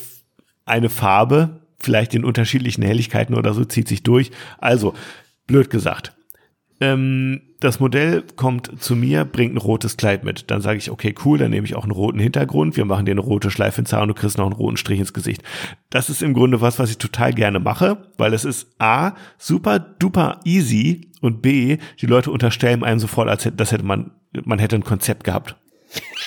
eine 0.64 0.88
Farbe, 0.88 1.60
vielleicht 1.80 2.14
in 2.14 2.24
unterschiedlichen 2.24 2.82
Helligkeiten 2.82 3.34
oder 3.34 3.54
so, 3.54 3.64
zieht 3.64 3.88
sich 3.88 4.02
durch. 4.02 4.30
Also, 4.58 4.94
blöd 5.46 5.70
gesagt, 5.70 6.12
ähm, 6.80 7.42
das 7.60 7.78
Modell 7.78 8.24
kommt 8.36 8.82
zu 8.82 8.96
mir, 8.96 9.26
bringt 9.26 9.54
ein 9.54 9.58
rotes 9.58 9.98
Kleid 9.98 10.24
mit. 10.24 10.50
Dann 10.50 10.62
sage 10.62 10.78
ich, 10.78 10.90
okay, 10.90 11.14
cool, 11.24 11.36
dann 11.36 11.50
nehme 11.50 11.66
ich 11.66 11.76
auch 11.76 11.82
einen 11.82 11.92
roten 11.92 12.18
Hintergrund. 12.18 12.76
Wir 12.76 12.86
machen 12.86 13.04
dir 13.04 13.12
eine 13.12 13.20
rote 13.20 13.50
Schleife 13.50 13.82
ins 13.82 13.92
Haar 13.92 14.02
und 14.02 14.08
du 14.08 14.14
kriegst 14.14 14.38
noch 14.38 14.46
einen 14.46 14.54
roten 14.54 14.78
Strich 14.78 14.98
ins 14.98 15.12
Gesicht. 15.12 15.42
Das 15.90 16.08
ist 16.08 16.22
im 16.22 16.32
Grunde 16.32 16.62
was, 16.62 16.78
was 16.78 16.90
ich 16.90 16.96
total 16.96 17.34
gerne 17.34 17.60
mache, 17.60 17.98
weil 18.16 18.32
es 18.32 18.46
ist 18.46 18.74
A, 18.78 19.12
super 19.36 19.78
duper 19.78 20.40
easy 20.44 21.10
und 21.20 21.42
B, 21.42 21.76
die 22.00 22.06
Leute 22.06 22.30
unterstellen 22.30 22.82
einem 22.82 22.98
sofort, 22.98 23.28
als 23.28 23.44
hätte, 23.44 23.56
das 23.56 23.72
hätte 23.72 23.84
man, 23.84 24.12
man 24.44 24.58
hätte 24.58 24.76
ein 24.76 24.84
Konzept 24.84 25.24
gehabt. 25.24 25.56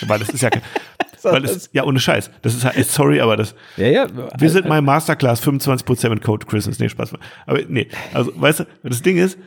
weil 0.06 0.20
das 0.20 0.30
ist 0.30 0.42
ja, 0.42 0.52
weil 1.24 1.46
es, 1.46 1.70
ja, 1.74 1.84
ohne 1.84 2.00
Scheiß. 2.00 2.30
Das 2.44 2.54
ist 2.54 2.64
halt, 2.64 2.86
sorry, 2.86 3.22
aber 3.22 3.38
das, 3.38 3.56
ja, 3.78 3.88
ja. 3.88 4.08
wir 4.38 4.50
sind 4.52 4.68
mein 4.68 4.84
Masterclass 4.84 5.42
25% 5.42 6.10
mit 6.10 6.22
Code 6.22 6.46
Christmas. 6.46 6.78
Nee, 6.78 6.90
Spaß. 6.90 7.14
Aber 7.48 7.60
nee, 7.68 7.88
also, 8.14 8.32
weißt 8.36 8.60
du, 8.60 8.66
das 8.84 9.02
Ding 9.02 9.18
ist, 9.18 9.38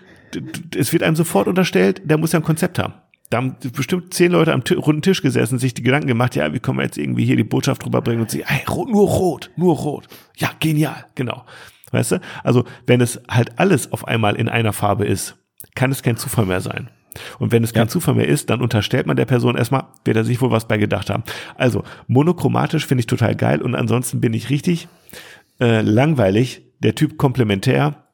es 0.77 0.93
wird 0.93 1.03
einem 1.03 1.17
sofort 1.17 1.49
unterstellt, 1.49 2.03
der 2.05 2.19
muss 2.19 2.33
ja 2.33 2.41
ein 2.41 2.45
Konzept 2.45 2.79
haben. 2.79 2.95
da 3.31 3.39
haben 3.39 3.57
bestimmt 3.73 4.15
zehn 4.15 4.33
Leute 4.33 4.53
am 4.53 4.63
runden 4.77 5.03
Tisch 5.03 5.23
gesessen, 5.23 5.59
sich 5.59 5.75
die 5.75 5.83
Gedanken 5.83 6.09
gemacht, 6.09 6.37
ja, 6.37 6.53
wie 6.53 6.61
können 6.61 6.79
wir 6.79 6.85
jetzt 6.85 6.99
irgendwie 6.99 7.25
hier 7.25 7.37
die 7.37 7.45
Botschaft 7.45 7.85
drüber 7.85 8.03
bringen 8.03 8.21
und 8.21 8.31
sie, 8.31 8.45
hey, 8.45 8.63
nur 8.67 9.09
rot, 9.09 9.51
nur 9.57 9.77
rot. 9.77 10.07
Ja, 10.37 10.51
genial, 10.61 11.07
genau. 11.15 11.45
Weißt 11.91 12.13
du? 12.13 12.21
Also, 12.43 12.65
wenn 12.87 13.01
es 13.01 13.21
halt 13.29 13.59
alles 13.59 13.93
auf 13.93 14.07
einmal 14.07 14.37
in 14.37 14.49
einer 14.49 14.73
Farbe 14.73 15.07
ist, 15.07 15.37
kann 15.75 15.93
es 15.93 16.03
kein 16.03 16.17
Zufall 16.17 16.47
mehr 16.47 16.61
sein. 16.61 16.91
Und 17.39 17.53
wenn 17.53 17.65
es 17.65 17.73
kein 17.73 17.85
ja. 17.85 17.89
Zufall 17.89 18.15
mehr 18.15 18.29
ist, 18.29 18.51
dann 18.51 18.61
unterstellt 18.61 19.07
man 19.07 19.17
der 19.17 19.25
Person 19.25 19.57
erstmal, 19.57 19.85
wird 20.05 20.17
er 20.17 20.25
sich 20.25 20.41
wohl 20.41 20.51
was 20.51 20.69
bei 20.69 20.77
gedacht 20.79 21.11
haben. 21.11 21.25
Also, 21.57 21.85
monochromatisch 22.07 22.87
finde 22.87 23.01
ich 23.01 23.07
total 23.07 23.35
geil 23.35 23.63
und 23.63 23.75
ansonsten 23.75 24.21
bin 24.21 24.35
ich 24.35 24.51
richtig 24.51 24.89
äh, 25.61 25.81
langweilig. 25.83 26.63
Der 26.81 26.95
Typ 26.95 27.17
komplementär, 27.17 28.06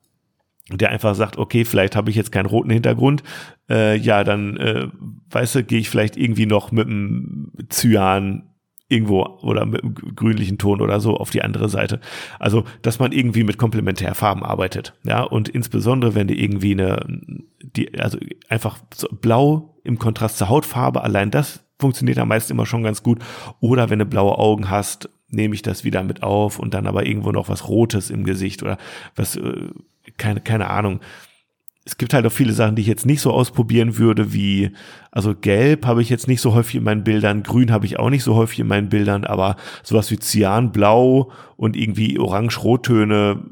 der 0.78 0.90
einfach 0.90 1.14
sagt, 1.14 1.38
okay, 1.38 1.64
vielleicht 1.64 1.96
habe 1.96 2.10
ich 2.10 2.16
jetzt 2.16 2.32
keinen 2.32 2.46
roten 2.46 2.70
Hintergrund, 2.70 3.22
äh, 3.68 3.96
ja, 3.96 4.24
dann, 4.24 4.56
äh, 4.56 4.88
weißt 5.30 5.56
du, 5.56 5.64
gehe 5.64 5.78
ich 5.78 5.88
vielleicht 5.88 6.16
irgendwie 6.16 6.46
noch 6.46 6.72
mit 6.72 6.86
einem 6.86 7.52
Cyan 7.70 8.48
irgendwo 8.88 9.22
oder 9.42 9.64
mit 9.64 9.82
einem 9.82 9.94
grünlichen 9.94 10.58
Ton 10.58 10.80
oder 10.80 11.00
so 11.00 11.16
auf 11.16 11.30
die 11.30 11.42
andere 11.42 11.68
Seite. 11.68 11.98
Also, 12.38 12.64
dass 12.82 12.98
man 12.98 13.12
irgendwie 13.12 13.42
mit 13.42 13.56
Komplementärfarben 13.56 14.44
arbeitet, 14.44 14.94
ja, 15.04 15.22
und 15.22 15.48
insbesondere, 15.48 16.14
wenn 16.14 16.28
du 16.28 16.34
irgendwie 16.34 16.72
eine, 16.72 17.04
die, 17.60 17.98
also 17.98 18.18
einfach 18.48 18.78
so 18.94 19.08
blau 19.08 19.74
im 19.82 19.98
Kontrast 19.98 20.38
zur 20.38 20.50
Hautfarbe, 20.50 21.02
allein 21.02 21.30
das 21.30 21.64
funktioniert 21.78 22.18
am 22.18 22.28
meisten 22.28 22.52
immer 22.52 22.66
schon 22.66 22.82
ganz 22.84 23.02
gut. 23.02 23.18
Oder 23.60 23.90
wenn 23.90 23.98
du 23.98 24.06
blaue 24.06 24.38
Augen 24.38 24.70
hast, 24.70 25.08
nehme 25.28 25.54
ich 25.54 25.62
das 25.62 25.82
wieder 25.82 26.02
mit 26.04 26.22
auf 26.22 26.58
und 26.58 26.74
dann 26.74 26.86
aber 26.86 27.06
irgendwo 27.06 27.32
noch 27.32 27.48
was 27.48 27.68
Rotes 27.68 28.10
im 28.10 28.24
Gesicht 28.24 28.62
oder 28.62 28.78
was, 29.16 29.36
äh, 29.36 29.70
keine, 30.22 30.40
keine 30.40 30.70
Ahnung. 30.70 31.00
Es 31.84 31.98
gibt 31.98 32.14
halt 32.14 32.24
auch 32.24 32.32
viele 32.32 32.52
Sachen, 32.52 32.76
die 32.76 32.82
ich 32.82 32.88
jetzt 32.88 33.06
nicht 33.06 33.20
so 33.20 33.32
ausprobieren 33.32 33.98
würde, 33.98 34.32
wie, 34.32 34.70
also 35.10 35.34
gelb 35.34 35.84
habe 35.84 36.00
ich 36.00 36.08
jetzt 36.08 36.28
nicht 36.28 36.40
so 36.40 36.54
häufig 36.54 36.76
in 36.76 36.84
meinen 36.84 37.02
Bildern, 37.02 37.42
grün 37.42 37.72
habe 37.72 37.86
ich 37.86 37.98
auch 37.98 38.08
nicht 38.08 38.22
so 38.22 38.36
häufig 38.36 38.60
in 38.60 38.68
meinen 38.68 38.88
Bildern, 38.88 39.24
aber 39.24 39.56
sowas 39.82 40.12
wie 40.12 40.20
Cyanblau 40.20 41.32
und 41.56 41.76
irgendwie 41.76 42.20
orange-rottöne, 42.20 43.42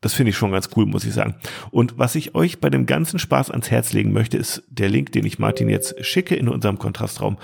das 0.00 0.14
finde 0.14 0.30
ich 0.30 0.36
schon 0.36 0.50
ganz 0.50 0.70
cool, 0.74 0.84
muss 0.84 1.04
ich 1.04 1.14
sagen. 1.14 1.36
Und 1.70 1.96
was 1.96 2.16
ich 2.16 2.34
euch 2.34 2.58
bei 2.58 2.70
dem 2.70 2.86
ganzen 2.86 3.20
Spaß 3.20 3.52
ans 3.52 3.70
Herz 3.70 3.92
legen 3.92 4.12
möchte, 4.12 4.36
ist 4.36 4.64
der 4.68 4.88
Link, 4.88 5.12
den 5.12 5.24
ich 5.24 5.38
Martin 5.38 5.68
jetzt 5.68 6.04
schicke 6.04 6.34
in 6.34 6.48
unserem 6.48 6.80
Kontrastraum. 6.80 7.38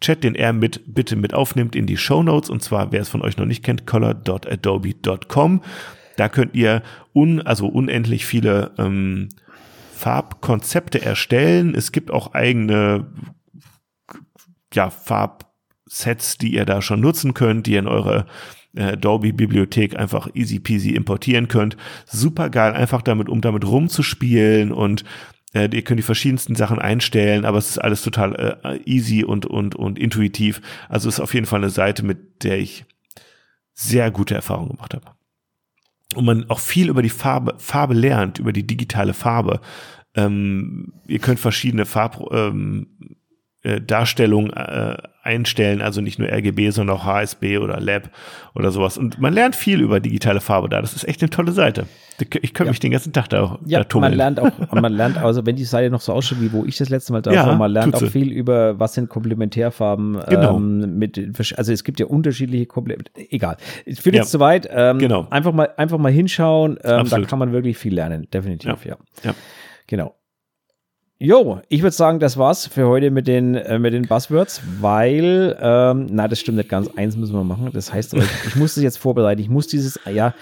Chat, 0.00 0.24
den 0.24 0.34
er 0.34 0.52
mit 0.52 0.82
bitte 0.92 1.14
mit 1.14 1.32
aufnimmt 1.32 1.76
in 1.76 1.86
die 1.86 1.96
Show 1.96 2.24
Notes. 2.24 2.50
Und 2.50 2.60
zwar, 2.60 2.90
wer 2.90 3.00
es 3.00 3.08
von 3.08 3.22
euch 3.22 3.36
noch 3.36 3.46
nicht 3.46 3.62
kennt, 3.62 3.86
color.adobe.com. 3.86 5.62
Da 6.16 6.28
könnt 6.28 6.54
ihr 6.54 6.82
un, 7.14 7.40
also 7.40 7.66
unendlich 7.66 8.26
viele 8.26 8.72
ähm, 8.78 9.28
Farbkonzepte 9.94 11.00
erstellen. 11.00 11.74
Es 11.74 11.92
gibt 11.92 12.10
auch 12.10 12.34
eigene 12.34 13.06
ja, 14.74 14.90
Farbsets, 14.90 16.38
die 16.38 16.54
ihr 16.54 16.64
da 16.64 16.82
schon 16.82 17.00
nutzen 17.00 17.34
könnt, 17.34 17.66
die 17.66 17.74
ihr 17.74 17.78
in 17.78 17.86
eure 17.86 18.26
äh, 18.74 18.92
Adobe-Bibliothek 18.92 19.96
einfach 19.96 20.28
easy 20.34 20.58
peasy 20.58 20.90
importieren 20.90 21.48
könnt. 21.48 21.76
Super 22.06 22.50
geil, 22.50 22.72
einfach 22.72 23.02
damit, 23.02 23.28
um 23.28 23.40
damit 23.40 23.66
rumzuspielen 23.66 24.72
und 24.72 25.04
äh, 25.54 25.68
ihr 25.72 25.82
könnt 25.82 25.98
die 25.98 26.04
verschiedensten 26.04 26.56
Sachen 26.56 26.78
einstellen, 26.78 27.44
aber 27.44 27.58
es 27.58 27.70
ist 27.70 27.78
alles 27.78 28.02
total 28.02 28.58
äh, 28.64 28.80
easy 28.84 29.22
und, 29.24 29.46
und, 29.46 29.74
und 29.74 29.98
intuitiv. 29.98 30.60
Also 30.88 31.08
ist 31.08 31.20
auf 31.20 31.34
jeden 31.34 31.46
Fall 31.46 31.60
eine 31.60 31.70
Seite, 31.70 32.04
mit 32.04 32.42
der 32.44 32.58
ich 32.58 32.84
sehr 33.74 34.10
gute 34.10 34.34
Erfahrungen 34.34 34.70
gemacht 34.70 34.94
habe 34.94 35.11
und 36.14 36.24
man 36.24 36.48
auch 36.50 36.60
viel 36.60 36.88
über 36.88 37.02
die 37.02 37.10
Farbe, 37.10 37.54
Farbe 37.58 37.94
lernt, 37.94 38.38
über 38.38 38.52
die 38.52 38.66
digitale 38.66 39.14
Farbe. 39.14 39.60
Ähm, 40.14 40.92
ihr 41.06 41.18
könnt 41.18 41.40
verschiedene 41.40 41.86
Farb, 41.86 42.22
ähm, 42.32 42.86
äh, 43.62 43.80
äh, 43.80 44.96
einstellen, 45.22 45.82
also 45.82 46.00
nicht 46.00 46.18
nur 46.18 46.28
RGB, 46.28 46.70
sondern 46.70 46.96
auch 46.96 47.04
HSB 47.04 47.58
oder 47.58 47.80
Lab 47.80 48.10
oder 48.54 48.72
sowas. 48.72 48.98
Und 48.98 49.20
man 49.20 49.32
lernt 49.32 49.54
viel 49.54 49.80
über 49.80 50.00
digitale 50.00 50.40
Farbe 50.40 50.68
da. 50.68 50.80
Das 50.80 50.94
ist 50.94 51.06
echt 51.06 51.22
eine 51.22 51.30
tolle 51.30 51.52
Seite. 51.52 51.86
Ich 52.20 52.30
könnte 52.54 52.64
ja. 52.64 52.70
mich 52.70 52.80
den 52.80 52.90
ganzen 52.90 53.12
Tag 53.12 53.28
da, 53.28 53.58
ja, 53.64 53.78
da 53.78 53.84
tummeln. 53.84 54.12
Man 54.12 54.16
lernt 54.16 54.40
auch, 54.40 54.72
man 54.72 54.92
lernt, 54.92 55.18
also 55.18 55.46
wenn 55.46 55.56
die 55.56 55.64
Seite 55.64 55.90
noch 55.90 56.00
so 56.00 56.12
ausschaut, 56.12 56.40
wie 56.40 56.52
wo 56.52 56.64
ich 56.64 56.76
das 56.76 56.88
letzte 56.88 57.12
Mal 57.12 57.22
da 57.22 57.32
ja, 57.32 57.46
war, 57.46 57.56
man 57.56 57.70
lernt 57.70 57.94
auch 57.94 58.02
viel 58.02 58.30
über, 58.30 58.78
was 58.78 58.94
sind 58.94 59.08
Komplementärfarben. 59.08 60.20
Genau. 60.28 60.56
Ähm, 60.56 60.98
mit, 60.98 61.18
also 61.56 61.72
es 61.72 61.84
gibt 61.84 62.00
ja 62.00 62.06
unterschiedliche 62.06 62.66
Komplementär, 62.66 63.12
egal. 63.30 63.56
Ich 63.84 64.04
ja. 64.04 64.12
jetzt 64.12 64.30
zu 64.30 64.40
weit. 64.40 64.68
Ähm, 64.70 64.98
genau. 64.98 65.26
Einfach 65.30 65.52
mal, 65.52 65.70
einfach 65.76 65.98
mal 65.98 66.12
hinschauen. 66.12 66.78
Ähm, 66.84 67.08
da 67.08 67.20
kann 67.22 67.38
man 67.38 67.52
wirklich 67.52 67.78
viel 67.78 67.94
lernen. 67.94 68.28
Definitiv, 68.32 68.84
ja. 68.84 68.96
ja. 69.24 69.34
Genau. 69.86 70.14
Jo, 71.24 71.60
ich 71.68 71.82
würde 71.82 71.94
sagen, 71.94 72.18
das 72.18 72.36
war's 72.36 72.66
für 72.66 72.88
heute 72.88 73.12
mit 73.12 73.28
den, 73.28 73.54
äh, 73.54 73.78
mit 73.78 73.94
den 73.94 74.08
Buzzwords, 74.08 74.60
weil, 74.80 75.56
ähm, 75.60 76.08
na, 76.10 76.26
das 76.26 76.40
stimmt 76.40 76.58
nicht 76.58 76.68
ganz. 76.68 76.90
Eins 76.96 77.16
müssen 77.16 77.34
wir 77.34 77.44
machen. 77.44 77.70
Das 77.72 77.92
heißt, 77.92 78.14
ich, 78.14 78.24
ich 78.48 78.56
muss 78.56 78.74
das 78.74 78.82
jetzt 78.82 78.98
vorbereiten. 78.98 79.40
Ich 79.40 79.48
muss 79.48 79.68
dieses, 79.68 80.00
ja, 80.12 80.34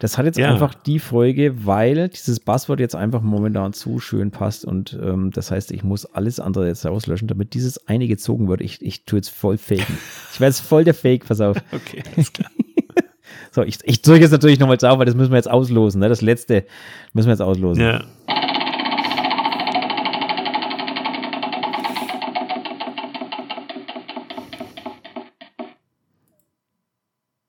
das 0.00 0.18
hat 0.18 0.26
jetzt 0.26 0.38
ja. 0.38 0.50
einfach 0.50 0.74
die 0.74 0.98
Folge, 0.98 1.66
weil 1.66 2.08
dieses 2.08 2.40
Buzzword 2.40 2.80
jetzt 2.80 2.94
einfach 2.94 3.22
momentan 3.22 3.72
zu 3.72 3.98
schön 3.98 4.30
passt 4.30 4.64
und 4.64 4.98
ähm, 5.02 5.30
das 5.30 5.50
heißt, 5.50 5.72
ich 5.72 5.82
muss 5.82 6.06
alles 6.06 6.40
andere 6.40 6.66
jetzt 6.66 6.86
auslöschen, 6.86 7.28
damit 7.28 7.54
dieses 7.54 7.86
eine 7.88 8.06
gezogen 8.06 8.48
wird. 8.48 8.60
Ich, 8.60 8.82
ich 8.82 9.04
tue 9.04 9.18
jetzt 9.18 9.30
voll 9.30 9.58
faken. 9.58 9.98
Ich 10.32 10.40
werde 10.40 10.50
jetzt 10.50 10.60
voll 10.60 10.84
der 10.84 10.94
Fake, 10.94 11.26
pass 11.26 11.40
auf. 11.40 11.56
Okay, 11.72 12.02
alles 12.14 12.32
klar. 12.32 12.50
so, 13.50 13.62
ich, 13.62 13.78
ich 13.84 14.00
drücke 14.02 14.20
jetzt 14.20 14.30
natürlich 14.30 14.58
nochmal 14.58 14.78
auf, 14.82 14.98
weil 14.98 15.06
das 15.06 15.14
müssen 15.14 15.30
wir 15.30 15.36
jetzt 15.36 15.50
auslosen. 15.50 16.00
Ne? 16.00 16.08
Das 16.08 16.22
letzte 16.22 16.64
müssen 17.12 17.26
wir 17.26 17.32
jetzt 17.32 17.42
auslosen. 17.42 17.82
Ja. 17.82 18.04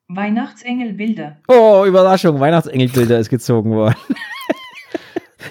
Weihnachtsengelbilder. 0.10 1.38
Oh, 1.48 1.84
Überraschung, 1.86 2.40
Weihnachtsengelbilder 2.40 3.20
ist 3.20 3.30
gezogen 3.30 3.72
worden. 3.72 3.96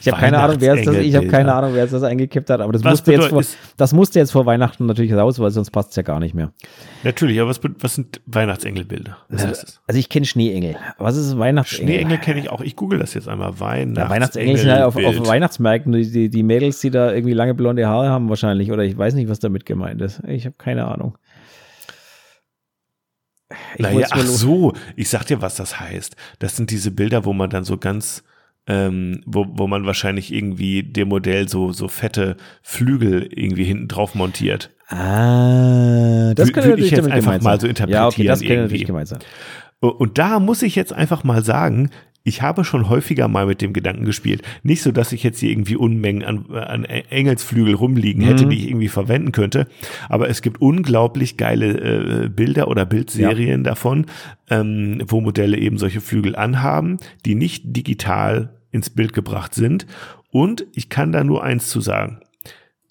Ich 0.01 0.09
habe 0.13 0.21
keine 0.21 0.39
Ahnung, 0.39 0.57
wer 0.61 0.75
es 0.75 0.85
das, 0.85 0.97
ich 0.97 1.15
habe 1.17 1.27
keine 1.27 1.53
Ahnung, 1.55 1.71
wer 1.75 1.85
es 1.85 1.91
das 1.91 2.03
eingekippt 2.03 2.51
hat, 2.51 2.61
aber 2.61 2.73
das 2.73 2.85
musste, 2.85 3.13
jetzt 3.13 3.29
vor, 3.29 3.43
das 3.77 3.93
musste 3.93 4.19
jetzt 4.19 4.31
vor 4.31 4.47
Weihnachten 4.47 4.87
natürlich 4.87 5.13
raus, 5.15 5.39
weil 5.39 5.51
sonst 5.51 5.71
passt 5.71 5.91
es 5.91 5.97
ja 5.97 6.03
gar 6.03 6.21
nicht 6.21 6.35
mehr. 6.35 6.53
Natürlich, 7.03 7.41
aber 7.41 7.51
was, 7.51 7.61
was 7.81 7.95
sind 7.95 8.21
Weihnachtsengelbilder? 8.27 9.17
Was 9.29 9.45
ist 9.45 9.81
Also 9.87 9.99
ich 9.99 10.09
kenne 10.09 10.27
Schneeengel. 10.27 10.77
Was 10.99 11.17
ist 11.17 11.39
Weihnachtsengel? 11.39 11.95
Schneeengel 11.95 12.19
kenne 12.19 12.41
ich 12.41 12.51
auch. 12.51 12.61
Ich 12.61 12.77
google 12.77 12.99
das 12.99 13.15
jetzt 13.15 13.29
einmal. 13.29 13.59
Weihnachts 13.59 13.99
ja, 13.99 14.11
Weihnachtsengel 14.11 14.57
sind 14.57 14.71
halt 14.71 14.83
auf, 14.83 14.97
auf 14.97 15.27
Weihnachtsmärkten. 15.27 15.93
Die, 15.93 16.11
die, 16.11 16.29
die 16.29 16.43
Mädels, 16.43 16.81
die 16.81 16.91
da 16.91 17.13
irgendwie 17.13 17.35
lange 17.35 17.55
blonde 17.55 17.87
Haare 17.87 18.09
haben 18.09 18.29
wahrscheinlich. 18.29 18.73
Oder 18.73 18.85
ich 18.85 18.97
weiß 18.97 19.15
nicht, 19.15 19.29
was 19.29 19.39
damit 19.39 19.67
gemeint 19.67 20.01
ist. 20.03 20.23
Ich 20.27 20.47
habe 20.47 20.57
keine 20.59 20.87
Ahnung. 20.87 21.17
Ich 23.77 23.81
naja, 23.81 24.09
ach 24.11 24.25
so, 24.25 24.73
ich 24.97 25.09
sag 25.09 25.25
dir, 25.27 25.41
was 25.41 25.57
das 25.57 25.79
heißt. 25.79 26.17
Das 26.39 26.57
sind 26.57 26.71
diese 26.71 26.91
Bilder, 26.91 27.25
wo 27.25 27.33
man 27.33 27.51
dann 27.51 27.65
so 27.65 27.79
ganz, 27.79 28.25
ähm, 28.67 29.21
wo, 29.25 29.47
wo 29.49 29.67
man 29.67 29.87
wahrscheinlich 29.87 30.33
irgendwie 30.33 30.83
dem 30.83 31.09
Modell 31.09 31.49
so, 31.49 31.73
so 31.73 31.89
fette 31.89 32.37
Flügel 32.63 33.29
irgendwie 33.31 33.65
hinten 33.65 33.89
drauf 33.89 34.15
montiert. 34.15 34.75
Ah, 34.89 36.33
das 36.35 36.53
könnte 36.53 36.81
ich 36.81 36.91
jetzt 36.91 37.11
einfach 37.11 37.41
mal 37.41 37.61
so 37.61 37.67
interpretieren. 37.67 38.03
Ja, 38.03 38.07
okay, 38.09 38.25
das 38.25 38.41
könnte 38.41 38.63
natürlich 38.63 38.87
gemeint 38.87 39.09
sein. 39.09 39.21
Und 39.81 40.19
da 40.19 40.41
muss 40.41 40.63
ich 40.63 40.75
jetzt 40.75 40.93
einfach 40.93 41.23
mal 41.23 41.45
sagen, 41.45 41.91
ich 42.27 42.43
habe 42.43 42.65
schon 42.65 42.89
häufiger 42.89 43.29
mal 43.29 43.47
mit 43.47 43.63
dem 43.63 43.73
Gedanken 43.73 44.05
gespielt. 44.05 44.43
Nicht 44.65 44.83
so, 44.83 44.91
dass 44.91 45.13
ich 45.13 45.23
jetzt 45.23 45.39
hier 45.39 45.51
irgendwie 45.51 45.77
Unmengen 45.77 46.25
an, 46.25 46.47
an 46.57 46.85
Engelsflügel 46.85 47.75
rumliegen 47.75 48.21
hätte, 48.23 48.47
mhm. 48.47 48.51
die 48.51 48.57
ich 48.57 48.69
irgendwie 48.69 48.89
verwenden 48.89 49.31
könnte. 49.31 49.69
Aber 50.09 50.29
es 50.29 50.43
gibt 50.43 50.61
unglaublich 50.61 51.37
geile 51.37 52.25
äh, 52.25 52.29
Bilder 52.29 52.67
oder 52.67 52.85
Bildserien 52.85 53.65
ja. 53.65 53.71
davon, 53.71 54.07
ähm, 54.51 55.03
wo 55.07 55.21
Modelle 55.21 55.57
eben 55.57 55.79
solche 55.79 56.01
Flügel 56.01 56.35
anhaben, 56.35 56.99
die 57.25 57.37
nicht 57.37 57.63
digital 57.65 58.57
ins 58.73 58.91
Bild 58.91 59.13
gebracht 59.13 59.55
sind. 59.55 59.87
Und 60.33 60.67
ich 60.75 60.89
kann 60.89 61.13
da 61.13 61.23
nur 61.23 61.45
eins 61.45 61.69
zu 61.69 61.81
sagen 61.81 62.19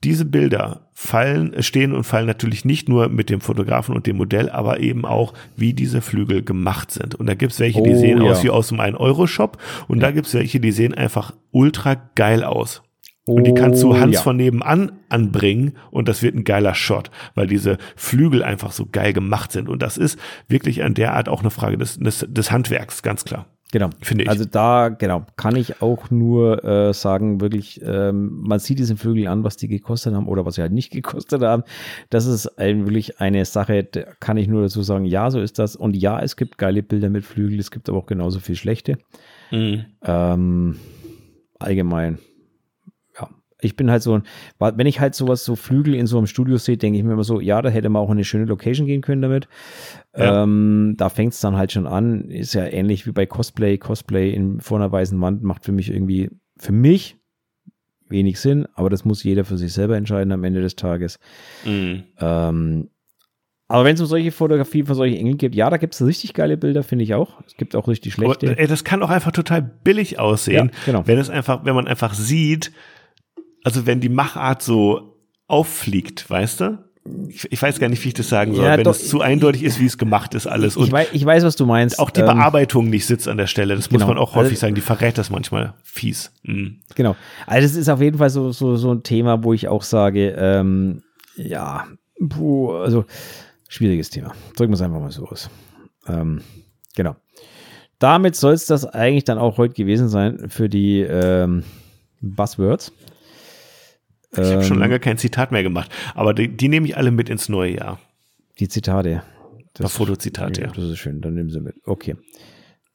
diese 0.05 0.25
Bilder 0.25 0.87
fallen, 0.93 1.61
stehen 1.63 1.91
und 1.91 2.03
fallen 2.03 2.27
natürlich 2.27 2.63
nicht 2.63 2.87
nur 2.87 3.09
mit 3.09 3.29
dem 3.29 3.41
Fotografen 3.41 3.95
und 3.95 4.05
dem 4.05 4.17
Modell, 4.17 4.49
aber 4.49 4.79
eben 4.79 5.03
auch, 5.03 5.33
wie 5.55 5.73
diese 5.73 6.01
Flügel 6.01 6.43
gemacht 6.43 6.91
sind. 6.91 7.15
Und 7.15 7.25
da 7.25 7.33
gibt's 7.33 7.59
welche, 7.59 7.81
die 7.81 7.91
oh, 7.91 7.99
sehen 7.99 8.21
ja. 8.21 8.31
aus 8.31 8.43
wie 8.43 8.51
aus 8.51 8.71
einem 8.71 8.95
1-Euro-Shop 8.95 9.57
und 9.87 9.97
ja. 9.97 10.07
da 10.07 10.11
gibt's 10.11 10.33
welche, 10.35 10.59
die 10.59 10.71
sehen 10.71 10.93
einfach 10.93 11.33
ultra 11.51 11.95
geil 12.13 12.43
aus. 12.43 12.83
Und 13.27 13.47
die 13.47 13.55
kannst 13.55 13.81
du 13.81 13.93
oh, 13.93 13.97
Hans 13.97 14.13
ja. 14.13 14.21
von 14.21 14.37
nebenan 14.37 14.91
anbringen 15.09 15.75
und 15.89 16.07
das 16.07 16.21
wird 16.21 16.35
ein 16.35 16.43
geiler 16.43 16.75
Shot, 16.75 17.09
weil 17.33 17.47
diese 17.47 17.79
Flügel 17.95 18.43
einfach 18.43 18.71
so 18.71 18.85
geil 18.85 19.13
gemacht 19.13 19.51
sind. 19.51 19.67
Und 19.67 19.81
das 19.81 19.97
ist 19.97 20.19
wirklich 20.47 20.83
an 20.83 20.93
der 20.93 21.15
Art 21.15 21.27
auch 21.27 21.41
eine 21.41 21.49
Frage 21.49 21.77
des, 21.77 21.97
des, 21.97 22.27
des 22.29 22.51
Handwerks, 22.51 23.01
ganz 23.01 23.25
klar. 23.25 23.47
Genau. 23.75 23.89
Finde 24.01 24.23
ich. 24.23 24.29
Also 24.29 24.45
da, 24.45 24.87
genau, 24.87 25.25
kann 25.35 25.57
ich 25.57 25.81
auch 25.81 26.09
nur 26.09 26.63
äh, 26.63 26.93
sagen, 26.93 27.41
wirklich, 27.41 27.81
ähm, 27.83 28.39
man 28.41 28.57
sieht 28.59 28.79
diesen 28.79 28.95
Vögel 28.95 29.27
an, 29.27 29.43
was 29.43 29.57
die 29.57 29.67
gekostet 29.67 30.13
haben 30.13 30.29
oder 30.29 30.45
was 30.45 30.55
sie 30.55 30.61
halt 30.61 30.71
nicht 30.71 30.91
gekostet 30.93 31.41
haben. 31.41 31.63
Das 32.09 32.25
ist 32.25 32.57
ein, 32.57 32.85
wirklich 32.85 33.19
eine 33.19 33.43
Sache, 33.43 33.83
da 33.83 34.03
kann 34.21 34.37
ich 34.37 34.47
nur 34.47 34.61
dazu 34.61 34.81
sagen, 34.81 35.03
ja, 35.03 35.29
so 35.29 35.41
ist 35.41 35.59
das. 35.59 35.75
Und 35.75 35.93
ja, 35.93 36.21
es 36.21 36.37
gibt 36.37 36.57
geile 36.57 36.83
Bilder 36.83 37.09
mit 37.09 37.25
Flügel, 37.25 37.59
es 37.59 37.69
gibt 37.69 37.89
aber 37.89 37.97
auch 37.97 38.05
genauso 38.05 38.39
viel 38.39 38.55
schlechte. 38.55 38.97
Mhm. 39.51 39.83
Ähm, 40.05 40.79
allgemein, 41.59 42.19
ja, 43.19 43.29
Ich 43.59 43.75
bin 43.75 43.91
halt 43.91 44.03
so, 44.03 44.21
wenn 44.57 44.87
ich 44.87 45.01
halt 45.01 45.15
sowas, 45.15 45.43
so 45.43 45.57
Flügel 45.57 45.95
in 45.95 46.07
so 46.07 46.17
einem 46.17 46.27
Studio 46.27 46.55
sehe, 46.55 46.77
denke 46.77 46.97
ich 46.97 47.03
mir 47.03 47.11
immer 47.11 47.25
so, 47.25 47.41
ja, 47.41 47.61
da 47.61 47.67
hätte 47.67 47.89
man 47.89 48.01
auch 48.01 48.07
in 48.07 48.13
eine 48.13 48.23
schöne 48.23 48.45
Location 48.45 48.87
gehen 48.87 49.01
können 49.01 49.21
damit. 49.21 49.49
Ja. 50.17 50.43
Ähm, 50.43 50.95
da 50.97 51.09
fängt 51.09 51.33
es 51.33 51.41
dann 51.41 51.57
halt 51.57 51.71
schon 51.71 51.87
an. 51.87 52.29
Ist 52.29 52.53
ja 52.53 52.65
ähnlich 52.65 53.05
wie 53.05 53.11
bei 53.11 53.25
Cosplay. 53.25 53.77
Cosplay 53.77 54.31
in, 54.31 54.61
vor 54.61 54.77
einer 54.77 54.91
weißen 54.91 55.19
Wand 55.19 55.43
macht 55.43 55.65
für 55.65 55.71
mich 55.71 55.91
irgendwie, 55.91 56.29
für 56.57 56.71
mich 56.71 57.17
wenig 58.07 58.39
Sinn, 58.39 58.67
aber 58.75 58.89
das 58.89 59.03
muss 59.03 59.23
jeder 59.23 59.45
für 59.45 59.57
sich 59.57 59.73
selber 59.73 59.97
entscheiden 59.97 60.31
am 60.31 60.43
Ende 60.43 60.61
des 60.61 60.75
Tages. 60.75 61.19
Mhm. 61.65 62.03
Ähm, 62.19 62.89
aber 63.67 63.83
wenn 63.83 63.95
es 63.95 64.01
um 64.01 64.07
solche 64.07 64.31
Fotografie 64.31 64.83
von 64.83 64.95
solchen 64.95 65.17
Engeln 65.17 65.37
gibt, 65.37 65.55
ja, 65.55 65.69
da 65.69 65.77
gibt 65.77 65.95
es 65.95 66.05
richtig 66.05 66.33
geile 66.33 66.55
Bilder, 66.55 66.83
finde 66.83 67.03
ich 67.03 67.15
auch. 67.15 67.41
Es 67.47 67.57
gibt 67.57 67.75
auch 67.75 67.87
richtig 67.87 68.13
schlechte. 68.13 68.51
Aber, 68.51 68.59
ey, 68.59 68.67
das 68.67 68.83
kann 68.83 69.01
auch 69.01 69.09
einfach 69.09 69.31
total 69.31 69.63
billig 69.63 70.19
aussehen, 70.19 70.71
ja, 70.71 70.79
genau. 70.85 71.07
wenn 71.07 71.17
es 71.17 71.31
einfach, 71.31 71.65
wenn 71.65 71.73
man 71.73 71.87
einfach 71.87 72.13
sieht, 72.13 72.71
also 73.63 73.87
wenn 73.87 74.01
die 74.01 74.09
Machart 74.09 74.61
so 74.61 75.17
auffliegt, 75.47 76.29
weißt 76.29 76.61
du? 76.61 76.84
Ich, 77.29 77.51
ich 77.51 77.61
weiß 77.61 77.79
gar 77.79 77.87
nicht, 77.87 78.03
wie 78.03 78.07
ich 78.07 78.13
das 78.15 78.29
sagen 78.29 78.55
soll, 78.55 78.65
ja, 78.65 78.77
wenn 78.77 78.83
doch, 78.83 78.91
es 78.93 79.07
zu 79.07 79.21
eindeutig 79.21 79.63
ist, 79.63 79.79
wie 79.79 79.85
es 79.85 79.99
gemacht 79.99 80.33
ist 80.33 80.47
alles. 80.47 80.75
Und 80.75 80.87
ich, 80.87 80.91
weiß, 80.91 81.09
ich 81.13 81.23
weiß, 81.23 81.43
was 81.43 81.55
du 81.55 81.67
meinst. 81.67 81.99
Auch 81.99 82.09
die 82.09 82.21
ähm, 82.21 82.25
Bearbeitung 82.25 82.89
nicht 82.89 83.05
sitzt 83.05 83.27
an 83.27 83.37
der 83.37 83.45
Stelle. 83.45 83.75
Das 83.75 83.89
genau. 83.89 83.99
muss 83.99 84.07
man 84.07 84.17
auch 84.17 84.33
häufig 84.33 84.53
also, 84.53 84.61
sagen. 84.61 84.75
Die 84.75 84.81
verrät 84.81 85.17
das 85.17 85.29
manchmal 85.29 85.75
fies. 85.83 86.31
Mhm. 86.43 86.81
Genau. 86.95 87.15
Also 87.45 87.65
es 87.65 87.75
ist 87.75 87.89
auf 87.89 88.01
jeden 88.01 88.17
Fall 88.17 88.31
so, 88.31 88.51
so, 88.51 88.75
so 88.75 88.91
ein 88.91 89.03
Thema, 89.03 89.43
wo 89.43 89.53
ich 89.53 89.67
auch 89.67 89.83
sage, 89.83 90.29
ähm, 90.37 91.03
ja, 91.35 91.85
puh, 92.27 92.71
also 92.71 93.05
schwieriges 93.67 94.09
Thema. 94.09 94.33
Drücken 94.55 94.71
wir 94.71 94.75
es 94.75 94.81
einfach 94.81 94.99
mal 94.99 95.11
so 95.11 95.27
aus. 95.27 95.49
Ähm, 96.07 96.41
genau. 96.95 97.15
Damit 97.99 98.35
soll 98.35 98.53
es 98.53 98.65
das 98.65 98.85
eigentlich 98.85 99.25
dann 99.25 99.37
auch 99.37 99.57
heute 99.57 99.73
gewesen 99.73 100.09
sein 100.09 100.49
für 100.49 100.69
die 100.69 101.01
ähm, 101.01 101.63
Buzzwords. 102.21 102.91
Ich 104.37 104.51
habe 104.51 104.63
schon 104.63 104.77
ähm, 104.77 104.81
lange 104.81 104.99
kein 104.99 105.17
Zitat 105.17 105.51
mehr 105.51 105.63
gemacht, 105.63 105.91
aber 106.13 106.33
die, 106.33 106.47
die, 106.49 106.69
nehme 106.69 106.87
ich 106.87 106.97
alle 106.97 107.11
mit 107.11 107.29
ins 107.29 107.49
neue 107.49 107.75
Jahr. 107.75 107.99
Die 108.59 108.67
Zitate. 108.67 109.23
Das 109.73 109.93
Fotozitate, 109.93 110.61
ja. 110.61 110.67
Das 110.67 110.85
ist 110.85 110.97
schön, 110.99 111.21
dann 111.21 111.33
nehmen 111.33 111.49
sie 111.49 111.59
mit. 111.59 111.75
Okay. 111.85 112.15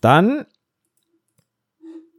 Dann 0.00 0.46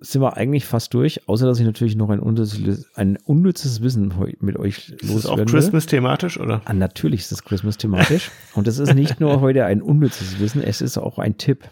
sind 0.02 0.22
wir 0.22 0.36
eigentlich 0.36 0.66
fast 0.66 0.94
durch, 0.96 1.28
außer 1.30 1.46
dass 1.46 1.60
ich 1.60 1.66
natürlich 1.66 1.96
noch 1.96 2.10
ein 2.10 2.20
unnützes, 2.20 2.88
ein 2.96 3.18
unnützes 3.24 3.82
Wissen 3.82 4.14
mit 4.40 4.58
euch 4.58 4.90
loswerde. 4.90 5.14
Ist 5.14 5.24
das 5.24 5.26
auch 5.28 5.46
Christmas-thematisch, 5.46 6.40
oder? 6.40 6.62
Ah, 6.66 6.74
natürlich 6.74 7.22
ist 7.22 7.32
das 7.32 7.44
Christmas-thematisch. 7.44 8.32
Und 8.56 8.68
es 8.68 8.80
ist 8.80 8.96
nicht 8.96 9.20
nur 9.20 9.42
heute 9.42 9.66
ein 9.66 9.82
unnützes 9.82 10.40
Wissen, 10.40 10.64
es 10.64 10.82
ist 10.82 10.98
auch 10.98 11.20
ein 11.20 11.38
Tipp. 11.38 11.70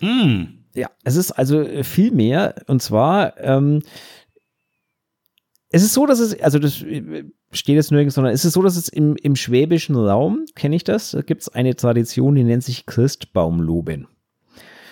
Mm. 0.00 0.44
Ja, 0.74 0.90
es 1.02 1.16
ist 1.16 1.32
also 1.32 1.64
viel 1.82 2.12
mehr. 2.12 2.54
Und 2.68 2.80
zwar, 2.80 3.36
ähm, 3.38 3.82
es 5.70 5.82
ist 5.82 5.94
so, 5.94 6.06
dass 6.06 6.18
es, 6.18 6.40
also 6.40 6.58
das 6.58 6.76
steht 6.76 7.76
jetzt 7.76 7.92
nirgends, 7.92 8.14
sondern 8.14 8.32
es 8.32 8.44
ist 8.44 8.54
so, 8.54 8.62
dass 8.62 8.76
es 8.76 8.88
im, 8.88 9.16
im 9.16 9.36
schwäbischen 9.36 9.96
Raum, 9.96 10.44
kenne 10.54 10.76
ich 10.76 10.84
das, 10.84 11.10
da 11.10 11.22
gibt 11.22 11.42
es 11.42 11.48
eine 11.48 11.76
Tradition, 11.76 12.34
die 12.34 12.44
nennt 12.44 12.64
sich 12.64 12.86
Christbaumloben. 12.86 14.06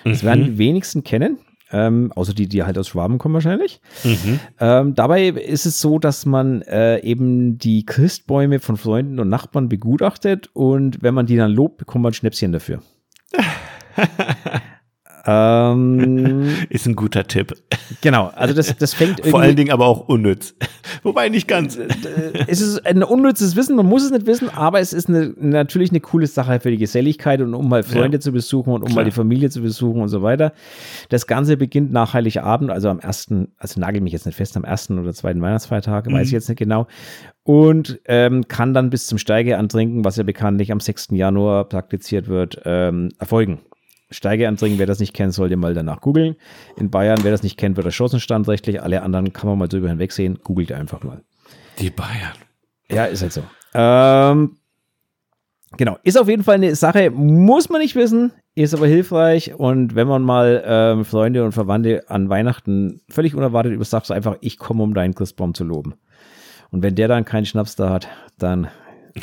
Das 0.04 0.22
mhm. 0.22 0.26
werden 0.26 0.44
die 0.44 0.58
wenigsten 0.58 1.04
kennen. 1.04 1.38
Ähm, 1.72 2.12
außer 2.14 2.32
die, 2.32 2.48
die 2.48 2.62
halt 2.62 2.78
aus 2.78 2.86
Schwaben 2.86 3.18
kommen 3.18 3.34
wahrscheinlich. 3.34 3.80
Mhm. 4.04 4.38
Ähm, 4.60 4.94
dabei 4.94 5.26
ist 5.30 5.66
es 5.66 5.80
so, 5.80 5.98
dass 5.98 6.24
man 6.24 6.62
äh, 6.62 7.00
eben 7.00 7.58
die 7.58 7.84
Christbäume 7.84 8.60
von 8.60 8.76
Freunden 8.76 9.18
und 9.18 9.28
Nachbarn 9.28 9.68
begutachtet 9.68 10.48
und 10.52 11.02
wenn 11.02 11.12
man 11.12 11.26
die 11.26 11.36
dann 11.36 11.50
lobt, 11.50 11.78
bekommt 11.78 12.04
man 12.04 12.10
ein 12.10 12.14
Schnäpschen 12.14 12.52
dafür. 12.52 12.82
Ähm, 15.26 16.48
ist 16.70 16.86
ein 16.86 16.94
guter 16.94 17.26
Tipp. 17.26 17.54
Genau, 18.00 18.30
also 18.34 18.54
das, 18.54 18.76
das 18.76 18.94
fängt 18.94 19.18
irgendwie. 19.18 19.30
Vor 19.30 19.40
allen 19.40 19.56
Dingen 19.56 19.72
aber 19.72 19.86
auch 19.86 20.08
unnütz. 20.08 20.54
Wobei 21.02 21.28
nicht 21.28 21.48
ganz. 21.48 21.76
Äh, 21.76 21.88
es 22.46 22.60
ist 22.60 22.86
ein 22.86 23.02
unnützes 23.02 23.56
Wissen, 23.56 23.74
man 23.74 23.86
muss 23.86 24.04
es 24.04 24.12
nicht 24.12 24.26
wissen, 24.26 24.48
aber 24.48 24.78
es 24.80 24.92
ist 24.92 25.08
eine, 25.08 25.34
natürlich 25.36 25.90
eine 25.90 26.00
coole 26.00 26.28
Sache 26.28 26.60
für 26.60 26.70
die 26.70 26.76
Geselligkeit 26.76 27.40
und 27.40 27.54
um 27.54 27.68
mal 27.68 27.82
Freunde 27.82 28.18
ja, 28.18 28.20
zu 28.20 28.32
besuchen 28.32 28.72
und 28.72 28.82
um 28.82 28.86
klar. 28.86 28.96
mal 28.96 29.04
die 29.04 29.10
Familie 29.10 29.50
zu 29.50 29.62
besuchen 29.62 30.00
und 30.00 30.08
so 30.08 30.22
weiter. 30.22 30.52
Das 31.08 31.26
Ganze 31.26 31.56
beginnt 31.56 31.92
nach 31.92 32.14
Heiligabend, 32.14 32.70
also 32.70 32.88
am 32.88 33.00
ersten, 33.00 33.48
also 33.58 33.80
nagel 33.80 34.00
mich 34.00 34.12
jetzt 34.12 34.26
nicht 34.26 34.36
fest, 34.36 34.56
am 34.56 34.64
ersten 34.64 34.98
oder 34.98 35.12
zweiten 35.12 35.42
Weihnachtsfeiertag, 35.42 36.06
mhm. 36.06 36.14
weiß 36.14 36.28
ich 36.28 36.32
jetzt 36.32 36.48
nicht 36.48 36.58
genau. 36.58 36.86
Und 37.42 38.00
ähm, 38.06 38.48
kann 38.48 38.74
dann 38.74 38.90
bis 38.90 39.06
zum 39.06 39.18
Steigeantrinken, 39.18 40.04
was 40.04 40.16
ja 40.16 40.24
bekanntlich 40.24 40.72
am 40.72 40.80
6. 40.80 41.08
Januar 41.12 41.64
praktiziert 41.68 42.28
wird, 42.28 42.60
ähm, 42.64 43.10
erfolgen. 43.18 43.60
Steigeantrinken, 44.10 44.78
wer 44.78 44.86
das 44.86 45.00
nicht 45.00 45.14
kennt, 45.14 45.34
sollte 45.34 45.56
mal 45.56 45.74
danach 45.74 46.00
googeln. 46.00 46.36
In 46.76 46.90
Bayern, 46.90 47.18
wer 47.22 47.32
das 47.32 47.42
nicht 47.42 47.56
kennt, 47.56 47.76
wird 47.76 47.86
erschossen 47.86 48.20
standrechtlich. 48.20 48.82
Alle 48.82 49.02
anderen 49.02 49.32
kann 49.32 49.48
man 49.48 49.58
mal 49.58 49.68
drüber 49.68 49.88
hinwegsehen. 49.88 50.38
Googelt 50.44 50.72
einfach 50.72 51.02
mal. 51.02 51.22
Die 51.78 51.90
Bayern. 51.90 52.36
Ja, 52.90 53.06
ist 53.06 53.22
halt 53.22 53.32
so. 53.32 53.42
Ähm, 53.74 54.56
genau. 55.76 55.98
Ist 56.04 56.18
auf 56.18 56.28
jeden 56.28 56.44
Fall 56.44 56.54
eine 56.54 56.74
Sache, 56.76 57.10
muss 57.10 57.68
man 57.68 57.80
nicht 57.80 57.96
wissen, 57.96 58.32
ist 58.54 58.74
aber 58.74 58.86
hilfreich. 58.86 59.54
Und 59.54 59.94
wenn 59.96 60.06
man 60.06 60.22
mal 60.22 60.62
ähm, 60.64 61.04
Freunde 61.04 61.44
und 61.44 61.52
Verwandte 61.52 62.08
an 62.08 62.28
Weihnachten 62.28 63.00
völlig 63.08 63.34
unerwartet 63.34 63.72
übersagt, 63.72 64.10
einfach, 64.12 64.36
ich 64.40 64.58
komme, 64.58 64.82
um 64.84 64.94
deinen 64.94 65.14
Christbaum 65.14 65.52
zu 65.52 65.64
loben. 65.64 65.94
Und 66.70 66.82
wenn 66.82 66.94
der 66.94 67.08
dann 67.08 67.24
keinen 67.24 67.46
Schnaps 67.46 67.76
da 67.76 67.90
hat, 67.90 68.08
dann 68.38 68.68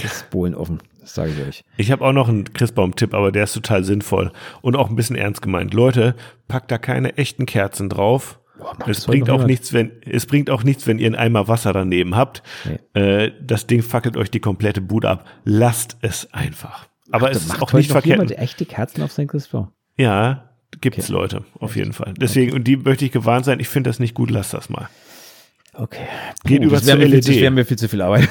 ist 0.02 0.30
Bohlen 0.30 0.56
offen. 0.56 0.80
Das 1.02 1.16
sage 1.16 1.32
ich 1.32 1.48
euch. 1.48 1.64
Ich 1.78 1.92
habe 1.92 2.06
auch 2.06 2.14
noch 2.14 2.30
einen 2.30 2.54
Christbaum-Tipp, 2.54 3.14
aber 3.14 3.32
der 3.32 3.44
ist 3.44 3.54
total 3.54 3.84
sinnvoll 3.84 4.32
und 4.62 4.76
auch 4.76 4.90
ein 4.90 4.96
bisschen 4.96 5.16
ernst 5.16 5.42
gemeint. 5.42 5.74
Leute, 5.74 6.16
packt 6.48 6.72
da 6.72 6.78
keine 6.78 7.18
echten 7.18 7.46
Kerzen 7.46 7.90
drauf. 7.90 8.40
Boah, 8.58 8.78
es 8.88 9.06
bringt 9.06 9.30
auch 9.30 9.46
nichts, 9.46 9.74
wenn 9.74 9.92
es 10.06 10.26
bringt 10.26 10.50
auch 10.50 10.64
nichts, 10.64 10.88
wenn 10.88 11.00
ihr 11.00 11.08
einen 11.08 11.16
Eimer 11.16 11.48
Wasser 11.48 11.74
daneben 11.74 12.16
habt. 12.16 12.44
Nee. 12.64 13.02
Äh, 13.02 13.32
das 13.42 13.68
Ding 13.68 13.82
fackelt 13.82 14.16
euch 14.16 14.32
die 14.32 14.40
komplette 14.40 14.80
Bude 14.80 15.10
ab. 15.10 15.26
Lasst 15.44 15.98
es 16.02 16.34
einfach. 16.34 16.88
Aber 17.12 17.28
Ach, 17.28 17.32
es 17.32 17.46
ist 17.46 17.62
auch 17.62 17.74
nicht 17.74 17.92
verkehrt. 17.92 18.20
Jemand 18.20 18.38
echte 18.38 18.66
Kerzen 18.66 19.02
auf 19.04 19.12
sein 19.12 19.28
Christbaum? 19.28 19.70
Ja, 19.98 20.52
gibt's 20.80 21.06
okay. 21.06 21.14
Leute 21.14 21.44
auf 21.60 21.76
jeden 21.76 21.94
Fall. 21.94 22.14
Deswegen 22.18 22.54
und 22.54 22.64
die 22.64 22.78
möchte 22.78 23.04
ich 23.04 23.12
gewarnt 23.12 23.46
sein. 23.46 23.60
Ich 23.60 23.68
finde 23.68 23.90
das 23.90 24.00
nicht 24.00 24.14
gut. 24.14 24.32
Lasst 24.32 24.54
das 24.54 24.70
mal. 24.70 24.88
Okay. 25.74 26.06
Geht 26.46 26.62
Puh, 26.62 26.68
über 26.68 26.78
das 26.78 26.86
wäre 26.86 27.00
mir, 27.00 27.12
wär 27.12 27.52
mir 27.52 27.66
viel 27.66 27.78
zu 27.78 27.90
viel 27.90 28.02
Arbeit 28.02 28.30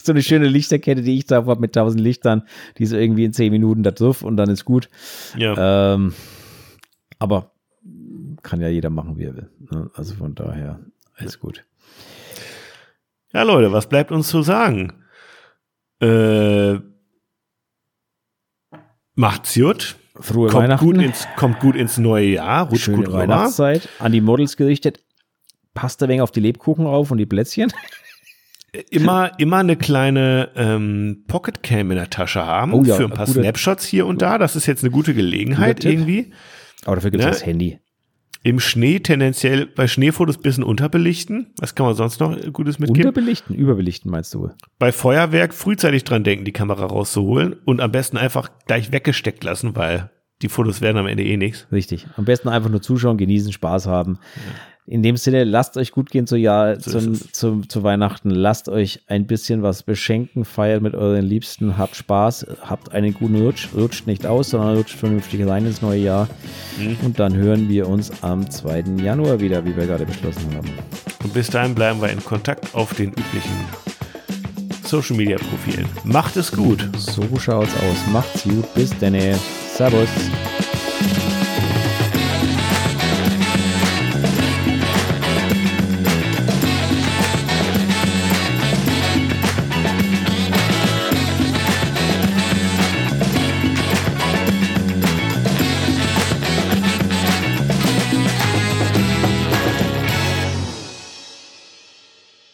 so 0.04 0.12
eine 0.12 0.22
schöne 0.22 0.48
Lichterkette, 0.48 1.02
die 1.02 1.18
ich 1.18 1.26
da 1.26 1.36
habe 1.36 1.60
mit 1.60 1.74
tausend 1.74 2.00
Lichtern, 2.00 2.42
die 2.78 2.84
ist 2.84 2.92
irgendwie 2.92 3.24
in 3.24 3.32
zehn 3.32 3.52
Minuten 3.52 3.82
da 3.82 3.90
drauf 3.90 4.22
und 4.22 4.36
dann 4.36 4.50
ist 4.50 4.64
gut. 4.64 4.88
Ja. 5.36 5.94
Ähm, 5.94 6.14
aber 7.18 7.52
kann 8.42 8.60
ja 8.60 8.68
jeder 8.68 8.90
machen, 8.90 9.18
wie 9.18 9.24
er 9.24 9.36
will. 9.36 9.50
Ne? 9.70 9.90
Also 9.94 10.14
von 10.14 10.34
daher, 10.34 10.80
alles 11.16 11.38
gut. 11.38 11.64
Ja, 13.32 13.42
Leute, 13.42 13.72
was 13.72 13.88
bleibt 13.88 14.10
uns 14.10 14.28
zu 14.28 14.42
sagen? 14.42 14.92
Äh, 16.00 16.78
macht's 19.14 19.54
gut. 19.54 19.96
Frohe 20.18 20.48
kommt 20.48 20.64
Weihnachten. 20.64 20.84
Gut 20.84 20.98
ins, 20.98 21.28
kommt 21.36 21.60
gut 21.60 21.76
ins 21.76 21.98
neue 21.98 22.26
Jahr. 22.26 22.68
Rutscht 22.68 22.84
Schöne 22.84 23.04
gut 23.04 23.12
Weihnachtszeit. 23.12 23.88
An 23.98 24.12
die 24.12 24.20
Models 24.20 24.56
gerichtet. 24.56 25.04
Passt 25.74 26.02
ein 26.02 26.08
wenig 26.08 26.22
auf 26.22 26.32
die 26.32 26.40
Lebkuchen 26.40 26.86
auf 26.86 27.10
und 27.10 27.18
die 27.18 27.26
Plätzchen 27.26 27.72
immer, 28.90 29.32
immer 29.38 29.58
eine 29.58 29.76
kleine 29.76 30.50
ähm, 30.54 31.24
Pocketcam 31.26 31.90
in 31.90 31.96
der 31.96 32.10
Tasche 32.10 32.44
haben 32.44 32.72
oh 32.72 32.84
ja, 32.84 32.96
für 32.96 33.04
ein 33.04 33.10
paar 33.10 33.26
guter, 33.26 33.40
Snapshots 33.40 33.84
hier 33.84 34.06
und 34.06 34.22
da. 34.22 34.38
Das 34.38 34.56
ist 34.56 34.66
jetzt 34.66 34.82
eine 34.84 34.90
gute 34.90 35.14
Gelegenheit 35.14 35.84
irgendwie. 35.84 36.32
Aber 36.84 36.96
dafür 36.96 37.10
gibt 37.10 37.22
es 37.22 37.26
ne? 37.26 37.32
das 37.32 37.46
Handy. 37.46 37.78
Im 38.42 38.58
Schnee 38.58 39.00
tendenziell 39.00 39.66
bei 39.66 39.86
Schneefotos 39.86 40.38
bisschen 40.38 40.64
unterbelichten. 40.64 41.52
Was 41.58 41.74
kann 41.74 41.84
man 41.84 41.94
sonst 41.94 42.20
noch 42.20 42.34
Gutes 42.52 42.78
mitgeben? 42.78 43.08
Unterbelichten, 43.08 43.54
überbelichten 43.54 44.10
meinst 44.10 44.32
du? 44.32 44.50
Bei 44.78 44.92
Feuerwerk 44.92 45.52
frühzeitig 45.52 46.04
dran 46.04 46.24
denken, 46.24 46.46
die 46.46 46.52
Kamera 46.52 46.86
rauszuholen 46.86 47.56
und 47.66 47.82
am 47.82 47.92
besten 47.92 48.16
einfach 48.16 48.50
gleich 48.66 48.92
weggesteckt 48.92 49.44
lassen, 49.44 49.76
weil 49.76 50.10
die 50.40 50.48
Fotos 50.48 50.80
werden 50.80 50.96
am 50.96 51.06
Ende 51.06 51.22
eh 51.22 51.36
nichts. 51.36 51.66
Richtig. 51.70 52.06
Am 52.16 52.24
besten 52.24 52.48
einfach 52.48 52.70
nur 52.70 52.80
zuschauen, 52.80 53.18
genießen, 53.18 53.52
Spaß 53.52 53.86
haben. 53.86 54.18
Ja 54.36 54.42
in 54.90 55.04
dem 55.04 55.16
Sinne, 55.16 55.44
lasst 55.44 55.76
euch 55.76 55.92
gut 55.92 56.10
gehen 56.10 56.26
zu 56.26 56.34
Jahr, 56.34 56.80
so 56.80 56.98
zum, 56.98 57.32
zum, 57.32 57.68
zu 57.68 57.84
Weihnachten. 57.84 58.28
Lasst 58.30 58.68
euch 58.68 59.00
ein 59.06 59.24
bisschen 59.24 59.62
was 59.62 59.84
beschenken, 59.84 60.44
feiert 60.44 60.82
mit 60.82 60.96
euren 60.96 61.24
Liebsten, 61.24 61.78
habt 61.78 61.94
Spaß, 61.94 62.46
habt 62.62 62.90
einen 62.92 63.14
guten 63.14 63.36
Rutsch, 63.36 63.68
rutscht 63.72 64.08
nicht 64.08 64.26
aus, 64.26 64.50
sondern 64.50 64.76
rutscht 64.76 64.98
vernünftig 64.98 65.46
rein 65.46 65.64
ins 65.64 65.80
neue 65.80 66.00
Jahr. 66.00 66.28
Mhm. 66.76 66.96
Und 67.04 67.20
dann 67.20 67.36
hören 67.36 67.68
wir 67.68 67.88
uns 67.88 68.10
am 68.24 68.50
2. 68.50 68.96
Januar 69.00 69.38
wieder, 69.38 69.64
wie 69.64 69.76
wir 69.76 69.86
gerade 69.86 70.04
beschlossen 70.04 70.52
haben. 70.56 70.70
Und 71.22 71.32
bis 71.34 71.48
dahin 71.48 71.72
bleiben 71.72 72.02
wir 72.02 72.10
in 72.10 72.24
Kontakt 72.24 72.74
auf 72.74 72.92
den 72.94 73.10
üblichen 73.10 73.64
Social 74.82 75.16
Media 75.16 75.36
Profilen. 75.36 75.86
Macht 76.02 76.36
es 76.36 76.50
gut. 76.50 76.88
So 76.96 77.22
schaut's 77.38 77.74
aus. 77.76 78.12
Macht's 78.12 78.42
gut. 78.42 78.74
Bis 78.74 78.90
dann. 78.98 79.14
Servus. 79.72 80.08